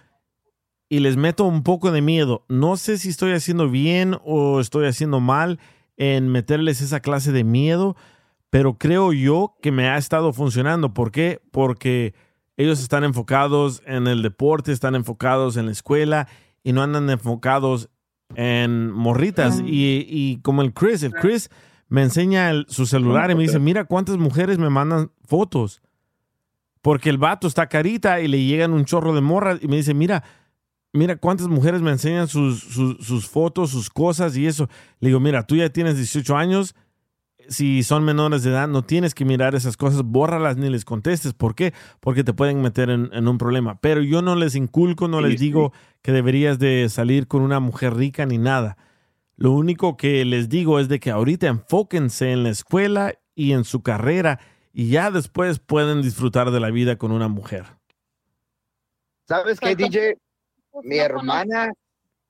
y 0.90 1.00
les 1.00 1.16
meto 1.16 1.46
un 1.46 1.62
poco 1.62 1.92
de 1.92 2.02
miedo. 2.02 2.44
No 2.50 2.76
sé 2.76 2.98
si 2.98 3.10
estoy 3.10 3.34
haciendo 3.34 3.70
bien 3.70 4.18
o 4.26 4.60
estoy 4.60 4.88
haciendo 4.88 5.20
mal 5.20 5.60
en 5.96 6.28
meterles 6.28 6.82
esa 6.82 7.00
clase 7.00 7.32
de 7.32 7.44
miedo, 7.44 7.96
pero 8.52 8.78
creo 8.78 9.12
yo 9.14 9.56
que 9.62 9.72
me 9.72 9.90
ha 9.90 9.98
estado 9.98 10.32
funcionando. 10.34 10.94
¿Por 10.94 11.12
qué? 11.12 11.42
Porque 11.52 12.14
ellos 12.58 12.80
están 12.82 13.04
enfocados 13.04 13.82
en 13.88 14.06
el 14.06 14.22
deporte, 14.22 14.72
están 14.72 14.94
enfocados 14.94 15.58
en 15.58 15.66
la 15.66 15.72
escuela 15.72 16.28
y 16.64 16.74
no 16.74 16.84
andan 16.84 17.10
enfocados 17.10 17.90
en 18.36 18.92
morritas. 18.92 19.62
Y, 19.66 20.06
y 20.08 20.38
como 20.44 20.62
el 20.62 20.74
Chris, 20.74 21.02
el 21.02 21.14
Chris 21.14 21.50
me 21.90 22.04
enseña 22.04 22.50
el- 22.52 22.66
su 22.70 22.86
celular 22.86 23.32
y 23.32 23.36
me 23.36 23.42
dice, 23.44 23.58
mira 23.60 23.86
cuántas 23.86 24.18
mujeres 24.18 24.58
me 24.60 24.70
mandan 24.70 25.12
fotos. 25.26 25.82
Porque 26.82 27.10
el 27.10 27.18
vato 27.18 27.48
está 27.48 27.68
carita 27.68 28.22
y 28.22 28.28
le 28.28 28.44
llegan 28.44 28.74
un 28.74 28.86
chorro 28.86 29.14
de 29.14 29.22
morras 29.22 29.60
y 29.62 29.68
me 29.68 29.76
dice, 29.78 29.94
mira, 29.94 30.24
mira 30.94 31.16
cuántas 31.16 31.48
mujeres 31.48 31.82
me 31.82 31.92
enseñan 31.92 32.28
sus, 32.28 32.60
sus, 32.60 32.98
sus 33.06 33.28
fotos, 33.28 33.70
sus 33.70 33.90
cosas 33.90 34.36
y 34.36 34.46
eso. 34.48 34.68
Le 35.00 35.10
digo, 35.10 35.20
mira, 35.20 35.46
tú 35.46 35.56
ya 35.56 35.70
tienes 35.70 35.96
18 35.98 36.36
años, 36.36 36.76
si 37.52 37.84
son 37.84 38.04
menores 38.04 38.44
de 38.44 38.50
edad, 38.50 38.68
no 38.68 38.84
tienes 38.84 39.14
que 39.14 39.26
mirar 39.26 39.54
esas 39.54 39.78
cosas, 39.78 40.02
bórralas 40.04 40.58
ni 40.58 40.70
les 40.70 40.86
contestes. 40.86 41.34
¿Por 41.34 41.54
qué? 41.54 41.74
Porque 42.00 42.24
te 42.24 42.34
pueden 42.34 42.62
meter 42.62 42.90
en, 42.90 43.10
en 43.14 43.28
un 43.28 43.38
problema. 43.38 43.80
Pero 43.80 44.02
yo 44.02 44.22
no 44.22 44.36
les 44.36 44.56
inculco, 44.56 45.08
no 45.08 45.22
les 45.22 45.40
digo 45.40 45.74
que 46.02 46.12
deberías 46.12 46.58
de 46.58 46.90
salir 46.90 47.28
con 47.28 47.42
una 47.44 47.60
mujer 47.60 47.94
rica 47.94 48.26
ni 48.26 48.38
nada. 48.38 48.78
Lo 49.36 49.52
único 49.52 49.98
que 49.98 50.24
les 50.26 50.50
digo 50.50 50.80
es 50.80 50.88
de 50.88 51.00
que 51.00 51.12
ahorita 51.12 51.48
enfóquense 51.48 52.32
en 52.32 52.44
la 52.44 52.50
escuela 52.50 53.16
y 53.36 53.54
en 53.54 53.64
su 53.64 53.82
carrera 53.82 54.40
y 54.74 54.90
ya 54.90 55.12
después 55.12 55.60
pueden 55.60 56.02
disfrutar 56.02 56.52
de 56.52 56.60
la 56.60 56.72
vida 56.72 56.98
con 56.98 57.12
una 57.12 57.28
mujer. 57.28 57.66
¿Sabes 59.28 59.60
qué, 59.60 59.76
DJ? 59.76 60.18
Mi 60.84 60.98
hermana 60.98 61.74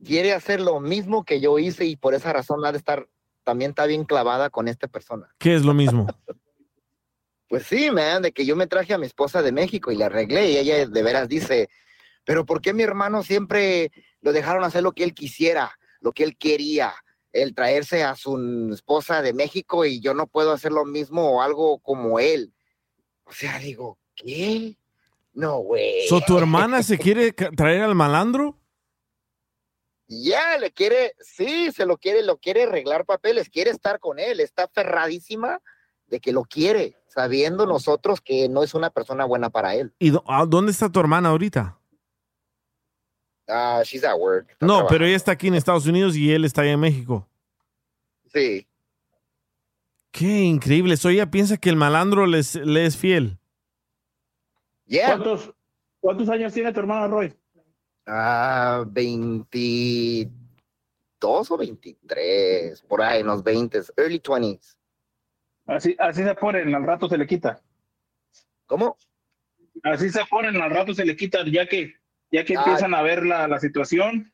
quiere 0.03 0.33
hacer 0.33 0.61
lo 0.61 0.79
mismo 0.79 1.23
que 1.23 1.39
yo 1.39 1.59
hice 1.59 1.85
y 1.85 1.95
por 1.95 2.13
esa 2.13 2.33
razón 2.33 2.65
ha 2.65 2.71
de 2.71 2.77
estar, 2.77 3.07
también 3.43 3.71
está 3.71 3.85
bien 3.85 4.05
clavada 4.05 4.49
con 4.49 4.67
esta 4.67 4.87
persona. 4.87 5.33
¿Qué 5.37 5.55
es 5.55 5.63
lo 5.63 5.73
mismo? 5.73 6.07
Pues 7.51 7.63
sí, 7.63 7.91
man, 7.91 8.21
de 8.21 8.31
que 8.31 8.45
yo 8.45 8.55
me 8.55 8.65
traje 8.65 8.93
a 8.93 8.97
mi 8.97 9.05
esposa 9.05 9.41
de 9.41 9.51
México 9.51 9.91
y 9.91 9.97
la 9.97 10.05
arreglé 10.05 10.51
y 10.51 10.57
ella 10.57 10.87
de 10.87 11.03
veras 11.03 11.27
dice, 11.27 11.69
pero 12.23 12.45
¿por 12.45 12.61
qué 12.61 12.73
mi 12.73 12.81
hermano 12.81 13.23
siempre 13.23 13.91
lo 14.21 14.31
dejaron 14.31 14.63
hacer 14.63 14.83
lo 14.83 14.93
que 14.93 15.03
él 15.03 15.13
quisiera, 15.13 15.77
lo 15.99 16.13
que 16.13 16.23
él 16.23 16.37
quería, 16.37 16.93
el 17.33 17.53
traerse 17.53 18.05
a 18.05 18.15
su 18.15 18.71
esposa 18.73 19.21
de 19.21 19.33
México 19.33 19.83
y 19.83 19.99
yo 19.99 20.13
no 20.13 20.27
puedo 20.27 20.53
hacer 20.53 20.71
lo 20.71 20.85
mismo 20.85 21.29
o 21.29 21.41
algo 21.41 21.79
como 21.79 22.21
él? 22.21 22.53
O 23.25 23.33
sea, 23.33 23.59
digo, 23.59 23.97
¿qué? 24.15 24.77
No, 25.33 25.57
güey. 25.57 26.07
So, 26.07 26.21
¿Tu 26.21 26.37
hermana 26.37 26.83
se 26.83 26.97
quiere 26.97 27.33
traer 27.33 27.81
al 27.81 27.95
malandro? 27.95 28.60
Ya, 30.13 30.57
le 30.57 30.71
quiere, 30.71 31.15
sí, 31.21 31.71
se 31.71 31.85
lo 31.85 31.97
quiere, 31.97 32.21
lo 32.21 32.37
quiere 32.37 32.63
arreglar 32.63 33.05
papeles, 33.05 33.47
quiere 33.47 33.71
estar 33.71 33.97
con 34.01 34.19
él, 34.19 34.41
está 34.41 34.63
aferradísima 34.65 35.61
de 36.07 36.19
que 36.19 36.33
lo 36.33 36.43
quiere, 36.43 36.97
sabiendo 37.07 37.65
nosotros 37.65 38.19
que 38.19 38.49
no 38.49 38.61
es 38.61 38.73
una 38.73 38.89
persona 38.89 39.23
buena 39.23 39.49
para 39.49 39.73
él. 39.75 39.93
¿Y 39.99 40.11
ah, 40.27 40.45
dónde 40.45 40.73
está 40.73 40.91
tu 40.91 40.99
hermana 40.99 41.29
ahorita? 41.29 41.79
Ah, 43.47 43.81
she's 43.85 44.03
at 44.03 44.17
work. 44.17 44.49
está 44.51 44.65
No, 44.65 44.73
trabajando. 44.73 44.89
pero 44.89 45.05
ella 45.05 45.15
está 45.15 45.31
aquí 45.31 45.47
en 45.47 45.55
Estados 45.55 45.85
Unidos 45.85 46.17
y 46.17 46.29
él 46.33 46.43
está 46.43 46.63
allá 46.63 46.73
en 46.73 46.81
México. 46.81 47.25
Sí. 48.33 48.67
Qué 50.11 50.41
increíble. 50.41 50.97
So, 50.97 51.07
ella 51.07 51.31
piensa 51.31 51.55
que 51.55 51.69
el 51.69 51.77
malandro 51.77 52.25
les, 52.27 52.55
le 52.55 52.85
es 52.85 52.97
fiel. 52.97 53.37
¿Cuántos, 54.89 55.53
¿Cuántos 56.01 56.27
años 56.27 56.51
tiene 56.51 56.73
tu 56.73 56.81
hermano 56.81 57.07
Roy? 57.07 57.33
Ah, 58.05 58.83
22 58.87 61.51
o 61.51 61.57
23, 61.57 62.81
por 62.83 63.01
ahí, 63.01 63.21
en 63.21 63.27
los 63.27 63.43
20, 63.43 63.81
early 63.97 64.19
20s. 64.19 64.75
Así, 65.67 65.95
así 65.99 66.23
se 66.23 66.35
ponen, 66.35 66.73
al 66.73 66.83
rato 66.83 67.07
se 67.07 67.17
le 67.17 67.27
quita. 67.27 67.61
¿Cómo? 68.65 68.97
Así 69.83 70.09
se 70.09 70.25
ponen, 70.25 70.59
al 70.61 70.71
rato 70.71 70.93
se 70.93 71.05
le 71.05 71.15
quita, 71.15 71.39
ya 71.45 71.65
que, 71.67 71.93
ya 72.31 72.43
que 72.43 72.57
Ah. 72.57 72.61
empiezan 72.61 72.93
a 72.93 73.01
ver 73.01 73.25
la, 73.25 73.47
la 73.47 73.59
situación, 73.59 74.33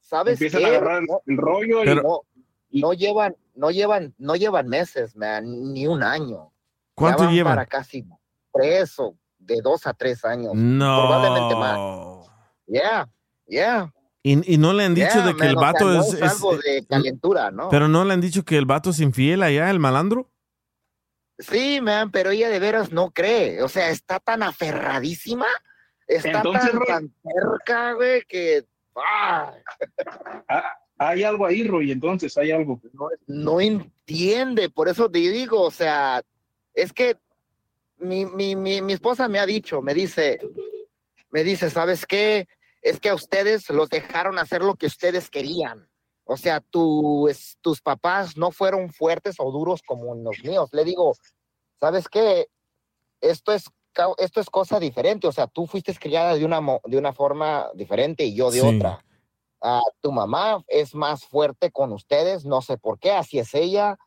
¿Sabes 0.00 0.34
empiezan 0.34 0.60
qué? 0.60 0.66
a 0.66 0.68
agarrar 0.70 1.02
No- 1.06 1.20
el 1.26 1.36
rollo 1.36 1.84
y 1.84 1.94
no, 1.94 2.22
no 2.70 2.92
llevan, 2.94 3.36
no 3.54 3.70
llevan, 3.70 4.14
no 4.18 4.36
llevan 4.36 4.68
meses, 4.68 5.14
man, 5.16 5.72
ni 5.74 5.86
un 5.86 6.02
año. 6.02 6.52
¿Cuánto 6.94 7.30
llevan? 7.30 7.52
Para 7.52 7.66
casi 7.66 8.04
tres 8.52 8.98
o 8.98 9.16
de 9.38 9.60
dos 9.62 9.86
a 9.86 9.92
tres 9.94 10.24
años. 10.24 10.52
No. 10.54 11.06
Probablemente 11.06 11.54
más. 11.56 11.78
Yeah, 12.68 13.08
yeah. 13.46 13.92
Y, 14.22 14.54
y 14.54 14.58
no 14.58 14.72
le 14.72 14.84
han 14.84 14.94
dicho 14.94 15.06
Yeah, 15.08 15.26
de 15.26 15.32
que 15.34 15.38
man, 15.38 15.48
el 15.48 15.56
o 15.56 15.60
sea, 15.60 15.72
vato 15.72 15.84
no 15.86 16.00
es, 16.02 16.06
es 16.08 16.22
es- 16.22 16.32
algo 16.32 16.56
de 16.58 16.86
calentura, 16.86 17.50
¿no? 17.50 17.70
Pero 17.70 17.88
no 17.88 18.04
le 18.04 18.12
han 18.14 18.20
dicho 18.20 18.44
que 18.44 18.58
el 18.58 18.66
vato 18.66 18.90
es 18.90 19.00
infiel 19.00 19.42
allá, 19.42 19.70
el 19.70 19.78
malandro. 19.78 20.30
Sí, 21.38 21.80
man, 21.80 22.10
pero 22.10 22.30
ella 22.30 22.48
de 22.50 22.58
veras 22.58 22.90
no 22.90 23.10
cree. 23.10 23.62
O 23.62 23.68
sea, 23.68 23.90
está 23.90 24.18
tan 24.18 24.42
aferradísima, 24.42 25.46
está 26.06 26.38
Entonces, 26.42 26.72
tan, 26.88 27.14
cerca, 27.22 27.92
güey, 27.94 28.22
que 28.22 28.64
ah, 28.96 29.54
Ah, 30.48 30.72
hay 30.98 31.22
algo 31.22 31.46
ahí, 31.46 31.62
Roy, 31.66 31.92
entonces 31.92 32.36
hay 32.36 32.50
algo. 32.50 32.80
no 33.28 33.60
entiende. 33.60 34.68
Por 34.68 34.88
eso 34.88 35.08
te 35.08 35.20
digo, 35.20 35.62
o 35.62 35.70
sea, 35.70 36.22
es 36.74 36.92
que 36.92 37.16
mi, 37.98 38.26
mi, 38.26 38.56
mi, 38.56 38.82
mi 38.82 38.92
esposa 38.92 39.28
me 39.28 39.38
ha 39.38 39.46
dicho, 39.46 39.80
me 39.80 39.94
dice, 39.94 40.40
me 41.30 41.44
dice, 41.44 41.70
¿sabes 41.70 42.04
qué? 42.04 42.48
Es 42.88 43.00
que 43.00 43.10
a 43.10 43.14
ustedes 43.14 43.68
los 43.70 43.88
dejaron 43.88 44.38
hacer 44.38 44.62
lo 44.62 44.74
que 44.74 44.86
ustedes 44.86 45.28
querían. 45.30 45.88
O 46.24 46.36
sea, 46.36 46.60
tu, 46.60 47.28
es- 47.28 47.56
tus 47.60 47.80
papás 47.80 48.36
no 48.36 48.50
fueron 48.50 48.90
fuertes 48.92 49.36
o 49.38 49.50
duros 49.50 49.80
como 49.86 50.14
los 50.14 50.42
míos. 50.44 50.68
Le 50.72 50.84
digo, 50.84 51.14
¿sabes 51.80 52.08
qué? 52.08 52.48
Esto 53.20 53.52
es, 53.52 53.64
esto 54.18 54.40
es 54.40 54.50
cosa 54.50 54.78
diferente. 54.78 55.26
O 55.26 55.32
sea, 55.32 55.46
tú 55.46 55.66
fuiste 55.66 55.94
criada 55.94 56.34
de 56.34 56.44
una, 56.44 56.60
de 56.84 56.98
una 56.98 57.12
forma 57.12 57.70
diferente 57.74 58.24
y 58.24 58.34
yo 58.34 58.50
de 58.50 58.60
Sí. 58.60 58.76
otra. 58.76 59.04
Tu 60.00 60.12
mamá 60.12 60.62
es 60.68 60.94
más 60.94 61.24
fuerte 61.24 61.70
con 61.72 61.92
ustedes, 61.92 62.44
no 62.44 62.62
sé 62.62 62.78
por 62.78 62.98
qué, 62.98 63.10
así 63.12 63.38
es 63.38 63.54
ella. 63.54 63.98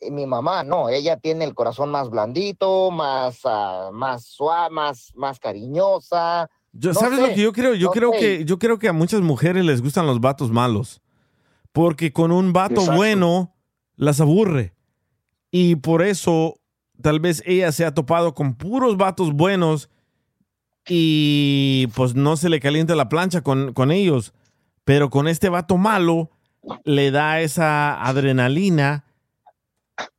Y 0.00 0.10
mi 0.10 0.26
mamá, 0.26 0.64
no, 0.64 0.88
ella 0.90 1.16
tiene 1.16 1.44
el 1.44 1.54
corazón 1.54 1.90
más 1.90 2.10
blandito, 2.10 2.90
más, 2.90 3.40
ah, 3.44 3.90
más 3.92 4.24
suave, 4.26 4.68
más, 4.74 5.12
más 5.14 5.38
cariñosa. 5.38 6.50
Yo, 6.72 6.92
No 6.92 7.00
¿Sabes 7.00 7.18
sé, 7.18 7.28
lo 7.28 7.34
que 7.34 7.42
yo 7.42 7.52
creo? 7.52 7.74
Yo 7.74 7.88
no 7.88 7.92
creo 7.92 8.12
sé. 8.12 8.18
que 8.18 8.44
yo 8.44 8.58
creo 8.58 8.78
que 8.78 8.88
a 8.88 8.92
muchas 8.92 9.20
mujeres 9.20 9.64
les 9.64 9.82
gustan 9.82 10.06
los 10.06 10.20
vatos 10.20 10.50
malos. 10.50 11.00
Porque 11.72 12.12
con 12.12 12.32
un 12.32 12.52
vato 12.52 12.80
Exacto. 12.80 12.96
bueno 12.96 13.54
las 13.96 14.20
aburre. 14.20 14.74
Y 15.50 15.76
por 15.76 16.02
eso, 16.02 16.60
tal 17.00 17.20
vez 17.20 17.42
ella 17.46 17.72
se 17.72 17.84
ha 17.84 17.94
topado 17.94 18.34
con 18.34 18.54
puros 18.54 18.96
vatos 18.96 19.32
buenos 19.32 19.90
y 20.88 21.88
pues 21.94 22.14
no 22.14 22.36
se 22.36 22.48
le 22.48 22.58
calienta 22.60 22.94
la 22.94 23.08
plancha 23.08 23.42
con, 23.42 23.72
con 23.74 23.90
ellos. 23.90 24.32
Pero 24.84 25.10
con 25.10 25.28
este 25.28 25.48
vato 25.48 25.76
malo, 25.76 26.30
le 26.84 27.10
da 27.10 27.40
esa 27.40 28.02
adrenalina 28.02 29.04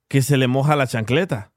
que 0.07 0.21
se 0.21 0.37
le 0.37 0.47
moja 0.47 0.75
la 0.75 0.87
chancleta. 0.87 1.51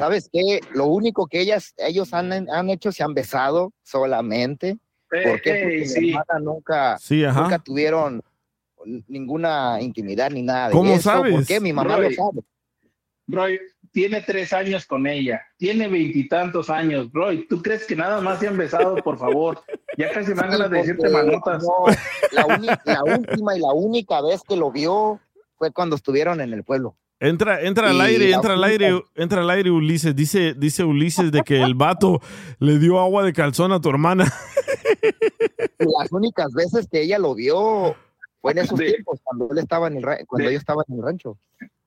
¿Sabes 0.00 0.30
qué? 0.32 0.60
Lo 0.72 0.86
único 0.86 1.26
que 1.26 1.40
ellas, 1.40 1.74
ellos 1.76 2.12
han, 2.14 2.32
han 2.50 2.70
hecho 2.70 2.90
se 2.90 3.02
han 3.02 3.12
besado 3.14 3.72
solamente. 3.82 4.78
¿Por 5.10 5.42
qué? 5.42 5.52
Porque 5.84 6.00
mi 6.00 6.08
hermana 6.10 6.38
nunca, 6.40 6.98
Sí, 6.98 7.22
nunca 7.22 7.58
tuvieron 7.58 8.22
ninguna 9.08 9.78
intimidad 9.80 10.30
ni 10.30 10.42
nada 10.42 10.68
de 10.68 10.72
¿Cómo 10.72 10.94
eso. 10.94 11.10
¿Por 11.12 11.30
sabes? 11.30 11.46
qué? 11.48 11.60
Mi 11.60 11.72
mamá 11.72 11.96
Roy. 11.96 12.10
lo 12.16 12.24
sabe. 12.24 12.40
Roy, 13.26 13.60
tiene 13.92 14.22
tres 14.22 14.52
años 14.52 14.86
con 14.86 15.06
ella, 15.06 15.40
tiene 15.58 15.86
veintitantos 15.88 16.70
años. 16.70 17.08
Roy, 17.12 17.46
¿tú 17.48 17.60
crees 17.62 17.84
que 17.86 17.94
nada 17.94 18.20
más 18.20 18.40
se 18.40 18.48
han 18.48 18.56
besado, 18.56 18.96
por 18.96 19.18
favor? 19.18 19.62
Ya 19.98 20.10
casi 20.12 20.30
me 20.30 20.36
dan 20.42 20.50
ganas 20.50 20.70
de 20.70 20.78
decirte 20.78 21.08
manotas. 21.10 21.62
no, 21.62 21.86
la, 22.32 22.80
la 22.84 23.04
última 23.04 23.56
y 23.56 23.60
la 23.60 23.72
única 23.72 24.20
vez 24.22 24.42
que 24.48 24.56
lo 24.56 24.72
vio 24.72 25.20
fue 25.58 25.70
cuando 25.72 25.94
estuvieron 25.96 26.40
en 26.40 26.52
el 26.54 26.64
pueblo. 26.64 26.96
Entra, 27.22 27.60
entra 27.60 27.90
al 27.90 28.00
aire, 28.00 28.30
la 28.30 28.36
entra 28.36 28.54
al 28.54 28.64
aire, 28.64 29.04
entra 29.14 29.42
al 29.42 29.50
aire 29.50 29.70
Ulises. 29.70 30.16
Dice, 30.16 30.54
dice 30.54 30.84
Ulises 30.84 31.30
de 31.30 31.42
que 31.42 31.60
el 31.62 31.74
vato 31.74 32.20
le 32.58 32.78
dio 32.78 32.98
agua 32.98 33.22
de 33.22 33.34
calzón 33.34 33.72
a 33.72 33.80
tu 33.80 33.90
hermana. 33.90 34.24
Las 35.78 36.10
únicas 36.12 36.50
veces 36.52 36.88
que 36.90 37.02
ella 37.02 37.18
lo 37.18 37.34
vio 37.34 37.94
fue 38.40 38.52
en 38.52 38.58
esos 38.58 38.78
De- 38.78 38.92
tiempos, 38.92 39.20
cuando 39.22 39.50
él 39.52 39.58
estaba 39.58 39.88
en 39.88 39.98
el 39.98 40.02
cuando 40.26 40.48
de- 40.48 40.54
yo 40.54 40.58
estaba 40.58 40.82
en 40.88 40.96
el 40.96 41.02
rancho. 41.02 41.36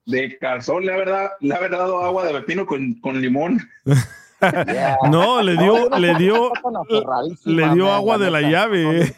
De 0.05 0.38
calzón 0.38 0.86
le 0.86 0.93
habrá, 0.93 1.31
le 1.39 1.55
habrá 1.55 1.77
dado 1.79 2.03
agua 2.03 2.25
de 2.27 2.34
pepino 2.34 2.65
con, 2.67 2.93
con 3.01 3.19
limón. 3.19 3.59
No, 5.09 5.41
le 5.41 5.53
dio, 5.57 5.89
le 5.97 6.15
dio, 6.15 6.51
le 7.45 7.69
dio 7.69 7.91
agua 7.91 8.17
la 8.17 8.25
de 8.25 8.31
la 8.31 8.41
llave. 8.41 9.15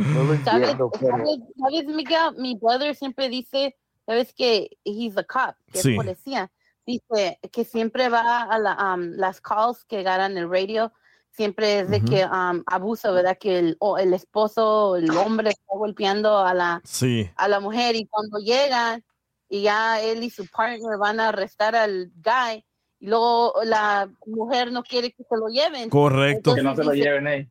No 0.00 0.24
lo 0.24 0.44
¿Sabes, 0.44 0.70
pero- 0.72 0.90
sabes, 0.98 1.38
sabes, 1.58 1.84
Miguel? 1.86 2.34
Mi 2.38 2.54
brother 2.56 2.94
siempre 2.94 3.28
dice, 3.28 3.76
sabes 4.06 4.32
que 4.32 4.78
he's 4.84 5.16
a 5.16 5.24
cop, 5.24 5.56
que 5.72 5.78
Sí. 5.82 5.90
es 5.90 5.96
policía. 5.96 6.50
Dice 6.86 7.38
que 7.52 7.64
siempre 7.64 8.08
va 8.08 8.42
a 8.42 8.58
la, 8.58 8.94
um, 8.94 9.12
las 9.16 9.40
calls 9.40 9.84
que 9.84 10.02
ganan 10.02 10.36
el 10.38 10.50
radio, 10.50 10.92
siempre 11.30 11.80
es 11.80 11.90
de 11.90 11.98
Ujú. 11.98 12.06
que 12.06 12.24
um, 12.24 12.62
abusa, 12.66 13.10
¿verdad? 13.12 13.36
Que 13.38 13.58
el, 13.58 13.76
o 13.78 13.98
el 13.98 14.12
esposo, 14.14 14.96
el 14.96 15.10
hombre 15.10 15.50
está 15.50 15.74
golpeando 15.76 16.38
a 16.38 16.54
la, 16.54 16.80
Sí. 16.84 17.30
a 17.36 17.46
la 17.48 17.60
mujer 17.60 17.94
y 17.96 18.06
cuando 18.06 18.38
llegan 18.38 19.04
y 19.48 19.62
ya 19.62 20.00
él 20.00 20.24
y 20.24 20.30
su 20.30 20.46
partner 20.48 20.96
van 20.98 21.20
a 21.20 21.28
arrestar 21.28 21.76
al 21.76 22.10
guy 22.16 22.64
y 22.98 23.06
luego 23.06 23.52
la 23.64 24.10
mujer 24.26 24.72
no 24.72 24.82
quiere 24.82 25.12
que 25.12 25.22
se 25.22 25.36
lo 25.36 25.48
lleven. 25.48 25.88
Correcto. 25.90 26.54
Que 26.54 26.62
no 26.62 26.74
se 26.74 26.84
lo 26.84 26.90
dice- 26.92 27.04
lleven, 27.04 27.26
eh. 27.28 27.48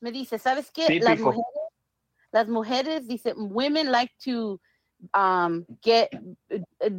me 0.00 0.12
dice, 0.12 0.38
¿sabes 0.38 0.70
qué? 0.70 0.82
Las 1.00 1.12
Típico. 1.14 1.32
mujeres, 1.32 1.46
las 2.36 2.48
mujeres, 2.48 3.08
dice, 3.08 3.32
women 3.36 3.90
like 3.90 4.12
to 4.22 4.60
um, 5.14 5.64
get, 5.82 6.12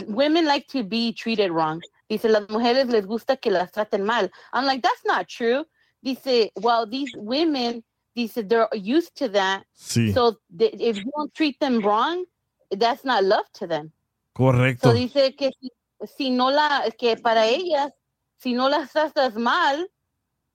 women 0.07 0.45
like 0.45 0.67
to 0.67 0.83
be 0.83 1.13
treated 1.13 1.51
wrong. 1.51 1.79
Dice, 2.09 2.25
las 2.25 2.47
mujeres 2.47 2.89
les 2.89 3.05
gusta 3.05 3.37
que 3.37 3.51
las 3.51 3.71
traten 3.71 4.03
mal. 4.03 4.29
I'm 4.51 4.65
like, 4.65 4.81
that's 4.81 5.05
not 5.05 5.27
true. 5.27 5.63
Dice, 6.03 6.49
well, 6.55 6.87
these 6.87 7.11
women, 7.15 7.83
dice, 8.15 8.41
they're 8.47 8.67
used 8.73 9.15
to 9.17 9.29
that. 9.29 9.65
Sí. 9.75 10.11
So 10.13 10.37
if 10.59 10.97
you 10.97 11.11
don't 11.15 11.33
treat 11.35 11.59
them 11.59 11.81
wrong, 11.81 12.25
that's 12.71 13.05
not 13.05 13.23
love 13.23 13.45
to 13.59 13.67
them. 13.67 13.91
Correcto. 14.33 14.89
So 14.89 14.93
dice 14.93 15.35
que 15.37 15.51
si, 15.59 15.71
si 16.17 16.29
no 16.31 16.49
la, 16.49 16.89
que 16.97 17.15
para 17.17 17.45
ellas, 17.45 17.91
si 18.39 18.53
no 18.53 18.69
las 18.69 18.91
tratas 18.91 19.35
mal, 19.35 19.87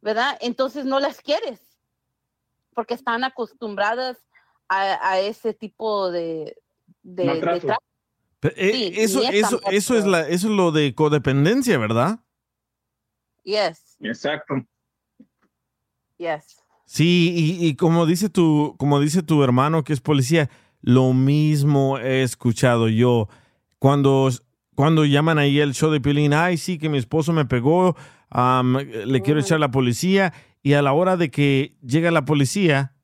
¿verdad? 0.00 0.38
Entonces 0.40 0.84
no 0.84 0.98
las 0.98 1.20
quieres, 1.20 1.60
porque 2.74 2.94
están 2.94 3.22
acostumbradas 3.22 4.16
a, 4.80 5.10
a 5.10 5.20
ese 5.20 5.52
tipo 5.54 6.10
de, 6.10 6.56
de, 7.02 7.24
de 7.26 7.40
trato. 7.40 7.74
Eh, 8.56 8.72
Sí, 8.72 8.92
eso, 8.96 9.22
eso, 9.22 9.60
eso 9.70 9.96
es 9.96 10.04
la, 10.04 10.20
eso 10.28 10.48
es 10.48 10.54
lo 10.54 10.72
de 10.72 10.94
codependencia, 10.94 11.78
¿verdad? 11.78 12.20
Yes, 13.44 13.96
Exacto. 14.00 14.54
yes. 16.18 16.58
Sí, 16.86 17.32
y, 17.60 17.66
y 17.66 17.74
como 17.76 18.04
dice 18.06 18.28
tu, 18.28 18.74
como 18.78 19.00
dice 19.00 19.22
tu 19.22 19.42
hermano 19.42 19.84
que 19.84 19.92
es 19.92 20.00
policía, 20.00 20.50
lo 20.80 21.12
mismo 21.12 21.98
he 21.98 22.22
escuchado 22.22 22.88
yo. 22.88 23.28
Cuando, 23.78 24.28
cuando 24.74 25.04
llaman 25.04 25.38
ahí 25.38 25.58
el 25.60 25.74
show 25.74 25.90
de 25.90 26.00
Piolín, 26.00 26.34
ay, 26.34 26.56
sí, 26.56 26.78
que 26.78 26.88
mi 26.88 26.98
esposo 26.98 27.32
me 27.32 27.44
pegó, 27.46 27.96
am, 28.28 28.76
le 28.76 29.22
quiero 29.22 29.40
echar 29.40 29.56
a 29.56 29.60
la 29.60 29.70
policía, 29.70 30.32
y 30.62 30.74
a 30.74 30.82
la 30.82 30.92
hora 30.92 31.16
de 31.16 31.30
que 31.30 31.76
llega 31.84 32.10
la 32.10 32.24
policía, 32.24 32.94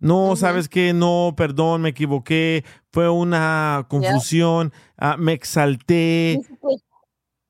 no, 0.00 0.34
¿sabes 0.34 0.68
qué? 0.68 0.92
No, 0.92 1.34
perdón, 1.36 1.82
me 1.82 1.90
equivoqué, 1.90 2.64
fue 2.90 3.08
una 3.08 3.86
confusión, 3.88 4.72
ah, 4.96 5.16
me 5.16 5.32
exalté. 5.34 6.38
Dice 6.38 6.58
que, 6.60 6.76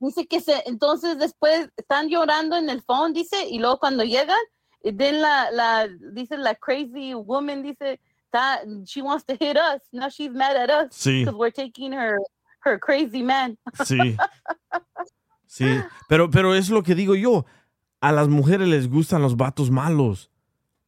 dice 0.00 0.26
que 0.26 0.40
se, 0.40 0.62
entonces 0.66 1.18
después 1.18 1.70
están 1.76 2.08
llorando 2.08 2.56
en 2.56 2.68
el 2.68 2.82
phone, 2.82 3.12
dice, 3.14 3.36
y 3.48 3.58
luego 3.58 3.78
cuando 3.78 4.04
llegan, 4.04 4.38
then 4.82 5.20
la, 5.22 5.50
la, 5.50 5.88
dice 6.12 6.36
la 6.36 6.54
crazy 6.54 7.14
woman, 7.14 7.62
dice, 7.62 8.00
"Ta- 8.30 8.60
she 8.84 9.00
wants 9.02 9.24
to 9.26 9.34
hit 9.34 9.56
us. 9.56 9.82
Now 9.92 10.08
she's 10.08 10.30
mad 10.32 10.56
at 10.56 10.70
us 10.70 10.94
Sí. 10.94 11.24
because 11.24 11.36
we're 11.36 11.52
taking 11.52 11.92
her, 11.92 12.18
her 12.64 12.78
crazy 12.78 13.22
man. 13.22 13.56
Sí. 13.84 14.16
Sí, 15.46 15.66
pero, 16.08 16.30
pero 16.30 16.54
es 16.54 16.70
lo 16.70 16.84
que 16.84 16.94
digo 16.94 17.16
yo. 17.16 17.44
A 18.00 18.12
las 18.12 18.28
mujeres 18.28 18.68
les 18.68 18.88
gustan 18.88 19.20
los 19.20 19.36
vatos 19.36 19.68
malos. 19.68 20.30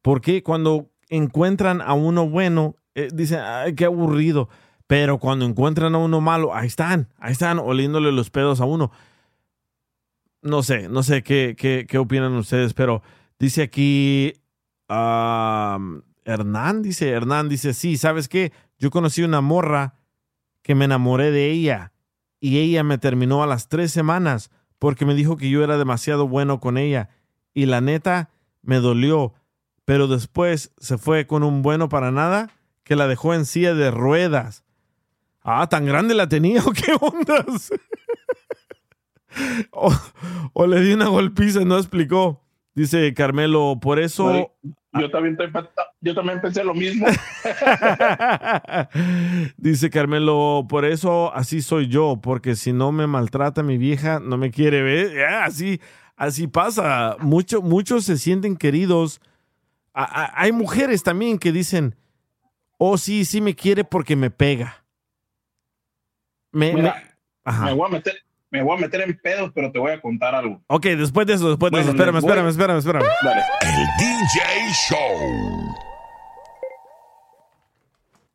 Porque 0.01 0.41
cuando 0.41 0.89
encuentran 1.09 1.81
a 1.81 1.93
uno 1.93 2.27
bueno, 2.29 2.75
eh, 2.95 3.09
dicen, 3.13 3.39
ay, 3.39 3.75
qué 3.75 3.85
aburrido. 3.85 4.49
Pero 4.87 5.17
cuando 5.17 5.45
encuentran 5.45 5.95
a 5.95 5.97
uno 5.97 6.21
malo, 6.21 6.53
ahí 6.53 6.67
están, 6.67 7.09
ahí 7.17 7.31
están, 7.31 7.59
oliéndole 7.59 8.11
los 8.11 8.29
pedos 8.29 8.61
a 8.61 8.65
uno. 8.65 8.91
No 10.41 10.61
sé, 10.61 10.89
no 10.89 11.03
sé 11.03 11.23
qué, 11.23 11.55
qué, 11.57 11.85
qué 11.87 11.97
opinan 11.97 12.33
ustedes, 12.33 12.73
pero 12.73 13.01
dice 13.39 13.63
aquí 13.63 14.33
Hernán, 16.25 16.81
dice, 16.81 17.09
Hernán 17.09 17.49
dice, 17.49 17.73
sí, 17.73 17.97
¿sabes 17.97 18.27
qué? 18.27 18.51
Yo 18.77 18.91
conocí 18.91 19.23
una 19.23 19.41
morra 19.41 19.95
que 20.61 20.75
me 20.75 20.85
enamoré 20.85 21.31
de 21.31 21.49
ella 21.49 21.93
y 22.39 22.59
ella 22.59 22.83
me 22.83 22.97
terminó 22.97 23.43
a 23.43 23.47
las 23.47 23.69
tres 23.69 23.91
semanas 23.91 24.51
porque 24.79 25.05
me 25.05 25.15
dijo 25.15 25.37
que 25.37 25.49
yo 25.49 25.63
era 25.63 25.77
demasiado 25.77 26.27
bueno 26.27 26.59
con 26.59 26.77
ella 26.77 27.09
y 27.53 27.65
la 27.65 27.81
neta 27.81 28.29
me 28.61 28.77
dolió, 28.77 29.33
pero 29.85 30.07
después 30.07 30.71
se 30.77 30.97
fue 30.97 31.27
con 31.27 31.43
un 31.43 31.61
bueno 31.61 31.89
para 31.89 32.11
nada 32.11 32.49
que 32.83 32.95
la 32.95 33.07
dejó 33.07 33.33
en 33.33 33.45
silla 33.45 33.73
de 33.73 33.91
ruedas. 33.91 34.63
Ah, 35.43 35.67
tan 35.67 35.85
grande 35.85 36.13
la 36.15 36.27
tenía 36.29 36.63
o 36.63 36.71
qué 36.71 36.93
ondas. 36.99 37.71
o, 39.71 39.93
o 40.53 40.67
le 40.67 40.81
di 40.81 40.93
una 40.93 41.07
golpiza 41.07 41.61
y 41.61 41.65
no 41.65 41.77
explicó. 41.77 42.41
Dice 42.75 43.13
Carmelo, 43.13 43.77
por 43.81 43.99
eso... 43.99 44.25
Oye, 44.25 44.49
Yo 44.99 45.11
también, 45.11 45.37
estoy- 45.39 45.63
yo 46.01 46.15
también 46.15 46.41
pensé 46.41 46.63
lo 46.63 46.73
mismo. 46.73 47.05
Dice 49.57 49.89
Carmelo, 49.89 50.65
por 50.67 50.85
eso 50.85 51.33
así 51.35 51.61
soy 51.61 51.87
yo, 51.87 52.19
porque 52.21 52.55
si 52.55 52.73
no 52.73 52.91
me 52.91 53.07
maltrata 53.07 53.63
mi 53.63 53.77
vieja, 53.77 54.19
no 54.19 54.37
me 54.37 54.51
quiere 54.51 54.81
ver. 54.81 55.13
Ya, 55.15 55.45
así, 55.45 55.79
así 56.15 56.47
pasa. 56.47 57.17
Mucho, 57.19 57.61
muchos 57.61 58.05
se 58.05 58.17
sienten 58.17 58.55
queridos. 58.57 59.21
A- 59.93 60.03
a- 60.23 60.33
hay 60.41 60.51
mujeres 60.51 61.03
también 61.03 61.37
que 61.37 61.51
dicen, 61.51 61.95
oh 62.77 62.97
sí, 62.97 63.25
sí 63.25 63.41
me 63.41 63.55
quiere 63.55 63.83
porque 63.83 64.15
me 64.15 64.29
pega. 64.31 64.83
Me, 66.51 66.73
Mira, 66.73 66.95
me- 66.95 67.03
Ajá. 67.43 67.65
me 67.65 67.73
voy 67.73 67.87
a 67.87 67.89
meter, 67.91 68.13
me 68.49 68.61
voy 68.63 68.77
a 68.77 68.81
meter 68.81 69.01
en 69.01 69.17
pedos, 69.19 69.51
pero 69.53 69.71
te 69.71 69.79
voy 69.79 69.91
a 69.91 70.01
contar 70.01 70.33
algo. 70.35 70.61
Ok, 70.67 70.85
después 70.85 71.25
de 71.27 71.33
eso, 71.33 71.49
después 71.49 71.71
de 71.71 71.81
eso, 71.81 71.89
espérame, 71.91 72.17
espérame, 72.17 72.47
espérame, 72.49 72.77
espérame. 72.79 73.05
Dale. 73.23 73.41
El 73.61 73.87
DJ 73.97 74.73
Show. 74.89 75.75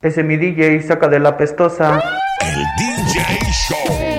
Ese 0.00 0.22
mi 0.22 0.36
DJ 0.36 0.80
saca 0.82 1.08
de 1.08 1.18
la 1.18 1.36
pestosa. 1.36 2.00
El 2.40 2.64
DJ 2.78 3.38
Show. 3.68 4.17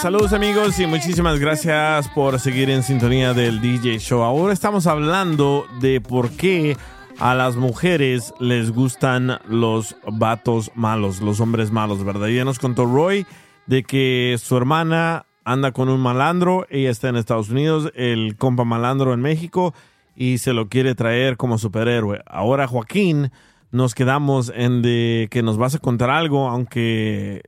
Saludos 0.00 0.32
amigos 0.32 0.78
y 0.78 0.86
muchísimas 0.86 1.40
gracias 1.40 2.08
por 2.10 2.38
seguir 2.38 2.70
en 2.70 2.84
sintonía 2.84 3.34
del 3.34 3.60
DJ 3.60 3.98
Show. 3.98 4.22
Ahora 4.22 4.52
estamos 4.52 4.86
hablando 4.86 5.66
de 5.80 6.00
por 6.00 6.30
qué 6.30 6.76
a 7.18 7.34
las 7.34 7.56
mujeres 7.56 8.32
les 8.38 8.70
gustan 8.70 9.40
los 9.48 9.96
vatos 10.06 10.70
malos, 10.76 11.20
los 11.20 11.40
hombres 11.40 11.72
malos, 11.72 12.04
¿verdad? 12.04 12.28
Ya 12.28 12.44
nos 12.44 12.60
contó 12.60 12.86
Roy 12.86 13.26
de 13.66 13.82
que 13.82 14.36
su 14.40 14.56
hermana 14.56 15.26
anda 15.44 15.72
con 15.72 15.88
un 15.88 16.00
malandro, 16.00 16.64
ella 16.70 16.90
está 16.90 17.08
en 17.08 17.16
Estados 17.16 17.50
Unidos, 17.50 17.90
el 17.96 18.36
compa 18.36 18.62
malandro 18.62 19.12
en 19.14 19.20
México 19.20 19.74
y 20.14 20.38
se 20.38 20.52
lo 20.52 20.68
quiere 20.68 20.94
traer 20.94 21.36
como 21.36 21.58
superhéroe. 21.58 22.22
Ahora 22.26 22.68
Joaquín 22.68 23.32
nos 23.72 23.96
quedamos 23.96 24.52
en 24.54 24.80
de 24.80 25.26
que 25.28 25.42
nos 25.42 25.58
vas 25.58 25.74
a 25.74 25.80
contar 25.80 26.10
algo, 26.10 26.48
aunque 26.48 27.42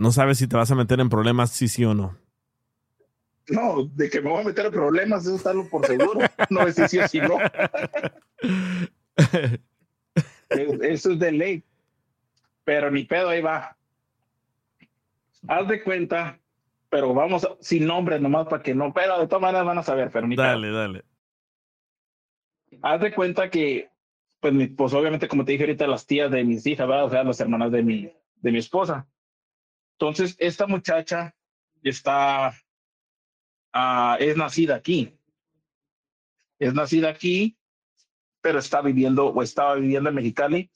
no 0.00 0.12
sabes 0.12 0.38
si 0.38 0.48
te 0.48 0.56
vas 0.56 0.70
a 0.70 0.74
meter 0.74 0.98
en 0.98 1.10
problemas, 1.10 1.50
sí, 1.50 1.68
sí 1.68 1.84
o 1.84 1.92
no. 1.94 2.16
No, 3.48 3.84
de 3.84 4.08
que 4.08 4.20
me 4.22 4.30
voy 4.30 4.40
a 4.40 4.44
meter 4.44 4.66
en 4.66 4.72
problemas, 4.72 5.26
eso 5.26 5.36
está 5.36 5.52
por 5.70 5.84
seguro. 5.86 6.20
No 6.48 6.66
es 6.66 6.74
si 6.76 6.88
sí 6.88 6.98
o 6.98 7.06
si 7.08 7.20
no. 7.20 7.36
Eso 10.48 11.12
es 11.12 11.18
de 11.18 11.32
ley. 11.32 11.64
Pero 12.64 12.90
ni 12.90 13.04
pedo, 13.04 13.28
ahí 13.28 13.40
va. 13.40 13.76
Haz 15.46 15.68
de 15.68 15.82
cuenta, 15.82 16.38
pero 16.88 17.12
vamos 17.14 17.44
a- 17.44 17.56
sin 17.60 17.86
nombres 17.86 18.20
nomás 18.20 18.46
para 18.48 18.62
que 18.62 18.74
no, 18.74 18.92
pero 18.92 19.18
de 19.20 19.26
todas 19.26 19.42
maneras 19.42 19.66
van 19.66 19.78
a 19.78 19.82
saber, 19.82 20.10
pero 20.12 20.26
ni 20.26 20.36
pedo. 20.36 20.46
Dale, 20.46 20.70
dale. 20.70 21.04
Haz 22.82 23.00
de 23.00 23.12
cuenta 23.14 23.50
que, 23.50 23.90
pues, 24.40 24.54
pues 24.76 24.92
obviamente, 24.94 25.28
como 25.28 25.44
te 25.44 25.52
dije 25.52 25.64
ahorita, 25.64 25.86
las 25.86 26.06
tías 26.06 26.30
de 26.30 26.44
mis 26.44 26.66
hijas, 26.66 26.86
¿verdad? 26.88 27.04
o 27.06 27.10
sea, 27.10 27.24
las 27.24 27.40
hermanas 27.40 27.70
de 27.72 27.82
mi, 27.82 28.12
de 28.36 28.52
mi 28.52 28.58
esposa. 28.58 29.06
Entonces, 30.00 30.34
esta 30.38 30.66
muchacha 30.66 31.36
está, 31.82 32.54
ah, 33.70 34.16
es 34.18 34.34
nacida 34.34 34.76
aquí. 34.76 35.14
Es 36.58 36.72
nacida 36.72 37.10
aquí, 37.10 37.58
pero 38.40 38.60
está 38.60 38.80
viviendo 38.80 39.26
o 39.26 39.42
estaba 39.42 39.74
viviendo 39.74 40.08
en 40.08 40.14
Mexicali. 40.14 40.70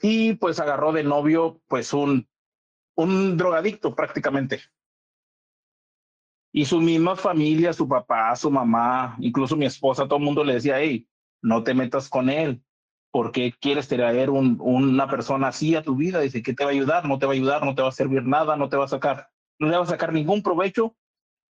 Y 0.00 0.34
pues 0.34 0.60
agarró 0.60 0.92
de 0.92 1.02
novio, 1.02 1.60
pues, 1.66 1.92
un, 1.92 2.28
un 2.94 3.36
drogadicto 3.36 3.96
prácticamente. 3.96 4.60
Y 6.52 6.66
su 6.66 6.80
misma 6.80 7.16
familia, 7.16 7.72
su 7.72 7.88
papá, 7.88 8.36
su 8.36 8.48
mamá, 8.48 9.16
incluso 9.18 9.56
mi 9.56 9.66
esposa, 9.66 10.04
todo 10.06 10.18
el 10.20 10.24
mundo 10.24 10.44
le 10.44 10.54
decía, 10.54 10.78
hey, 10.78 11.08
no 11.40 11.64
te 11.64 11.74
metas 11.74 12.08
con 12.08 12.30
él. 12.30 12.62
¿Por 13.12 13.30
qué 13.30 13.52
quieres 13.60 13.88
traer 13.88 14.30
un, 14.30 14.56
una 14.60 15.08
persona 15.08 15.48
así 15.48 15.76
a 15.76 15.82
tu 15.82 15.94
vida? 15.94 16.20
Dice, 16.20 16.42
¿qué 16.42 16.54
te 16.54 16.64
va 16.64 16.70
a 16.70 16.72
ayudar? 16.72 17.06
No 17.06 17.18
te 17.18 17.26
va 17.26 17.32
a 17.32 17.34
ayudar, 17.34 17.64
no 17.64 17.74
te 17.74 17.82
va 17.82 17.88
a 17.88 17.92
servir 17.92 18.24
nada, 18.24 18.56
no 18.56 18.68
te 18.70 18.78
va 18.78 18.86
a 18.86 18.88
sacar, 18.88 19.28
no 19.58 19.68
le 19.68 19.76
va 19.76 19.82
a 19.82 19.86
sacar 19.86 20.12
ningún 20.12 20.42
provecho. 20.42 20.96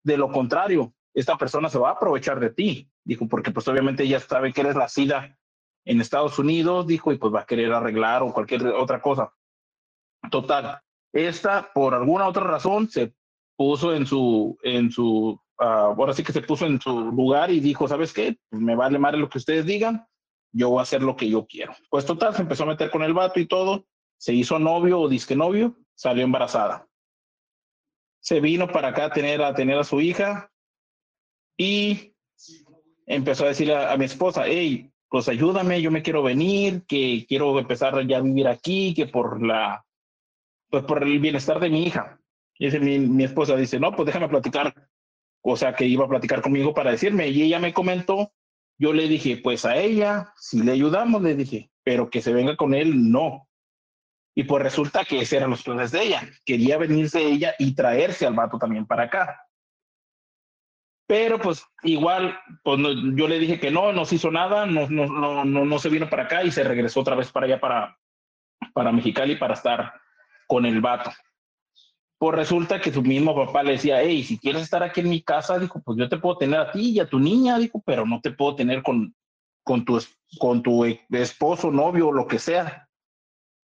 De 0.04 0.16
lo 0.16 0.32
contrario, 0.32 0.92
esta 1.14 1.38
persona 1.38 1.68
se 1.68 1.78
va 1.78 1.90
a 1.90 1.92
aprovechar 1.92 2.40
de 2.40 2.50
ti. 2.50 2.90
Dijo, 3.04 3.28
porque 3.28 3.52
pues 3.52 3.68
obviamente 3.68 4.02
ella 4.02 4.18
sabe 4.18 4.52
que 4.52 4.62
eres 4.62 4.74
nacida 4.74 5.38
en 5.84 6.00
Estados 6.00 6.38
Unidos, 6.38 6.86
dijo, 6.86 7.12
y 7.12 7.18
pues 7.18 7.32
va 7.32 7.40
a 7.40 7.46
querer 7.46 7.72
arreglar 7.72 8.22
o 8.22 8.32
cualquier 8.32 8.66
otra 8.66 9.00
cosa. 9.00 9.32
Total, 10.30 10.80
esta 11.12 11.72
por 11.72 11.94
alguna 11.94 12.26
otra 12.26 12.44
razón 12.44 12.88
se 12.88 13.14
puso 13.56 13.94
en 13.94 14.06
su, 14.06 14.56
en 14.62 14.90
su, 14.90 15.40
ah, 15.58 15.94
ahora 15.96 16.12
sí 16.12 16.22
que 16.22 16.32
se 16.32 16.42
puso 16.42 16.66
en 16.66 16.80
su 16.80 17.12
lugar 17.12 17.50
y 17.50 17.60
dijo, 17.60 17.86
¿sabes 17.86 18.12
qué? 18.12 18.38
Pues 18.48 18.62
me 18.62 18.76
vale 18.76 18.98
madre 18.98 19.18
lo 19.18 19.28
que 19.28 19.38
ustedes 19.38 19.66
digan, 19.66 20.06
yo 20.52 20.70
voy 20.70 20.80
a 20.80 20.82
hacer 20.82 21.02
lo 21.02 21.16
que 21.16 21.28
yo 21.28 21.46
quiero. 21.46 21.74
Pues 21.90 22.04
total, 22.04 22.34
se 22.34 22.42
empezó 22.42 22.64
a 22.64 22.66
meter 22.66 22.90
con 22.90 23.02
el 23.02 23.14
vato 23.14 23.40
y 23.40 23.46
todo, 23.46 23.86
se 24.16 24.32
hizo 24.32 24.58
novio 24.58 25.00
o 25.00 25.08
disque 25.08 25.34
novio, 25.34 25.76
salió 25.94 26.24
embarazada. 26.24 26.86
Se 28.20 28.40
vino 28.40 28.68
para 28.68 28.88
acá 28.88 29.06
a 29.06 29.12
tener 29.12 29.42
a, 29.42 29.54
tener 29.54 29.78
a 29.78 29.84
su 29.84 30.00
hija 30.00 30.52
y 31.56 32.14
empezó 33.06 33.44
a 33.44 33.48
decirle 33.48 33.74
a, 33.74 33.92
a 33.92 33.96
mi 33.96 34.04
esposa, 34.04 34.44
hey, 34.46 34.92
pues 35.08 35.28
ayúdame, 35.28 35.82
yo 35.82 35.90
me 35.90 36.02
quiero 36.02 36.22
venir, 36.22 36.84
que 36.86 37.26
quiero 37.28 37.58
empezar 37.58 38.06
ya 38.06 38.18
a 38.18 38.22
vivir 38.22 38.48
aquí, 38.48 38.94
que 38.94 39.06
por 39.06 39.44
la, 39.44 39.84
pues 40.70 40.84
por 40.84 41.02
el 41.02 41.18
bienestar 41.18 41.60
de 41.60 41.68
mi 41.68 41.82
hija. 41.82 42.18
Y 42.58 42.70
mi, 42.78 42.98
mi 42.98 43.24
esposa, 43.24 43.56
dice, 43.56 43.78
no, 43.78 43.94
pues 43.94 44.06
déjame 44.06 44.28
platicar. 44.28 44.88
O 45.42 45.54
sea, 45.54 45.74
que 45.74 45.84
iba 45.84 46.06
a 46.06 46.08
platicar 46.08 46.40
conmigo 46.40 46.72
para 46.72 46.92
decirme. 46.92 47.28
Y 47.28 47.42
ella 47.42 47.58
me 47.58 47.74
comentó, 47.74 48.32
yo 48.78 48.92
le 48.92 49.08
dije, 49.08 49.40
pues 49.42 49.64
a 49.64 49.76
ella, 49.76 50.32
si 50.36 50.62
le 50.62 50.72
ayudamos, 50.72 51.22
le 51.22 51.34
dije, 51.34 51.70
pero 51.82 52.10
que 52.10 52.22
se 52.22 52.32
venga 52.32 52.56
con 52.56 52.74
él, 52.74 53.10
no. 53.10 53.48
Y 54.34 54.44
pues 54.44 54.62
resulta 54.62 55.04
que 55.04 55.20
ese 55.20 55.36
eran 55.36 55.50
los 55.50 55.62
planes 55.62 55.92
de 55.92 56.02
ella. 56.02 56.22
Quería 56.44 56.78
venirse 56.78 57.20
ella 57.20 57.54
y 57.58 57.74
traerse 57.74 58.26
al 58.26 58.34
vato 58.34 58.58
también 58.58 58.86
para 58.86 59.04
acá. 59.04 59.46
Pero 61.06 61.38
pues 61.38 61.64
igual, 61.82 62.38
pues 62.62 62.78
yo 63.14 63.28
le 63.28 63.38
dije 63.38 63.60
que 63.60 63.70
no, 63.70 63.92
no 63.92 64.04
se 64.06 64.14
hizo 64.14 64.30
nada, 64.30 64.64
no, 64.64 64.88
no, 64.88 65.06
no, 65.06 65.44
no, 65.44 65.64
no 65.64 65.78
se 65.78 65.90
vino 65.90 66.08
para 66.08 66.22
acá 66.22 66.42
y 66.42 66.50
se 66.50 66.64
regresó 66.64 67.00
otra 67.00 67.16
vez 67.16 67.30
para 67.30 67.46
allá, 67.46 67.60
para, 67.60 67.98
para 68.72 68.92
Mexicali, 68.92 69.36
para 69.36 69.54
estar 69.54 69.92
con 70.46 70.64
el 70.64 70.80
vato. 70.80 71.10
Pues 72.22 72.36
resulta 72.36 72.80
que 72.80 72.92
su 72.92 73.02
mismo 73.02 73.34
papá 73.34 73.64
le 73.64 73.72
decía, 73.72 74.00
hey, 74.00 74.22
si 74.22 74.38
quieres 74.38 74.62
estar 74.62 74.80
aquí 74.84 75.00
en 75.00 75.08
mi 75.08 75.22
casa, 75.22 75.58
dijo, 75.58 75.82
pues 75.82 75.98
yo 75.98 76.08
te 76.08 76.18
puedo 76.18 76.38
tener 76.38 76.60
a 76.60 76.70
ti 76.70 76.90
y 76.90 77.00
a 77.00 77.08
tu 77.08 77.18
niña, 77.18 77.58
dijo, 77.58 77.82
pero 77.84 78.06
no 78.06 78.20
te 78.20 78.30
puedo 78.30 78.54
tener 78.54 78.84
con, 78.84 79.12
con, 79.64 79.84
tu, 79.84 80.00
con 80.38 80.62
tu 80.62 80.84
e- 80.84 81.04
esposo, 81.10 81.72
novio 81.72 82.06
o 82.06 82.12
lo 82.12 82.28
que 82.28 82.38
sea. 82.38 82.88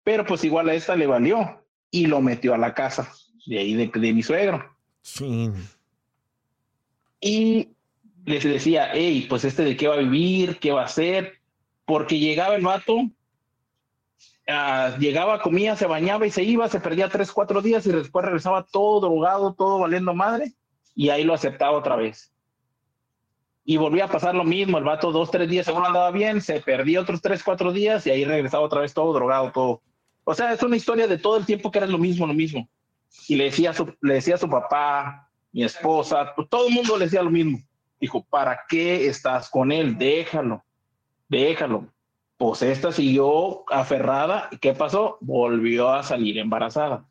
Pero 0.02 0.26
pues 0.26 0.42
igual 0.42 0.68
a 0.68 0.74
esta 0.74 0.96
le 0.96 1.06
valió 1.06 1.64
y 1.92 2.06
lo 2.06 2.20
metió 2.20 2.52
a 2.52 2.58
la 2.58 2.74
casa 2.74 3.08
de 3.46 3.60
ahí 3.60 3.74
de, 3.74 3.92
de 3.94 4.12
mi 4.12 4.24
suegro. 4.24 4.68
Sí. 5.02 5.52
Y 7.20 7.68
les 8.24 8.42
decía, 8.42 8.90
hey, 8.92 9.24
pues 9.28 9.44
este 9.44 9.62
de 9.62 9.76
qué 9.76 9.86
va 9.86 9.94
a 9.94 9.98
vivir, 9.98 10.58
qué 10.58 10.72
va 10.72 10.82
a 10.82 10.86
hacer, 10.86 11.34
porque 11.84 12.18
llegaba 12.18 12.56
el 12.56 12.64
vato, 12.64 13.08
ah, 14.46 14.96
llegaba, 14.98 15.40
comía, 15.40 15.76
se 15.76 15.86
bañaba 15.86 16.26
y 16.26 16.30
se 16.30 16.42
iba, 16.42 16.68
se 16.68 16.80
perdía 16.80 17.08
tres, 17.08 17.32
cuatro 17.32 17.60
días 17.60 17.86
y 17.86 17.92
después 17.92 18.24
regresaba 18.24 18.64
todo 18.64 19.00
drogado, 19.00 19.54
todo 19.54 19.78
valiendo 19.78 20.14
madre, 20.14 20.52
y 20.94 21.10
ahí 21.10 21.24
lo 21.24 21.34
aceptaba 21.34 21.76
otra 21.76 21.96
vez. 21.96 22.32
Y 23.64 23.76
volvía 23.76 24.06
a 24.06 24.08
pasar 24.08 24.34
lo 24.34 24.44
mismo, 24.44 24.78
el 24.78 24.84
vato 24.84 25.12
dos, 25.12 25.30
tres 25.30 25.48
días 25.48 25.66
según 25.66 25.84
andaba 25.84 26.10
bien, 26.10 26.40
se 26.40 26.60
perdía 26.60 27.00
otros 27.02 27.20
tres, 27.20 27.42
cuatro 27.44 27.72
días 27.72 28.06
y 28.06 28.10
ahí 28.10 28.24
regresaba 28.24 28.64
otra 28.64 28.80
vez 28.80 28.94
todo 28.94 29.12
drogado, 29.12 29.52
todo. 29.52 29.82
O 30.24 30.34
sea, 30.34 30.52
es 30.52 30.62
una 30.62 30.76
historia 30.76 31.06
de 31.06 31.18
todo 31.18 31.36
el 31.36 31.46
tiempo 31.46 31.70
que 31.70 31.78
era 31.78 31.86
lo 31.86 31.98
mismo, 31.98 32.26
lo 32.26 32.34
mismo. 32.34 32.68
Y 33.28 33.36
le 33.36 33.44
decía 33.44 33.72
su, 33.72 33.94
le 34.00 34.14
decía 34.14 34.36
a 34.36 34.38
su 34.38 34.48
papá, 34.48 35.30
mi 35.52 35.64
esposa, 35.64 36.34
todo 36.48 36.68
el 36.68 36.74
mundo 36.74 36.96
le 36.96 37.06
decía 37.06 37.22
lo 37.22 37.30
mismo. 37.30 37.58
Dijo, 38.00 38.24
¿para 38.24 38.60
qué 38.68 39.06
estás 39.06 39.50
con 39.50 39.72
él? 39.72 39.98
Déjalo, 39.98 40.64
déjalo. 41.28 41.92
Pues 42.38 42.62
esta 42.62 42.92
siguió 42.92 43.64
aferrada. 43.70 44.48
¿Y 44.52 44.58
qué 44.58 44.72
pasó? 44.72 45.18
Volvió 45.20 45.90
a 45.90 46.02
salir 46.02 46.38
embarazada. 46.38 47.04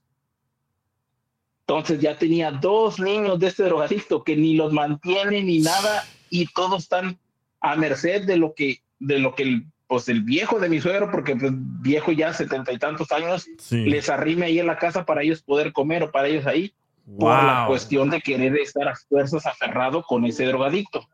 Entonces 1.67 1.99
ya 1.99 2.17
tenía 2.17 2.49
dos 2.49 2.97
niños 2.97 3.37
de 3.39 3.47
este 3.47 3.63
drogadicto 3.63 4.23
que 4.23 4.37
ni 4.37 4.55
los 4.55 4.71
mantiene 4.71 5.43
ni 5.43 5.59
nada 5.59 6.05
y 6.29 6.45
todos 6.53 6.83
están 6.83 7.19
a 7.59 7.75
merced 7.75 8.25
de 8.25 8.37
lo 8.37 8.53
que, 8.53 8.81
de 8.99 9.19
lo 9.19 9.35
que 9.35 9.43
el, 9.43 9.65
pues 9.87 10.07
el 10.07 10.21
viejo 10.23 10.59
de 10.59 10.69
mi 10.69 10.79
suegro, 10.79 11.11
porque 11.11 11.35
pues, 11.35 11.51
viejo 11.53 12.13
ya 12.13 12.33
setenta 12.33 12.71
y 12.71 12.77
tantos 12.79 13.11
años, 13.11 13.45
Sí. 13.59 13.83
les 13.83 14.09
arrime 14.09 14.45
ahí 14.45 14.59
en 14.59 14.67
la 14.67 14.77
casa 14.77 15.05
para 15.05 15.23
ellos 15.23 15.41
poder 15.41 15.73
comer 15.73 16.03
o 16.03 16.11
para 16.11 16.29
ellos 16.29 16.45
ahí 16.47 16.73
por 17.19 17.31
la 17.33 17.65
cuestión 17.67 18.09
de 18.09 18.21
querer 18.21 18.55
estar 18.57 18.87
a 18.87 18.95
fuerzas 18.95 19.45
aferrado 19.45 20.03
con 20.03 20.23
ese 20.25 20.45
drogadicto. 20.45 21.07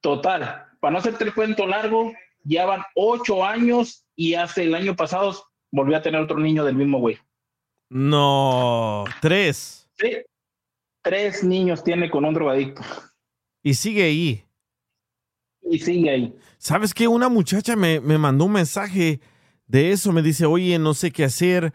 Total, 0.00 0.66
para 0.78 0.92
no 0.92 0.98
hacerte 0.98 1.24
el 1.24 1.34
cuento 1.34 1.66
largo, 1.66 2.12
ya 2.42 2.66
van 2.66 2.82
ocho 2.94 3.44
años 3.44 4.04
y 4.16 4.34
hace 4.34 4.64
el 4.64 4.74
año 4.74 4.96
pasado 4.96 5.34
volvió 5.70 5.96
a 5.96 6.02
tener 6.02 6.20
otro 6.20 6.38
niño 6.38 6.64
del 6.64 6.74
mismo 6.76 6.98
güey. 6.98 7.18
No, 7.88 9.04
tres. 9.20 9.88
Sí, 9.98 10.16
tres 11.02 11.42
niños 11.44 11.82
tiene 11.82 12.10
con 12.10 12.24
un 12.24 12.34
drogadicto 12.34 12.82
Y 13.62 13.74
sigue 13.74 14.04
ahí. 14.04 14.44
y 15.62 15.78
sigue 15.78 16.10
ahí. 16.10 16.34
¿Sabes 16.58 16.94
qué? 16.94 17.08
Una 17.08 17.28
muchacha 17.28 17.74
me, 17.76 18.00
me 18.00 18.18
mandó 18.18 18.44
un 18.44 18.52
mensaje 18.52 19.20
de 19.66 19.92
eso. 19.92 20.12
Me 20.12 20.22
dice, 20.22 20.46
oye, 20.46 20.78
no 20.78 20.94
sé 20.94 21.10
qué 21.10 21.24
hacer. 21.24 21.72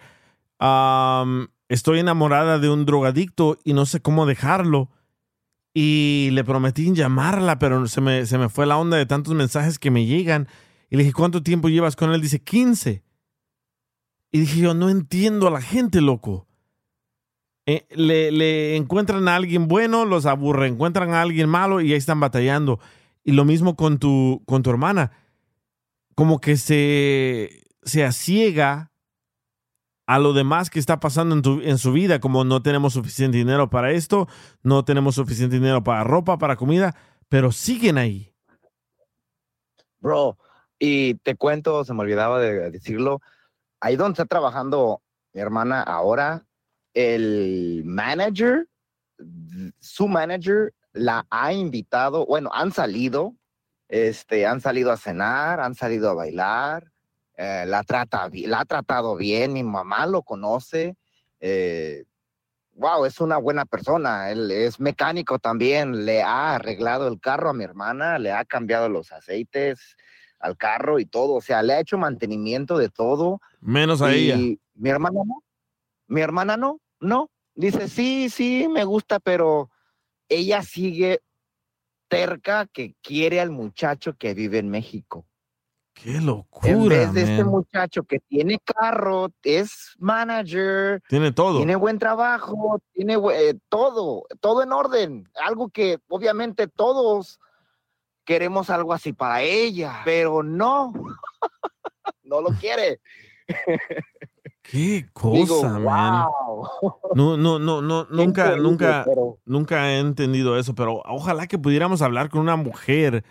Estoy 1.68 2.00
enamorada 2.00 2.60
de 2.60 2.70
un 2.70 2.86
drogadicto 2.86 3.58
y 3.64 3.74
no 3.74 3.86
sé 3.86 4.00
cómo 4.02 4.26
dejarlo. 4.26 4.90
Y 5.78 6.30
le 6.32 6.46
prometí 6.46 6.94
llamarla, 6.94 7.60
pero 7.60 7.86
se 7.88 8.00
me, 8.00 8.26
se 8.26 8.38
me 8.38 8.48
fue 8.48 8.66
la 8.66 8.78
onda 8.78 8.96
de 8.96 9.06
tantos 9.06 9.34
mensajes 9.34 9.78
que 9.78 9.92
me 9.92 10.06
llegan. 10.06 10.48
Y 10.90 10.96
le 10.96 11.04
dije, 11.04 11.14
¿cuánto 11.14 11.44
tiempo 11.44 11.68
llevas 11.68 11.98
con 11.98 12.14
él? 12.14 12.22
Dice, 12.22 12.42
15. 12.42 13.04
Y 14.32 14.40
dije 14.40 14.62
yo, 14.62 14.74
no 14.74 14.90
entiendo 14.90 15.48
a 15.48 15.52
la 15.52 15.62
gente, 15.62 16.00
loco. 16.00 16.48
Eh, 17.66 17.86
le, 17.90 18.32
le 18.32 18.78
encuentran 18.78 19.28
a 19.28 19.36
alguien 19.36 19.68
bueno, 19.68 20.06
los 20.06 20.26
aburre, 20.26 20.68
encuentran 20.68 21.14
a 21.14 21.22
alguien 21.22 21.50
malo 21.50 21.82
y 21.82 21.92
ahí 21.92 21.98
están 21.98 22.22
batallando. 22.22 22.80
Y 23.26 23.34
lo 23.34 23.44
mismo 23.44 23.76
con 23.76 24.00
tu, 24.00 24.44
con 24.46 24.64
tu 24.64 24.70
hermana. 24.70 25.12
Como 26.16 26.40
que 26.40 26.56
se, 26.56 27.66
se 27.84 28.06
asiega 28.06 28.94
a 30.08 30.20
lo 30.20 30.34
demás 30.34 30.70
que 30.70 30.80
está 30.80 31.00
pasando 31.00 31.36
en, 31.36 31.42
tu- 31.42 31.62
en 31.62 31.78
su 31.78 31.92
vida, 31.92 32.20
como 32.20 32.44
no 32.44 32.62
tenemos 32.62 32.94
suficiente 32.94 33.38
dinero 33.38 33.70
para 33.70 33.92
esto, 33.92 34.28
no 34.64 34.86
tenemos 34.86 35.16
suficiente 35.16 35.56
dinero 35.56 35.84
para 35.84 36.04
ropa, 36.04 36.38
para 36.38 36.56
comida, 36.56 36.96
pero 37.30 37.52
siguen 37.52 37.98
ahí. 37.98 38.34
Bro, 40.00 40.38
y 40.78 41.16
te 41.16 41.36
cuento, 41.36 41.84
se 41.84 41.94
me 41.94 42.02
olvidaba 42.02 42.40
de 42.40 42.70
decirlo, 42.72 43.22
ahí 43.80 43.96
donde 43.96 44.14
está 44.14 44.26
trabajando 44.26 45.02
mi 45.34 45.42
hermana 45.42 45.82
ahora, 45.82 46.46
el 46.94 47.84
manager, 47.86 48.68
su 49.80 50.08
manager 50.08 50.74
la 50.94 51.26
ha 51.30 51.52
invitado, 51.54 52.26
bueno, 52.26 52.50
han 52.54 52.72
salido 52.72 53.36
Este, 53.88 54.48
han 54.48 54.62
salido 54.62 54.92
a 54.92 54.98
cenar, 54.98 55.60
han 55.60 55.76
salido 55.76 56.10
a 56.10 56.14
bailar, 56.16 56.92
eh, 57.38 57.66
la, 57.68 57.84
trata, 57.84 58.30
la 58.32 58.62
ha 58.62 58.66
tratado 58.66 59.16
bien, 59.16 59.54
mi 59.54 59.64
mamá 59.64 60.06
lo 60.08 60.24
conoce. 60.24 60.96
eh, 61.40 62.06
wow, 62.76 63.06
es 63.06 63.20
una 63.20 63.38
buena 63.38 63.66
persona. 63.66 64.32
Él 64.32 64.52
es 64.52 64.80
mecánico 64.80 65.40
también, 65.40 66.06
le 66.06 66.22
ha 66.22 66.56
arreglado 66.56 67.08
el 67.08 67.20
carro 67.20 67.50
a 67.50 67.54
mi 67.54 67.64
hermana, 67.64 68.20
le 68.20 68.32
ha 68.32 68.46
cambiado 68.46 68.90
los 68.90 69.12
aceites 69.12 69.96
al 70.40 70.58
carro 70.58 71.00
y 71.00 71.06
todo, 71.06 71.34
o 71.34 71.42
sea, 71.42 71.64
le 71.64 71.74
ha 71.74 71.80
hecho 71.80 71.98
mantenimiento 71.98 72.78
de 72.78 72.90
todo. 72.90 73.40
Menos 73.62 74.02
a 74.02 74.14
Y 74.16 74.32
ella. 74.32 74.58
Mi 74.76 74.90
hermana 74.90 75.22
no. 75.26 75.44
Mi 76.08 76.22
hermana 76.22 76.58
no, 76.58 76.80
no. 77.00 77.32
Dice, 77.56 77.88
sí, 77.88 78.30
sí, 78.30 78.68
me 78.70 78.84
gusta, 78.84 79.20
pero 79.20 79.72
ella 80.28 80.62
sigue 80.62 81.22
terca 82.10 82.68
que 82.68 82.96
quiere 83.02 83.40
al 83.40 83.50
muchacho 83.50 84.16
que 84.18 84.34
vive 84.34 84.60
en 84.60 84.70
México. 84.70 85.26
Qué 85.96 86.18
En 86.18 86.26
locura, 86.26 86.98
vez 86.98 87.14
de 87.14 87.22
este 87.24 87.44
muchacho 87.46 88.04
que 88.04 88.20
tiene 88.20 88.60
carro, 88.60 89.30
es 89.44 89.96
manager, 89.98 91.02
Tiene 91.08 91.32
todo. 91.32 91.58
tiene 91.58 91.76
buen 91.78 91.98
trabajo, 91.98 92.80
tiene 92.94 93.16
eh, 93.34 93.58
todo, 93.70 94.24
todo 94.42 94.62
en 94.62 94.72
orden. 94.74 95.30
Algo 95.44 95.70
que 95.70 95.98
obviamente 96.10 96.68
todos 96.68 97.40
queremos 98.26 98.70
algo 98.70 98.92
así 98.92 99.14
para 99.14 99.42
ella, 99.42 100.02
pero 100.04 100.44
no, 100.44 100.92
no 102.24 102.42
lo 102.42 102.50
quiere. 102.60 103.00
Qué 104.62 105.08
cosa, 105.14 105.38
Digo, 105.38 105.80
man. 105.80 106.26
wow. 106.26 106.68
No, 107.14 107.38
no, 107.38 107.58
no, 107.60 107.82
no, 107.82 108.06
nunca, 108.10 108.42
increíble, 108.48 108.62
nunca, 108.64 109.04
pero- 109.06 109.38
nunca 109.46 109.92
he 109.92 110.00
entendido 110.00 110.58
eso, 110.58 110.74
pero 110.76 111.02
ojalá 111.06 111.48
que 111.48 111.58
pudiéramos 111.60 112.02
hablar 112.02 112.30
con 112.30 112.42
una 112.42 112.56
mujer 112.56 113.24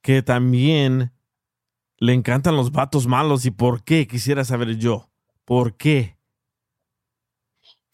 que 0.00 0.22
también 0.22 1.12
le 2.02 2.14
encantan 2.14 2.56
los 2.56 2.72
vatos 2.72 3.06
malos 3.06 3.46
y 3.46 3.52
por 3.52 3.84
qué, 3.84 4.08
quisiera 4.08 4.44
saber 4.44 4.76
yo. 4.76 5.08
¿Por 5.44 5.76
qué? 5.76 6.18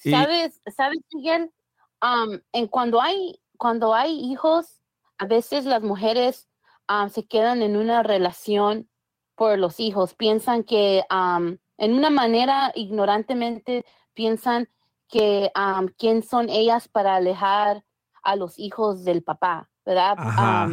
Y- 0.02 0.10
¿Sabes, 0.10 0.62
sabes, 0.74 1.00
Miguel? 1.12 1.52
Am, 2.00 2.40
en 2.52 2.68
cuando 2.68 3.02
hay, 3.02 3.38
cuando 3.58 3.94
hay 3.94 4.18
hijos, 4.18 4.80
a 5.18 5.26
veces 5.26 5.66
las 5.66 5.82
mujeres 5.82 6.48
am, 6.86 7.10
se 7.10 7.26
quedan 7.26 7.60
en 7.60 7.76
una 7.76 8.02
relación 8.02 8.88
por 9.34 9.58
los 9.58 9.78
hijos. 9.78 10.14
Piensan 10.14 10.64
que, 10.64 11.04
am, 11.10 11.58
en 11.76 11.92
una 11.92 12.08
manera, 12.08 12.72
ignorantemente, 12.74 13.84
piensan 14.14 14.70
que 15.08 15.52
quién 15.98 16.22
son 16.22 16.48
ellas 16.48 16.88
para 16.88 17.16
alejar 17.16 17.84
a 18.22 18.36
los 18.36 18.58
hijos 18.58 19.04
del 19.04 19.22
papá, 19.22 19.68
¿verdad? 19.84 20.14
Ajá. 20.16 20.70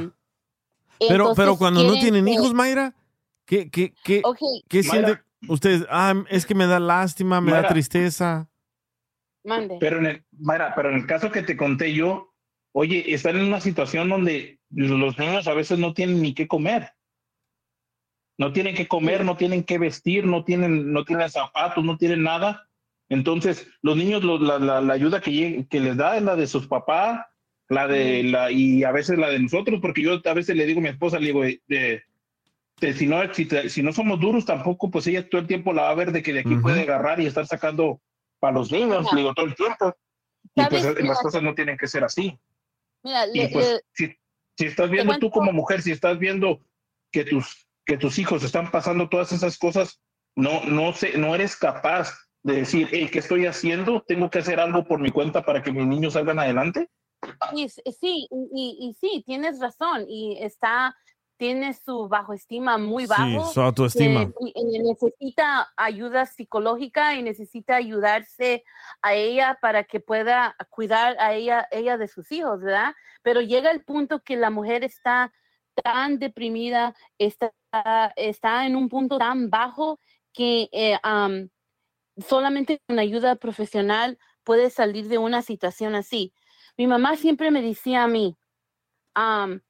Pero, 1.00 1.34
pero 1.36 1.58
cuando 1.58 1.84
no 1.84 1.96
tienen 1.96 2.30
hijos, 2.30 2.54
Mayra, 2.54 2.96
¿qué, 3.46 3.70
qué, 3.70 3.94
qué, 4.04 4.22
Ok. 4.24 4.40
qué 4.68 4.84
siente 4.84 5.20
usted? 5.48 5.86
Ah, 5.90 6.14
es 6.30 6.46
que 6.46 6.56
me 6.56 6.66
da 6.68 6.80
lástima, 6.80 7.42
me 7.42 7.52
da 7.52 7.58
Mayra. 7.58 7.70
tristeza. 7.70 8.50
Mande. 9.44 9.78
Pero 9.80 10.00
en 10.00 10.06
el, 10.08 10.26
Mayra, 10.32 10.74
pero 10.76 10.90
en 10.90 10.96
el 10.96 11.06
caso 11.06 11.32
que 11.32 11.44
te 11.44 11.56
conté 11.56 11.94
yo, 11.94 12.34
oye, 12.74 13.14
están 13.14 13.38
en 13.38 13.46
una 13.46 13.62
situación 13.62 14.10
donde 14.10 14.60
los 14.72 15.18
niños 15.20 15.48
a 15.48 15.54
veces 15.54 15.78
no 15.80 15.94
tienen 15.94 16.22
ni 16.22 16.34
qué 16.34 16.48
comer. 16.48 16.92
No 18.38 18.52
tienen 18.52 18.76
que 18.76 18.88
comer, 18.88 19.24
no 19.24 19.38
tienen 19.38 19.64
que 19.64 19.78
vestir, 19.78 20.26
no 20.26 20.44
tienen, 20.44 20.92
no 20.92 21.06
tienen 21.06 21.30
zapatos, 21.30 21.86
no 21.86 21.98
tienen 21.98 22.24
nada. 22.24 22.68
Entonces, 23.08 23.68
los 23.82 23.96
niños, 23.96 24.24
lo- 24.24 24.40
la, 24.40 24.60
la- 24.60 24.82
la 24.82 24.94
ayuda 24.94 25.22
que, 25.22 25.32
lleg- 25.32 25.70
que 25.70 25.80
les 25.80 25.96
da 25.96 26.18
es 26.18 26.24
la 26.24 26.36
de 26.36 26.48
sus 26.48 26.68
papás, 26.68 27.22
la 27.70 27.88
de 27.88 28.24
la, 28.24 28.52
y 28.52 28.84
a 28.84 28.92
veces 28.92 29.18
la 29.18 29.30
de 29.30 29.40
nosotros, 29.40 29.80
porque 29.82 30.02
yo 30.02 30.20
a 30.26 30.34
veces 30.34 30.56
le 30.56 30.66
digo 30.66 30.80
a 30.80 30.84
mi 30.84 30.90
esposa, 30.90 31.18
le 31.20 31.28
digo, 31.28 31.44
de, 31.44 31.62
de- 31.68 31.78
de 31.78 32.04
si, 32.80 33.08
no, 33.08 33.34
si, 33.34 33.46
te- 33.46 33.70
si 33.70 33.82
no 33.82 33.94
somos 33.94 34.20
duros 34.20 34.46
tampoco, 34.46 34.90
pues 34.92 35.08
ella 35.08 35.28
todo 35.30 35.42
el 35.42 35.48
tiempo 35.48 35.74
la 35.74 35.84
va 35.84 35.90
a 35.92 35.96
ver 35.96 36.12
de 36.12 36.22
que 36.22 36.34
de 36.34 36.40
aquí 36.42 36.54
Ujú. 36.54 36.64
puede 36.64 36.82
agarrar 36.82 37.20
y 37.20 37.26
estar 37.26 37.46
sacando 37.48 38.02
para 38.40 38.54
los 38.54 38.72
niños, 38.72 39.12
le 39.14 39.22
digo, 39.22 39.34
todo 39.34 39.46
el 39.46 39.56
tiempo. 39.56 39.96
Y 40.56 40.66
pues 40.66 40.84
¿Sabes? 40.84 41.04
las 41.04 41.20
cosas 41.22 41.42
no 41.42 41.56
tienen 41.56 41.78
que 41.78 41.88
ser 41.88 42.04
así. 42.04 42.38
Mira, 43.04 43.26
Y 43.28 43.40
le- 43.40 43.50
pues 43.50 43.72
le- 43.74 43.82
si, 43.94 44.16
si 44.58 44.66
estás 44.66 44.90
viendo 44.90 45.14
tú 45.14 45.20
cuento- 45.30 45.32
como 45.32 45.52
mujer, 45.54 45.82
si 45.82 45.92
estás 45.92 46.20
viendo 46.20 46.62
que 47.12 47.24
tus, 47.24 47.68
que 47.86 47.98
tus 47.98 48.20
hijos 48.20 48.44
están 48.44 48.72
pasando 48.72 49.10
todas 49.10 49.32
esas 49.32 49.58
cosas, 49.58 50.02
no, 50.36 50.64
no, 50.66 50.92
sé, 50.94 51.18
no 51.18 51.34
eres 51.34 51.56
capaz 51.56 52.14
de 52.44 52.58
decir, 52.58 52.88
hey, 52.92 53.10
¿qué 53.12 53.20
estoy 53.20 53.46
haciendo? 53.46 54.04
¿Tengo 54.06 54.30
que 54.30 54.40
hacer 54.40 54.60
algo 54.60 54.84
por 54.86 55.00
mi 55.00 55.12
cuenta 55.12 55.44
para 55.46 55.64
que 55.64 55.72
mis 55.72 55.86
niños 55.88 56.14
salgan 56.14 56.40
adelante? 56.40 56.90
Y 57.54 57.64
s- 57.64 57.82
Sí, 58.00 58.28
y, 58.30 58.50
y- 58.54 58.90
y 58.90 58.94
sí, 58.94 59.24
tienes 59.26 59.60
razón. 59.60 60.06
Y 60.08 60.38
está, 60.42 60.96
tiene 61.38 61.74
su 61.74 62.08
bajo 62.08 62.34
estima 62.34 62.78
muy 62.78 63.04
Sí, 63.04 63.10
bajo. 63.10 63.46
su 63.52 63.62
autoestima. 63.62 64.26
que- 64.28 64.34
y- 64.40 64.54
y 64.56 64.80
necesita 64.80 65.72
ayuda 65.76 66.26
psicológica 66.26 67.16
y 67.16 67.24
necesita 67.24 67.76
ayudarse 67.76 68.64
a 69.02 69.14
ella 69.14 69.58
para 69.62 69.84
que 69.84 70.00
pueda 70.00 70.56
cuidar 70.70 71.18
a 71.20 71.34
ella, 71.34 71.68
ella 71.72 71.98
de 71.98 72.08
sus 72.08 72.32
hijos, 72.32 72.62
¿verdad? 72.62 72.94
Pero 73.22 73.42
llega 73.42 73.72
el 73.72 73.84
punto 73.84 74.22
que 74.24 74.36
la 74.38 74.50
mujer 74.50 74.84
está 74.84 75.34
tan 75.84 76.20
deprimida, 76.20 76.96
está, 77.18 77.52
está 78.16 78.66
en 78.66 78.76
un 78.78 78.88
punto 78.88 79.18
tan 79.18 79.50
bajo 79.50 80.00
que 80.34 80.70
eh, 80.72 80.98
am, 81.04 81.50
solamente 82.28 82.80
con 82.88 82.98
ayuda 83.00 83.36
profesional 83.36 84.18
puede 84.46 84.70
salir 84.70 85.08
de 85.10 85.18
una 85.18 85.42
situación 85.42 85.96
así. 85.96 86.34
Mi 86.78 86.88
mamá 86.88 87.16
siempre 87.18 87.52
me 87.52 87.62
decía 87.62 88.04
a 88.04 88.08
mí, 88.08 88.38
am, 89.16 89.62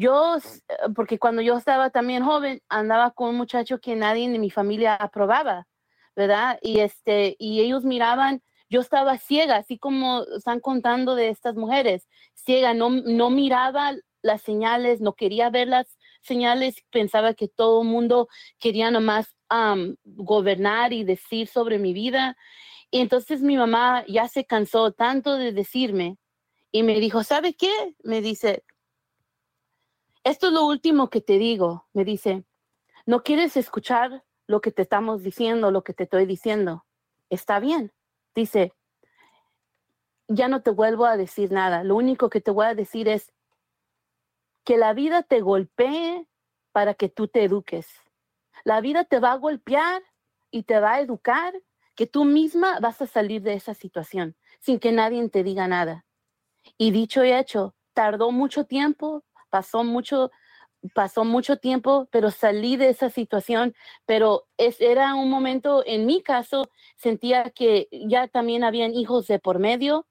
yo, 0.00 0.36
eh, 0.38 0.74
porque 0.94 1.18
cuando 1.18 1.42
yo 1.42 1.56
estaba 1.58 1.90
también 1.90 2.24
joven, 2.24 2.62
andaba 2.68 3.10
con 3.10 3.30
un 3.30 3.36
muchacho 3.36 3.80
que 3.80 3.96
nadie 3.96 4.28
de 4.30 4.38
mi 4.38 4.50
familia 4.50 4.94
aprobaba, 4.94 5.68
¿verdad? 6.16 6.58
Y, 6.62 6.80
este, 6.80 7.36
y 7.38 7.60
ellos 7.60 7.84
miraban, 7.84 8.42
yo 8.70 8.80
estaba 8.80 9.18
ciega, 9.18 9.56
así 9.56 9.78
como 9.78 10.24
están 10.36 10.60
contando 10.60 11.14
de 11.14 11.28
estas 11.28 11.54
mujeres, 11.54 12.08
ciega, 12.34 12.72
no, 12.72 12.88
no 12.90 13.28
miraba 13.30 13.94
las 14.22 14.40
señales, 14.42 15.00
no 15.02 15.12
quería 15.14 15.50
ver 15.50 15.68
las 15.68 15.98
señales, 16.22 16.76
pensaba 16.90 17.34
que 17.34 17.48
todo 17.48 17.82
el 17.82 17.88
mundo 17.88 18.28
quería 18.58 18.90
nomás 18.90 19.34
am, 19.50 19.96
gobernar 20.04 20.92
y 20.94 21.04
decir 21.04 21.46
sobre 21.46 21.78
mi 21.78 21.92
vida. 21.92 22.36
Y 22.90 23.00
entonces 23.00 23.42
mi 23.42 23.56
mamá 23.56 24.04
ya 24.08 24.28
se 24.28 24.44
cansó 24.46 24.92
tanto 24.92 25.36
de 25.36 25.52
decirme 25.52 26.16
y 26.72 26.82
me 26.84 27.00
dijo, 27.00 27.22
¿sabe 27.24 27.54
qué? 27.54 27.72
Me 28.02 28.20
dice, 28.20 28.62
esto 30.24 30.48
es 30.48 30.52
lo 30.52 30.66
último 30.66 31.10
que 31.10 31.20
te 31.20 31.38
digo. 31.38 31.86
Me 31.92 32.04
dice, 32.04 32.44
¿no 33.06 33.22
quieres 33.22 33.56
escuchar 33.56 34.24
lo 34.46 34.60
que 34.60 34.72
te 34.72 34.82
estamos 34.82 35.22
diciendo, 35.22 35.70
lo 35.70 35.82
que 35.82 35.94
te 35.94 36.04
estoy 36.04 36.26
diciendo? 36.26 36.84
Está 37.30 37.60
bien. 37.60 37.92
Dice, 38.34 38.72
ya 40.28 40.48
no 40.48 40.62
te 40.62 40.70
vuelvo 40.70 41.06
a 41.06 41.16
decir 41.16 41.52
nada. 41.52 41.84
Lo 41.84 41.96
único 41.96 42.30
que 42.30 42.40
te 42.40 42.50
voy 42.50 42.66
a 42.66 42.74
decir 42.74 43.08
es 43.08 43.32
que 44.64 44.76
la 44.76 44.92
vida 44.92 45.22
te 45.22 45.40
golpee 45.40 46.26
para 46.72 46.94
que 46.94 47.08
tú 47.08 47.28
te 47.28 47.44
eduques. 47.44 47.88
La 48.64 48.80
vida 48.80 49.04
te 49.04 49.18
va 49.18 49.32
a 49.32 49.36
golpear 49.36 50.02
y 50.50 50.64
te 50.64 50.78
va 50.80 50.94
a 50.94 51.00
educar 51.00 51.54
que 51.94 52.06
tú 52.06 52.24
misma 52.24 52.78
vas 52.80 53.02
a 53.02 53.06
salir 53.06 53.42
de 53.42 53.54
esa 53.54 53.74
situación 53.74 54.36
sin 54.60 54.78
que 54.78 54.92
nadie 54.92 55.28
te 55.28 55.42
diga 55.42 55.66
nada. 55.66 56.04
Y 56.78 56.90
dicho 56.90 57.24
y 57.24 57.32
hecho, 57.32 57.74
tardó 57.94 58.30
mucho 58.30 58.64
tiempo, 58.64 59.24
pasó 59.50 59.84
mucho, 59.84 60.30
pasó 60.94 61.24
mucho 61.24 61.58
tiempo, 61.58 62.08
pero 62.10 62.30
salí 62.30 62.76
de 62.76 62.88
esa 62.88 63.10
situación. 63.10 63.74
Pero 64.06 64.46
es, 64.56 64.80
era 64.80 65.14
un 65.14 65.30
momento, 65.30 65.82
en 65.86 66.06
mi 66.06 66.22
caso, 66.22 66.70
sentía 66.96 67.50
que 67.50 67.88
ya 67.90 68.28
también 68.28 68.64
habían 68.64 68.94
hijos 68.94 69.26
de 69.26 69.38
por 69.38 69.58
medio 69.58 70.06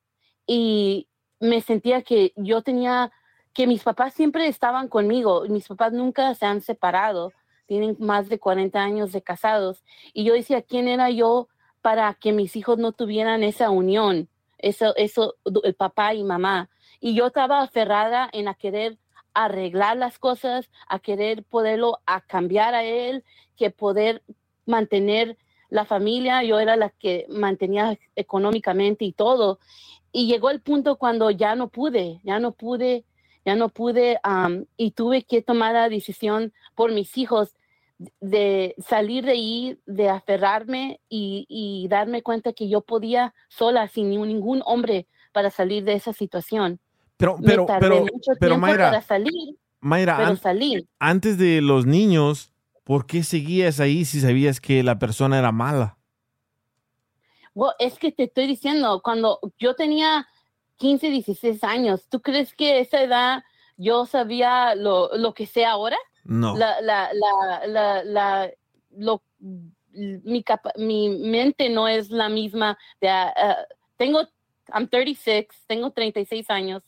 y 0.46 1.08
me 1.40 1.62
sentía 1.62 2.02
que 2.02 2.34
yo 2.36 2.62
tenía, 2.62 3.12
que 3.54 3.68
mis 3.68 3.84
papás 3.84 4.14
siempre 4.14 4.48
estaban 4.48 4.88
conmigo. 4.88 5.46
Mis 5.50 5.68
papás 5.68 5.94
nunca 5.94 6.34
se 6.36 6.46
han 6.46 6.62
separado, 6.62 7.34
tienen 7.66 7.96
más 8.00 8.30
de 8.30 8.40
40 8.40 8.80
años 8.82 9.12
de 9.12 9.22
casados. 9.22 9.84
Y 10.14 10.24
yo 10.24 10.34
decía, 10.34 10.62
¿quién 10.62 10.88
era 10.88 11.10
yo 11.10 11.48
para 11.82 12.14
que 12.16 12.34
mis 12.34 12.56
hijos 12.56 12.78
no 12.78 12.92
tuvieran 12.92 13.44
esa 13.44 13.70
unión? 13.70 14.30
Eso, 14.58 14.94
eso, 14.98 15.36
el 15.64 15.76
papá 15.76 16.14
y 16.14 16.24
mamá. 16.24 16.70
Y 17.00 17.16
yo 17.16 17.28
estaba 17.28 17.62
aferrada 17.62 18.30
en 18.34 18.48
a 18.48 18.56
querer 18.56 18.98
arreglar 19.46 19.98
las 19.98 20.20
cosas, 20.20 20.70
a 20.88 21.00
querer 21.00 21.44
poderlo, 21.44 22.00
a 22.06 22.22
cambiar 22.22 22.76
a 22.76 22.84
él, 22.84 23.24
que 23.58 23.72
poder 23.72 24.24
mantener 24.66 25.38
la 25.70 25.86
familia. 25.86 26.44
Yo 26.44 26.60
era 26.60 26.76
la 26.76 26.90
que 26.90 27.26
mantenía 27.30 27.98
económicamente 28.16 29.06
y 29.06 29.14
todo. 29.14 29.60
Y 30.12 30.28
llegó 30.28 30.50
el 30.50 30.62
punto 30.62 30.98
cuando 30.98 31.32
ya 31.32 31.56
no 31.56 31.70
pude, 31.70 32.20
ya 32.24 32.40
no 32.40 32.52
pude, 32.52 33.06
ya 33.46 33.56
no 33.56 33.70
pude, 33.70 34.20
am, 34.24 34.66
y 34.76 34.92
tuve 34.92 35.24
que 35.24 35.42
tomar 35.42 35.74
la 35.74 35.90
decisión 35.90 36.54
por 36.76 36.92
mis 36.92 37.18
hijos 37.18 37.56
de 38.20 38.76
salir 38.78 39.26
de 39.26 39.32
ahí, 39.32 39.80
de 39.86 40.10
aferrarme 40.10 41.00
y, 41.10 41.88
darme 41.90 42.22
cuenta 42.24 42.54
que 42.54 42.70
yo 42.70 42.82
podía 42.82 43.34
sola, 43.50 43.88
sin 43.88 44.10
ni- 44.10 44.18
ningún 44.18 44.62
hombre, 44.66 45.08
para 45.32 45.50
salir 45.50 45.84
de 45.84 45.94
esa 45.94 46.14
situación. 46.14 46.80
Pero, 47.20 47.38
Me 47.38 47.48
pero, 47.48 47.66
tardé 47.66 47.90
pero, 47.90 48.02
mucho 48.02 48.32
pero 48.40 48.58
Mayra, 48.58 48.86
para 48.92 49.02
salir. 49.02 49.58
Mayra, 49.82 50.16
pero 50.16 50.30
an- 50.30 50.38
salí. 50.38 50.88
antes 51.00 51.38
de 51.38 51.60
los 51.62 51.86
niños, 51.86 52.54
¿por 52.86 53.06
qué 53.08 53.24
seguías 53.24 53.82
ahí 53.82 54.06
si 54.06 54.22
sabías 54.22 54.62
que 54.62 54.82
la 54.84 55.00
persona 55.00 55.38
era 55.38 55.52
mala? 55.52 55.98
Well, 57.54 57.74
es 57.78 58.00
que 58.00 58.14
te 58.14 58.24
estoy 58.24 58.48
diciendo, 58.48 59.02
cuando 59.04 59.40
yo 59.60 59.76
tenía 59.76 60.28
15, 60.78 61.10
16 61.10 61.62
años, 61.66 62.08
¿tú 62.08 62.22
crees 62.22 62.54
que 62.56 62.72
a 62.72 62.78
esa 62.78 63.04
edad 63.04 63.44
yo 63.76 64.06
sabía 64.06 64.76
lo, 64.76 65.10
lo 65.18 65.34
que 65.34 65.46
sé 65.46 65.66
ahora? 65.66 65.98
No. 66.24 66.56
La, 66.56 66.80
la, 66.80 67.10
la, 67.68 68.04
la, 68.06 68.50
lo, 68.92 69.22
mi, 69.92 70.42
capa- 70.44 70.72
mi 70.78 71.10
mente 71.10 71.70
no 71.70 71.90
es 71.90 72.10
la 72.12 72.30
misma. 72.30 72.78
De, 73.02 73.10
ah, 73.10 73.58
tengo, 73.98 74.22
I'm 74.74 74.88
36, 74.88 75.48
tengo 75.68 75.92
36 75.92 76.50
años. 76.50 76.82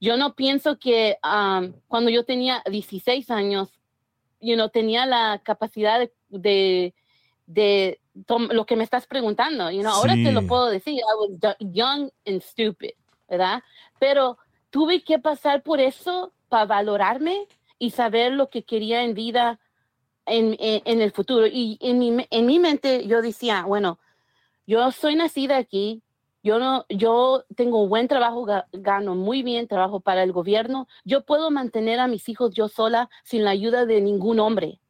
Yo 0.00 0.16
no 0.16 0.34
pienso 0.34 0.78
que 0.78 1.18
um, 1.24 1.72
cuando 1.88 2.10
yo 2.10 2.24
tenía 2.24 2.62
16 2.70 3.30
años, 3.30 3.70
you 4.40 4.54
know, 4.54 4.68
tenía 4.68 5.06
la 5.06 5.40
capacidad 5.44 5.98
de, 6.00 6.12
de, 6.28 6.94
de 7.46 8.00
lo 8.50 8.66
que 8.66 8.76
me 8.76 8.84
estás 8.84 9.06
preguntando. 9.06 9.70
You 9.70 9.80
know, 9.82 9.92
Ahora 9.92 10.14
te 10.24 10.32
lo 10.32 10.40
puedo 10.46 10.66
decir. 10.66 10.94
I 10.94 11.02
was 11.18 11.56
young 11.60 12.10
and 12.26 12.40
stupid, 12.42 12.90
¿verdad? 13.28 13.62
Pero 13.98 14.38
tuve 14.70 15.02
que 15.04 15.18
pasar 15.18 15.62
por 15.62 15.80
eso 15.80 16.32
para 16.48 16.66
valorarme 16.66 17.46
y 17.78 17.90
saber 17.90 18.32
lo 18.32 18.48
que 18.50 18.64
quería 18.64 19.02
en 19.04 19.14
vida 19.14 19.58
en, 20.26 20.56
en- 20.60 20.82
en 20.84 21.00
el 21.00 21.10
futuro. 21.12 21.46
Y 21.46 21.78
en 21.80 21.98
mi, 21.98 22.26
en 22.30 22.46
mi 22.46 22.58
mente 22.58 23.06
yo 23.06 23.22
decía, 23.22 23.64
bueno, 23.66 23.98
yo 24.66 24.90
soy 24.92 25.14
nacida 25.16 25.56
aquí, 25.56 26.02
yo 26.42 26.58
no, 26.58 26.84
yo 26.88 27.44
tengo 27.56 27.86
buen 27.86 28.08
trabajo, 28.08 28.44
ga- 28.44 28.66
gano 28.72 29.14
muy 29.14 29.42
bien, 29.42 29.68
trabajo 29.68 30.00
para 30.00 30.22
el 30.22 30.32
gobierno, 30.32 30.88
yo 31.04 31.24
puedo 31.24 31.50
mantener 31.50 32.00
a 32.00 32.08
mis 32.08 32.28
hijos 32.28 32.52
yo 32.54 32.68
sola 32.68 33.08
sin 33.24 33.44
la 33.44 33.50
ayuda 33.50 33.86
de 33.86 34.00
ningún 34.00 34.40
hombre, 34.40 34.80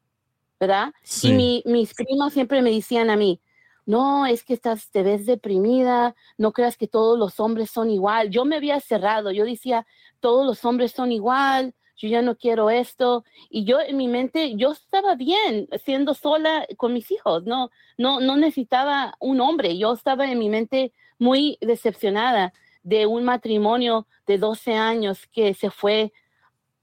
¿verdad? 0.59 0.93
Sí. 1.03 1.29
Y 1.31 1.33
mi- 1.35 1.62
mis 1.66 1.95
primos 1.95 2.33
siempre 2.33 2.62
me 2.62 2.70
decían 2.70 3.11
a 3.11 3.16
mí, 3.16 3.41
no, 3.85 4.27
es 4.27 4.45
que 4.45 4.55
estás, 4.55 4.91
te 4.91 5.03
ves 5.03 5.27
deprimida, 5.27 6.15
no 6.39 6.53
creas 6.53 6.77
que 6.77 6.87
todos 6.87 7.19
los 7.19 7.41
hombres 7.41 7.69
son 7.70 7.91
igual. 7.91 8.31
Yo 8.31 8.45
me 8.45 8.55
había 8.57 8.79
cerrado, 8.79 9.33
yo 9.33 9.45
decía, 9.45 9.87
todos 10.20 10.47
los 10.47 10.65
hombres 10.65 10.93
son 10.93 11.11
igual, 11.11 11.74
yo 11.97 12.09
ya 12.09 12.23
no 12.23 12.37
quiero 12.37 12.70
esto. 12.70 13.24
Y 13.51 13.65
yo 13.65 13.81
en 13.81 13.97
mi 13.97 14.07
mente, 14.07 14.55
yo 14.55 14.70
estaba 14.70 15.16
bien 15.16 15.69
siendo 15.85 16.15
sola 16.15 16.65
con 16.77 16.93
mis 16.93 17.11
hijos, 17.11 17.43
no, 17.45 17.70
no, 17.99 18.20
no 18.20 18.37
necesitaba 18.37 19.16
un 19.19 19.41
hombre, 19.41 19.77
yo 19.77 19.93
estaba 19.93 20.31
en 20.31 20.39
mi 20.39 20.49
mente 20.49 20.93
muy 21.23 21.57
decepcionada 21.61 22.53
de 22.82 23.07
un 23.07 23.23
matrimonio 23.24 24.07
de 24.27 24.39
12 24.39 24.74
años 24.74 25.27
que 25.28 25.55
se 25.55 25.70
fue 25.70 26.12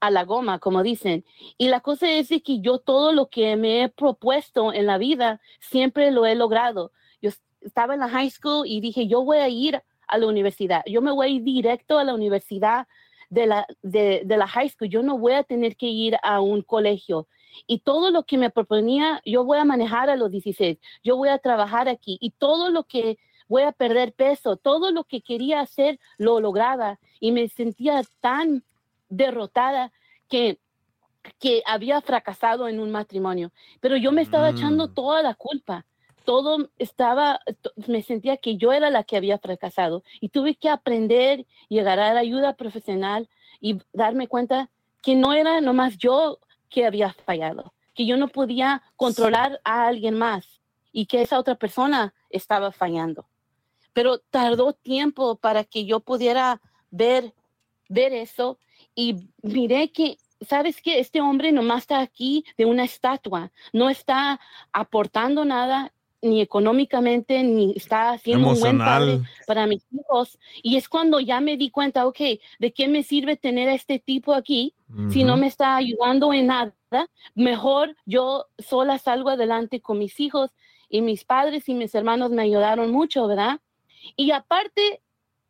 a 0.00 0.10
la 0.10 0.24
goma, 0.24 0.58
como 0.58 0.82
dicen. 0.82 1.26
Y 1.58 1.68
la 1.68 1.80
cosa 1.80 2.10
es 2.10 2.30
de 2.30 2.40
que 2.42 2.60
yo 2.60 2.78
todo 2.78 3.12
lo 3.12 3.28
que 3.28 3.54
me 3.56 3.82
he 3.82 3.88
propuesto 3.90 4.72
en 4.72 4.86
la 4.86 4.96
vida 4.96 5.42
siempre 5.60 6.10
lo 6.10 6.24
he 6.24 6.34
logrado. 6.34 6.90
Yo 7.20 7.28
es- 7.28 7.42
estaba 7.60 7.92
en 7.92 8.00
la 8.00 8.08
high 8.08 8.30
school 8.30 8.66
y 8.66 8.80
dije, 8.80 9.06
yo 9.06 9.22
voy 9.22 9.36
a 9.38 9.48
ir 9.50 9.82
a 10.08 10.16
la 10.16 10.26
universidad, 10.26 10.82
yo 10.86 11.02
me 11.02 11.12
voy 11.12 11.26
a 11.26 11.30
ir 11.30 11.42
directo 11.42 11.98
a 11.98 12.04
la 12.04 12.14
universidad 12.14 12.88
de 13.28 13.46
la, 13.46 13.66
de 13.82 14.24
la 14.26 14.48
high 14.48 14.70
school, 14.70 14.88
yo 14.88 15.02
no 15.02 15.18
voy 15.18 15.34
a 15.34 15.44
tener 15.44 15.76
que 15.76 15.86
ir 15.86 16.16
a 16.22 16.40
un 16.40 16.62
colegio. 16.62 17.28
Y 17.66 17.80
todo 17.80 18.10
lo 18.10 18.22
que 18.24 18.38
me 18.38 18.50
proponía, 18.50 19.20
yo 19.24 19.44
voy 19.44 19.58
a 19.58 19.64
manejar 19.64 20.08
a 20.10 20.16
los 20.16 20.30
16, 20.30 20.78
yo 21.04 21.16
voy 21.16 21.28
a 21.28 21.38
trabajar 21.38 21.88
aquí 21.88 22.16
y 22.20 22.30
todo 22.30 22.70
lo 22.70 22.84
que 22.84 23.18
voy 23.50 23.62
a 23.64 23.72
perder 23.72 24.12
peso, 24.12 24.56
todo 24.56 24.92
lo 24.92 25.02
que 25.02 25.20
quería 25.20 25.60
hacer 25.60 25.98
lo 26.18 26.40
lograba 26.40 27.00
y 27.18 27.32
me 27.32 27.48
sentía 27.48 28.00
tan 28.20 28.62
derrotada 29.08 29.92
que, 30.28 30.60
que 31.40 31.60
había 31.66 32.00
fracasado 32.00 32.68
en 32.68 32.78
un 32.78 32.92
matrimonio. 32.92 33.50
Pero 33.80 33.96
yo 33.96 34.12
me 34.12 34.22
estaba 34.22 34.50
echando 34.50 34.88
toda 34.88 35.20
la 35.20 35.34
culpa. 35.34 35.84
Todo 36.24 36.70
estaba, 36.78 37.40
me 37.88 38.02
sentía 38.02 38.36
que 38.36 38.56
yo 38.56 38.72
era 38.72 38.88
la 38.88 39.02
que 39.02 39.16
había 39.16 39.38
fracasado 39.38 40.04
y 40.20 40.28
tuve 40.28 40.54
que 40.54 40.68
aprender 40.68 41.44
y 41.68 41.80
agarrar 41.80 42.16
ayuda 42.16 42.54
profesional 42.54 43.28
y 43.60 43.80
darme 43.92 44.28
cuenta 44.28 44.70
que 45.02 45.16
no 45.16 45.32
era 45.32 45.60
nomás 45.60 45.98
yo 45.98 46.38
que 46.68 46.86
había 46.86 47.14
fallado, 47.26 47.74
que 47.94 48.06
yo 48.06 48.16
no 48.16 48.28
podía 48.28 48.82
controlar 48.94 49.60
a 49.64 49.88
alguien 49.88 50.16
más 50.16 50.60
y 50.92 51.06
que 51.06 51.22
esa 51.22 51.38
otra 51.38 51.56
persona 51.56 52.14
estaba 52.28 52.70
fallando. 52.70 53.26
Pero 53.92 54.18
tardó 54.18 54.72
tiempo 54.72 55.36
para 55.36 55.64
que 55.64 55.84
yo 55.84 56.00
pudiera 56.00 56.60
ver, 56.90 57.34
ver 57.88 58.12
eso 58.12 58.58
y 58.94 59.28
miré 59.42 59.92
que, 59.92 60.18
¿sabes 60.40 60.80
qué? 60.82 60.98
Este 60.98 61.20
hombre 61.20 61.52
nomás 61.52 61.82
está 61.82 62.00
aquí 62.00 62.44
de 62.56 62.64
una 62.64 62.84
estatua, 62.84 63.52
no 63.72 63.90
está 63.90 64.40
aportando 64.72 65.44
nada 65.44 65.92
ni 66.22 66.40
económicamente, 66.40 67.42
ni 67.42 67.72
está 67.76 68.10
haciendo 68.10 68.50
un 68.50 68.60
buen 68.60 68.78
padre 68.78 69.12
Emocional. 69.12 69.30
para 69.46 69.66
mis 69.66 69.82
hijos. 69.92 70.38
Y 70.62 70.76
es 70.76 70.88
cuando 70.88 71.18
ya 71.20 71.40
me 71.40 71.56
di 71.56 71.70
cuenta, 71.70 72.06
ok, 72.06 72.18
¿de 72.58 72.72
qué 72.74 72.88
me 72.88 73.02
sirve 73.02 73.36
tener 73.36 73.68
a 73.68 73.74
este 73.74 73.98
tipo 73.98 74.34
aquí 74.34 74.74
si 75.10 75.24
no 75.24 75.36
me 75.36 75.46
está 75.46 75.76
ayudando 75.76 76.32
en 76.32 76.48
nada? 76.48 76.74
Mejor 77.34 77.96
yo 78.04 78.46
sola 78.58 78.98
salgo 78.98 79.30
adelante 79.30 79.80
con 79.80 79.98
mis 79.98 80.20
hijos 80.20 80.50
y 80.88 81.00
mis 81.00 81.24
padres 81.24 81.68
y 81.68 81.74
mis 81.74 81.94
hermanos 81.94 82.30
me 82.30 82.42
ayudaron 82.42 82.90
mucho, 82.90 83.26
¿verdad? 83.26 83.60
Y 84.16 84.30
aparte, 84.30 85.02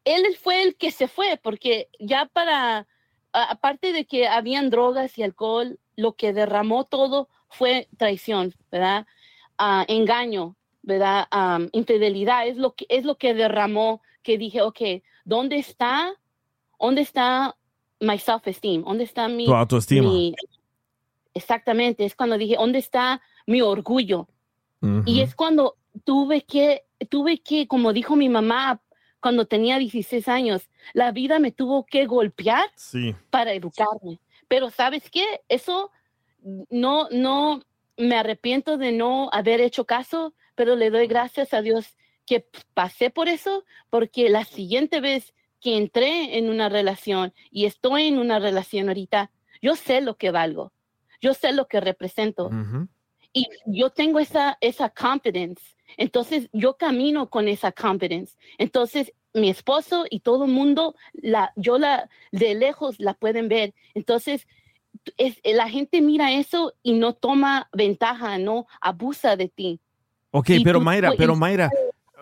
él 0.05 0.25
fue 0.41 0.63
el 0.63 0.77
que 0.77 0.91
se 0.91 1.09
fue, 1.09 1.39
porque 1.43 1.89
ya 1.99 2.27
para, 2.27 2.87
aparte 3.33 3.93
de 3.93 4.05
que 4.07 4.29
habían 4.29 4.71
drogas 4.71 5.17
y 5.19 5.23
alcohol, 5.23 5.79
lo 5.97 6.15
que 6.15 6.33
derramó 6.33 6.85
todo 6.85 7.29
fue 7.49 7.89
traición, 7.97 8.55
¿verdad? 8.71 9.07
Ah, 9.59 9.85
engaño, 9.89 10.57
¿verdad? 10.83 11.27
Am, 11.31 11.69
infidelidad, 11.73 12.47
es 12.47 12.57
lo, 12.57 12.75
que, 12.75 12.87
es 12.89 13.05
lo 13.05 13.19
que 13.19 13.35
derramó, 13.35 14.03
que 14.23 14.39
dije, 14.39 14.63
ok, 14.63 14.81
¿dónde 15.25 15.59
está, 15.59 16.15
dónde 16.79 17.03
está 17.03 17.57
my 18.01 18.19
self-esteem? 18.19 18.83
¿Dónde 18.85 19.05
está 19.05 19.29
mi... 19.29 19.45
Tu 19.47 19.55
autoestima. 19.55 20.11
mi- 20.11 20.35
exactamente, 21.35 22.05
es 22.05 22.15
cuando 22.15 22.39
dije, 22.39 22.57
¿dónde 22.57 22.79
está 22.79 23.21
mi 23.47 23.61
orgullo? 23.61 24.29
Y 25.05 25.21
es 25.21 25.35
cuando 25.35 25.77
tuve 26.05 26.43
que, 26.43 26.85
tuve 27.09 27.39
que, 27.39 27.67
como 27.67 27.93
dijo 27.93 28.17
mi 28.17 28.29
mamá 28.29 28.81
cuando 29.21 29.47
tenía 29.47 29.79
16 29.79 30.29
años, 30.29 30.71
la 30.95 31.13
vida 31.13 31.39
me 31.39 31.53
tuvo 31.53 31.85
que 31.85 32.07
golpear 32.07 32.65
Sí. 32.75 33.15
para 33.31 33.53
educarme. 33.53 34.19
Pero 34.49 34.71
¿sabes 34.71 35.11
qué? 35.11 35.43
Eso 35.49 35.91
no, 36.71 37.09
no, 37.11 37.63
me 37.99 38.17
arrepiento 38.17 38.79
de 38.79 38.93
no 38.93 39.29
haber 39.33 39.61
hecho 39.61 39.85
caso, 39.85 40.35
pero 40.55 40.75
le 40.77 40.91
doy 40.91 41.07
gracias 41.07 41.53
a 41.53 41.61
Dios 41.61 41.97
que 42.25 42.47
pasé 42.75 43.11
por 43.11 43.29
eso, 43.29 43.65
porque 43.91 44.31
la 44.31 44.45
siguiente 44.45 45.01
vez 45.01 45.35
que 45.61 45.77
entré 45.77 46.39
en 46.39 46.49
una 46.49 46.69
relación 46.71 47.35
y 47.51 47.67
estoy 47.67 48.07
en 48.07 48.19
una 48.19 48.39
relación 48.39 48.89
ahorita, 48.89 49.31
yo 49.61 49.77
sé 49.77 50.01
lo 50.01 50.17
que 50.17 50.31
valgo, 50.31 50.73
yo 51.21 51.35
sé 51.35 51.53
lo 51.53 51.69
que 51.69 51.81
represento 51.81 52.49
y 53.33 53.47
yo 53.67 53.91
tengo 53.91 54.19
esa, 54.19 54.57
esa 54.61 54.89
confidence. 54.91 55.63
Entonces 55.97 56.49
yo 56.53 56.77
camino 56.77 57.29
con 57.29 57.49
esa 57.49 57.73
confidence. 57.73 58.37
Entonces 58.59 59.13
mi 59.35 59.49
esposo 59.51 60.05
y 60.11 60.21
todo 60.21 60.45
el 60.47 60.51
mundo, 60.53 60.95
la, 61.15 61.53
yo 61.57 61.79
la 61.79 62.09
de 62.33 62.55
lejos 62.55 62.97
la 62.99 63.15
pueden 63.15 63.49
ver. 63.49 63.75
Entonces 63.95 64.47
es, 65.17 65.41
la 65.45 65.69
gente 65.69 66.01
mira 66.01 66.33
eso 66.33 66.75
y 66.83 66.95
no 66.95 67.13
toma 67.15 67.69
ventaja, 67.73 68.39
no 68.39 68.67
abusa 68.81 69.37
de 69.37 69.49
ti. 69.49 69.81
Ok, 70.33 70.51
Y 70.51 70.65
pero 70.65 70.79
tú- 70.79 70.85
Mayra, 70.85 71.13
pero 71.17 71.37
Mayra, 71.37 71.71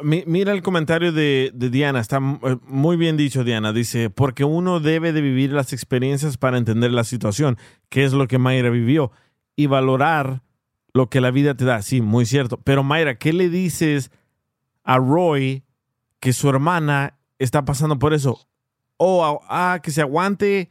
mi- 0.03 0.23
mira 0.27 0.53
el 0.53 0.63
comentario 0.63 1.13
de, 1.13 1.51
de 1.55 1.71
Diana, 1.71 2.01
está 2.01 2.19
eh, 2.19 2.57
muy 2.67 2.97
bien 2.97 3.17
dicho 3.17 3.45
Diana, 3.45 3.73
dice, 3.73 4.11
porque 4.11 4.45
uno 4.45 4.81
debe 4.81 5.13
de 5.13 5.21
vivir 5.23 5.53
las 5.53 5.73
experiencias 5.73 6.37
para 6.37 6.57
entender 6.59 6.93
la 6.93 7.05
situación, 7.05 7.57
que 7.89 8.05
es 8.05 8.13
lo 8.13 8.29
que 8.29 8.39
Mayra 8.39 8.71
vivió, 8.71 9.11
y 9.57 9.67
valorar 9.67 10.43
lo 10.93 11.09
que 11.09 11.21
la 11.21 11.31
vida 11.31 11.55
te 11.55 11.65
da, 11.65 11.83
sí, 11.83 12.01
muy 12.01 12.27
cierto. 12.27 12.59
Pero 12.59 12.83
Mayra, 12.83 13.19
¿qué 13.19 13.33
le 13.33 13.49
dices 13.49 14.11
a 14.85 14.99
Roy 14.99 15.65
que 16.21 16.33
su 16.33 16.49
hermana 16.49 17.19
está 17.39 17.65
pasando 17.65 17.99
por 17.99 18.15
eso? 18.15 18.49
O 18.97 19.43
a- 19.49 19.81
que 19.83 19.91
se 19.91 20.01
aguante, 20.01 20.71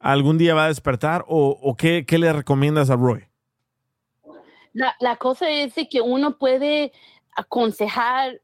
algún 0.00 0.38
día 0.38 0.54
va 0.54 0.64
a 0.64 0.68
despertar, 0.68 1.24
o, 1.28 1.58
o 1.62 1.76
qué, 1.76 2.04
qué 2.06 2.18
le 2.18 2.32
recomiendas 2.32 2.90
a 2.90 2.96
Roy? 2.96 3.26
La, 4.72 4.94
la 5.00 5.16
cosa 5.16 5.50
es 5.50 5.74
que 5.90 6.00
uno 6.00 6.38
puede 6.38 6.92
aconsejar, 7.36 8.40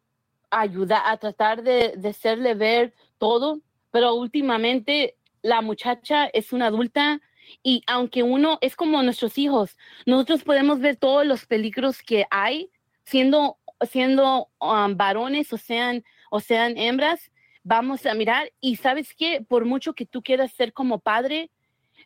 ayudar 0.51 1.03
a 1.07 1.17
tratar 1.17 1.63
de, 1.63 1.95
de 1.97 2.09
hacerle 2.09 2.55
ver 2.55 2.95
todo, 3.19 3.61
pero 3.91 4.15
últimamente 4.15 5.17
la 5.43 5.61
muchacha 5.61 6.27
es 6.27 6.53
una 6.53 6.67
adulta 6.67 7.21
y 7.63 7.83
aunque 7.87 8.23
uno 8.23 8.59
es 8.61 8.77
como 8.77 9.03
nuestros 9.03 9.39
hijos, 9.39 9.77
nosotros 10.05 10.45
podemos 10.45 10.81
ver 10.81 10.97
todos 10.97 11.27
los 11.27 11.47
peligros 11.47 12.03
que 12.03 12.27
hay 12.31 12.71
siendo, 13.05 13.59
siendo 13.91 14.49
um, 14.61 14.97
varones 14.97 15.53
o 15.53 15.59
sean, 15.59 16.05
o 16.31 16.41
sean 16.41 16.77
hembras, 16.77 17.31
vamos 17.63 18.07
a 18.07 18.15
mirar 18.15 18.53
y 18.61 18.77
sabes 18.77 19.15
que 19.15 19.41
por 19.41 19.65
mucho 19.65 19.95
que 19.95 20.07
tú 20.07 20.23
quieras 20.23 20.53
ser 20.53 20.73
como 20.73 20.99
padre, 20.99 21.51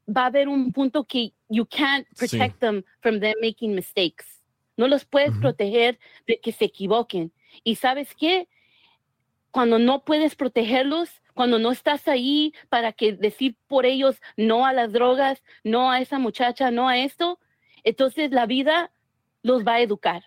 va 0.08 0.22
a 0.22 0.26
haber 0.26 0.48
un 0.48 0.72
punto 0.72 1.04
que 1.04 1.32
you 1.48 1.66
can't 1.66 2.06
protect 2.16 2.58
them 2.60 2.82
from 3.00 3.20
them 3.20 3.34
making 3.42 3.74
mistakes. 3.74 4.40
No 4.76 4.88
los 4.88 5.04
puedes 5.04 5.36
proteger 5.38 5.98
de 6.26 6.40
que 6.40 6.52
se 6.52 6.64
equivoquen. 6.64 7.32
Y 7.64 7.76
sabes 7.76 8.14
qué? 8.14 8.48
Cuando 9.50 9.78
no 9.78 10.04
puedes 10.04 10.34
protegerlos, 10.34 11.20
cuando 11.40 11.58
no 11.58 11.72
estás 11.72 12.06
ahí 12.06 12.52
para 12.68 12.92
que 12.92 13.14
decir 13.14 13.56
por 13.66 13.86
ellos 13.86 14.20
no 14.36 14.66
a 14.66 14.74
las 14.74 14.92
drogas, 14.92 15.42
no 15.64 15.90
a 15.90 15.98
esa 16.02 16.18
muchacha, 16.18 16.70
no 16.70 16.86
a 16.86 16.98
esto, 16.98 17.38
entonces 17.82 18.30
la 18.30 18.44
vida 18.44 18.92
los 19.40 19.66
va 19.66 19.76
a 19.76 19.80
educar. 19.80 20.22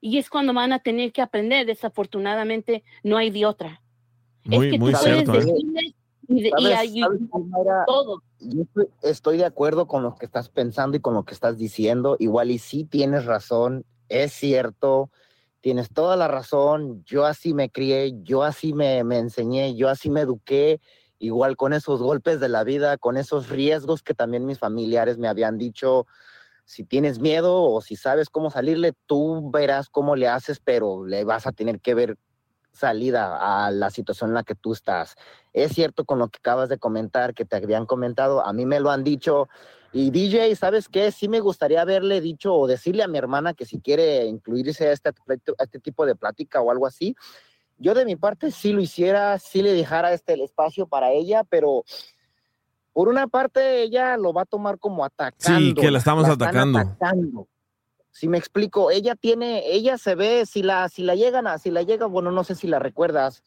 Y 0.00 0.16
es 0.16 0.30
cuando 0.30 0.54
van 0.54 0.72
a 0.72 0.78
tener 0.78 1.12
que 1.12 1.20
aprender. 1.20 1.66
Desafortunadamente, 1.66 2.82
no 3.02 3.18
hay 3.18 3.28
de 3.28 3.44
otra. 3.44 3.82
Muy, 4.44 4.68
es 4.68 4.72
que 4.72 4.78
muy 4.78 4.92
tú 4.94 4.98
puedes 5.00 5.16
cierto, 5.16 5.34
¿eh? 5.34 5.44
decirles 5.44 5.94
y, 6.28 6.48
¿Sabes- 6.48 6.78
ayudar 6.78 7.10
sabes, 7.10 7.46
Mayra? 7.50 7.84
todo. 7.86 8.22
Yo 8.40 8.64
estoy 9.02 9.36
de 9.36 9.44
acuerdo 9.44 9.86
con 9.86 10.02
lo 10.02 10.14
que 10.14 10.24
estás 10.24 10.48
pensando 10.48 10.96
y 10.96 11.00
con 11.00 11.12
lo 11.12 11.24
que 11.26 11.34
estás 11.34 11.58
diciendo. 11.58 12.16
Igual 12.18 12.50
y 12.50 12.56
sí 12.56 12.84
tienes 12.84 13.26
razón, 13.26 13.84
es 14.08 14.32
cierto, 14.32 15.10
tienes 15.64 15.88
toda 15.88 16.14
la 16.16 16.28
razón. 16.28 17.02
Yo 17.06 17.24
así 17.24 17.54
me 17.54 17.70
crié, 17.70 18.12
yo 18.22 18.42
así 18.42 18.74
me, 18.74 19.02
me 19.02 19.16
enseñé, 19.16 19.74
yo 19.74 19.88
así 19.88 20.10
me 20.10 20.20
eduqué. 20.20 20.78
Igual 21.18 21.56
con 21.56 21.72
esos 21.72 22.02
golpes 22.02 22.38
de 22.38 22.50
la 22.50 22.64
vida, 22.64 22.98
con 22.98 23.16
esos 23.16 23.48
riesgos 23.48 24.02
que 24.02 24.12
también 24.12 24.44
mis 24.44 24.58
familiares 24.58 25.16
me 25.16 25.26
habían 25.26 25.56
dicho. 25.56 26.06
Si 26.66 26.84
tienes 26.84 27.18
miedo 27.18 27.62
o 27.62 27.80
si 27.80 27.96
sabes 27.96 28.28
cómo 28.28 28.50
salirle, 28.50 28.92
tú 29.06 29.50
verás 29.50 29.88
cómo 29.88 30.16
le 30.16 30.28
haces, 30.28 30.60
pero 30.62 31.06
le 31.06 31.24
vas 31.24 31.46
a 31.46 31.52
tener 31.52 31.80
que 31.80 31.94
ver 31.94 32.18
salida 32.74 33.64
a 33.64 33.70
la 33.70 33.88
situación 33.88 34.30
en 34.30 34.34
la 34.34 34.44
que 34.44 34.54
tú 34.54 34.74
estás. 34.74 35.14
Es 35.54 35.72
cierto 35.72 36.04
con 36.04 36.18
lo 36.18 36.28
que 36.28 36.40
acabas 36.40 36.68
de 36.68 36.76
comentar, 36.76 37.32
que 37.32 37.46
te 37.46 37.56
habían 37.56 37.86
comentado, 37.86 38.44
a 38.44 38.52
mí 38.52 38.66
me 38.66 38.80
lo 38.80 38.90
han 38.90 39.02
dicho. 39.02 39.48
Y 39.94 40.10
DJ, 40.10 40.56
¿sabes 40.56 40.88
qué? 40.88 41.12
Sí 41.12 41.28
me 41.28 41.38
gustaría 41.38 41.80
haberle 41.80 42.20
dicho 42.20 42.52
o 42.52 42.66
decirle 42.66 43.04
a 43.04 43.08
mi 43.08 43.16
hermana 43.16 43.54
que 43.54 43.64
si 43.64 43.78
quiere 43.78 44.26
incluirse 44.26 44.88
a 44.88 44.92
este, 44.92 45.10
a 45.10 45.62
este 45.62 45.78
tipo 45.78 46.04
de 46.04 46.16
plática 46.16 46.60
o 46.60 46.72
algo 46.72 46.88
así. 46.88 47.14
Yo 47.78 47.94
de 47.94 48.04
mi 48.04 48.16
parte 48.16 48.50
sí 48.50 48.72
lo 48.72 48.80
hiciera, 48.80 49.38
sí 49.38 49.62
le 49.62 49.72
dejara 49.72 50.12
este 50.12 50.32
el 50.32 50.40
espacio 50.40 50.88
para 50.88 51.12
ella, 51.12 51.44
pero 51.44 51.84
por 52.92 53.08
una 53.08 53.28
parte 53.28 53.82
ella 53.82 54.16
lo 54.16 54.32
va 54.32 54.42
a 54.42 54.46
tomar 54.46 54.80
como 54.80 55.04
atacando. 55.04 55.60
Sí, 55.60 55.74
que 55.74 55.92
la 55.92 55.98
estamos 55.98 56.28
están 56.28 56.42
atacando. 56.42 56.78
atacando. 56.80 57.48
Si 58.10 58.26
me 58.26 58.38
explico, 58.38 58.90
ella 58.90 59.14
tiene, 59.14 59.62
ella 59.70 59.96
se 59.96 60.16
ve, 60.16 60.44
si 60.44 60.64
la, 60.64 60.88
si 60.88 61.04
la 61.04 61.14
llegan 61.14 61.46
a, 61.46 61.58
si 61.58 61.70
la 61.70 61.82
llega, 61.82 62.06
bueno, 62.06 62.32
no 62.32 62.42
sé 62.42 62.56
si 62.56 62.66
la 62.66 62.80
recuerdas, 62.80 63.44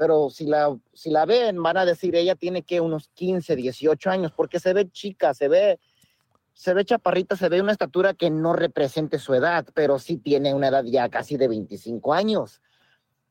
pero 0.00 0.30
si 0.30 0.46
la, 0.46 0.74
si 0.94 1.10
la 1.10 1.26
ven, 1.26 1.62
van 1.62 1.76
a 1.76 1.84
decir, 1.84 2.16
ella 2.16 2.34
tiene 2.34 2.62
que 2.62 2.80
unos 2.80 3.08
15, 3.08 3.54
18 3.54 4.08
años, 4.08 4.32
porque 4.32 4.58
se 4.58 4.72
ve 4.72 4.90
chica, 4.90 5.34
se 5.34 5.46
ve, 5.46 5.78
se 6.60 6.74
ve 6.74 6.84
chaparrita, 6.84 7.36
se 7.36 7.48
ve 7.48 7.62
una 7.62 7.72
estatura 7.72 8.12
que 8.12 8.28
no 8.28 8.52
represente 8.52 9.18
su 9.18 9.32
edad, 9.32 9.66
pero 9.72 9.98
sí 9.98 10.18
tiene 10.18 10.52
una 10.52 10.68
edad 10.68 10.84
ya 10.84 11.08
casi 11.08 11.38
de 11.38 11.48
25 11.48 12.12
años. 12.12 12.60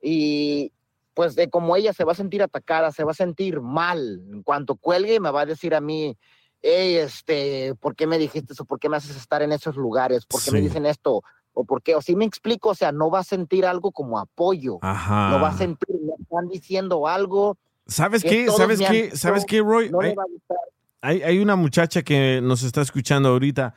Y 0.01 0.73
pues 1.13 1.35
de 1.35 1.47
como 1.47 1.75
ella 1.75 1.93
se 1.93 2.03
va 2.05 2.13
a 2.13 2.15
sentir 2.15 2.41
atacada, 2.41 2.91
se 2.91 3.03
va 3.03 3.11
a 3.11 3.13
sentir 3.13 3.61
mal. 3.61 4.19
En 4.33 4.41
cuanto 4.41 4.77
cuelgue, 4.77 5.19
me 5.19 5.29
va 5.29 5.41
a 5.41 5.45
decir 5.45 5.75
a 5.75 5.79
mí, 5.79 6.17
hey, 6.63 6.95
este, 6.95 7.75
¿por 7.79 7.95
qué 7.95 8.07
me 8.07 8.17
dijiste 8.17 8.53
eso? 8.53 8.65
¿Por 8.65 8.79
qué 8.79 8.89
me 8.89 8.97
haces 8.97 9.15
estar 9.15 9.43
en 9.43 9.51
esos 9.51 9.75
lugares? 9.75 10.25
¿Por 10.25 10.43
qué 10.43 10.49
me 10.49 10.61
dicen 10.61 10.87
esto? 10.87 11.21
¿O 11.53 11.65
por 11.65 11.83
qué? 11.83 11.93
O 11.93 12.01
si 12.01 12.15
me 12.15 12.25
explico, 12.25 12.69
o 12.69 12.75
sea, 12.75 12.91
no 12.91 13.11
va 13.11 13.19
a 13.19 13.23
sentir 13.23 13.63
algo 13.67 13.91
como 13.91 14.17
apoyo. 14.17 14.79
Ajá. 14.81 15.29
No 15.29 15.39
va 15.39 15.49
a 15.49 15.55
sentir, 15.55 15.95
me 16.01 16.13
están 16.19 16.47
diciendo 16.47 17.07
algo. 17.07 17.59
¿Sabes 17.85 18.23
qué? 18.23 18.47
¿Sabes 18.49 18.79
qué? 18.79 19.15
¿Sabes 19.15 19.45
qué, 19.45 19.59
Roy? 19.59 19.91
No 19.91 19.99
Hay- 20.01 20.09
le 20.09 20.15
va 20.15 20.23
a 20.23 20.31
gustar. 20.31 20.57
Hay, 21.01 21.39
una 21.39 21.55
muchacha 21.55 22.01
que 22.01 22.41
nos 22.43 22.63
está 22.63 22.81
escuchando 22.81 23.29
ahorita 23.29 23.73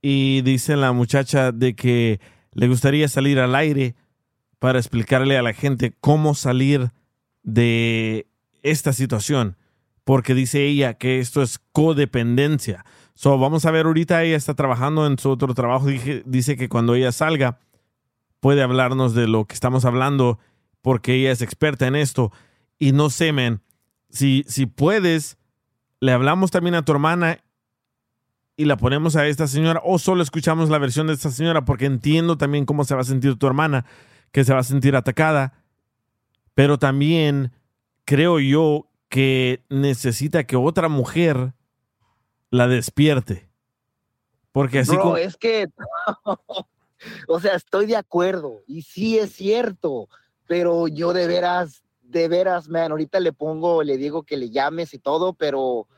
y 0.00 0.40
dice 0.42 0.76
la 0.76 0.92
muchacha 0.92 1.52
de 1.52 1.74
que 1.74 2.20
le 2.52 2.68
gustaría 2.68 3.08
salir 3.08 3.38
al 3.40 3.54
aire 3.54 3.94
para 4.58 4.78
explicarle 4.78 5.36
a 5.36 5.42
la 5.42 5.52
gente 5.52 5.94
cómo 6.00 6.34
salir 6.34 6.92
de 7.42 8.26
esta 8.62 8.94
situación, 8.94 9.56
porque 10.04 10.34
dice 10.34 10.64
ella 10.64 10.94
que 10.94 11.18
esto 11.18 11.42
es 11.42 11.60
codependencia. 11.72 12.86
So, 13.14 13.38
vamos 13.38 13.66
a 13.66 13.70
ver 13.70 13.86
ahorita, 13.86 14.22
ella 14.24 14.36
está 14.36 14.54
trabajando 14.54 15.06
en 15.06 15.18
su 15.18 15.30
otro 15.30 15.52
trabajo, 15.54 15.86
dije- 15.86 16.22
dice 16.24 16.56
que 16.56 16.68
cuando 16.68 16.94
ella 16.94 17.12
salga 17.12 17.58
puede 18.40 18.62
hablarnos 18.62 19.14
de 19.14 19.28
lo 19.28 19.44
que 19.44 19.54
estamos 19.54 19.84
hablando, 19.84 20.38
porque 20.80 21.14
ella 21.14 21.32
es 21.32 21.42
experta 21.42 21.86
en 21.86 21.96
esto. 21.96 22.32
Y 22.78 22.92
no 22.92 23.10
sé, 23.10 23.32
men, 23.32 23.60
si, 24.08 24.44
si 24.48 24.66
puedes, 24.66 25.36
le 26.00 26.12
hablamos 26.12 26.50
también 26.50 26.74
a 26.74 26.84
tu 26.84 26.92
hermana 26.92 27.38
y 28.56 28.64
la 28.64 28.76
ponemos 28.76 29.16
a 29.16 29.26
esta 29.26 29.46
señora 29.46 29.80
o 29.84 29.98
solo 29.98 30.22
escuchamos 30.22 30.70
la 30.70 30.78
versión 30.78 31.06
de 31.06 31.12
esta 31.12 31.30
señora 31.30 31.64
porque 31.64 31.86
entiendo 31.86 32.38
también 32.38 32.64
cómo 32.64 32.84
se 32.84 32.94
va 32.94 33.02
a 33.02 33.04
sentir 33.04 33.38
tu 33.38 33.46
hermana, 33.46 33.84
que 34.32 34.44
se 34.44 34.54
va 34.54 34.60
a 34.60 34.64
sentir 34.64 34.96
atacada, 34.96 35.64
pero 36.54 36.78
también 36.78 37.52
creo 38.04 38.40
yo 38.40 38.88
que 39.08 39.64
necesita 39.68 40.44
que 40.44 40.56
otra 40.56 40.88
mujer 40.88 41.52
la 42.50 42.66
despierte. 42.68 43.48
Porque 44.52 44.80
así 44.80 44.92
Bro, 44.92 45.02
como... 45.02 45.16
es 45.18 45.36
que, 45.36 45.68
o 47.28 47.40
sea, 47.40 47.54
estoy 47.54 47.86
de 47.86 47.96
acuerdo 47.96 48.62
y 48.66 48.82
sí 48.82 49.18
es 49.18 49.32
cierto, 49.32 50.08
pero 50.46 50.88
yo 50.88 51.12
de 51.12 51.26
veras, 51.26 51.82
de 52.08 52.28
veras, 52.28 52.68
man, 52.68 52.90
ahorita 52.90 53.20
le 53.20 53.32
pongo, 53.32 53.82
le 53.82 53.96
digo 53.96 54.22
que 54.22 54.36
le 54.36 54.50
llames 54.50 54.94
y 54.94 54.98
todo, 54.98 55.34
pero 55.34 55.88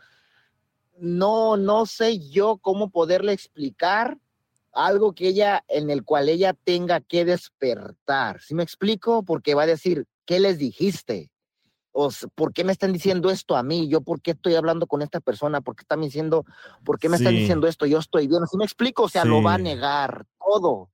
no, 0.99 1.57
no 1.57 1.87
sé 1.87 2.19
yo 2.19 2.59
cómo 2.59 2.91
poderle 2.91 3.33
explicar 3.33 4.19
algo 4.73 5.13
que 5.15 5.29
ella, 5.29 5.65
en 5.69 5.91
el 5.91 6.05
cual 6.05 6.29
ella 6.29 6.55
tenga 6.65 7.01
que 7.01 7.25
despertar. 7.25 8.41
¿Sí 8.41 8.55
me 8.55 8.63
explico? 8.63 9.23
Porque 9.23 9.55
va 9.55 9.65
a 9.65 9.67
decir, 9.67 10.07
¿qué 10.25 10.41
les 10.41 10.59
dijiste? 10.59 11.31
O 11.93 12.11
¿Por 12.35 12.53
qué 12.53 12.63
me 12.65 12.73
están 12.73 12.93
diciendo 12.93 13.31
esto 13.31 13.57
a 13.57 13.63
mí? 13.63 13.89
¿Yo 13.89 14.03
por 14.03 14.21
qué 14.21 14.33
estoy 14.33 14.55
hablando 14.55 14.87
con 14.87 15.03
esta 15.03 15.21
persona? 15.21 15.61
¿Por 15.61 15.75
qué 15.75 15.83
están 15.83 16.01
diciendo, 16.01 16.45
por 16.85 16.99
qué 16.99 17.09
me 17.09 17.17
están 17.17 17.35
diciendo 17.35 17.67
esto? 17.67 17.87
Yo 17.87 17.99
estoy 17.99 18.29
bien. 18.29 18.47
¿Sí 18.47 18.57
me 18.57 18.65
explico? 18.65 19.05
O 19.05 19.09
sea, 19.09 19.25
lo 19.25 19.43
va 19.43 19.55
a 19.55 19.59
negar 19.59 20.27
todo. 20.39 20.91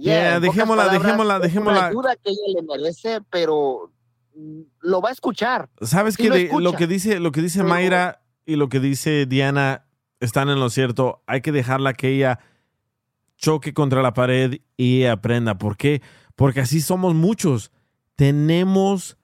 Yeah, 0.00 0.40
dejémosla, 0.40 0.84
palabras, 0.84 1.02
dejémosla, 1.02 1.38
dejémosla. 1.40 1.86
ayuda 1.88 2.16
que 2.16 2.30
ella 2.30 2.60
le 2.60 2.62
merece, 2.62 3.20
pero 3.30 3.90
mm, 4.34 4.60
lo 4.80 5.00
va 5.00 5.08
a 5.08 5.12
escuchar. 5.12 5.68
¿Sabes 5.80 6.14
Sí 6.14 6.22
que 6.24 6.28
lo 6.28 6.34
de- 6.36 6.44
lo 6.48 6.58
escucha. 6.58 6.76
que 6.78 6.86
dice, 6.86 7.20
lo 7.20 7.32
que 7.32 7.42
dice 7.42 7.58
Pero- 7.60 7.68
Mayra 7.68 8.22
y 8.46 8.56
lo 8.56 8.68
que 8.68 8.80
dice 8.80 9.26
Diana 9.26 9.84
están 10.20 10.48
en 10.48 10.60
lo 10.60 10.70
cierto? 10.70 11.22
Hay 11.26 11.40
que 11.40 11.52
dejarla 11.52 11.94
que 11.94 12.08
ella 12.08 12.38
choque 13.36 13.72
contra 13.74 14.02
la 14.02 14.14
pared 14.14 14.60
y 14.76 15.04
aprenda. 15.04 15.58
¿Por 15.58 15.76
qué? 15.76 16.02
Porque 16.36 16.60
así 16.60 16.80
somos 16.80 17.14
muchos. 17.14 17.70
Tenemos 18.16 19.16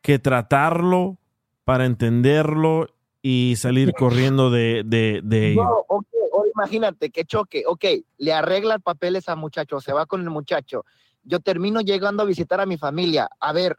que 0.00 0.18
tratarlo 0.18 1.18
para 1.64 1.86
entenderlo 1.86 2.86
y 3.22 3.54
salir 3.56 3.92
corriendo 3.98 4.50
de, 4.50 4.82
de, 4.86 5.20
de 5.24 5.52
ello. 5.52 5.64
No, 5.64 5.84
ok, 5.88 6.06
ahora 6.36 6.50
imagínate 6.54 7.10
que 7.10 7.24
choque, 7.24 7.64
ok, 7.66 7.84
le 8.18 8.32
arregla 8.32 8.74
el 8.74 8.80
papel 8.80 9.16
a 9.16 9.18
ese 9.18 9.34
muchacho, 9.36 9.80
se 9.80 9.92
va 9.92 10.06
con 10.06 10.20
el 10.22 10.30
muchacho. 10.30 10.84
Yo 11.24 11.40
termino 11.40 11.80
llegando 11.80 12.22
a 12.22 12.26
visitar 12.26 12.60
a 12.60 12.66
mi 12.66 12.76
familia. 12.78 13.28
A 13.40 13.52
ver, 13.52 13.76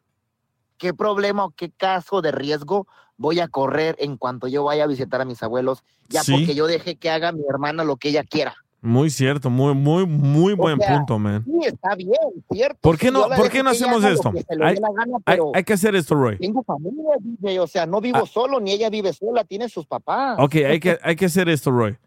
¿qué 0.77 0.93
problema 0.93 1.45
o 1.45 1.51
qué 1.51 1.71
caso 1.71 2.21
de 2.21 2.31
riesgo 2.31 2.87
voy 3.17 3.39
a 3.39 3.47
correr 3.47 3.95
en 3.99 4.17
cuanto 4.17 4.47
yo 4.47 4.63
vaya 4.65 4.83
a 4.83 4.87
visitar 4.87 5.21
a 5.21 5.25
mis 5.25 5.41
abuelos? 5.41 5.83
Ya 6.09 6.23
Sí. 6.23 6.33
porque 6.33 6.55
yo 6.55 6.67
dejé 6.67 6.95
que 6.97 7.09
haga 7.09 7.31
mi 7.31 7.43
hermana 7.49 7.83
lo 7.83 7.95
que 7.97 8.09
ella 8.09 8.23
quiera. 8.23 8.55
Muy 8.79 9.09
cierto, 9.09 9.49
muy, 9.49 9.73
muy, 9.73 10.05
muy 10.05 10.53
buen 10.53 10.77
sea, 10.77 10.97
punto, 10.97 11.17
man. 11.17 11.43
Sí, 11.45 11.59
está 11.65 11.95
bien, 11.95 12.11
cierto. 12.51 12.77
¿Por 12.79 12.97
qué 12.97 13.09
no, 13.09 13.27
¿por 13.27 13.49
qué 13.49 13.63
no 13.63 13.71
hacemos 13.71 14.03
esto? 14.03 14.31
que 14.31 14.45
Hay, 14.63 14.75
gana, 14.75 15.17
hay- 15.25 15.39
hay 15.55 15.63
que 15.63 15.73
hacer 15.73 15.95
esto, 15.95 16.13
Roy. 16.13 16.37
Tengo 16.37 16.61
familia, 16.63 17.63
o 17.63 17.67
sea, 17.67 17.87
no 17.87 17.99
vivo 18.01 18.25
solo, 18.27 18.59
ni 18.59 18.71
ella 18.71 18.89
vive 18.91 19.13
sola, 19.13 19.43
tiene 19.43 19.67
sus 19.67 19.87
papás. 19.87 20.35
Ah. 20.37 20.43
Ok, 20.43 20.55
hay 20.55 20.79
que, 20.79 20.97
hay 21.01 21.15
que 21.15 21.25
hacer 21.25 21.49
esto, 21.49 21.71
Roy. 21.71 21.97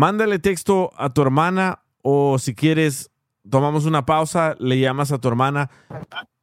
Mándale 0.00 0.38
texto 0.38 0.92
a 0.96 1.10
tu 1.10 1.20
hermana 1.20 1.82
o 2.00 2.38
si 2.38 2.54
quieres, 2.54 3.10
tomamos 3.50 3.84
una 3.84 4.06
pausa, 4.06 4.56
le 4.58 4.80
llamas 4.80 5.12
a 5.12 5.18
tu 5.18 5.28
hermana 5.28 5.68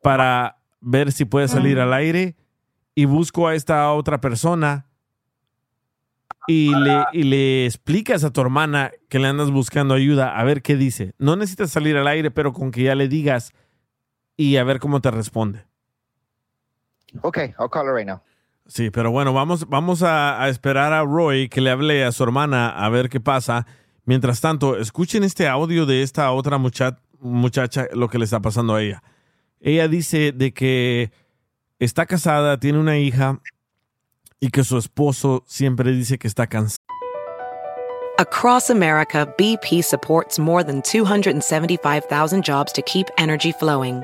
para 0.03 0.59
ver 0.79 1.11
si 1.11 1.25
puede 1.25 1.47
salir 1.47 1.79
al 1.79 1.91
aire 1.91 2.35
y 2.93 3.05
busco 3.05 3.47
a 3.47 3.55
esta 3.55 3.91
otra 3.93 4.21
persona 4.21 4.85
y 6.45 6.69
le, 6.75 7.03
y 7.13 7.23
le 7.23 7.65
explicas 7.65 8.23
a 8.23 8.31
tu 8.31 8.41
hermana 8.41 8.91
que 9.09 9.17
le 9.17 9.27
andas 9.27 9.49
buscando 9.49 9.95
ayuda 9.95 10.37
a 10.37 10.43
ver 10.43 10.61
qué 10.61 10.75
dice. 10.75 11.15
No 11.17 11.35
necesitas 11.35 11.71
salir 11.71 11.97
al 11.97 12.07
aire, 12.07 12.29
pero 12.29 12.53
con 12.53 12.69
que 12.69 12.83
ya 12.83 12.93
le 12.93 13.07
digas 13.07 13.53
y 14.35 14.57
a 14.57 14.63
ver 14.65 14.79
cómo 14.79 15.01
te 15.01 15.09
responde. 15.09 15.65
Ok, 17.23 17.39
I'll 17.59 17.71
call 17.71 17.87
her 17.87 17.95
right 17.95 18.05
now. 18.05 18.21
Sí, 18.67 18.89
pero 18.89 19.11
bueno, 19.11 19.33
vamos, 19.33 19.67
vamos 19.69 20.03
a, 20.03 20.47
esperar 20.49 20.91
a 20.93 21.03
Roy 21.03 21.47
que 21.49 21.61
le 21.61 21.71
hable 21.71 22.03
a 22.03 22.11
su 22.11 22.23
hermana 22.23 22.69
a 22.69 22.89
ver 22.89 23.09
qué 23.09 23.19
pasa. 23.19 23.65
Mientras 24.05 24.41
tanto, 24.41 24.77
escuchen 24.77 25.23
este 25.23 25.47
audio 25.47 25.85
de 25.85 26.01
esta 26.03 26.31
otra 26.31 26.57
mucha- 26.57 26.99
muchacha, 27.19 27.87
lo 27.93 28.09
que 28.09 28.17
le 28.17 28.25
está 28.25 28.41
pasando 28.41 28.75
a 28.75 28.81
ella. 28.81 29.03
Ella 29.59 29.87
dice 29.87 30.31
de 30.33 30.53
que 30.53 31.11
está 31.79 32.05
casada, 32.05 32.59
tiene 32.59 32.79
una 32.79 32.97
hija 32.97 33.39
y 34.39 34.49
que 34.49 34.63
su 34.63 34.77
esposo 34.77 35.43
siempre 35.47 35.91
dice 35.91 36.17
que 36.17 36.27
está 36.27 36.47
cansado. 36.47 36.77
Across 38.19 38.71
America, 38.71 39.25
BP 39.37 39.83
supports 39.83 40.39
more 40.39 40.63
than 40.63 40.81
275,000 40.81 42.41
jobs 42.43 42.73
to 42.73 42.81
keep 42.81 43.07
energy 43.17 43.51
flowing. 43.51 44.03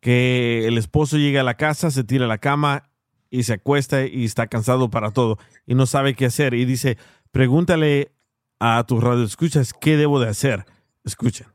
Que 0.00 0.66
el 0.66 0.78
esposo 0.78 1.18
llega 1.18 1.42
a 1.42 1.44
la 1.44 1.56
casa, 1.56 1.90
se 1.90 2.04
tira 2.04 2.24
a 2.24 2.28
la 2.28 2.38
cama 2.38 2.90
y 3.30 3.44
se 3.44 3.54
acuesta 3.54 4.06
y 4.06 4.24
está 4.24 4.48
cansado 4.48 4.90
para 4.90 5.12
todo 5.12 5.38
y 5.66 5.74
no 5.74 5.86
sabe 5.86 6.14
qué 6.14 6.26
hacer. 6.26 6.54
Y 6.54 6.64
dice, 6.64 6.98
pregúntale 7.30 8.12
a 8.58 8.84
tus 8.84 9.02
radioescuchas 9.02 9.72
qué 9.72 9.96
debo 9.96 10.20
de 10.20 10.28
hacer. 10.28 10.64
Escuchen. 11.04 11.46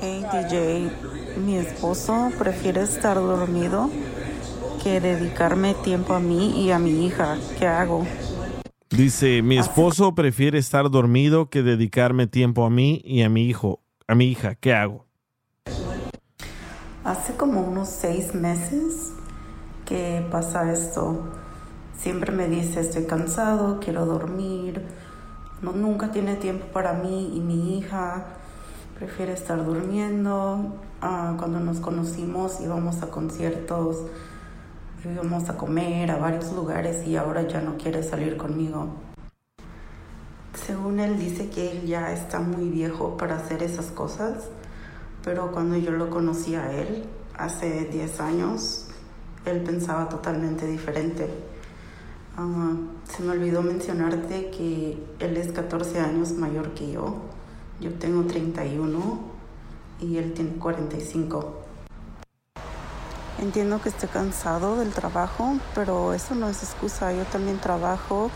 Hey 0.00 0.24
DJ, 0.32 0.90
mi 1.44 1.56
esposo 1.56 2.30
prefiere 2.38 2.82
estar 2.82 3.16
dormido 3.16 3.90
que 4.82 5.00
dedicarme 5.00 5.74
tiempo 5.74 6.14
a 6.14 6.20
mí 6.20 6.64
y 6.64 6.70
a 6.70 6.78
mi 6.78 7.06
hija. 7.06 7.38
¿Qué 7.58 7.66
hago? 7.66 8.06
Dice, 8.90 9.42
mi 9.42 9.58
esposo 9.58 10.14
prefiere 10.14 10.58
estar 10.58 10.90
dormido 10.90 11.50
que 11.50 11.62
dedicarme 11.62 12.26
tiempo 12.26 12.64
a 12.64 12.70
mí 12.70 13.02
y 13.04 13.22
a 13.22 13.28
mi 13.28 13.48
hijo, 13.48 13.80
a 14.08 14.14
mi 14.14 14.26
hija. 14.26 14.54
¿Qué 14.54 14.74
hago? 14.74 15.06
Hace 17.04 17.34
como 17.36 17.60
unos 17.60 17.88
seis 17.88 18.34
meses 18.34 19.12
que 19.84 20.26
pasa 20.30 20.72
esto. 20.72 21.24
Siempre 21.96 22.32
me 22.32 22.48
dice, 22.48 22.80
estoy 22.80 23.04
cansado, 23.04 23.80
quiero 23.80 24.06
dormir. 24.06 24.84
No, 25.62 25.72
nunca 25.72 26.10
tiene 26.10 26.36
tiempo 26.36 26.66
para 26.72 26.92
mí 26.92 27.32
y 27.34 27.40
mi 27.40 27.78
hija. 27.78 28.24
Prefiere 28.98 29.32
estar 29.32 29.64
durmiendo. 29.64 30.76
Ah, 31.00 31.34
cuando 31.38 31.60
nos 31.60 31.80
conocimos 31.80 32.60
íbamos 32.60 33.02
a 33.02 33.10
conciertos, 33.10 33.98
íbamos 35.04 35.48
a 35.48 35.56
comer 35.56 36.10
a 36.10 36.16
varios 36.16 36.52
lugares 36.52 37.06
y 37.06 37.16
ahora 37.16 37.46
ya 37.46 37.60
no 37.60 37.76
quiere 37.76 38.02
salir 38.02 38.36
conmigo. 38.36 39.05
Según 40.64 41.00
él 41.00 41.18
dice 41.18 41.50
que 41.50 41.70
él 41.70 41.86
ya 41.86 42.12
está 42.12 42.40
muy 42.40 42.68
viejo 42.70 43.16
para 43.16 43.36
hacer 43.36 43.62
esas 43.62 43.86
cosas, 43.86 44.48
pero 45.22 45.52
cuando 45.52 45.76
yo 45.76 45.92
lo 45.92 46.08
conocí 46.08 46.54
a 46.54 46.72
él 46.72 47.04
hace 47.36 47.84
10 47.84 48.20
años, 48.20 48.86
él 49.44 49.60
pensaba 49.62 50.08
totalmente 50.08 50.66
diferente. 50.66 51.28
Ah, 52.36 52.74
se 53.04 53.22
me 53.22 53.32
olvidó 53.32 53.62
mencionarte 53.62 54.50
que 54.50 54.98
él 55.18 55.36
es 55.36 55.52
14 55.52 56.00
años 56.00 56.32
mayor 56.32 56.70
que 56.74 56.92
yo. 56.92 57.16
Yo 57.80 57.92
tengo 57.94 58.24
31 58.24 59.20
y 60.00 60.16
él 60.16 60.32
tiene 60.32 60.52
45. 60.52 61.62
Entiendo 63.38 63.80
que 63.82 63.90
esté 63.90 64.08
cansado 64.08 64.76
del 64.78 64.92
trabajo, 64.92 65.58
pero 65.74 66.14
eso 66.14 66.34
no 66.34 66.48
es 66.48 66.62
excusa. 66.62 67.12
Yo 67.12 67.24
también 67.24 67.58
trabajo, 67.58 68.30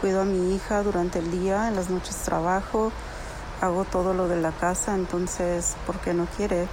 cuido 0.00 0.22
a 0.22 0.24
mi 0.24 0.54
hija 0.54 0.82
durante 0.82 1.18
el 1.18 1.30
día, 1.30 1.68
en 1.68 1.76
las 1.76 1.90
noches 1.90 2.16
trabajo, 2.24 2.92
hago 3.60 3.84
todo 3.84 4.14
lo 4.14 4.28
de 4.28 4.40
la 4.40 4.52
casa, 4.52 4.94
entonces, 4.94 5.76
¿por 5.86 5.98
qué 6.00 6.14
no 6.14 6.26
quiere? 6.36 6.66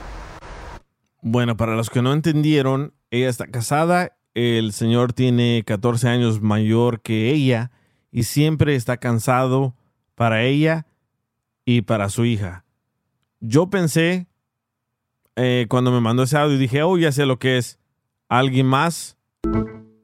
Bueno, 1.21 1.55
para 1.55 1.75
los 1.75 1.89
que 1.89 2.01
no 2.01 2.13
entendieron, 2.13 2.93
ella 3.09 3.29
está 3.29 3.47
casada, 3.47 4.17
el 4.33 4.73
señor 4.73 5.13
tiene 5.13 5.63
14 5.65 6.09
años 6.09 6.41
mayor 6.41 7.01
que 7.01 7.31
ella 7.31 7.71
y 8.11 8.23
siempre 8.23 8.75
está 8.75 8.97
cansado 8.97 9.75
para 10.15 10.43
ella 10.43 10.85
y 11.65 11.81
para 11.81 12.09
su 12.09 12.25
hija. 12.25 12.65
Yo 13.39 13.69
pensé, 13.69 14.27
eh, 15.35 15.65
cuando 15.69 15.91
me 15.91 16.01
mandó 16.01 16.23
ese 16.23 16.37
audio, 16.37 16.57
dije, 16.57 16.83
oh, 16.83 16.97
ya 16.97 17.11
sé 17.11 17.25
lo 17.25 17.39
que 17.39 17.57
es. 17.57 17.79
Alguien 18.29 18.65
más 18.65 19.17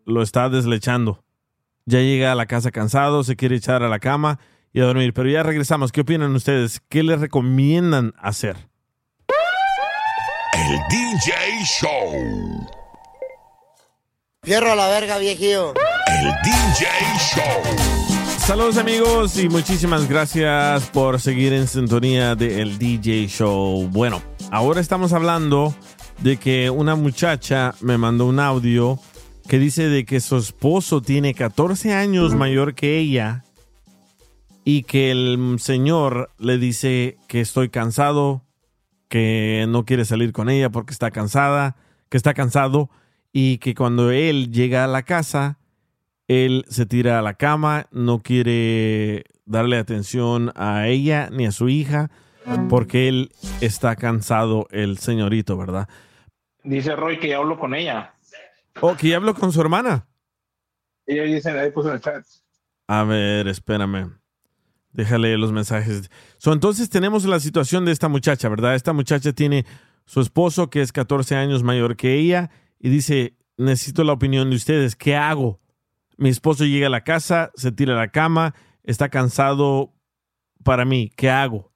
lo 0.06 0.22
está 0.22 0.50
deslechando. 0.50 1.24
Ya 1.90 2.02
llega 2.02 2.32
a 2.32 2.36
la 2.36 2.46
casa 2.46 2.70
cansado, 2.70 3.24
se 3.24 3.36
quiere 3.36 3.56
echar 3.56 3.82
a 3.82 3.90
la 3.90 3.98
cama 3.98 4.40
y 4.72 4.80
a 4.80 4.84
dormir. 4.84 5.12
Pero 5.12 5.28
ya 5.28 5.42
regresamos. 5.42 5.92
¿Qué 5.92 6.02
opinan 6.02 6.36
ustedes? 6.36 6.84
¿Qué 6.88 7.02
les 7.02 7.20
recomiendan 7.20 8.14
hacer? 8.20 8.58
El 10.54 10.78
DJ 10.88 11.34
Show. 11.66 12.70
Fierro 14.44 14.74
a 14.74 14.76
la 14.76 14.88
verga, 14.88 15.18
viejillo. 15.18 15.74
El 16.06 16.28
DJ 16.44 16.86
Show. 17.18 18.38
Saludos 18.38 18.78
amigos 18.78 19.40
y 19.40 19.50
muchísimas 19.50 20.08
gracias 20.08 20.88
por 20.90 21.20
seguir 21.20 21.54
en 21.54 21.68
sintonía 21.68 22.36
de 22.36 22.62
El 22.62 22.78
DJ 22.78 23.26
Show. 23.30 23.88
Bueno, 23.90 24.22
ahora 24.52 24.80
estamos 24.80 25.12
hablando 25.12 25.74
de 26.20 26.38
que 26.38 26.70
una 26.70 26.94
muchacha 26.94 27.74
me 27.82 27.98
mandó 27.98 28.28
un 28.28 28.40
audio 28.40 29.00
que 29.50 29.58
dice 29.58 29.90
de 29.90 30.06
que 30.06 30.20
su 30.20 30.38
esposo 30.38 31.02
tiene 31.02 31.34
14 31.34 31.96
años 31.96 32.36
mayor 32.36 32.76
que 32.76 33.00
ella 33.00 33.44
y 34.64 34.84
que 34.84 35.10
el 35.10 35.56
señor 35.58 36.30
le 36.38 36.60
dice 36.60 37.18
que 37.28 37.42
estoy 37.42 37.70
cansado, 37.70 38.44
que 39.08 39.66
no 39.68 39.86
quiere 39.86 40.06
salir 40.06 40.34
con 40.34 40.50
ella 40.50 40.70
porque 40.70 40.94
está 40.94 41.10
cansada, 41.10 41.78
que 42.10 42.18
está 42.18 42.36
cansado 42.36 42.92
y 43.34 43.58
que 43.58 43.74
cuando 43.74 44.12
él 44.12 44.52
llega 44.52 44.84
a 44.84 44.88
la 44.88 45.02
casa, 45.02 45.58
él 46.28 46.64
se 46.70 46.86
tira 46.86 47.18
a 47.18 47.24
la 47.24 47.34
cama, 47.34 47.88
no 47.92 48.20
quiere 48.20 49.24
darle 49.46 49.78
atención 49.78 50.52
a 50.56 50.88
ella 50.88 51.30
ni 51.32 51.48
a 51.48 51.52
su 51.52 51.70
hija 51.70 52.12
porque 52.70 53.08
él 53.08 53.32
está 53.62 53.96
cansado, 53.96 54.68
el 54.70 55.00
señorito, 55.00 55.58
¿verdad? 55.58 55.90
Dice 56.64 56.96
Roy 56.96 57.18
que 57.18 57.30
ya 57.30 57.38
hablo 57.38 57.58
con 57.58 57.74
ella. 57.74 58.14
Oh, 58.82 58.96
que 58.96 59.10
ya 59.10 59.18
hablo 59.18 59.34
con 59.36 59.52
su 59.52 59.60
hermana. 59.62 60.08
Ella 61.06 61.24
dice, 61.24 61.50
ahí 61.52 61.72
puso 61.72 61.90
en 61.90 61.96
el 61.96 62.02
chat. 62.02 62.26
A 62.88 63.04
ver, 63.04 63.48
espérame. 63.48 64.20
Déjale 64.92 65.38
los 65.38 65.52
mensajes. 65.52 66.10
So, 66.38 66.54
entonces 66.54 66.90
tenemos 66.90 67.26
la 67.26 67.40
situación 67.40 67.86
de 67.86 67.92
esta 67.92 68.08
muchacha, 68.08 68.50
¿verdad? 68.50 68.76
Esta 68.76 68.94
muchacha 68.94 69.34
tiene 69.34 69.66
su 70.06 70.22
esposo 70.22 70.70
que 70.70 70.82
es 70.82 70.92
14 70.92 71.36
años 71.36 71.62
mayor 71.62 71.96
que 71.96 72.16
ella 72.16 72.50
y 72.80 72.90
dice, 72.90 73.38
necesito 73.58 74.04
la 74.04 74.14
opinión 74.14 74.50
de 74.50 74.56
ustedes. 74.56 74.96
¿Qué 74.96 75.16
hago? 75.16 75.60
Mi 76.18 76.30
esposo 76.30 76.66
llega 76.66 76.88
a 76.88 76.92
la 76.92 77.04
casa, 77.04 77.52
se 77.56 77.72
tira 77.72 77.94
a 77.94 77.98
la 77.98 78.12
cama, 78.12 78.56
está 78.84 79.10
cansado 79.10 79.94
para 80.64 80.86
mí. 80.86 81.12
¿Qué 81.16 81.30
hago? 81.30 81.72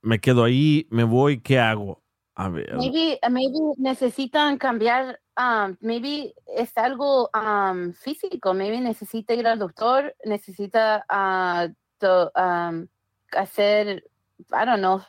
Me 0.00 0.20
quedo 0.20 0.44
ahí, 0.44 0.86
me 0.90 1.04
voy, 1.04 1.40
¿qué 1.40 1.58
hago? 1.58 2.02
A 2.38 2.48
ver. 2.48 2.72
Maybe, 2.76 3.18
maybe 3.28 3.58
necesitan 3.78 4.58
cambiar, 4.58 5.18
um, 5.36 5.76
maybe 5.80 6.32
es 6.46 6.72
algo 6.78 7.28
um, 7.34 7.92
físico, 7.92 8.54
maybe 8.54 8.80
necesita 8.80 9.34
ir 9.34 9.44
al 9.48 9.58
doctor, 9.58 10.14
necesita 10.24 11.04
uh, 11.10 11.68
to, 11.98 12.30
um, 12.36 12.86
hacer, 13.32 14.04
I 14.52 14.64
don't 14.64 14.80
know, 14.80 15.02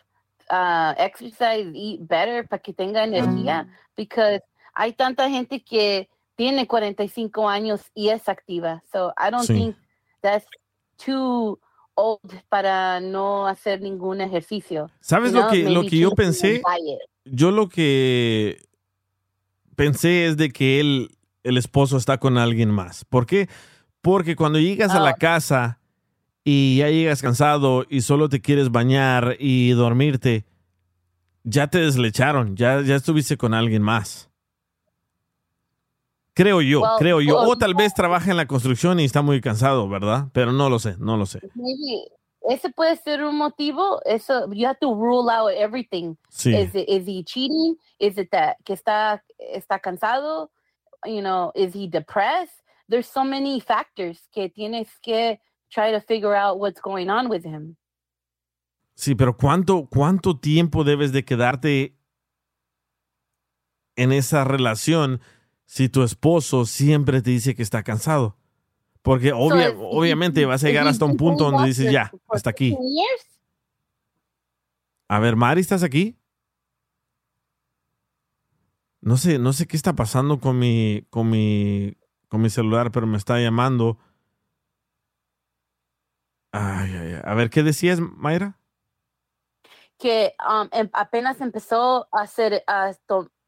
uh, 0.50 0.96
exercise, 0.98 1.72
eat 1.76 2.00
better 2.08 2.48
para 2.48 2.64
que 2.64 2.74
tenga 2.74 3.04
energía, 3.04 3.68
because 3.96 4.42
hay 4.74 4.94
tanta 4.94 5.30
gente 5.30 5.64
que 5.64 6.10
tiene 6.36 6.66
45 6.66 7.48
años 7.48 7.92
y 7.94 8.10
es 8.10 8.28
activa, 8.28 8.82
so 8.92 9.14
I 9.20 9.30
don't 9.30 9.46
Sí. 9.46 9.54
think 9.54 9.76
that's 10.24 10.48
too 10.98 11.60
old 11.94 12.42
para 12.50 13.00
no 13.00 13.46
hacer 13.46 13.82
ningún 13.82 14.20
ejercicio. 14.20 14.90
¿Sabes 15.00 15.32
You 15.34 15.42
lo 15.42 15.48
que, 15.48 15.70
lo 15.70 15.82
que 15.84 15.98
yo 16.00 16.12
pensé? 16.12 16.64
Yo 17.32 17.52
lo 17.52 17.70
que 17.70 18.62
pensé 19.76 20.26
es 20.28 20.38
de 20.38 20.50
que 20.50 20.80
él, 20.80 21.18
el 21.44 21.58
esposo 21.58 21.98
está 21.98 22.18
con 22.18 22.38
alguien 22.38 22.70
más. 22.72 23.06
¿Por 23.06 23.26
qué? 23.26 23.50
Porque 24.02 24.36
cuando 24.36 24.60
llegas 24.60 24.92
a 24.92 25.00
la 25.00 25.14
casa 25.16 25.80
y 26.44 26.78
ya 26.78 26.90
llegas 26.90 27.22
cansado 27.22 27.86
y 27.90 28.02
solo 28.02 28.30
te 28.30 28.42
quieres 28.42 28.72
bañar 28.72 29.36
y 29.40 29.72
dormirte, 29.72 30.46
ya 31.44 31.68
te 31.68 31.80
deslecharon, 31.80 32.56
ya, 32.56 32.82
ya 32.82 32.96
estuviste 32.96 33.38
con 33.38 33.54
alguien 33.54 33.82
más. 33.82 34.30
Creo 36.34 36.62
yo, 36.62 36.82
Well, 36.82 36.92
creo 37.00 37.22
yo. 37.22 37.42
well, 37.42 37.50
O 37.52 37.58
tal 37.58 37.74
vez 37.76 37.94
trabaja 37.94 38.32
en 38.32 38.38
la 38.38 38.46
construcción 38.48 39.00
y 39.00 39.06
está 39.06 39.22
muy 39.22 39.42
cansado, 39.42 39.90
¿verdad? 39.90 40.28
Pero 40.32 40.54
no 40.54 40.70
lo 40.70 40.80
sé, 40.80 40.96
no 40.98 41.18
lo 41.18 41.26
sé. 41.26 41.42
Maybe 41.56 42.04
ese 42.50 42.70
puede 42.72 42.98
ser 42.98 43.24
un 43.24 43.38
motivo. 43.38 44.02
Eso, 44.06 44.52
you 44.52 44.66
have 44.66 44.80
to 44.80 44.94
rule 44.94 45.30
out 45.30 45.52
everything. 45.54 46.18
Sí. 46.32 46.56
Is, 46.56 46.74
it, 46.74 46.90
is 46.90 47.06
he 47.06 47.24
cheating? 47.24 47.76
Is 48.00 48.18
it 48.18 48.30
that 48.32 48.58
que 48.66 48.76
está, 48.76 49.22
está 49.56 49.80
cansado? 49.80 50.50
You 51.06 51.22
know, 51.22 51.52
is 51.56 51.74
he 51.74 51.88
depressed? 51.88 52.64
There's 52.90 53.08
so 53.08 53.24
many 53.24 53.60
factors 53.60 54.28
que 54.34 54.50
tienes 54.50 54.88
que 55.04 55.38
try 55.72 55.92
to 55.92 56.02
figure 56.02 56.34
out 56.34 56.60
what's 56.60 56.82
going 56.82 57.10
on 57.10 57.30
with 57.30 57.46
him. 57.46 57.78
Sí, 58.96 59.16
pero 59.16 59.38
¿cuánto, 59.38 59.88
cuánto 59.88 60.40
tiempo 60.40 60.84
debes 60.84 61.14
de 61.14 61.24
quedarte 61.24 61.96
en 63.96 64.12
esa 64.12 64.44
relación 64.44 65.22
si 65.66 65.88
tu 65.88 66.04
esposo 66.04 66.66
siempre 66.66 67.22
te 67.22 67.30
dice 67.30 67.56
que 67.56 67.62
está 67.62 67.84
cansado? 67.84 68.36
Porque 69.02 69.32
obvia- 69.34 69.70
obviamente 69.78 70.46
vas 70.46 70.64
a 70.64 70.68
llegar 70.68 70.88
hasta 70.88 71.06
un 71.06 71.18
punto 71.18 71.46
donde 71.46 71.68
dices, 71.68 71.92
ya, 71.92 72.12
hasta 72.30 72.50
aquí. 72.50 72.78
A 75.08 75.20
ver, 75.20 75.36
Mari, 75.36 75.62
¿estás 75.62 75.84
aquí? 75.84 76.18
No 79.02 79.16
sé, 79.18 79.40
no 79.40 79.54
sé 79.54 79.66
qué 79.66 79.78
está 79.78 79.94
pasando 79.94 80.40
con 80.40 80.60
mi, 80.60 81.06
con 81.10 81.30
mi, 81.30 81.98
con 82.28 82.42
mi 82.42 82.50
celular, 82.50 82.92
pero 82.92 83.08
me 83.08 83.18
está 83.18 83.40
llamando. 83.40 83.98
Ay, 86.52 86.92
ay, 86.94 87.14
ay. 87.16 87.22
A 87.24 87.34
ver, 87.36 87.50
¿qué 87.50 87.64
decías, 87.64 88.00
Mayra? 88.00 88.56
que 89.98 90.34
um, 90.48 90.70
em- 90.72 90.90
apenas 90.94 91.42
empezó 91.42 92.08
a 92.16 92.22
hacer 92.22 92.64
a, 92.68 92.94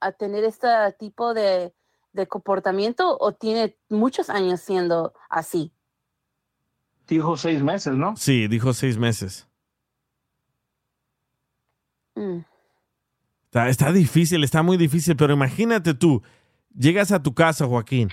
a 0.02 0.12
tener 0.12 0.44
este 0.44 0.68
tipo 1.00 1.34
de, 1.34 1.74
de 2.14 2.28
comportamiento 2.28 3.18
o 3.20 3.34
tiene 3.34 3.78
muchos 3.90 4.30
años 4.30 4.62
siendo 4.62 5.14
así. 5.30 5.74
Dijo 7.08 7.36
seis 7.38 7.62
meses, 7.62 7.94
¿no? 7.96 8.16
Sí, 8.16 8.48
dijo 8.48 8.74
seis 8.74 8.98
meses. 8.98 9.48
Mm. 12.16 12.40
Está, 13.46 13.70
está 13.70 13.92
difícil, 13.92 14.44
está 14.44 14.64
muy 14.64 14.78
difícil, 14.78 15.16
pero 15.16 15.34
imagínate 15.34 15.94
tú, 15.94 16.22
llegas 16.74 17.12
a 17.12 17.22
tu 17.22 17.34
casa, 17.34 17.68
Joaquín, 17.68 18.10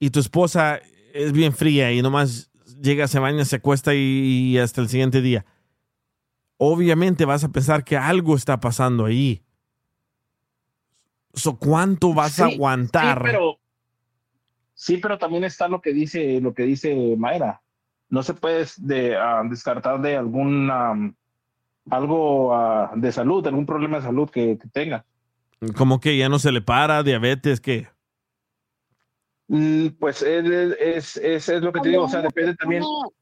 y 0.00 0.10
tu 0.10 0.18
esposa 0.18 0.80
es 1.14 1.32
bien 1.32 1.52
fría 1.52 1.92
y 1.92 2.02
nomás 2.02 2.50
llega, 2.80 3.06
se 3.06 3.18
baña, 3.18 3.44
se 3.44 3.56
acuesta 3.56 3.94
y, 3.94 3.98
y 3.98 4.58
hasta 4.58 4.80
el 4.80 4.88
siguiente 4.88 5.20
día. 5.20 5.44
Obviamente 6.56 7.24
vas 7.24 7.44
a 7.44 7.50
pensar 7.50 7.84
que 7.84 7.96
algo 7.96 8.34
está 8.34 8.60
pasando 8.60 9.04
ahí. 9.04 9.42
So, 11.32 11.56
¿Cuánto 11.56 12.12
vas 12.12 12.40
a 12.40 12.46
aguantar? 12.46 13.18
Sí, 13.18 13.22
pero, 13.24 13.58
sí, 14.74 14.96
pero 14.96 15.18
también 15.18 15.44
está 15.44 15.68
lo 15.68 15.80
que 15.80 15.92
dice, 15.92 16.40
lo 16.40 16.54
que 16.54 16.64
dice 16.64 17.14
Mayra. 17.16 17.62
No 18.08 18.22
se 18.22 18.34
puede 18.34 18.66
de, 18.78 19.16
ah, 19.16 19.42
descartar 19.48 20.00
de 20.00 20.16
algún 20.16 20.70
am, 20.70 21.14
algo 21.90 22.52
ah, 22.54 22.90
de 22.96 23.12
salud, 23.12 23.46
algún 23.46 23.66
problema 23.66 23.98
de 23.98 24.02
salud 24.02 24.28
que, 24.28 24.58
que 24.58 24.68
tenga. 24.68 25.04
Como 25.76 26.00
que 26.00 26.16
ya 26.16 26.28
no 26.28 26.38
se 26.38 26.50
le 26.50 26.60
para, 26.62 27.02
diabetes, 27.02 27.60
¿qué? 27.60 27.86
Mm, 29.48 29.88
Pues 29.98 30.22
es, 30.22 30.44
es, 30.80 31.16
es, 31.16 31.48
es 31.48 31.62
lo 31.62 31.72
que 31.72 31.80
te 31.80 31.88
digo, 31.90 32.04
o 32.04 32.08
sea, 32.08 32.22
depende 32.22 32.54
también. 32.56 32.82
Cuando- 32.82 33.12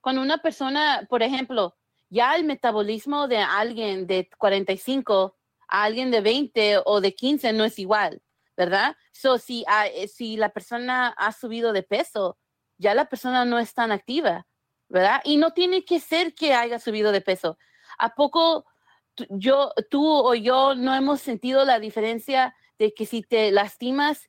Cuando 0.00 0.22
una 0.22 0.38
persona, 0.38 1.06
por 1.08 1.22
ejemplo, 1.22 1.74
ya 2.10 2.36
el 2.36 2.44
metabolismo 2.44 3.26
de 3.28 3.38
alguien 3.38 4.06
de 4.06 4.28
45 4.36 5.36
a 5.68 5.84
alguien 5.84 6.10
de 6.10 6.20
20 6.20 6.78
o 6.84 7.00
de 7.00 7.14
15 7.14 7.52
no 7.52 7.64
es 7.64 7.78
igual, 7.78 8.22
¿verdad? 8.56 8.96
So, 9.12 9.38
si, 9.38 9.64
ah, 9.68 9.86
eh, 9.86 10.08
si 10.08 10.36
la 10.36 10.50
persona 10.50 11.08
ha 11.08 11.32
subido 11.32 11.72
de 11.72 11.82
peso, 11.82 12.38
ya 12.78 12.94
la 12.94 13.08
persona 13.08 13.44
no 13.44 13.58
es 13.58 13.74
tan 13.74 13.92
activa, 13.92 14.46
¿verdad? 14.88 15.20
Y 15.24 15.36
no 15.36 15.52
tiene 15.52 15.84
que 15.84 16.00
ser 16.00 16.34
que 16.34 16.54
haya 16.54 16.78
subido 16.78 17.12
de 17.12 17.20
peso. 17.20 17.58
¿A 17.98 18.14
poco 18.14 18.64
yo, 19.30 19.72
tú 19.90 20.06
o 20.06 20.34
yo 20.34 20.74
no 20.74 20.94
hemos 20.94 21.20
sentido 21.20 21.64
la 21.64 21.78
diferencia 21.78 22.54
de 22.78 22.92
que 22.92 23.06
si 23.06 23.22
te 23.22 23.50
lastimas, 23.52 24.28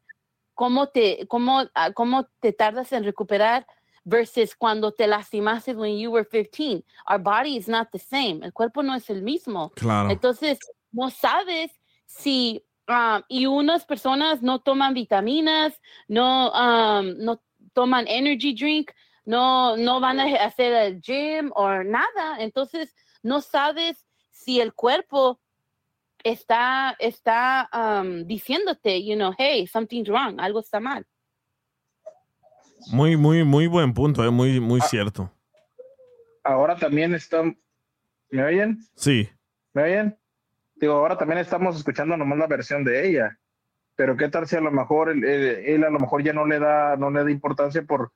cómo 0.54 0.88
te, 0.88 1.28
cómo, 1.28 1.64
ah, 1.74 1.92
cómo 1.94 2.28
te 2.40 2.54
tardas 2.54 2.94
en 2.94 3.04
recuperar 3.04 3.66
versus 4.04 4.56
cuando 4.56 4.92
te 4.92 5.08
lastimaste 5.08 5.74
when 5.74 5.98
you 5.98 6.12
were 6.12 6.26
15. 6.26 6.84
Our 7.10 7.20
body 7.20 7.58
is 7.58 7.68
not 7.68 7.90
the 7.92 8.00
same. 8.00 8.40
El 8.44 8.54
cuerpo 8.54 8.84
no 8.84 8.96
es 8.96 9.10
el 9.10 9.24
mismo. 9.24 9.72
Claro. 9.72 10.12
Entonces, 10.12 10.60
no 10.96 11.10
sabes 11.10 11.72
si, 12.06 12.64
um, 12.88 13.22
y 13.28 13.46
unas 13.46 13.86
personas 13.86 14.42
no 14.42 14.60
toman 14.60 14.94
vitaminas, 14.94 15.80
no, 16.08 16.52
um, 16.52 17.16
no 17.18 17.42
toman 17.74 18.06
energy 18.08 18.54
drink, 18.54 18.92
no, 19.26 19.76
no 19.76 20.00
van 20.00 20.20
a 20.20 20.26
hacer 20.46 20.74
el 20.74 21.02
gym 21.02 21.52
o 21.56 21.84
nada. 21.84 22.38
Entonces, 22.40 22.96
no 23.22 23.42
sabes 23.42 24.06
si 24.32 24.60
el 24.62 24.74
cuerpo 24.74 25.40
está, 26.24 26.96
está 27.00 27.70
um, 27.74 28.26
diciéndote, 28.26 29.04
you 29.04 29.16
know, 29.16 29.34
hey, 29.38 29.68
something's 29.68 30.10
wrong, 30.10 30.40
algo 30.40 30.60
está 30.60 30.80
mal. 30.80 31.06
Muy, 32.92 33.18
muy, 33.18 33.44
muy 33.44 33.68
buen 33.68 33.94
punto, 33.94 34.24
eh, 34.24 34.30
muy, 34.30 34.60
muy 34.60 34.80
cierto. 34.82 35.32
Ahora 36.44 36.76
también 36.76 37.16
están. 37.16 37.58
¿Me 38.30 38.44
oyen? 38.44 38.80
Sí. 38.96 39.28
¿Me 39.74 39.84
oyen? 39.84 40.18
Digo, 40.86 40.98
ahora 40.98 41.18
también 41.18 41.40
estamos 41.40 41.76
escuchando 41.76 42.16
nomás 42.16 42.38
la 42.38 42.46
versión 42.46 42.84
de 42.84 43.08
ella. 43.08 43.40
Pero 43.96 44.16
qué 44.16 44.30
tal 44.30 44.46
si 44.46 44.56
a 44.56 44.62
lo 44.62 44.70
mejor 44.70 45.10
él, 45.10 45.84
a 45.84 45.90
lo 45.90 46.00
mejor 46.00 46.22
ya 46.22 46.32
no 46.32 46.46
le 46.46 46.60
da, 46.60 46.96
no 46.96 47.10
le 47.10 47.24
da 47.24 47.32
importancia 47.32 47.82
por, 47.82 48.12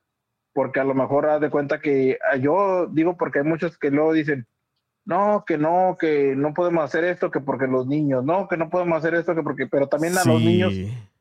porque 0.52 0.78
a 0.78 0.84
lo 0.84 0.94
mejor 0.94 1.26
haz 1.26 1.40
de 1.40 1.50
cuenta 1.50 1.80
que 1.80 2.16
ah, 2.30 2.36
yo 2.36 2.86
digo 2.86 3.16
porque 3.16 3.40
hay 3.40 3.44
muchos 3.44 3.76
que 3.76 3.90
luego 3.90 4.12
dicen, 4.12 4.46
no, 5.04 5.42
que 5.44 5.58
no, 5.58 5.96
que 5.98 6.36
no 6.36 6.54
podemos 6.54 6.84
hacer 6.84 7.02
esto, 7.02 7.32
que 7.32 7.40
porque 7.40 7.66
los 7.66 7.88
niños, 7.88 8.24
no, 8.24 8.46
que 8.46 8.56
no 8.56 8.70
podemos 8.70 8.98
hacer 8.98 9.16
esto, 9.16 9.34
que 9.34 9.42
porque, 9.42 9.66
pero 9.66 9.88
también 9.88 10.16
a 10.16 10.24
los 10.24 10.40
niños 10.40 10.72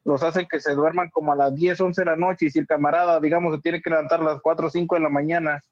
los 0.06 0.22
hacen 0.22 0.46
que 0.48 0.60
se 0.60 0.76
duerman 0.76 1.10
como 1.10 1.34
a 1.34 1.36
las 1.36 1.56
10, 1.56 1.82
11 1.82 2.02
de 2.02 2.06
la 2.06 2.16
noche 2.16 2.46
y 2.46 2.52
si 2.52 2.60
el 2.60 2.68
camarada, 2.68 3.20
digamos, 3.20 3.56
se 3.56 3.62
tiene 3.64 3.82
que 3.82 3.90
levantar 3.90 4.20
a 4.20 4.26
las 4.26 4.42
4 4.42 4.68
o 4.68 4.70
5 4.70 4.94
de 4.94 5.02
la 5.02 5.10
mañana, 5.10 5.64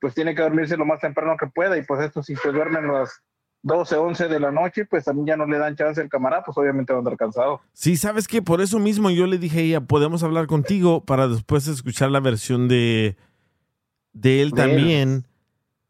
pues 0.00 0.14
tiene 0.14 0.34
que 0.34 0.40
dormirse 0.40 0.78
lo 0.78 0.86
más 0.86 1.00
temprano 1.00 1.36
que 1.36 1.48
pueda 1.48 1.76
y 1.76 1.82
pues 1.82 2.00
esto 2.00 2.22
si 2.22 2.34
se 2.34 2.50
duermen 2.50 2.90
las 2.90 3.22
12, 3.62 3.96
11 3.96 4.28
de 4.28 4.40
la 4.40 4.50
noche, 4.52 4.84
pues 4.86 5.04
también 5.04 5.26
ya 5.26 5.36
no 5.36 5.46
le 5.46 5.58
dan 5.58 5.76
chance 5.76 6.00
al 6.00 6.08
camarada, 6.08 6.44
pues 6.44 6.56
obviamente 6.56 6.92
va 6.92 6.98
a 6.98 7.00
andar 7.00 7.16
cansado. 7.16 7.60
Sí, 7.72 7.96
sabes 7.96 8.28
que 8.28 8.40
por 8.40 8.60
eso 8.60 8.78
mismo 8.78 9.10
yo 9.10 9.26
le 9.26 9.38
dije 9.38 9.58
a 9.58 9.62
ella, 9.62 9.80
podemos 9.80 10.22
hablar 10.22 10.46
contigo 10.46 11.04
para 11.04 11.26
después 11.28 11.66
escuchar 11.66 12.10
la 12.10 12.20
versión 12.20 12.68
de, 12.68 13.16
de 14.12 14.42
él 14.42 14.50
De 14.52 14.62
él. 14.62 14.68
también. 14.68 15.26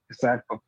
Exacto. 0.09 0.63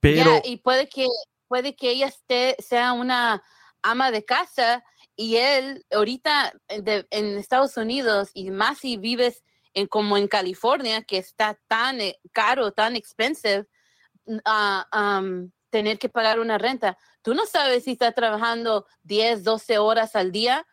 Pero 0.00 0.36
Ya, 0.36 0.42
y 0.44 0.58
puede 0.58 0.88
que, 0.88 1.06
puede 1.48 1.74
que 1.74 1.90
ella 1.90 2.06
esté, 2.06 2.56
sea 2.60 2.92
una 2.92 3.42
ama 3.82 4.10
de 4.10 4.24
casa 4.24 4.84
y 5.16 5.36
él 5.36 5.84
ahorita 5.92 6.52
en 6.68 6.84
de- 6.84 7.06
en 7.10 7.36
Estados 7.38 7.76
Unidos 7.76 8.30
y 8.34 8.50
más 8.50 8.78
si 8.78 8.96
vives 8.96 9.42
en, 9.74 9.86
como 9.88 10.16
en 10.16 10.28
California, 10.28 11.02
que 11.02 11.18
está 11.18 11.58
tan 11.66 12.00
eh, 12.00 12.16
caro, 12.32 12.70
tan 12.72 12.94
expensive, 12.96 13.66
ah, 14.44 14.86
am, 14.92 15.50
tener 15.74 15.98
que 15.98 16.08
pagar 16.08 16.38
una 16.38 16.56
renta. 16.56 16.96
Tú 17.20 17.34
no 17.34 17.46
sabes 17.46 17.82
si 17.82 17.92
está 17.92 18.12
trabajando 18.12 18.86
10, 19.02 19.42
12 19.42 19.78
horas 19.78 20.14
al 20.14 20.30
día. 20.30 20.64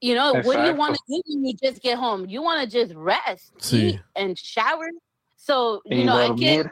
You 0.00 0.14
know, 0.14 0.32
what 0.44 0.58
do 0.58 0.66
you 0.70 0.76
want 0.76 0.94
to 0.94 1.02
Exacto. 1.08 1.08
do 1.08 1.22
when 1.26 1.44
you 1.44 1.56
just 1.60 1.82
get 1.82 1.98
home? 1.98 2.24
You 2.28 2.40
want 2.40 2.60
to 2.62 2.68
just 2.70 2.92
rest, 2.94 3.52
Sí. 3.58 3.94
eat, 3.94 4.00
and 4.14 4.36
shower. 4.38 4.90
So, 5.34 5.82
you 5.86 6.02
Y 6.02 6.04
know, 6.04 6.16
hay 6.18 6.36
que, 6.36 6.64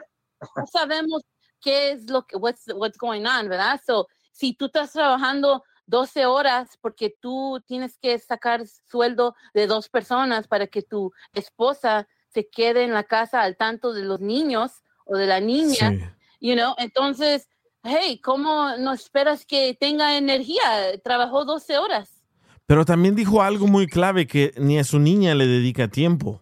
no 0.55 0.65
sabemos 0.71 1.23
qué 1.61 1.91
es 1.91 2.09
lo 2.09 2.21
que, 2.25 2.37
what's, 2.37 2.63
what's 2.73 2.97
going 2.97 3.25
on, 3.25 3.49
¿verdad? 3.49 3.81
So, 3.85 4.07
si 4.31 4.53
tú 4.53 4.67
estás 4.67 4.93
trabajando 4.93 5.61
12 5.87 6.25
horas 6.25 6.77
porque 6.79 7.13
tú 7.19 7.61
tienes 7.67 7.97
que 7.97 8.17
sacar 8.17 8.65
sueldo 8.89 9.35
de 9.53 9.67
dos 9.67 9.89
personas 9.89 10.47
para 10.47 10.67
que 10.67 10.83
tu 10.83 11.11
esposa 11.33 12.07
se 12.29 12.47
quede 12.47 12.85
en 12.85 12.93
la 12.93 13.03
casa 13.03 13.41
al 13.41 13.57
tanto 13.57 13.91
de 13.91 14.03
los 14.03 14.21
niños 14.21 14.71
o 15.05 15.17
de 15.17 15.25
la 15.27 15.41
niña, 15.41 15.89
Sí. 15.91 15.99
you 16.39 16.55
know, 16.55 16.73
entonces, 16.77 17.49
hey, 17.87 18.19
¿cómo 18.23 18.75
no 18.77 18.93
esperas 18.93 19.45
que 19.45 19.75
tenga 19.79 20.17
energía? 20.17 20.61
Trabajó 21.03 21.45
12 21.45 21.77
horas. 21.77 22.09
Pero 22.65 22.83
también 22.85 23.15
dijo 23.15 23.41
algo 23.41 23.65
muy 23.67 23.87
clave 23.87 24.27
que 24.27 24.53
ni 24.57 24.77
a 24.77 24.83
su 24.83 24.99
niña 24.99 25.33
le 25.35 25.47
dedica 25.47 25.87
tiempo. 25.87 26.41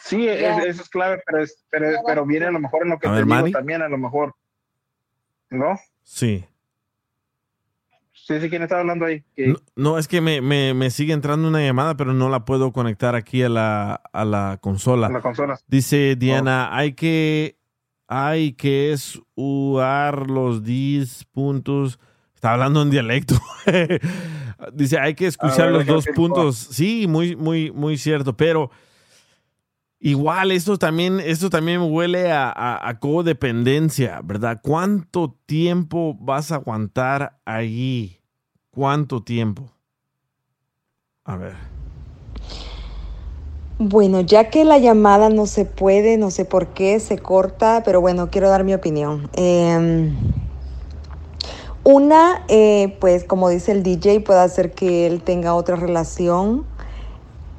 Sí, 0.00 0.28
es- 0.28 0.40
Ya. 0.40 0.58
eso 0.64 0.82
es 0.82 0.88
clave, 0.88 1.20
pero, 1.26 1.42
es, 1.42 1.64
pero, 1.70 1.88
pero 2.06 2.26
viene 2.26 2.46
a 2.46 2.50
lo 2.50 2.60
mejor 2.60 2.82
en 2.82 2.90
lo 2.90 2.98
que 2.98 3.08
A 3.08 3.10
te 3.10 3.16
ver, 3.16 3.24
digo 3.24 3.36
Manny. 3.36 3.52
también, 3.52 3.82
a 3.82 3.88
lo 3.88 3.98
mejor, 3.98 4.34
¿no? 5.50 5.78
Sí. 6.02 6.44
Sí, 8.12 8.40
sí, 8.40 8.50
¿quién 8.50 8.62
está 8.62 8.78
hablando 8.80 9.06
ahí? 9.06 9.24
No, 9.38 9.56
no, 9.74 9.98
es 9.98 10.06
que 10.06 10.20
me, 10.20 10.42
me- 10.42 10.74
me 10.74 10.90
sigue 10.90 11.14
entrando 11.14 11.48
una 11.48 11.62
llamada, 11.64 11.96
pero 11.96 12.12
no 12.12 12.28
la 12.28 12.44
puedo 12.44 12.72
conectar 12.72 13.14
aquí 13.14 13.42
a 13.42 13.48
la, 13.48 13.94
a 14.12 14.24
la 14.26 14.58
consola. 14.60 15.06
A 15.06 15.10
la 15.10 15.20
consola. 15.22 15.58
Dice 15.66 16.14
Diana, 16.16 16.76
hay 16.76 16.92
que 16.92 17.57
hay 18.08 18.52
que 18.54 18.92
es 18.92 19.20
usar 19.34 20.28
los 20.28 20.64
10 20.64 21.24
puntos. 21.26 22.00
Está 22.34 22.52
hablando 22.54 22.82
en 22.82 22.90
dialecto. 22.90 23.36
Dice, 24.72 24.98
hay 24.98 25.14
que 25.14 25.26
escuchar 25.26 25.66
ver, 25.66 25.76
los 25.76 25.86
dos 25.86 26.06
puntos. 26.14 26.56
Sí, 26.56 27.06
muy, 27.06 27.36
muy, 27.36 27.70
muy 27.70 27.96
cierto. 27.98 28.36
Pero 28.36 28.70
igual, 30.00 30.50
esto 30.52 30.78
también, 30.78 31.20
esto 31.20 31.50
también 31.50 31.80
huele 31.82 32.30
a, 32.32 32.48
a- 32.50 32.88
a 32.88 32.98
codependencia, 32.98 34.20
¿verdad? 34.24 34.60
¿Cuánto 34.62 35.36
tiempo 35.46 36.16
vas 36.20 36.50
a 36.52 36.56
aguantar 36.56 37.40
allí? 37.44 38.20
¿Cuánto 38.70 39.22
tiempo? 39.22 39.70
A 41.24 41.36
ver. 41.36 41.77
Bueno, 43.80 44.20
ya 44.20 44.50
que 44.50 44.64
la 44.64 44.78
llamada 44.78 45.28
no 45.30 45.46
se 45.46 45.64
puede, 45.64 46.18
no 46.18 46.30
sé 46.30 46.44
por 46.44 46.68
qué, 46.68 46.98
se 46.98 47.18
corta, 47.18 47.82
pero 47.84 48.00
bueno, 48.00 48.28
quiero 48.28 48.48
dar 48.48 48.64
mi 48.64 48.74
opinión. 48.74 49.30
Eh, 49.34 50.12
una, 51.84 52.44
eh, 52.48 52.96
pues 53.00 53.24
como 53.24 53.48
dice 53.48 53.72
el 53.72 53.82
DJ, 53.82 54.20
puede 54.20 54.40
hacer 54.40 54.72
que 54.72 55.06
él 55.06 55.22
tenga 55.22 55.54
otra 55.54 55.74
relación, 55.74 56.66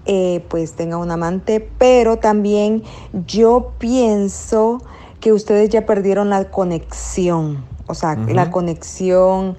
eh, 0.06 0.46
pues 0.50 0.74
tenga 0.74 0.98
un 0.98 1.10
amante, 1.10 1.68
pero 1.80 2.18
también 2.18 2.84
yo 3.26 3.74
pienso 3.80 4.84
que 5.20 5.34
ustedes 5.34 5.70
ya 5.70 5.88
perdieron 5.88 6.30
la 6.30 6.52
conexión, 6.52 7.66
o 7.88 7.96
sea, 7.96 8.18
la 8.18 8.52
conexión 8.52 9.58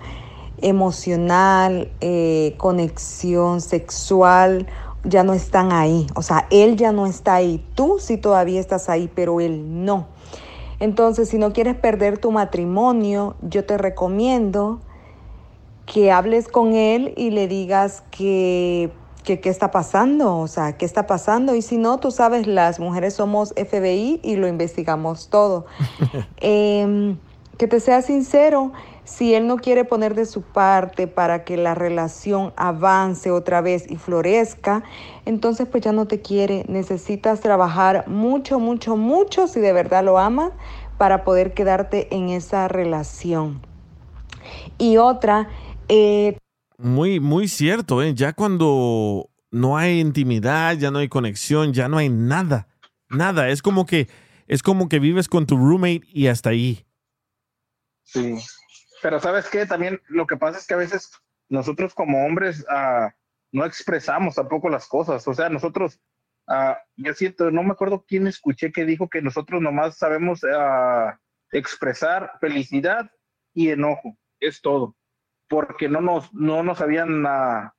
emocional, 0.62 1.90
eh, 2.00 2.54
conexión 2.56 3.60
sexual, 3.60 4.68
ya 5.04 5.22
no 5.22 5.32
están 5.32 5.72
ahí. 5.72 6.06
O 6.14 6.22
sea, 6.22 6.46
él 6.50 6.76
ya 6.76 6.92
no 6.92 7.06
está 7.06 7.34
ahí. 7.34 7.64
Tú 7.74 7.98
sí 8.00 8.16
todavía 8.16 8.60
estás 8.60 8.88
ahí, 8.88 9.10
pero 9.14 9.40
él 9.40 9.84
no. 9.84 10.06
Entonces, 10.78 11.28
si 11.28 11.38
no 11.38 11.52
quieres 11.52 11.76
perder 11.76 12.18
tu 12.18 12.32
matrimonio, 12.32 13.36
yo 13.42 13.64
te 13.64 13.76
recomiendo 13.76 14.80
que 15.86 16.10
hables 16.12 16.48
con 16.48 16.74
él 16.74 17.12
y 17.16 17.30
le 17.30 17.48
digas 17.48 18.02
que 18.10 18.90
que 19.24 19.40
qué 19.40 19.48
está 19.48 19.70
pasando, 19.70 20.38
o 20.38 20.48
sea, 20.48 20.76
qué 20.76 20.84
está 20.84 21.06
pasando. 21.06 21.54
Y 21.54 21.62
si 21.62 21.76
no, 21.76 21.98
tú 21.98 22.10
sabes, 22.10 22.46
las 22.46 22.80
mujeres 22.80 23.14
somos 23.14 23.52
FBI 23.56 24.20
y 24.22 24.36
lo 24.36 24.48
investigamos 24.48 25.28
todo. 25.28 25.66
Em, 26.40 27.18
que 27.58 27.66
te 27.66 27.80
sea 27.80 28.00
sincero, 28.00 28.72
si 29.04 29.34
él 29.34 29.46
no 29.46 29.56
quiere 29.56 29.84
poner 29.84 30.14
de 30.14 30.26
su 30.26 30.42
parte 30.42 31.06
para 31.06 31.44
que 31.44 31.56
la 31.56 31.74
relación 31.74 32.52
avance 32.56 33.30
otra 33.30 33.60
vez 33.60 33.90
y 33.90 33.96
florezca, 33.96 34.84
entonces 35.24 35.66
pues 35.66 35.82
ya 35.82 35.92
no 35.92 36.06
te 36.06 36.20
quiere. 36.20 36.64
Necesitas 36.68 37.40
trabajar 37.40 38.06
mucho, 38.08 38.58
mucho, 38.58 38.96
mucho 38.96 39.48
si 39.48 39.60
de 39.60 39.72
verdad 39.72 40.04
lo 40.04 40.18
amas 40.18 40.52
para 40.98 41.24
poder 41.24 41.54
quedarte 41.54 42.14
en 42.14 42.28
esa 42.28 42.68
relación. 42.68 43.60
Y 44.78 44.96
otra, 44.96 45.48
eh, 45.88 46.36
Muy, 46.78 47.20
muy 47.20 47.48
cierto, 47.48 48.02
¿eh? 48.02 48.14
Ya 48.14 48.32
cuando 48.32 49.28
no 49.50 49.76
hay 49.76 50.00
intimidad, 50.00 50.76
ya 50.76 50.90
no 50.90 50.98
hay 50.98 51.08
conexión, 51.08 51.72
ya 51.72 51.88
no 51.88 51.98
hay 51.98 52.08
nada. 52.08 52.68
Nada. 53.08 53.48
Es 53.48 53.60
como 53.62 53.86
que, 53.86 54.08
es 54.46 54.62
como 54.62 54.88
que 54.88 54.98
vives 54.98 55.28
con 55.28 55.46
tu 55.46 55.56
roommate 55.56 56.02
y 56.12 56.28
hasta 56.28 56.50
ahí. 56.50 56.86
Sí. 58.04 58.36
Pero 59.02 59.20
¿sabes 59.20 59.48
qué? 59.48 59.66
También 59.66 60.00
lo 60.08 60.26
que 60.26 60.36
pasa 60.36 60.58
es 60.58 60.66
que 60.66 60.74
a 60.74 60.78
veces 60.78 61.10
nosotros 61.48 61.94
como 61.94 62.24
hombres 62.24 62.64
ah, 62.68 63.12
no 63.52 63.64
expresamos 63.64 64.34
tampoco 64.34 64.68
las 64.68 64.86
cosas. 64.86 65.26
O 65.26 65.34
sea, 65.34 65.48
nosotros, 65.48 66.00
ah, 66.46 66.78
yo 66.96 67.14
siento, 67.14 67.50
no 67.50 67.62
me 67.62 67.72
acuerdo 67.72 68.04
quién 68.06 68.26
escuché 68.26 68.72
que 68.72 68.84
dijo 68.84 69.08
que 69.08 69.22
nosotros 69.22 69.60
nomás 69.60 69.96
sabemos 69.96 70.44
ah, 70.44 71.18
expresar 71.52 72.32
felicidad 72.40 73.10
y 73.54 73.70
enojo. 73.70 74.16
Es 74.38 74.60
todo. 74.60 74.96
Porque 75.48 75.88
no 75.88 76.00
nos, 76.00 76.32
no 76.32 76.62
nos 76.62 76.80
habían... 76.80 77.22
no 77.22 77.72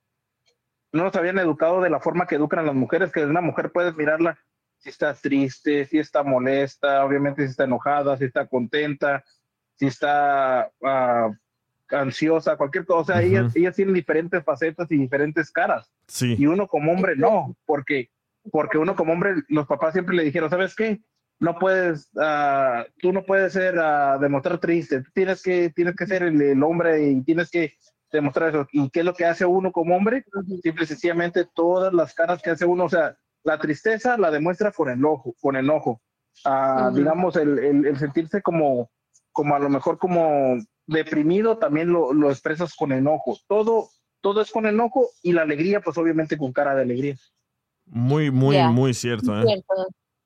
nos 0.92 1.16
habían 1.16 1.40
educado 1.40 1.82
de 1.82 1.90
la 1.90 2.02
forma 2.02 2.28
que 2.28 2.36
educan 2.36 2.60
a 2.60 2.64
las 2.64 2.76
mujeres, 2.76 3.12
que 3.12 3.24
una 3.24 3.42
mujer 3.42 3.72
puedes 3.72 3.96
mirarla 3.96 4.38
si 4.82 4.90
está 4.90 5.14
triste, 5.14 5.86
si 5.86 6.00
está 6.00 6.24
molesta, 6.24 7.06
obviamente 7.06 7.44
si 7.46 7.52
está 7.52 7.66
enojada, 7.66 8.18
si 8.18 8.26
está 8.26 8.48
contenta, 8.48 9.24
si 9.82 9.88
está 9.88 10.70
ah, 10.84 11.32
ansiosa, 11.90 12.56
cualquier 12.56 12.86
cosa. 12.86 13.02
O 13.02 13.06
sea, 13.06 13.16
Ujú. 13.18 13.26
ellas, 13.26 13.56
ellas 13.56 13.76
tienen 13.76 13.96
diferentes 13.96 14.44
facetas 14.44 14.90
y 14.92 14.98
diferentes 14.98 15.52
caras. 15.52 15.92
Sí. 16.08 16.36
Y 16.38 16.46
uno 16.46 16.68
como 16.68 16.92
hombre 16.92 17.16
no, 17.16 17.56
porque, 17.66 18.12
porque 18.52 18.78
uno 18.78 18.96
como 18.96 19.14
hombre, 19.14 19.36
los 19.50 19.66
papás 19.66 19.94
siempre 19.94 20.16
le 20.16 20.24
dijeron, 20.24 20.52
¿sabes 20.52 20.76
qué? 20.76 21.02
No 21.40 21.58
puedes, 21.58 22.12
ah, 22.20 22.86
tú 23.00 23.12
no 23.12 23.24
puedes 23.24 23.54
ser, 23.54 23.80
ah, 23.80 24.20
demostrar 24.22 24.60
triste, 24.60 25.04
tienes 25.16 25.42
que, 25.42 25.72
tienes 25.72 25.96
que 25.96 26.06
ser 26.06 26.22
el, 26.22 26.40
el 26.40 26.62
hombre 26.62 27.10
y 27.10 27.24
tienes 27.24 27.50
que 27.50 27.74
demostrar 28.12 28.50
eso. 28.50 28.68
¿Y 28.72 28.88
qué 28.92 29.00
es 29.00 29.06
lo 29.06 29.16
que 29.16 29.26
hace 29.26 29.46
uno 29.46 29.72
como 29.72 29.96
hombre? 29.98 30.24
Simple 30.62 30.84
y 30.84 30.88
sencillamente 30.88 31.48
todas 31.56 31.92
las 31.92 32.14
caras 32.14 32.40
que 32.44 32.52
hace 32.52 32.66
uno, 32.66 32.84
o 32.86 32.90
sea, 32.90 33.18
la 33.44 33.58
tristeza 33.58 34.16
la 34.18 34.30
demuestra 34.30 34.72
con 34.72 34.90
el 34.92 35.04
ojo, 35.04 35.34
con 35.42 35.56
enojo. 35.56 36.00
Ujú. 36.46 36.96
Digamos, 36.96 37.36
el, 37.36 37.58
el- 37.58 37.86
el 37.88 37.98
sentirse 37.98 38.44
como, 38.44 38.92
como 39.32 39.56
a 39.56 39.60
lo 39.60 39.70
mejor 39.70 39.98
como 39.98 40.58
deprimido 40.88 41.58
también 41.58 41.92
lo, 41.92 42.14
lo 42.14 42.30
expresas 42.30 42.74
con 42.76 42.92
enojo. 42.92 43.38
Todo, 43.48 43.90
todo 44.22 44.42
es 44.42 44.52
con 44.52 44.66
enojo 44.66 45.08
y 45.24 45.32
la 45.34 45.44
alegría, 45.44 45.82
pues 45.82 45.98
obviamente 45.98 46.38
con 46.38 46.52
cara 46.54 46.76
de 46.76 46.82
alegría. 46.84 47.16
Muy, 47.86 48.32
muy, 48.32 48.58
muy 48.64 48.94
cierto, 48.94 49.38
¿eh? 49.40 49.46
Cierto. 49.46 49.74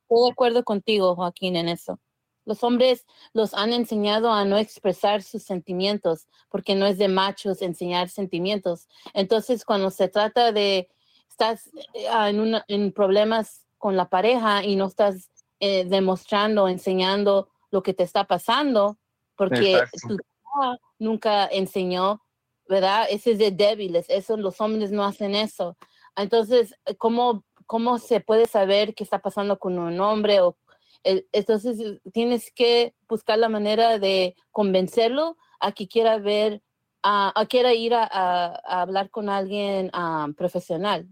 Estoy 0.08 0.26
de 0.28 0.32
acuerdo 0.32 0.64
contigo, 0.64 1.16
Joaquín, 1.16 1.56
en 1.56 1.70
eso. 1.70 2.00
Los 2.46 2.64
hombres 2.64 3.06
los 3.34 3.56
han 3.56 3.74
enseñado 3.74 4.32
a 4.32 4.46
no 4.46 4.58
expresar 4.58 5.24
sus 5.24 5.42
sentimientos, 5.44 6.28
porque 6.50 6.76
no 6.76 6.86
es 6.86 7.00
de 7.00 7.08
machos 7.08 7.64
enseñar 7.64 8.10
sentimientos. 8.10 8.88
Entonces, 9.16 9.66
cuando 9.66 9.90
se 9.90 10.10
trata 10.10 10.52
de, 10.52 10.88
estás 11.28 11.72
eh, 11.96 12.08
en, 12.30 12.40
una- 12.40 12.64
en 12.68 12.92
problemas 12.92 13.66
con 13.80 13.98
la 13.98 14.10
pareja 14.10 14.64
y 14.64 14.76
no 14.76 14.86
estás 14.86 15.32
eh, 15.60 15.86
demostrando, 15.86 16.68
enseñando 16.68 17.50
lo 17.72 17.84
que 17.84 17.94
te 17.94 18.04
está 18.04 18.26
pasando, 18.26 18.98
porque 19.36 19.74
Exacto. 19.74 20.08
tu 20.08 20.18
papá 20.18 20.78
nunca 21.00 21.48
enseñó, 21.48 22.22
¿verdad? 22.68 23.08
Ese 23.10 23.32
es 23.32 23.38
de 23.40 23.52
débiles, 23.52 24.06
eso 24.10 24.38
los 24.38 24.60
hombres 24.62 24.92
no 24.92 25.04
hacen 25.04 25.36
eso. 25.36 25.78
Entonces, 26.16 26.74
¿cómo, 26.98 27.44
cómo 27.66 27.98
se 28.00 28.22
puede 28.22 28.46
saber 28.46 28.96
qué 28.96 29.04
está 29.04 29.20
pasando 29.20 29.60
con 29.60 29.78
un 29.78 30.00
hombre? 30.00 30.40
O, 30.42 30.58
el- 31.04 31.28
entonces, 31.34 31.80
eh, 31.80 32.00
tienes 32.14 32.52
que 32.54 32.96
buscar 33.08 33.38
la 33.38 33.50
manera 33.50 34.00
de 34.00 34.36
convencerlo 34.52 35.38
a 35.60 35.72
que 35.74 35.88
quiera 35.88 36.18
ver, 36.18 36.62
a, 37.04 37.40
a 37.40 37.46
quiera 37.46 37.74
ir 37.74 37.94
a, 37.94 38.04
a- 38.04 38.62
a 38.66 38.82
hablar 38.82 39.10
con 39.10 39.30
alguien 39.30 39.90
ah, 39.94 40.28
profesional. 40.38 41.08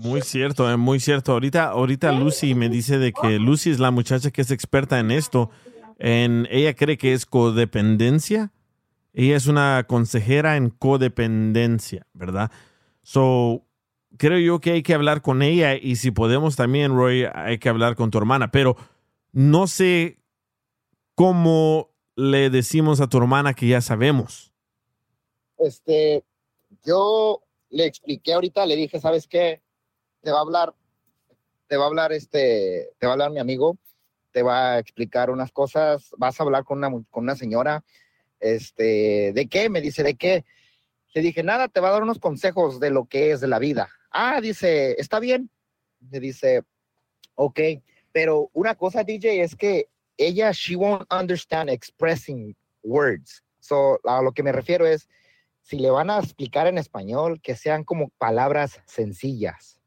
Muy 0.00 0.22
cierto, 0.22 0.70
eh, 0.70 0.76
muy 0.76 1.00
cierto. 1.00 1.32
Ahorita, 1.32 1.70
ahorita 1.70 2.12
Lucy 2.12 2.54
me 2.54 2.68
dice 2.68 2.98
de 2.98 3.12
que 3.12 3.40
Lucy 3.40 3.70
es 3.70 3.80
la 3.80 3.90
muchacha 3.90 4.30
que 4.30 4.42
es 4.42 4.52
experta 4.52 5.00
en 5.00 5.10
esto. 5.10 5.50
En, 5.98 6.46
ella 6.52 6.72
cree 6.74 6.96
que 6.96 7.14
es 7.14 7.26
codependencia. 7.26 8.52
Ella 9.12 9.36
es 9.36 9.48
una 9.48 9.84
consejera 9.88 10.56
en 10.56 10.70
codependencia, 10.70 12.06
¿verdad? 12.12 12.52
So, 13.02 13.64
creo 14.18 14.38
yo 14.38 14.60
que 14.60 14.70
hay 14.70 14.84
que 14.84 14.94
hablar 14.94 15.20
con 15.20 15.42
ella 15.42 15.74
y 15.74 15.96
si 15.96 16.12
podemos 16.12 16.54
también, 16.54 16.94
Roy, 16.94 17.24
hay 17.34 17.58
que 17.58 17.68
hablar 17.68 17.96
con 17.96 18.12
tu 18.12 18.18
hermana. 18.18 18.52
Pero 18.52 18.76
no 19.32 19.66
sé 19.66 20.20
cómo 21.16 21.90
le 22.14 22.50
decimos 22.50 23.00
a 23.00 23.08
tu 23.08 23.18
hermana 23.18 23.52
que 23.52 23.66
ya 23.66 23.80
sabemos. 23.80 24.52
Este, 25.58 26.22
yo 26.86 27.42
le 27.70 27.86
expliqué 27.86 28.34
ahorita, 28.34 28.64
le 28.64 28.76
dije, 28.76 29.00
¿sabes 29.00 29.26
qué? 29.26 29.60
Te 30.22 30.30
va 30.30 30.38
a 30.38 30.42
hablar, 30.42 30.74
te 31.66 31.76
va 31.76 31.84
a 31.84 31.86
hablar 31.86 32.12
este, 32.12 32.90
te 32.98 33.06
va 33.06 33.12
a 33.12 33.14
hablar 33.14 33.30
mi 33.30 33.38
amigo, 33.38 33.78
te 34.32 34.42
va 34.42 34.72
a 34.72 34.78
explicar 34.78 35.30
unas 35.30 35.52
cosas, 35.52 36.10
vas 36.16 36.38
a 36.38 36.42
hablar 36.42 36.64
con 36.64 36.78
una, 36.78 36.90
con 37.10 37.24
una 37.24 37.36
señora, 37.36 37.84
este, 38.40 39.32
¿de 39.32 39.48
qué? 39.48 39.68
Me 39.68 39.80
dice, 39.80 40.02
¿de 40.02 40.14
qué? 40.14 40.44
Le 41.14 41.22
dije, 41.22 41.42
nada, 41.42 41.68
te 41.68 41.80
va 41.80 41.88
a 41.88 41.92
dar 41.92 42.02
unos 42.02 42.18
consejos 42.18 42.80
de 42.80 42.90
lo 42.90 43.06
que 43.06 43.32
es 43.32 43.40
de 43.40 43.48
la 43.48 43.58
vida. 43.58 43.88
Ah, 44.10 44.40
dice, 44.40 45.00
está 45.00 45.20
bien. 45.20 45.50
Me 46.00 46.20
dice, 46.20 46.62
ok, 47.34 47.60
pero 48.12 48.50
una 48.52 48.74
cosa, 48.74 49.04
DJ, 49.04 49.42
es 49.42 49.56
que 49.56 49.88
ella, 50.16 50.50
she 50.52 50.76
won't 50.76 51.06
understand 51.12 51.70
expressing 51.70 52.56
words. 52.82 53.42
So, 53.60 54.00
a 54.04 54.22
lo 54.22 54.32
que 54.32 54.42
me 54.42 54.52
refiero 54.52 54.86
es, 54.86 55.08
si 55.62 55.78
le 55.78 55.90
van 55.90 56.10
a 56.10 56.18
explicar 56.18 56.66
en 56.66 56.78
español, 56.78 57.40
que 57.42 57.54
sean 57.54 57.84
como 57.84 58.08
palabras 58.18 58.80
sencillas, 58.86 59.77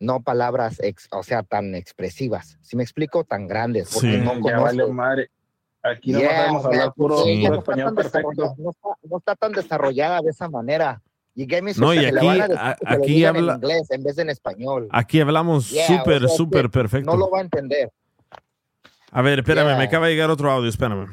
no 0.00 0.20
palabras, 0.22 0.78
ex- 0.80 1.08
o 1.12 1.22
sea, 1.22 1.42
tan 1.42 1.74
expresivas. 1.74 2.58
Si 2.62 2.76
me 2.76 2.82
explico, 2.82 3.24
tan 3.24 3.46
grandes, 3.48 3.90
porque 3.92 4.12
Sí, 4.12 4.18
no 4.18 4.34
ya 4.34 4.40
conozco. 4.40 4.62
vale 4.62 4.86
madre. 4.92 5.30
Aquí 5.82 6.12
no 6.12 6.18
Yeah, 6.20 6.36
sabemos 6.36 6.64
man, 6.64 6.72
hablar 6.72 6.92
puro, 6.94 7.16
no 7.24 7.54
español 7.54 7.94
perfecto. 7.94 8.54
No 8.58 8.70
está, 8.70 8.88
no 9.08 9.18
está 9.18 9.36
tan 9.36 9.52
desarrollada 9.52 10.20
de 10.20 10.30
esa 10.30 10.48
manera. 10.48 11.00
So 11.74 11.80
No, 11.82 11.94
y 11.94 11.98
aquí- 12.04 12.26
van 12.26 12.52
a 12.52 12.70
a- 12.70 12.76
aquí 12.84 13.24
habla- 13.24 13.52
en 13.54 13.58
inglés 13.62 13.90
en 13.92 14.02
vez 14.02 14.16
de 14.16 14.22
en 14.22 14.30
español. 14.30 14.88
Aquí 14.90 15.20
hablamos 15.20 15.70
Yeah, 15.70 15.86
súper, 15.86 16.16
o 16.16 16.18
sea, 16.20 16.26
es 16.28 16.36
súper 16.36 16.62
que 16.62 16.68
perfecto. 16.70 17.10
No 17.12 17.16
lo 17.16 17.30
va 17.30 17.38
a 17.38 17.42
entender. 17.42 17.92
A 19.12 19.22
ver, 19.22 19.38
espérame, 19.38 19.68
Yeah. 19.68 19.78
me 19.78 19.84
acaba 19.84 20.06
de 20.08 20.12
llegar 20.14 20.30
otro 20.30 20.50
audio, 20.50 20.68
espérame. 20.68 21.06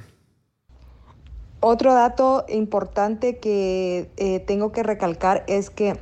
Otro 1.60 1.94
dato 1.94 2.45
importante 2.49 3.38
que 3.40 4.10
eh, 4.18 4.40
tengo 4.41 4.72
que 4.72 4.82
recalcar 4.84 5.44
es 5.48 5.70
que 5.70 5.98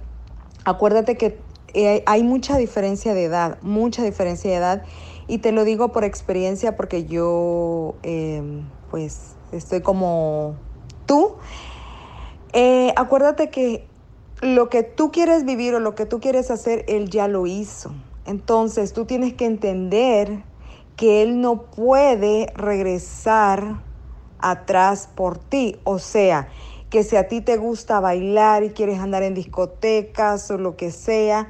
acuérdate 0.65 1.17
que 1.17 1.37
eh, 1.73 2.03
hay 2.05 2.23
mucha 2.23 2.57
diferencia 2.57 3.13
de 3.13 3.23
edad, 3.23 3.57
mucha 3.61 4.03
diferencia 4.03 4.51
de 4.51 4.57
edad. 4.57 4.83
Y 5.27 5.39
te 5.39 5.51
lo 5.51 5.63
digo 5.63 5.91
por 5.91 6.03
experiencia 6.03 6.75
porque 6.75 7.05
yo 7.05 7.95
eh, 8.03 8.61
pues 8.91 9.35
estoy 9.51 9.81
como 9.81 10.55
tú. 11.05 11.35
Eh, 12.53 12.93
acuérdate 12.95 13.49
que 13.49 13.87
lo 14.41 14.69
que 14.69 14.83
tú 14.83 15.11
quieres 15.11 15.45
vivir 15.45 15.73
o 15.73 15.79
lo 15.79 15.95
que 15.95 16.05
tú 16.05 16.19
quieres 16.19 16.51
hacer, 16.51 16.85
él 16.87 17.09
ya 17.09 17.27
lo 17.27 17.47
hizo. 17.47 17.93
Entonces 18.25 18.93
tú 18.93 19.05
tienes 19.05 19.33
que 19.33 19.45
entender 19.45 20.43
que 20.95 21.23
él 21.23 21.41
no 21.41 21.63
puede 21.63 22.51
regresar 22.55 23.81
atrás 24.39 25.09
por 25.13 25.37
ti. 25.37 25.79
O 25.85 25.97
sea, 25.97 26.49
que 26.89 27.03
si 27.03 27.15
a 27.15 27.27
ti 27.27 27.41
te 27.41 27.57
gusta 27.57 27.99
bailar 27.99 28.63
y 28.63 28.69
quieres 28.69 28.99
andar 28.99 29.23
en 29.23 29.33
discotecas 29.33 30.51
o 30.51 30.57
lo 30.57 30.75
que 30.75 30.91
sea, 30.91 31.49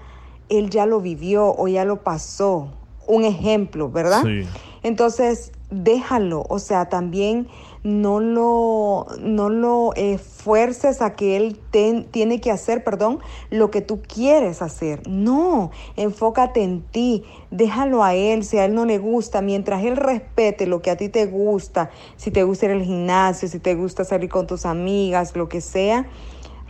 él 0.49 0.69
ya 0.69 0.85
lo 0.85 1.01
vivió 1.01 1.53
o 1.57 1.67
ya 1.67 1.85
lo 1.85 2.03
pasó. 2.03 2.69
Un 3.07 3.25
ejemplo, 3.25 3.89
¿verdad? 3.89 4.23
Sí. 4.23 4.47
Entonces, 4.81 5.51
déjalo, 5.69 6.45
o 6.49 6.59
sea, 6.59 6.87
también 6.89 7.47
no 7.83 8.21
lo, 8.21 9.07
no 9.19 9.49
lo 9.49 9.91
eh, 9.95 10.17
fuerces 10.17 11.01
a 11.01 11.15
que 11.15 11.35
él 11.35 11.59
ten- 11.71 12.05
tiene 12.05 12.39
que 12.39 12.49
hacer, 12.51 12.83
perdón, 12.83 13.19
lo 13.49 13.71
que 13.71 13.81
tú 13.81 14.01
quieres 14.01 14.61
hacer. 14.61 15.05
No, 15.07 15.71
enfócate 15.97 16.63
en 16.63 16.81
ti, 16.81 17.23
déjalo 17.51 18.03
a 18.03 18.13
él, 18.15 18.45
si 18.45 18.57
a 18.57 18.65
él 18.65 18.73
no 18.73 18.85
le 18.85 18.99
gusta, 18.99 19.41
mientras 19.41 19.83
él 19.83 19.97
respete 19.97 20.65
lo 20.65 20.81
que 20.81 20.91
a 20.91 20.97
ti 20.97 21.09
te 21.09 21.25
gusta, 21.25 21.89
si 22.15 22.31
te 22.31 22.43
gusta 22.43 22.67
ir 22.67 22.71
al 22.71 22.83
gimnasio, 22.83 23.49
si 23.49 23.59
te 23.59 23.75
gusta 23.75 24.05
salir 24.05 24.29
con 24.29 24.47
tus 24.47 24.65
amigas, 24.65 25.35
lo 25.35 25.49
que 25.49 25.59
sea, 25.59 26.05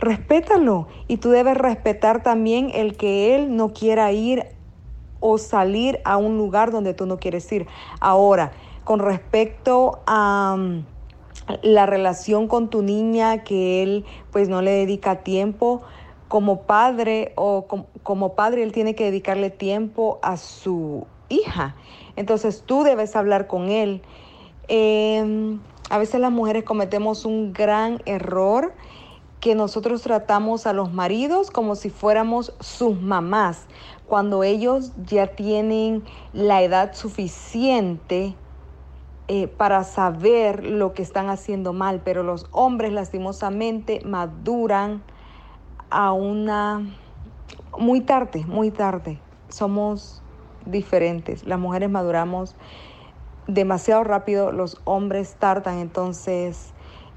respétalo. 0.04 0.86
Y 1.08 1.16
tú 1.18 1.30
debes 1.30 1.56
respetar 1.56 2.22
también 2.22 2.70
el 2.72 2.96
que 2.96 3.34
él 3.34 3.56
no 3.56 3.72
quiera 3.72 4.12
ir 4.12 4.46
o 5.20 5.38
salir 5.38 6.00
a 6.04 6.16
un 6.18 6.36
lugar 6.36 6.70
donde 6.70 6.94
tú 6.94 7.06
no 7.06 7.18
quieres 7.18 7.50
ir. 7.50 7.66
Ahora, 8.00 8.52
con 8.84 9.00
respecto 9.00 10.02
a 10.06 10.56
mm, 10.58 10.84
la 11.62 11.86
relación 11.86 12.46
con 12.48 12.68
tu 12.68 12.82
niña 12.82 13.42
que 13.42 13.82
él 13.82 14.04
pues 14.30 14.48
no 14.48 14.62
le 14.62 14.70
dedica 14.72 15.22
tiempo, 15.22 15.82
como 16.28 16.62
padre 16.62 17.32
o 17.36 17.66
com- 17.66 17.86
como 18.02 18.34
padre 18.34 18.62
él 18.62 18.72
tiene 18.72 18.94
que 18.94 19.04
dedicarle 19.04 19.50
tiempo 19.50 20.18
a 20.22 20.36
su 20.36 21.06
hija. 21.28 21.76
Entonces 22.16 22.62
tú 22.66 22.82
debes 22.82 23.16
hablar 23.16 23.46
con 23.46 23.70
él. 23.70 24.02
Eh, 24.68 25.56
a 25.90 25.98
veces 25.98 26.20
las 26.20 26.32
mujeres 26.32 26.64
cometemos 26.64 27.24
un 27.24 27.52
gran 27.52 28.00
error 28.06 28.72
que 29.44 29.54
nosotros 29.54 30.00
tratamos 30.00 30.66
a 30.66 30.72
los 30.72 30.90
maridos 30.94 31.50
como 31.50 31.74
si 31.74 31.90
fuéramos 31.90 32.54
sus 32.60 32.98
mamás, 32.98 33.66
cuando 34.06 34.42
ellos 34.42 34.92
ya 35.04 35.26
tienen 35.26 36.02
la 36.32 36.62
edad 36.62 36.94
suficiente 36.94 38.34
eh, 39.28 39.46
para 39.46 39.84
saber 39.84 40.64
lo 40.64 40.94
que 40.94 41.02
están 41.02 41.28
haciendo 41.28 41.74
mal, 41.74 42.00
pero 42.02 42.22
los 42.22 42.46
hombres 42.52 42.94
lastimosamente 42.94 44.00
maduran 44.06 45.02
a 45.90 46.12
una 46.12 46.80
muy 47.78 48.00
tarde, 48.00 48.46
muy 48.46 48.70
tarde. 48.70 49.20
Somos 49.50 50.22
diferentes. 50.64 51.44
Las 51.44 51.58
mujeres 51.58 51.90
maduramos 51.90 52.56
demasiado 53.46 54.04
rápido, 54.04 54.52
los 54.52 54.80
hombres 54.84 55.36
tardan, 55.38 55.80
entonces 55.80 56.73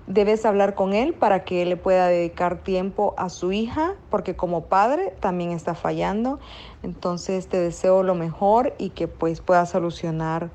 debes 0.08 0.46
hablar 0.46 0.74
con 0.74 0.94
él 0.94 1.14
para 1.14 1.44
que 1.44 1.62
él 1.62 1.70
le 1.70 1.78
pueda 1.78 2.08
dedicar 2.08 2.64
tiempo 2.64 3.14
a 3.18 3.30
su 3.30 3.52
hija, 3.52 3.96
porque 4.10 4.36
como 4.36 4.66
padre 4.66 5.14
también 5.20 5.52
está 5.52 5.76
fallando. 5.76 6.40
Entonces 6.82 7.48
te 7.48 7.60
deseo 7.60 8.04
lo 8.04 8.16
mejor 8.16 8.74
y 8.78 8.90
que 8.90 9.08
pues 9.08 9.42
puedas 9.42 9.70
solucionar 9.70 10.50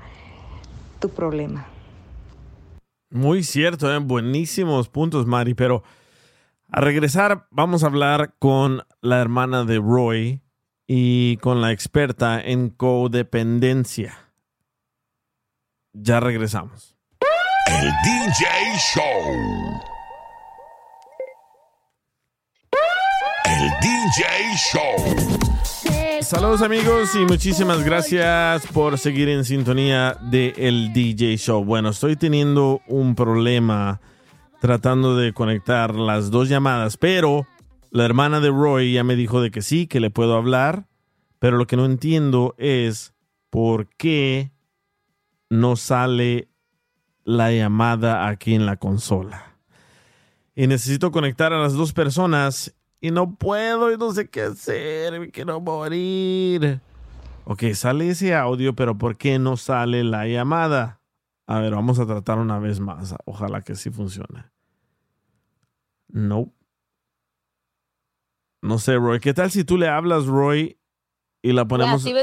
tu 0.99 1.09
problema. 1.09 1.67
Muy 3.11 3.43
cierto, 3.43 3.93
¿eh? 3.93 3.99
buenísimos 3.99 4.89
puntos, 4.89 5.27
Mari. 5.27 5.53
Pero 5.53 5.83
a 6.69 6.81
regresar, 6.81 7.45
vamos 7.51 7.83
a 7.83 7.87
hablar 7.87 8.33
con 8.39 8.81
la 9.01 9.21
hermana 9.21 9.63
de 9.65 9.77
Roy 9.77 10.41
y 10.87 11.37
con 11.37 11.61
la 11.61 11.71
experta 11.71 12.41
en 12.41 12.69
codependencia. 12.69 14.17
Ya 15.93 16.19
regresamos. 16.19 16.92
El 17.65 17.91
DJ 18.03 18.45
Show. 18.77 19.81
El 23.45 23.69
DJ 23.81 24.55
Show. 24.57 26.21
Saludos 26.21 26.61
amigos 26.61 27.15
y 27.15 27.19
muchísimas 27.19 27.83
gracias 27.83 28.67
por 28.67 28.97
seguir 28.97 29.29
en 29.29 29.45
sintonía 29.45 30.17
de 30.21 30.53
el 30.57 30.91
DJ 30.91 31.37
Show. 31.37 31.63
Bueno, 31.63 31.89
estoy 31.89 32.17
teniendo 32.17 32.81
un 32.87 33.15
problema 33.15 34.01
tratando 34.59 35.15
de 35.15 35.31
conectar 35.31 35.95
las 35.95 36.31
dos 36.31 36.49
llamadas, 36.49 36.97
pero 36.97 37.47
la 37.91 38.03
hermana 38.03 38.41
de 38.41 38.49
Roy 38.49 38.93
ya 38.93 39.05
me 39.05 39.15
dijo 39.15 39.41
de 39.41 39.51
que 39.51 39.61
sí, 39.61 39.87
que 39.87 40.01
le 40.01 40.09
puedo 40.09 40.35
hablar, 40.35 40.87
pero 41.39 41.57
lo 41.57 41.65
que 41.65 41.77
no 41.77 41.85
entiendo 41.85 42.55
es 42.57 43.13
por 43.49 43.87
qué 43.95 44.51
no 45.49 45.77
sale 45.77 46.49
la 47.23 47.51
llamada 47.51 48.27
aquí 48.27 48.55
en 48.55 48.65
la 48.65 48.77
consola. 48.77 49.55
Y 50.55 50.67
necesito 50.67 51.11
conectar 51.11 51.53
a 51.53 51.61
las 51.61 51.73
dos 51.73 51.93
personas 51.93 52.75
y 53.01 53.11
no 53.11 53.35
puedo 53.35 53.91
y 53.91 53.97
no 53.97 54.11
sé 54.11 54.29
qué 54.29 54.43
hacer, 54.43 55.19
me 55.19 55.31
quiero 55.31 55.59
morir. 55.59 56.79
Ok, 57.45 57.63
sale 57.73 58.09
ese 58.09 58.33
audio, 58.33 58.73
pero 58.73 58.97
¿por 58.97 59.17
qué 59.17 59.39
no 59.39 59.57
sale 59.57 60.03
la 60.03 60.27
llamada? 60.27 61.01
A 61.45 61.59
ver, 61.59 61.73
vamos 61.73 61.99
a 61.99 62.05
tratar 62.05 62.37
una 62.37 62.59
vez 62.59 62.79
más. 62.79 63.15
Ojalá 63.25 63.61
que 63.61 63.75
sí 63.75 63.89
funcione. 63.89 64.45
No. 66.07 66.53
No 68.61 68.79
sé, 68.79 68.95
Roy. 68.95 69.19
¿Qué 69.19 69.33
tal 69.33 69.51
si 69.51 69.65
tú 69.65 69.77
le 69.77 69.89
hablas, 69.89 70.25
Roy, 70.25 70.77
y 71.41 71.51
la 71.51 71.65
ponemos... 71.65 72.03
Sí. 72.03 72.13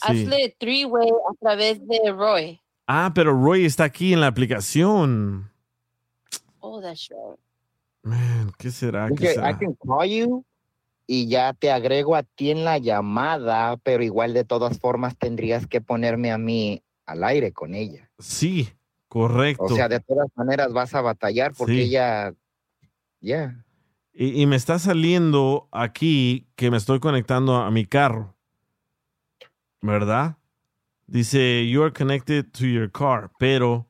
Hazle 0.00 0.56
three-way 0.58 1.08
a 1.08 1.34
través 1.40 1.80
de 1.86 2.12
Roy. 2.12 2.60
Ah, 2.90 3.12
pero 3.14 3.32
Roy 3.34 3.66
está 3.66 3.84
aquí 3.84 4.14
en 4.14 4.20
la 4.22 4.28
aplicación. 4.28 5.52
Oh, 6.60 6.80
that's 6.80 7.10
right. 7.10 7.38
Man, 8.02 8.50
¿qué 8.58 8.70
será? 8.70 9.08
¿Qué 9.08 9.12
Okay, 9.12 9.30
I 9.32 9.34
será? 9.34 9.58
can 9.58 9.74
call 9.74 10.08
you 10.08 10.44
y 11.06 11.28
ya 11.28 11.52
te 11.52 11.70
agrego 11.70 12.16
a 12.16 12.22
ti 12.22 12.50
en 12.50 12.64
la 12.64 12.78
llamada, 12.78 13.76
pero 13.76 14.02
igual 14.02 14.32
de 14.32 14.44
todas 14.44 14.78
formas 14.78 15.16
tendrías 15.18 15.66
que 15.66 15.82
ponerme 15.82 16.30
a 16.32 16.38
mí 16.38 16.82
al 17.04 17.24
aire 17.24 17.52
con 17.52 17.74
ella. 17.74 18.10
Sí, 18.18 18.70
correcto. 19.08 19.64
O 19.64 19.68
sea, 19.68 19.88
de 19.88 20.00
todas 20.00 20.28
maneras 20.34 20.72
vas 20.72 20.94
a 20.94 21.02
batallar 21.02 21.52
porque 21.56 21.74
Sí. 21.74 21.80
ella, 21.80 22.32
ya. 23.20 23.64
Y, 24.14 24.42
y 24.42 24.46
me 24.46 24.56
está 24.56 24.78
saliendo 24.78 25.68
aquí 25.72 26.48
que 26.56 26.70
me 26.70 26.78
estoy 26.78 27.00
conectando 27.00 27.56
a 27.56 27.70
mi 27.70 27.84
carro. 27.84 28.34
¿Verdad? 29.82 30.36
Dice, 31.08 31.66
you 31.66 31.82
are 31.82 31.90
connected 31.90 32.52
to 32.52 32.66
your 32.66 32.92
car, 32.92 33.30
pero 33.38 33.86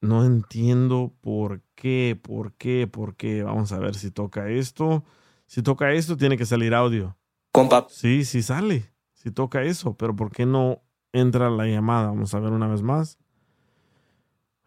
no 0.00 0.24
entiendo 0.24 1.12
por 1.20 1.60
qué, 1.74 2.18
por 2.20 2.54
qué, 2.54 2.86
por 2.86 3.16
qué. 3.16 3.42
Vamos 3.42 3.70
a 3.72 3.78
ver 3.78 3.94
si 3.94 4.10
toca 4.10 4.48
esto. 4.48 5.04
Si 5.44 5.62
toca 5.62 5.92
esto, 5.92 6.16
tiene 6.16 6.38
que 6.38 6.46
salir 6.46 6.72
audio. 6.74 7.18
Compa. 7.52 7.86
Sí, 7.90 8.24
sí 8.24 8.42
sale. 8.42 8.94
Si 9.12 9.30
toca 9.30 9.62
eso, 9.62 9.94
pero 9.94 10.16
¿por 10.16 10.30
qué 10.32 10.46
no 10.46 10.80
entra 11.12 11.50
la 11.50 11.66
llamada? 11.66 12.08
Vamos 12.08 12.32
a 12.32 12.40
ver 12.40 12.52
una 12.52 12.68
vez 12.68 12.80
más. 12.80 13.18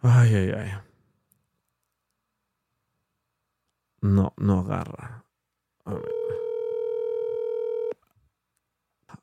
Ay, 0.01 0.35
ay, 0.35 0.51
ay. 0.55 0.71
No, 4.01 4.33
no 4.37 4.59
agarra. 4.59 5.25
A 5.85 5.93
ver. 5.95 6.40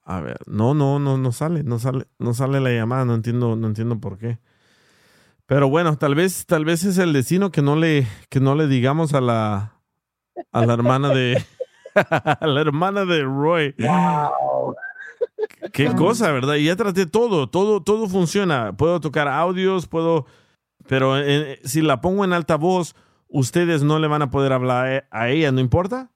A 0.09 0.21
ver, 0.21 0.39
no, 0.47 0.73
no, 0.73 0.99
no, 0.99 1.19
no 1.19 1.33
sale, 1.33 1.63
no 1.65 1.79
sale, 1.79 2.07
no 2.19 2.33
sale 2.33 2.61
la 2.61 2.71
llamada, 2.71 3.05
no 3.05 3.15
entiendo, 3.15 3.57
no 3.57 3.67
entiendo 3.67 4.01
por 4.01 4.17
qué. 4.17 4.39
Pero 5.45 5.69
bueno, 5.69 5.99
tal 5.99 6.15
vez, 6.15 6.47
tal 6.47 6.65
vez 6.65 6.83
es 6.85 6.97
el 6.97 7.13
destino 7.13 7.53
que 7.53 7.61
no 7.61 7.77
le, 7.77 8.07
que 8.31 8.41
no 8.41 8.55
le 8.55 8.69
digamos 8.69 9.13
a 9.13 9.21
la, 9.21 9.75
a 10.51 10.65
la 10.65 10.73
hermana 10.73 11.11
de, 11.11 11.45
a 11.95 12.47
la 12.47 12.61
hermana 12.63 13.05
de 13.05 13.23
Roy. 13.23 13.75
Qué 15.75 15.93
cosa, 15.95 16.33
¿verdad? 16.33 16.55
Y 16.55 16.65
ya 16.65 16.77
traté 16.77 17.05
todo, 17.05 17.51
todo, 17.51 17.83
todo 17.83 18.09
funciona. 18.09 18.75
Puedo 18.75 19.01
tocar 19.01 19.29
audios, 19.29 19.89
puedo, 19.89 20.25
pero 20.87 21.19
eh, 21.19 21.61
si 21.65 21.83
la 21.83 22.01
pongo 22.01 22.25
en 22.25 22.33
altavoz, 22.33 22.95
ustedes 23.29 23.83
no 23.83 23.99
le 23.99 24.09
van 24.09 24.23
a 24.23 24.31
poder 24.31 24.55
hablar 24.55 25.07
a 25.11 25.29
ella, 25.29 25.53
¿no 25.53 25.61
importa? 25.61 26.11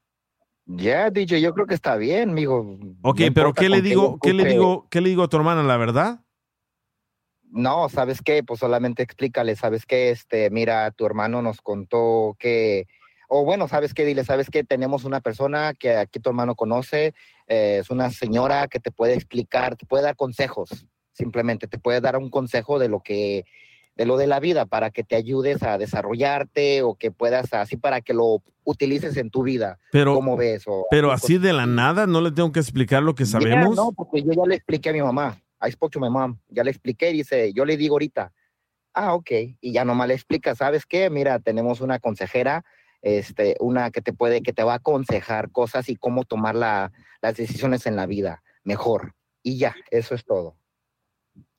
Ya, 0.67 1.11
DJ, 1.11 1.41
yo 1.41 1.53
creo 1.55 1.67
que 1.67 1.75
está 1.75 1.97
bien, 1.97 2.31
amigo. 2.31 2.79
Ok, 3.03 3.21
No 3.21 3.35
pero 3.35 3.53
¿qué 3.53 3.69
le 3.69 3.83
digo, 3.83 4.19
qué 4.21 4.33
le 4.33 4.45
digo, 4.45 4.89
qué 4.91 5.01
le 5.01 5.09
digo 5.09 5.25
a 5.25 5.29
tu 5.29 5.37
hermana, 5.37 5.63
la 5.63 5.77
verdad? 5.77 6.21
No, 7.51 7.89
¿sabes 7.89 8.23
qué? 8.23 8.43
Pues 8.43 8.61
solamente 8.61 9.03
explícale, 9.03 9.57
¿sabes 9.57 9.85
qué? 9.85 10.11
Este, 10.11 10.49
mira, 10.51 10.91
tu 10.91 11.05
hermano 11.05 11.43
nos 11.43 11.61
contó 11.61 12.35
que, 12.39 12.87
o 13.29 13.45
bueno, 13.45 13.69
¿sabes 13.69 13.93
qué? 13.93 14.07
Dile, 14.07 14.25
¿sabes 14.25 14.49
qué? 14.51 14.65
Tenemos 14.65 15.05
una 15.05 15.21
persona 15.21 15.75
que 15.75 15.97
aquí 15.97 16.19
tu 16.19 16.31
hermano 16.31 16.55
conoce, 16.55 17.15
eh, 17.49 17.79
es 17.81 17.91
una 17.91 18.11
señora 18.11 18.69
que 18.69 18.81
te 18.81 18.91
puede 18.91 19.15
explicar, 19.15 19.77
te 19.77 19.85
puede 19.85 20.05
dar 20.05 20.17
consejos, 20.17 20.87
simplemente 21.13 21.67
te 21.67 21.79
puede 21.79 22.01
dar 22.01 22.17
un 22.17 22.31
consejo 22.31 22.79
de 22.79 22.89
lo 22.89 23.01
que, 23.01 23.45
de 23.97 24.07
lo 24.07 24.17
de 24.17 24.27
la 24.27 24.41
vida, 24.41 24.67
para 24.67 24.91
que 24.91 25.05
te 25.05 25.17
ayudes 25.17 25.63
a 25.63 25.77
desarrollarte 25.79 26.83
o 26.83 26.95
que 26.95 27.11
puedas, 27.11 27.53
así 27.53 27.77
para 27.77 28.01
que 28.01 28.15
lo 28.15 28.43
utilices 28.65 29.17
en 29.17 29.31
tu 29.31 29.43
vida. 29.43 29.79
Pero, 29.91 30.15
¿Cómo 30.15 30.37
ves? 30.37 30.65
O 30.67 30.87
pero 30.91 31.13
así 31.13 31.39
de 31.39 31.53
la 31.53 31.67
nada, 31.67 32.07
no 32.07 32.21
le 32.21 32.31
tengo 32.31 32.53
que 32.53 32.61
explicar 32.61 33.03
lo 33.03 33.15
que 33.15 33.25
Yeah, 33.25 33.33
sabemos. 33.33 33.77
no, 33.77 33.93
porque 33.93 34.23
yo 34.23 34.33
ya 34.33 34.47
le 34.47 34.55
expliqué 34.57 34.91
a 34.91 34.93
mi 34.93 35.03
mamá. 35.03 35.39
I 35.65 35.71
spoke 35.71 35.93
to 35.93 36.01
my 36.01 36.11
mom. 36.11 36.39
Ya 36.49 36.65
le 36.65 36.71
expliqué 36.71 37.11
y 37.11 37.15
dice, 37.19 37.53
yo 37.53 37.65
le 37.65 37.77
digo 37.77 37.95
ahorita, 37.95 38.33
ah, 38.95 39.15
ok. 39.15 39.31
Y 39.61 39.73
ya 39.73 39.85
nomás 39.85 40.09
le 40.09 40.15
explica, 40.15 40.55
¿sabes 40.55 40.87
qué? 40.87 41.09
Mira, 41.11 41.39
tenemos 41.39 41.81
una 41.81 41.99
consejera, 41.99 42.65
este, 43.03 43.57
una 43.61 43.91
que 43.91 44.01
te 44.01 44.13
puede, 44.13 44.43
que 44.43 44.53
te 44.53 44.63
va 44.65 44.73
a 44.75 44.77
aconsejar 44.77 45.51
cosas 45.51 45.89
y 45.89 45.97
cómo 45.97 46.25
tomar 46.25 46.55
la- 46.55 46.93
las 47.21 47.37
decisiones 47.37 47.87
en 47.87 47.97
la 47.97 48.07
vida 48.07 48.43
mejor. 48.65 49.15
Y 49.43 49.59
ya, 49.59 49.75
eso 49.91 50.15
es 50.15 50.25
todo. 50.25 50.57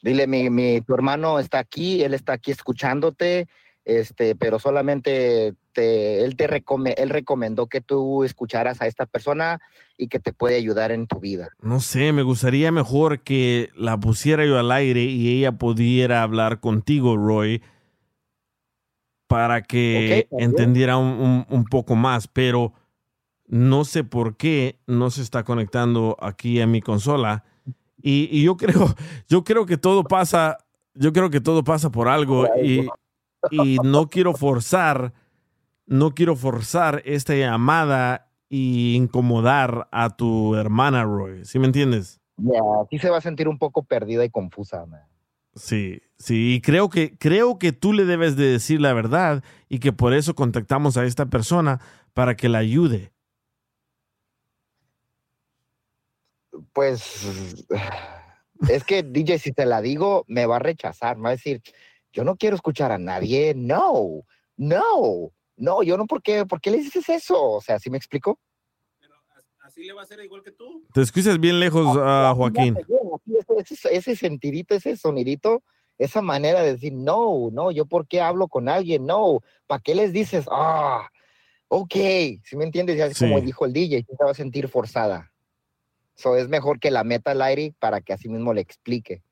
Dile, 0.03 0.27
mi, 0.27 0.49
mi, 0.49 0.81
tu 0.81 0.93
hermano 0.93 1.39
está 1.39 1.59
aquí, 1.59 2.03
él 2.03 2.13
está 2.13 2.33
aquí 2.33 2.51
escuchándote, 2.51 3.47
este, 3.85 4.35
pero 4.35 4.59
solamente 4.59 5.55
te, 5.71 6.25
él 6.25 6.35
te 6.35 6.45
recome- 6.49 6.93
él 6.97 7.09
recomendó 7.09 7.67
que 7.67 7.79
tú 7.79 8.25
escucharas 8.25 8.81
a 8.81 8.87
esta 8.87 9.05
persona 9.05 9.61
y 9.97 10.09
que 10.09 10.19
te 10.19 10.33
puede 10.33 10.57
ayudar 10.57 10.91
en 10.91 11.07
tu 11.07 11.21
vida. 11.21 11.51
No 11.61 11.79
sé, 11.79 12.11
me 12.11 12.21
gustaría 12.21 12.69
mejor 12.73 13.21
que 13.21 13.69
la 13.77 13.97
pusiera 13.97 14.45
yo 14.45 14.59
al 14.59 14.73
aire 14.73 15.03
y 15.03 15.37
ella 15.39 15.53
pudiera 15.53 16.21
hablar 16.21 16.59
contigo, 16.59 17.15
Roy, 17.15 17.61
para 19.27 19.61
que 19.63 20.25
Ok, 20.25 20.29
también. 20.31 20.49
entendiera 20.49 20.97
un, 20.97 21.07
un- 21.07 21.45
un 21.49 21.63
poco 21.63 21.95
más, 21.95 22.27
pero 22.27 22.73
no 23.47 23.85
sé 23.85 24.03
por 24.03 24.35
qué 24.35 24.79
no 24.85 25.09
se 25.11 25.21
está 25.21 25.43
conectando 25.45 26.17
aquí 26.19 26.59
a 26.59 26.67
mi 26.67 26.81
consola. 26.81 27.45
Y, 28.03 28.27
y 28.29 28.43
yo 28.43 28.57
creo, 28.57 28.93
yo 29.29 29.43
creo 29.43 29.65
que 29.65 29.77
todo 29.77 30.03
pasa, 30.03 30.57
yo 30.93 31.13
creo 31.13 31.29
que 31.29 31.41
todo 31.41 31.63
pasa 31.63 31.89
por 31.89 32.09
algo 32.09 32.45
y, 32.61 32.87
y 33.49 33.77
no 33.83 34.09
quiero 34.09 34.33
forzar, 34.33 35.13
no 35.87 36.13
quiero 36.13 36.35
forzar 36.35 37.01
esta 37.05 37.33
llamada 37.33 38.29
y 38.49 38.93
incomodar 38.95 39.87
a 39.91 40.15
tu 40.15 40.53
hermana, 40.55 41.05
Roy. 41.05 41.45
¿Sí 41.45 41.57
me 41.57 41.65
entiendes? 41.65 42.19
Ya, 42.37 42.59
sí 42.89 42.99
se 42.99 43.09
va 43.09 43.17
a 43.17 43.21
sentir 43.21 43.47
un 43.47 43.57
poco 43.57 43.83
perdida 43.83 44.25
y 44.25 44.29
confusa. 44.29 44.85
man. 44.85 45.01
Sí, 45.55 46.01
sí, 46.17 46.55
y 46.55 46.61
creo 46.61 46.89
que, 46.89 47.17
creo 47.17 47.57
que 47.57 47.71
tú 47.71 47.93
le 47.93 48.05
debes 48.05 48.35
de 48.35 48.47
decir 48.47 48.81
la 48.81 48.91
verdad 48.93 49.43
y 49.69 49.79
que 49.79 49.93
por 49.93 50.13
eso 50.13 50.35
contactamos 50.35 50.97
a 50.97 51.05
esta 51.05 51.27
persona 51.27 51.79
para 52.13 52.35
que 52.35 52.49
la 52.49 52.57
ayude. 52.57 53.12
Pues 56.73 57.65
es 58.69 58.83
que 58.83 59.03
DJ, 59.03 59.39
si 59.39 59.51
te 59.51 59.65
la 59.65 59.81
digo, 59.81 60.25
me 60.27 60.45
va 60.45 60.57
a 60.57 60.59
rechazar, 60.59 61.17
me 61.17 61.23
va 61.23 61.29
a 61.29 61.33
decir, 61.33 61.61
yo 62.11 62.23
no 62.23 62.35
quiero 62.35 62.55
escuchar 62.55 62.91
a 62.91 62.97
nadie, 62.97 63.53
no, 63.55 64.23
no, 64.57 65.31
no, 65.55 65.83
yo 65.83 65.97
no, 65.97 66.05
¿por 66.07 66.21
qué, 66.21 66.45
¿por 66.45 66.61
qué 66.61 66.71
le 66.71 66.77
dices 66.77 67.07
eso? 67.09 67.41
O 67.41 67.61
sea, 67.61 67.79
¿sí 67.79 67.89
me 67.89 67.97
explico? 67.97 68.39
Así 69.61 69.83
le 69.83 69.93
va 69.93 70.01
a 70.01 70.05
ser 70.05 70.19
igual 70.19 70.43
que 70.43 70.51
tú. 70.51 70.85
Te 70.93 71.01
escuchas 71.01 71.39
bien 71.39 71.57
lejos, 71.59 71.97
ah, 71.99 72.33
Joaquín. 72.35 72.77
Así, 72.77 73.37
ese, 73.37 73.73
ese, 73.73 73.95
ese 73.95 74.15
sentidito, 74.17 74.75
ese 74.75 74.97
sonidito, 74.97 75.63
esa 75.97 76.21
manera 76.21 76.61
de 76.61 76.73
decir, 76.73 76.93
no, 76.93 77.49
no, 77.51 77.71
yo 77.71 77.85
por 77.85 78.07
qué 78.07 78.19
hablo 78.19 78.49
con 78.49 78.67
alguien, 78.67 79.05
no, 79.05 79.39
¿para 79.65 79.81
qué 79.81 79.95
les 79.95 80.11
dices, 80.11 80.45
ah, 80.51 81.07
ok, 81.69 81.93
¿sí 81.93 82.57
me 82.57 82.65
entiendes? 82.65 82.97
Ya 82.97 83.05
es 83.05 83.17
como 83.17 83.39
Sí. 83.39 83.45
dijo 83.45 83.65
el 83.65 83.73
DJ, 83.73 84.05
se 84.05 84.23
va 84.23 84.31
a 84.31 84.35
sentir 84.35 84.67
forzada. 84.67 85.32
So, 86.15 86.35
es 86.35 86.47
mejor 86.47 86.79
que 86.79 86.91
la 86.91 87.03
meta 87.03 87.31
al 87.31 87.41
aire 87.41 87.73
para 87.79 88.01
que 88.01 88.13
así 88.13 88.29
mismo 88.29 88.53
le 88.53 88.61
explique. 88.61 89.23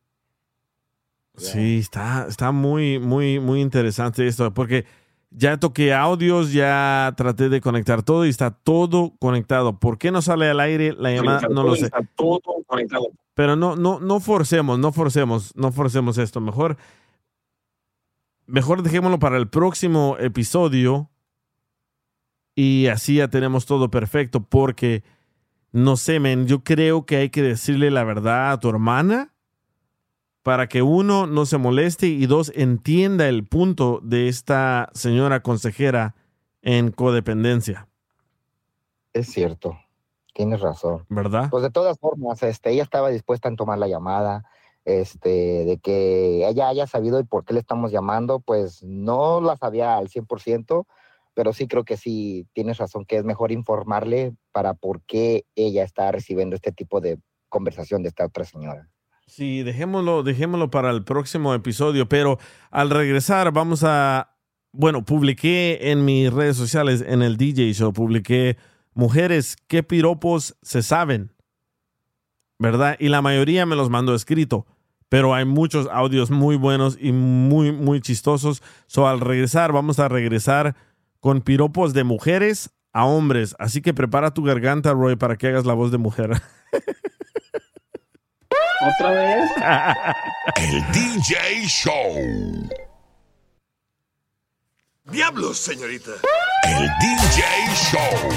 Sí, 1.38 1.80
está, 1.80 2.26
está 2.28 2.52
muy, 2.52 3.00
muy, 3.00 3.40
muy 3.40 3.62
interesante 3.62 4.28
esto, 4.28 4.54
porque 4.54 4.86
ya 5.32 5.58
toqué 5.58 5.94
audios, 5.94 6.52
ya 6.52 7.14
traté 7.16 7.48
de 7.48 7.62
conectar 7.62 8.04
todo 8.04 8.26
y 8.26 8.30
está 8.30 8.52
todo 8.52 9.14
conectado. 9.18 9.80
¿Por 9.80 9.98
qué 9.98 10.12
no 10.12 10.22
sale 10.22 10.50
al 10.50 10.60
aire 10.60 10.94
la 10.94 11.12
llamada? 11.12 11.48
No 11.50 11.64
lo 11.64 11.76
sé. 11.76 11.86
Está 11.86 12.02
todo 12.16 12.42
conectado. 12.68 13.08
Pero 13.34 13.56
no, 13.56 13.76
no, 13.78 14.00
no 14.00 14.20
forcemos, 14.20 14.78
no 14.78 14.92
forcemos, 14.92 15.56
no 15.56 15.72
forcemos 15.72 16.18
esto. 16.18 16.42
Mejor, 16.42 16.78
mejor 18.46 18.84
dejémoslo 18.84 19.20
para 19.20 19.38
el 19.38 19.48
próximo 19.48 20.18
episodio 20.20 21.10
y 22.54 22.88
así 22.88 23.16
ya 23.16 23.30
tenemos 23.30 23.66
todo 23.66 23.90
perfecto. 23.90 24.42
Porque 24.44 25.04
no 25.72 25.96
sé, 25.98 26.20
men, 26.20 26.48
yo 26.48 26.64
creo 26.64 27.06
que 27.06 27.18
hay 27.18 27.30
que 27.30 27.42
decirle 27.42 27.92
la 27.92 28.04
verdad 28.04 28.52
a 28.52 28.60
tu 28.60 28.70
hermana 28.70 29.34
para 30.44 30.68
que 30.68 30.82
uno 30.82 31.28
no 31.28 31.46
se 31.46 31.58
moleste 31.58 32.08
y 32.08 32.26
dos 32.26 32.52
entienda 32.56 33.28
el 33.28 33.46
punto 33.46 34.00
de 34.04 34.28
esta 34.28 34.90
señora 34.94 35.42
consejera 35.42 36.16
en 36.62 36.92
codependencia, 36.92 37.88
Es 39.14 39.32
cierto, 39.32 39.78
tienes 40.34 40.62
razón. 40.62 41.06
¿verdad? 41.10 41.50
Pues 41.50 41.64
de 41.64 41.72
todas 41.72 41.98
formas, 42.00 42.42
este, 42.44 42.72
ella 42.72 42.84
estaba 42.84 43.10
dispuesta 43.10 43.50
en 43.50 43.56
tomar 43.56 43.78
la 43.78 43.88
llamada, 43.88 44.46
este, 44.86 45.66
de 45.66 45.80
que 45.80 46.48
ella 46.48 46.68
haya 46.68 46.88
sabido 46.88 47.20
el 47.20 47.26
por 47.26 47.46
qué 47.46 47.54
le 47.54 47.60
estamos 47.60 47.92
llamando, 47.92 48.40
pues 48.40 48.84
no 48.84 49.42
la 49.42 49.58
sabía 49.58 49.98
al 49.98 50.10
100%, 50.10 50.86
pero 51.34 51.54
sí 51.54 51.68
creo 51.68 51.84
que 51.84 51.98
sí 51.98 52.48
tienes 52.54 52.78
razón, 52.78 53.06
que 53.06 53.18
es 53.18 53.24
mejor 53.24 53.52
informarle 53.52 54.34
para 54.52 54.74
por 54.74 55.02
qué 55.04 55.46
ella 55.56 55.84
está 55.84 56.12
recibiendo 56.12 56.56
este 56.56 56.72
tipo 56.72 57.02
de 57.02 57.20
conversación 57.50 58.02
de 58.04 58.10
esta 58.10 58.26
otra 58.26 58.46
señora. 58.46 58.90
Sí, 59.28 59.64
dejémoslo, 59.64 60.24
dejémoslo 60.24 60.70
para 60.70 60.90
el 60.92 61.04
próximo 61.04 61.54
episodio, 61.54 62.10
pero 62.10 62.38
al 62.70 62.90
regresar 62.90 63.52
vamos 63.54 63.84
a, 63.86 64.36
bueno, 64.74 65.06
publiqué 65.06 65.92
en 65.92 66.04
mis 66.04 66.34
redes 66.34 66.58
sociales, 66.58 67.04
en 67.08 67.22
el 67.22 67.38
DJ 67.38 67.74
Show, 67.74 67.94
publiqué 67.94 68.58
mujeres, 68.94 69.56
¿qué 69.68 69.84
piropos 69.84 70.58
se 70.62 70.82
saben? 70.82 71.32
¿Verdad? 72.60 72.98
Y 73.00 73.08
la 73.08 73.22
mayoría 73.22 73.66
me 73.66 73.76
los 73.76 73.90
mandó 73.90 74.14
escrito, 74.14 74.66
pero 75.08 75.34
hay 75.34 75.46
muchos 75.46 75.88
audios 75.92 76.30
muy 76.30 76.58
buenos 76.58 76.98
y 77.00 77.12
muy, 77.12 77.72
muy 77.72 78.02
chistosos. 78.02 78.62
So, 78.88 79.08
al 79.08 79.20
regresar, 79.20 79.72
vamos 79.72 80.00
a 80.00 80.10
regresar 80.10 80.76
con 81.22 81.40
piropos 81.42 81.94
de 81.94 82.04
mujeres 82.04 82.72
a 82.92 83.06
hombres. 83.06 83.56
Así 83.58 83.82
que 83.82 83.94
prepara 83.94 84.34
tu 84.34 84.44
garganta, 84.44 84.92
Roy, 84.92 85.16
para 85.16 85.38
que 85.38 85.48
hagas 85.48 85.66
la 85.66 85.74
voz 85.74 85.92
de 85.92 85.98
mujer. 85.98 86.32
¿Otra 88.82 89.12
vez? 89.12 89.52
El 90.58 90.82
DJ 90.92 91.68
Show. 91.68 92.70
Diablos, 95.12 95.58
señorita. 95.58 96.12
El 96.64 96.88
DJ 97.00 97.44
Show. 97.76 98.32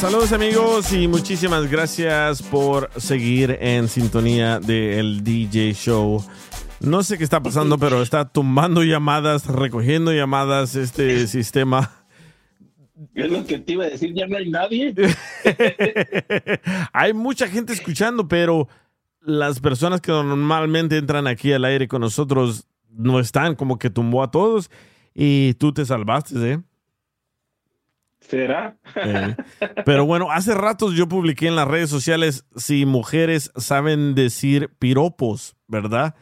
Saludos 0.00 0.32
amigos 0.32 0.92
y 0.92 1.06
muchísimas 1.06 1.70
gracias 1.70 2.42
por 2.42 2.90
seguir 2.96 3.56
en 3.60 3.88
sintonía 3.88 4.58
del 4.58 5.22
DJ 5.22 5.74
Show. 5.74 6.24
No 6.80 7.02
sé 7.02 7.16
qué 7.18 7.24
está 7.24 7.42
pasando, 7.42 7.78
pero 7.80 8.02
está 8.02 8.24
tumbando 8.26 8.82
llamadas, 8.82 9.46
recogiendo 9.46 10.12
llamadas 10.12 10.74
este 10.74 11.26
sistema. 11.28 12.03
Es 13.14 13.30
lo 13.30 13.44
que 13.44 13.58
te 13.58 13.72
iba 13.72 13.84
a 13.84 13.88
decir, 13.88 14.14
ya 14.14 14.26
no 14.26 14.36
hay 14.36 14.50
nadie. 14.50 14.94
Hay 16.92 17.12
mucha 17.12 17.48
gente 17.48 17.72
escuchando, 17.72 18.28
pero 18.28 18.68
las 19.20 19.58
personas 19.58 20.00
que 20.00 20.12
normalmente 20.12 20.96
entran 20.96 21.26
aquí 21.26 21.52
al 21.52 21.64
aire 21.64 21.88
con 21.88 22.02
nosotros 22.02 22.68
no 22.88 23.18
están, 23.18 23.56
como 23.56 23.78
que 23.78 23.90
tumbó 23.90 24.22
a 24.22 24.30
todos 24.30 24.70
y 25.12 25.54
tú 25.54 25.72
te 25.72 25.84
salvaste, 25.84 26.52
¿eh? 26.52 26.60
¿Será? 28.20 28.76
Eh, 28.96 29.36
Pero 29.84 30.06
bueno, 30.06 30.30
hace 30.30 30.54
ratos 30.54 30.94
yo 30.94 31.08
publiqué 31.08 31.46
en 31.46 31.56
las 31.56 31.68
redes 31.68 31.90
sociales 31.90 32.46
si 32.56 32.86
mujeres 32.86 33.52
saben 33.56 34.14
decir 34.14 34.70
piropos, 34.78 35.56
¿verdad? 35.68 36.14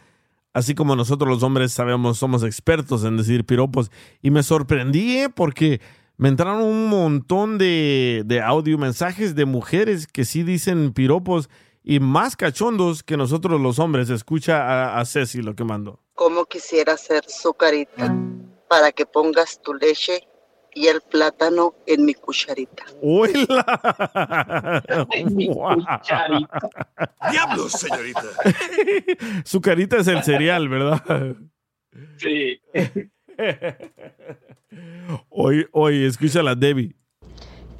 Así 0.52 0.74
como 0.74 0.96
nosotros 0.96 1.28
los 1.30 1.42
hombres 1.42 1.72
sabemos, 1.72 2.18
somos 2.18 2.42
expertos 2.42 3.04
en 3.04 3.16
decir 3.16 3.46
piropos. 3.46 3.90
Y 4.20 4.30
me 4.30 4.42
sorprendí 4.42 5.18
¿eh? 5.18 5.28
porque 5.28 5.80
me 6.16 6.28
entraron 6.28 6.62
un 6.62 6.88
montón 6.88 7.58
de, 7.58 8.22
de 8.24 8.40
audio 8.40 8.78
mensajes 8.78 9.34
de 9.34 9.44
mujeres 9.44 10.06
que 10.06 10.24
sí 10.24 10.42
dicen 10.42 10.92
piropos 10.92 11.48
y 11.82 12.00
más 12.00 12.36
cachondos 12.36 13.02
que 13.02 13.16
nosotros 13.16 13.60
los 13.60 13.78
hombres. 13.78 14.10
Escucha 14.10 14.62
a, 14.62 15.00
a 15.00 15.04
Ceci 15.04 15.42
lo 15.42 15.54
que 15.54 15.64
mandó. 15.64 16.00
Como 16.14 16.44
quisiera 16.44 16.94
hacer 16.94 17.24
su 17.26 17.54
carita 17.54 18.14
para 18.68 18.92
que 18.92 19.06
pongas 19.06 19.60
tu 19.60 19.74
leche 19.74 20.26
y 20.74 20.86
el 20.86 21.00
plátano 21.02 21.74
en 21.86 22.04
mi 22.04 22.14
cucharita. 22.14 22.84
¡Hola! 23.02 24.82
¡Diablos, 27.30 27.72
señorita! 27.72 28.22
Su 29.44 29.60
carita 29.60 29.98
es 29.98 30.08
el 30.08 30.22
cereal, 30.22 30.68
¿verdad? 30.68 31.36
Sí. 32.16 32.60
Hoy, 35.30 35.66
hoy, 35.72 36.04
escucha 36.04 36.42
la 36.42 36.54
Debbie. 36.54 36.94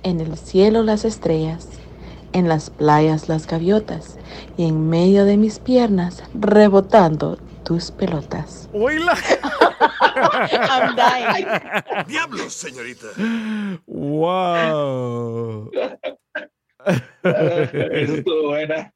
En 0.03 0.21
el 0.21 0.37
cielo 0.37 0.83
las 0.83 1.05
estrellas, 1.05 1.69
en 2.33 2.49
las 2.49 2.71
playas 2.71 3.29
las 3.29 3.47
gaviotas 3.47 4.19
y 4.57 4.67
en 4.67 4.89
medio 4.91 5.25
de 5.25 5.37
mis 5.37 5.59
piernas 5.59 6.23
rebotando 6.35 7.39
tus 7.65 7.91
pelotas. 7.93 8.69
¡Oíla! 8.73 9.15
I'm 10.71 10.97
dying. 10.97 11.47
¡Diablos, 12.09 12.53
señorita! 12.53 13.07
¡Wow! 13.87 15.71
Eso 17.23 18.15
estuvo 18.17 18.49
buena. 18.49 18.93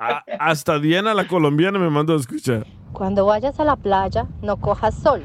A- 0.00 0.24
hasta 0.40 0.78
Diana, 0.80 1.14
la 1.14 1.28
colombiana, 1.28 1.78
me 1.78 1.88
mandó 1.90 2.14
a 2.14 2.16
escuchar. 2.16 2.66
Cuando 2.92 3.24
vayas 3.26 3.60
a 3.60 3.64
la 3.64 3.76
playa, 3.76 4.26
no 4.42 4.56
cojas 4.56 4.96
sol. 4.96 5.22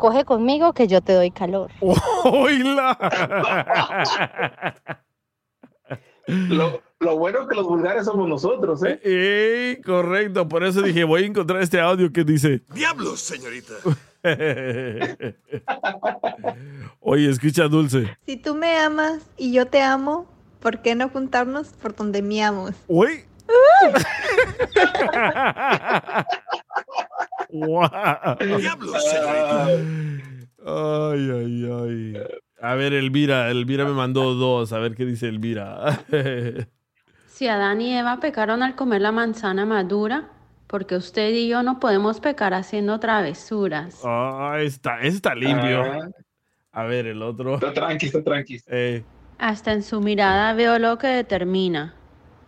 Coge 0.00 0.24
conmigo 0.24 0.72
que 0.72 0.88
yo 0.88 1.02
te 1.02 1.12
doy 1.12 1.30
calor. 1.30 1.70
¡Oíla! 2.24 2.96
Lo, 6.26 6.80
lo 7.00 7.18
bueno 7.18 7.46
que 7.46 7.54
los 7.54 7.66
vulgares 7.66 8.06
somos 8.06 8.26
nosotros, 8.26 8.82
¿eh? 8.82 8.98
¡Ey! 9.04 9.82
Correcto, 9.82 10.48
por 10.48 10.64
eso 10.64 10.80
dije, 10.80 11.04
voy 11.04 11.24
a 11.24 11.26
encontrar 11.26 11.60
este 11.60 11.80
audio 11.80 12.10
que 12.12 12.24
dice. 12.24 12.62
¡Diablos, 12.72 13.20
señorita! 13.20 13.74
Oye, 17.00 17.28
escucha 17.28 17.68
Dulce. 17.68 18.16
Si 18.24 18.38
tú 18.38 18.54
me 18.54 18.78
amas 18.78 19.20
y 19.36 19.52
yo 19.52 19.66
te 19.66 19.82
amo, 19.82 20.26
¿por 20.60 20.80
qué 20.80 20.94
no 20.94 21.10
juntarnos 21.10 21.68
por 21.68 21.94
donde 21.94 22.22
miamos? 22.22 22.70
¡Uy! 22.86 23.26
¡Wow! 27.50 27.88
¡Diablos, 28.58 29.04
señorita! 29.04 29.66
Ay, 30.66 31.30
ay, 31.30 31.70
ay. 31.72 32.22
A 32.60 32.74
ver, 32.74 32.92
Elvira, 32.92 33.50
Elvira 33.50 33.84
me 33.84 33.92
mandó 33.92 34.34
dos. 34.34 34.72
A 34.72 34.78
ver 34.78 34.94
qué 34.94 35.04
dice 35.04 35.28
Elvira. 35.28 36.00
Si 37.28 37.48
Adán 37.48 37.80
y 37.80 37.96
Eva 37.96 38.20
pecaron 38.20 38.62
al 38.62 38.74
comer 38.74 39.00
la 39.00 39.12
manzana 39.12 39.64
madura, 39.64 40.28
porque 40.66 40.94
usted 40.94 41.30
y 41.30 41.48
yo 41.48 41.62
no 41.62 41.80
podemos 41.80 42.20
pecar 42.20 42.52
haciendo 42.52 43.00
travesuras. 43.00 44.02
Ah, 44.04 44.58
está, 44.60 45.00
está 45.00 45.34
limpio. 45.34 45.82
Ah. 45.82 46.10
A 46.72 46.84
ver, 46.84 47.06
el 47.06 47.22
otro. 47.22 47.54
Está 47.54 47.72
tranqui, 47.72 48.06
está 48.06 48.22
tranqui. 48.22 48.60
Eh, 48.66 49.02
Hasta 49.38 49.72
en 49.72 49.82
su 49.82 50.02
mirada 50.02 50.52
veo 50.52 50.78
lo 50.78 50.98
que 50.98 51.06
determina. 51.06 51.94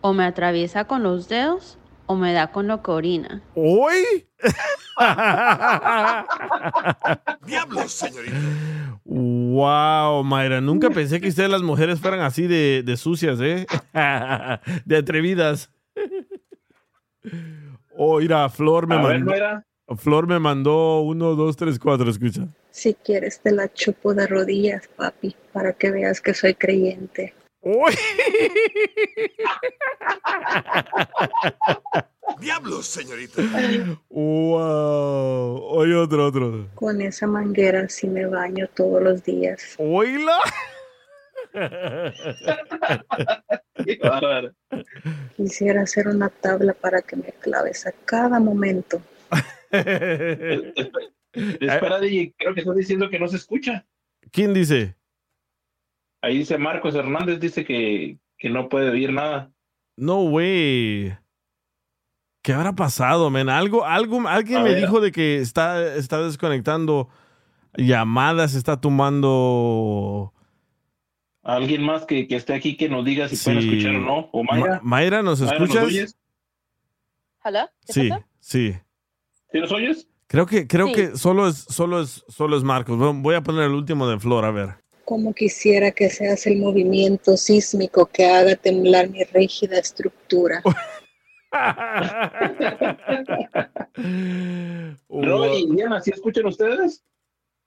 O 0.03 0.13
me 0.13 0.25
atraviesa 0.25 0.85
con 0.85 1.03
los 1.03 1.27
dedos 1.27 1.79
o 2.13 2.17
me 2.17 2.33
da 2.33 2.53
con 2.53 2.69
lo 2.69 2.83
que 2.83 2.91
orina. 2.91 3.43
¿Hoy? 3.55 4.27
¡Diablos, 7.47 7.93
señorita! 7.93 8.37
Wow, 9.05 10.25
Mayra, 10.25 10.61
nunca 10.61 10.91
pensé 10.95 11.21
que 11.21 11.29
ustedes 11.29 11.51
las 11.51 11.63
mujeres 11.63 12.01
fueran 12.01 12.21
así 12.21 12.47
de, 12.47 12.83
de 12.85 12.97
sucias, 12.97 13.39
¿eh? 13.41 13.67
de 14.85 14.97
atrevidas. 14.97 15.71
Oh, 17.97 18.19
mira, 18.19 18.49
Flor 18.49 18.87
me 18.87 18.97
A 18.97 19.03
ver, 19.03 19.19
mandó. 19.19 19.31
Mayra. 19.31 19.67
Flor 19.97 20.27
me 20.27 20.39
mandó 20.39 21.01
uno, 21.01 21.35
dos, 21.35 21.57
tres, 21.57 21.79
cuatro, 21.79 22.11
escucha. 22.11 22.47
Si 22.71 22.95
quieres 22.95 23.41
te 23.41 23.53
la 23.53 23.71
chupo 23.73 24.15
de 24.15 24.27
rodillas, 24.27 24.89
papi, 24.97 25.37
para 25.53 25.75
que 25.75 25.91
veas 25.91 26.21
que 26.21 26.33
soy 26.33 26.55
creyente. 26.55 27.35
¡Diablos, 32.41 32.87
señorita! 32.87 33.41
Wow. 34.11 35.63
Oye, 35.63 35.95
otro, 35.95 36.27
otro. 36.27 36.69
Con 36.75 37.01
esa 37.01 37.29
manguera 37.29 37.89
sí 37.89 38.09
me 38.09 38.27
baño 38.27 38.69
todos 38.75 39.01
los 39.01 39.23
días. 39.23 39.77
¡Oíla! 39.79 40.39
Qué 43.85 43.99
bárbaro. 44.03 44.53
Quisiera 45.37 45.83
hacer 45.83 46.09
una 46.09 46.31
tabla 46.31 46.75
para 46.75 47.01
que 47.03 47.15
me 47.17 47.33
claves 47.41 47.87
a 47.87 47.93
cada 48.05 48.41
momento. 48.41 49.01
Espera, 51.33 52.01
DJ, 52.01 52.35
creo 52.37 52.55
que 52.55 52.61
estás 52.61 52.77
diciendo 52.77 53.09
que 53.09 53.21
no 53.21 53.29
se 53.29 53.37
escucha. 53.37 53.87
¿Quién 54.33 54.53
dice? 54.53 54.97
Ahí 56.23 56.39
dice 56.39 56.57
Marcos 56.57 56.95
Hernández, 56.95 57.41
dice 57.41 57.65
que, 57.65 58.19
que 58.39 58.49
no 58.49 58.69
puede 58.69 58.91
oír 58.91 59.13
nada. 59.13 59.51
No, 59.97 60.23
güey. 60.23 61.13
¿Qué 62.43 62.53
habrá 62.53 62.73
pasado, 62.75 63.29
men? 63.31 63.49
Algo, 63.49 63.85
algo, 63.85 64.27
alguien 64.27 64.61
A 64.61 64.63
me 64.65 64.71
ver. 64.71 64.81
dijo 64.81 65.01
de 65.01 65.13
que 65.13 65.39
está, 65.39 65.95
está 65.97 66.23
desconectando 66.23 67.09
llamadas, 67.77 68.55
está 68.55 68.81
tomando. 68.81 70.33
Alguien 71.43 71.83
más 71.85 72.05
que, 72.07 72.29
que 72.29 72.37
esté 72.37 72.55
aquí 72.55 72.77
que 72.77 72.89
nos 72.89 73.05
diga 73.05 73.29
si 73.29 73.37
pueden 73.37 73.63
Sí. 73.63 73.69
escuchar 73.69 73.97
o 73.97 74.01
no. 74.01 74.29
¿O 74.33 74.45
Mayra? 74.45 74.75
Ma- 74.75 74.81
Mayra, 74.83 75.23
¿nos 75.23 75.41
Mayra, 75.41 75.57
escuchas? 75.57 75.85
oyes? 75.85 76.17
¿Hola? 77.45 77.73
¿Qué 77.87 77.93
Sí, 77.93 78.09
pasó? 78.09 78.25
sí. 78.41 78.75
¿Sí 79.51 79.59
nos 79.61 79.73
oyes? 79.73 80.09
Creo 80.29 80.47
que, 80.47 80.67
creo 80.69 80.87
Sí. 80.89 80.95
que 80.95 81.17
solo 81.17 81.49
es, 81.49 81.57
solo 81.69 82.01
es, 82.01 82.25
solo 82.29 82.57
es 82.57 82.63
Marcos. 82.63 82.97
Voy- 82.97 83.21
Voy 83.21 83.35
a 83.35 83.43
poner 83.43 83.65
el 83.65 83.73
último 83.73 84.07
de 84.09 84.19
Flor, 84.21 84.45
a 84.45 84.51
ver. 84.53 84.82
Como 85.05 85.35
quisiera 85.35 85.91
que 85.91 86.09
seas 86.11 86.47
el 86.47 86.59
movimiento 86.59 87.37
sísmico 87.37 88.07
que 88.07 88.25
haga 88.27 88.55
temblar 88.57 89.11
mi 89.11 89.25
rígida 89.25 89.79
estructura. 89.79 90.63
No, 95.09 95.55
y 95.59 95.71
Diana, 95.71 96.01
¿sí 96.01 96.11
escuchan 96.11 96.47
ustedes? 96.47 97.05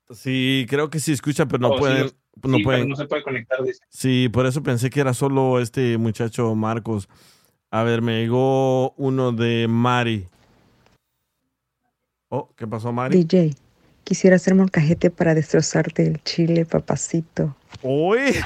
Sí, 0.09 0.65
creo 0.69 0.89
que 0.89 0.99
sí 0.99 1.11
escucha, 1.11 1.45
pero 1.45 1.59
no 1.59 1.75
Oh, 1.75 1.77
pueden. 1.77 2.11
no 2.43 2.57
sí, 2.57 2.63
pueden. 2.63 2.81
pero 2.81 2.85
no 2.89 2.95
se 2.95 3.05
puede 3.05 3.23
conectar. 3.23 3.63
dice. 3.63 3.79
Sí, 3.89 4.29
por 4.29 4.45
eso 4.45 4.61
pensé 4.63 4.89
que 4.89 4.99
era 4.99 5.13
solo 5.13 5.59
este 5.59 5.97
muchacho 5.97 6.53
Marcos. 6.55 7.07
A 7.71 7.83
ver, 7.83 8.01
me 8.01 8.21
llegó 8.21 8.91
uno 8.93 9.31
de 9.31 9.67
Mari. 9.67 10.25
Oh, 12.29 12.49
¿qué 12.55 12.67
pasó, 12.67 12.91
Mari? 12.91 13.23
DJ, 13.23 13.53
quisiera 14.05 14.37
hacer 14.37 14.55
molcajete 14.55 15.09
para 15.09 15.35
destrozarte 15.35 16.07
el 16.07 16.23
chile, 16.23 16.65
papacito. 16.65 17.57
¡Uy! 17.81 18.37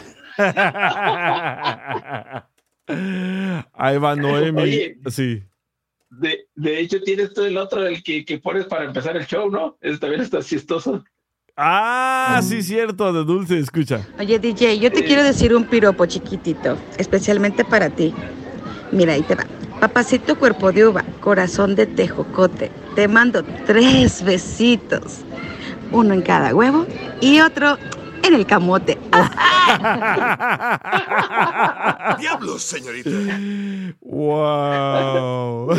Ahí 3.74 3.98
va 3.98 4.16
Noemi. 4.16 4.62
Oye. 4.62 4.98
Sí. 5.12 5.44
De, 6.10 6.48
de 6.56 6.80
hecho, 6.80 7.02
tienes 7.04 7.34
tú 7.36 7.44
el 7.44 7.56
otro, 7.58 7.86
el 7.86 8.02
que, 8.02 8.26
que 8.26 8.40
pones 8.40 8.66
para 8.66 8.86
empezar 8.86 9.16
el 9.16 9.28
show, 9.28 9.52
¿no? 9.52 9.78
Ese 9.80 10.00
también 10.00 10.22
está 10.22 10.42
chistoso. 10.42 11.04
Ah, 11.56 12.40
sí, 12.42 12.64
cierto, 12.64 13.12
de 13.12 13.26
Dulce, 13.26 13.60
escucha. 13.60 14.08
Oye, 14.18 14.40
DJ, 14.40 14.80
yo 14.80 14.92
te 14.92 15.04
quiero 15.04 15.24
decir 15.24 15.54
un 15.54 15.66
piropo 15.66 16.06
chiquitito, 16.06 16.78
especialmente 16.98 17.66
para 17.66 17.90
ti. 17.90 18.14
Mira, 18.92 19.14
ahí 19.14 19.22
te 19.24 19.36
va. 19.36 19.46
Papacito 19.80 20.40
cuerpo 20.40 20.72
de 20.72 20.88
uva, 20.88 21.04
corazón 21.20 21.76
de 21.76 21.86
tejocote. 21.86 22.72
Te 22.96 23.08
mando 23.08 23.44
tres 23.66 24.24
besitos. 24.24 25.20
Uno 25.92 26.14
en 26.14 26.22
cada 26.22 26.54
huevo 26.54 26.86
y 27.22 27.40
otro 27.40 27.78
en 28.24 28.36
el 28.36 28.46
camote. 28.46 28.98
¡Diablos, 32.20 32.64
señorita! 32.64 33.10
¡Wow! 34.02 35.70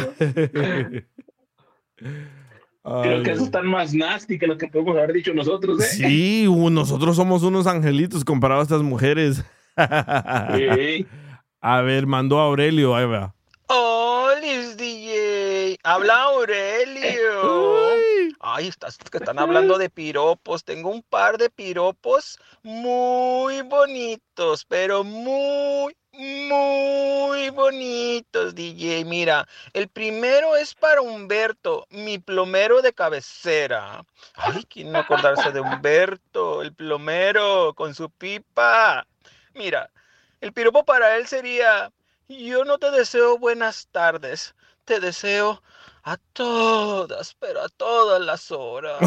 Creo 3.02 3.22
que 3.22 3.32
eso 3.32 3.44
está 3.44 3.60
más 3.62 3.92
nasty 3.94 4.38
que 4.38 4.46
lo 4.46 4.56
que 4.56 4.68
podemos 4.68 4.96
haber 4.96 5.12
dicho 5.12 5.34
nosotros, 5.34 5.82
¿eh? 5.82 5.86
Sí, 5.86 6.48
uh, 6.48 6.70
nosotros 6.70 7.16
somos 7.16 7.42
unos 7.42 7.66
angelitos 7.66 8.24
comparados 8.24 8.62
a 8.62 8.64
estas 8.64 8.82
mujeres. 8.82 9.44
Sí. 10.56 11.06
A 11.60 11.82
ver, 11.82 12.06
mandó 12.06 12.40
a 12.40 12.44
Aurelio, 12.44 12.96
ahí 12.96 13.04
va. 13.06 13.34
¡Hola, 13.66 14.40
DJ! 14.76 15.76
¡Habla 15.84 16.22
Aurelio! 16.22 17.69
Ay, 18.39 18.69
estás, 18.69 18.98
que 18.98 19.19
están 19.19 19.39
hablando 19.39 19.78
de 19.78 19.90
piropos. 19.90 20.65
Tengo 20.65 20.90
un 20.90 21.02
par 21.02 21.39
de 21.39 21.51
piropos 21.51 22.39
muy 22.62 23.62
bonitos, 23.62 24.65
pero 24.65 25.02
muy, 25.05 25.97
muy 26.12 27.51
bonitos, 27.51 28.55
DJ. 28.55 29.05
Mira, 29.05 29.47
el 29.73 29.89
primero 29.89 30.57
es 30.57 30.74
para 30.74 31.01
Humberto, 31.01 31.86
mi 31.90 32.19
plomero 32.19 32.82
de 32.82 32.93
cabecera. 32.93 34.05
Ay, 34.35 34.65
¿quién 34.65 34.93
no 34.93 34.98
acordarse 35.01 35.51
de 35.52 35.61
Humberto, 35.61 36.62
el 36.62 36.73
plomero, 36.73 37.74
con 37.74 37.94
su 37.94 38.11
pipa? 38.11 39.07
Mira, 39.55 39.90
el 40.40 40.52
piropo 40.52 40.85
para 40.85 41.16
él 41.16 41.27
sería, 41.27 41.93
yo 42.28 42.65
no 42.65 42.78
te 42.78 42.90
deseo 42.90 43.39
buenas 43.39 43.89
tardes, 43.90 44.55
te 44.85 45.01
deseo 45.01 45.62
a 46.02 46.16
todas, 46.32 47.35
pero 47.39 47.62
a 47.62 47.68
todas 47.68 48.20
las 48.20 48.51
horas. 48.51 49.01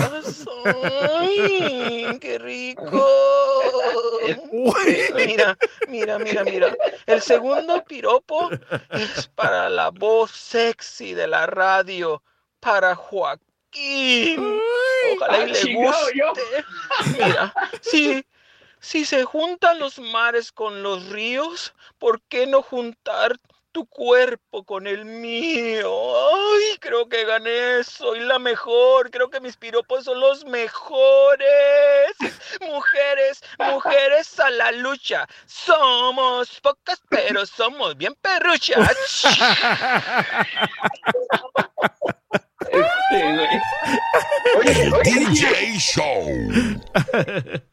¡Ay, 1.20 2.18
qué 2.20 2.38
rico! 2.38 3.07
Mira, 5.15 5.57
mira, 5.90 6.18
mira, 6.18 6.44
mira. 6.44 6.76
El 7.06 7.22
segundo 7.22 7.84
piropo 7.84 8.49
es 8.90 9.28
para 9.36 9.70
la 9.70 9.90
voz 9.90 10.32
sexy 10.32 11.14
de 11.14 11.28
la 11.28 11.45
radio, 11.45 12.24
para 12.60 12.95
Joaquín. 12.95 14.61
Ojalá 15.15 15.40
y 15.40 15.41
ah, 15.41 15.45
le 15.45 15.74
guste. 15.74 16.65
Mira, 17.18 17.53
sí. 17.82 18.26
Si 18.80 19.06
se 19.06 19.24
juntan 19.24 19.80
los 19.80 19.98
mares 19.98 20.52
con 20.52 20.84
los 20.84 21.07
ríos, 21.07 21.74
¿por 21.99 22.22
qué 22.24 22.48
no 22.48 22.61
juntar 22.61 23.40
tu 23.74 23.86
cuerpo 23.88 24.64
con 24.64 24.88
el 24.88 25.04
mío? 25.04 25.91
Ay, 26.32 26.78
creo 26.80 27.10
que 27.10 27.26
gané, 27.26 27.84
soy 27.84 28.22
la 28.22 28.40
mejor, 28.40 29.12
creo 29.12 29.30
que 29.30 29.41
mis 29.41 29.58
piropos 29.58 30.06
son 30.06 30.22
los 30.22 30.45
mejores. 30.45 31.50
Mujeres, 32.62 33.44
mujeres 33.58 34.40
a 34.40 34.50
la 34.52 34.72
lucha. 34.72 35.28
Somos 35.45 36.62
pocas, 36.62 37.02
pero 37.10 37.45
somos 37.45 37.98
bien 37.98 38.16
perruchas. 38.22 39.24
El 44.66 44.91
DJ 45.04 45.78
Show. 45.80 46.28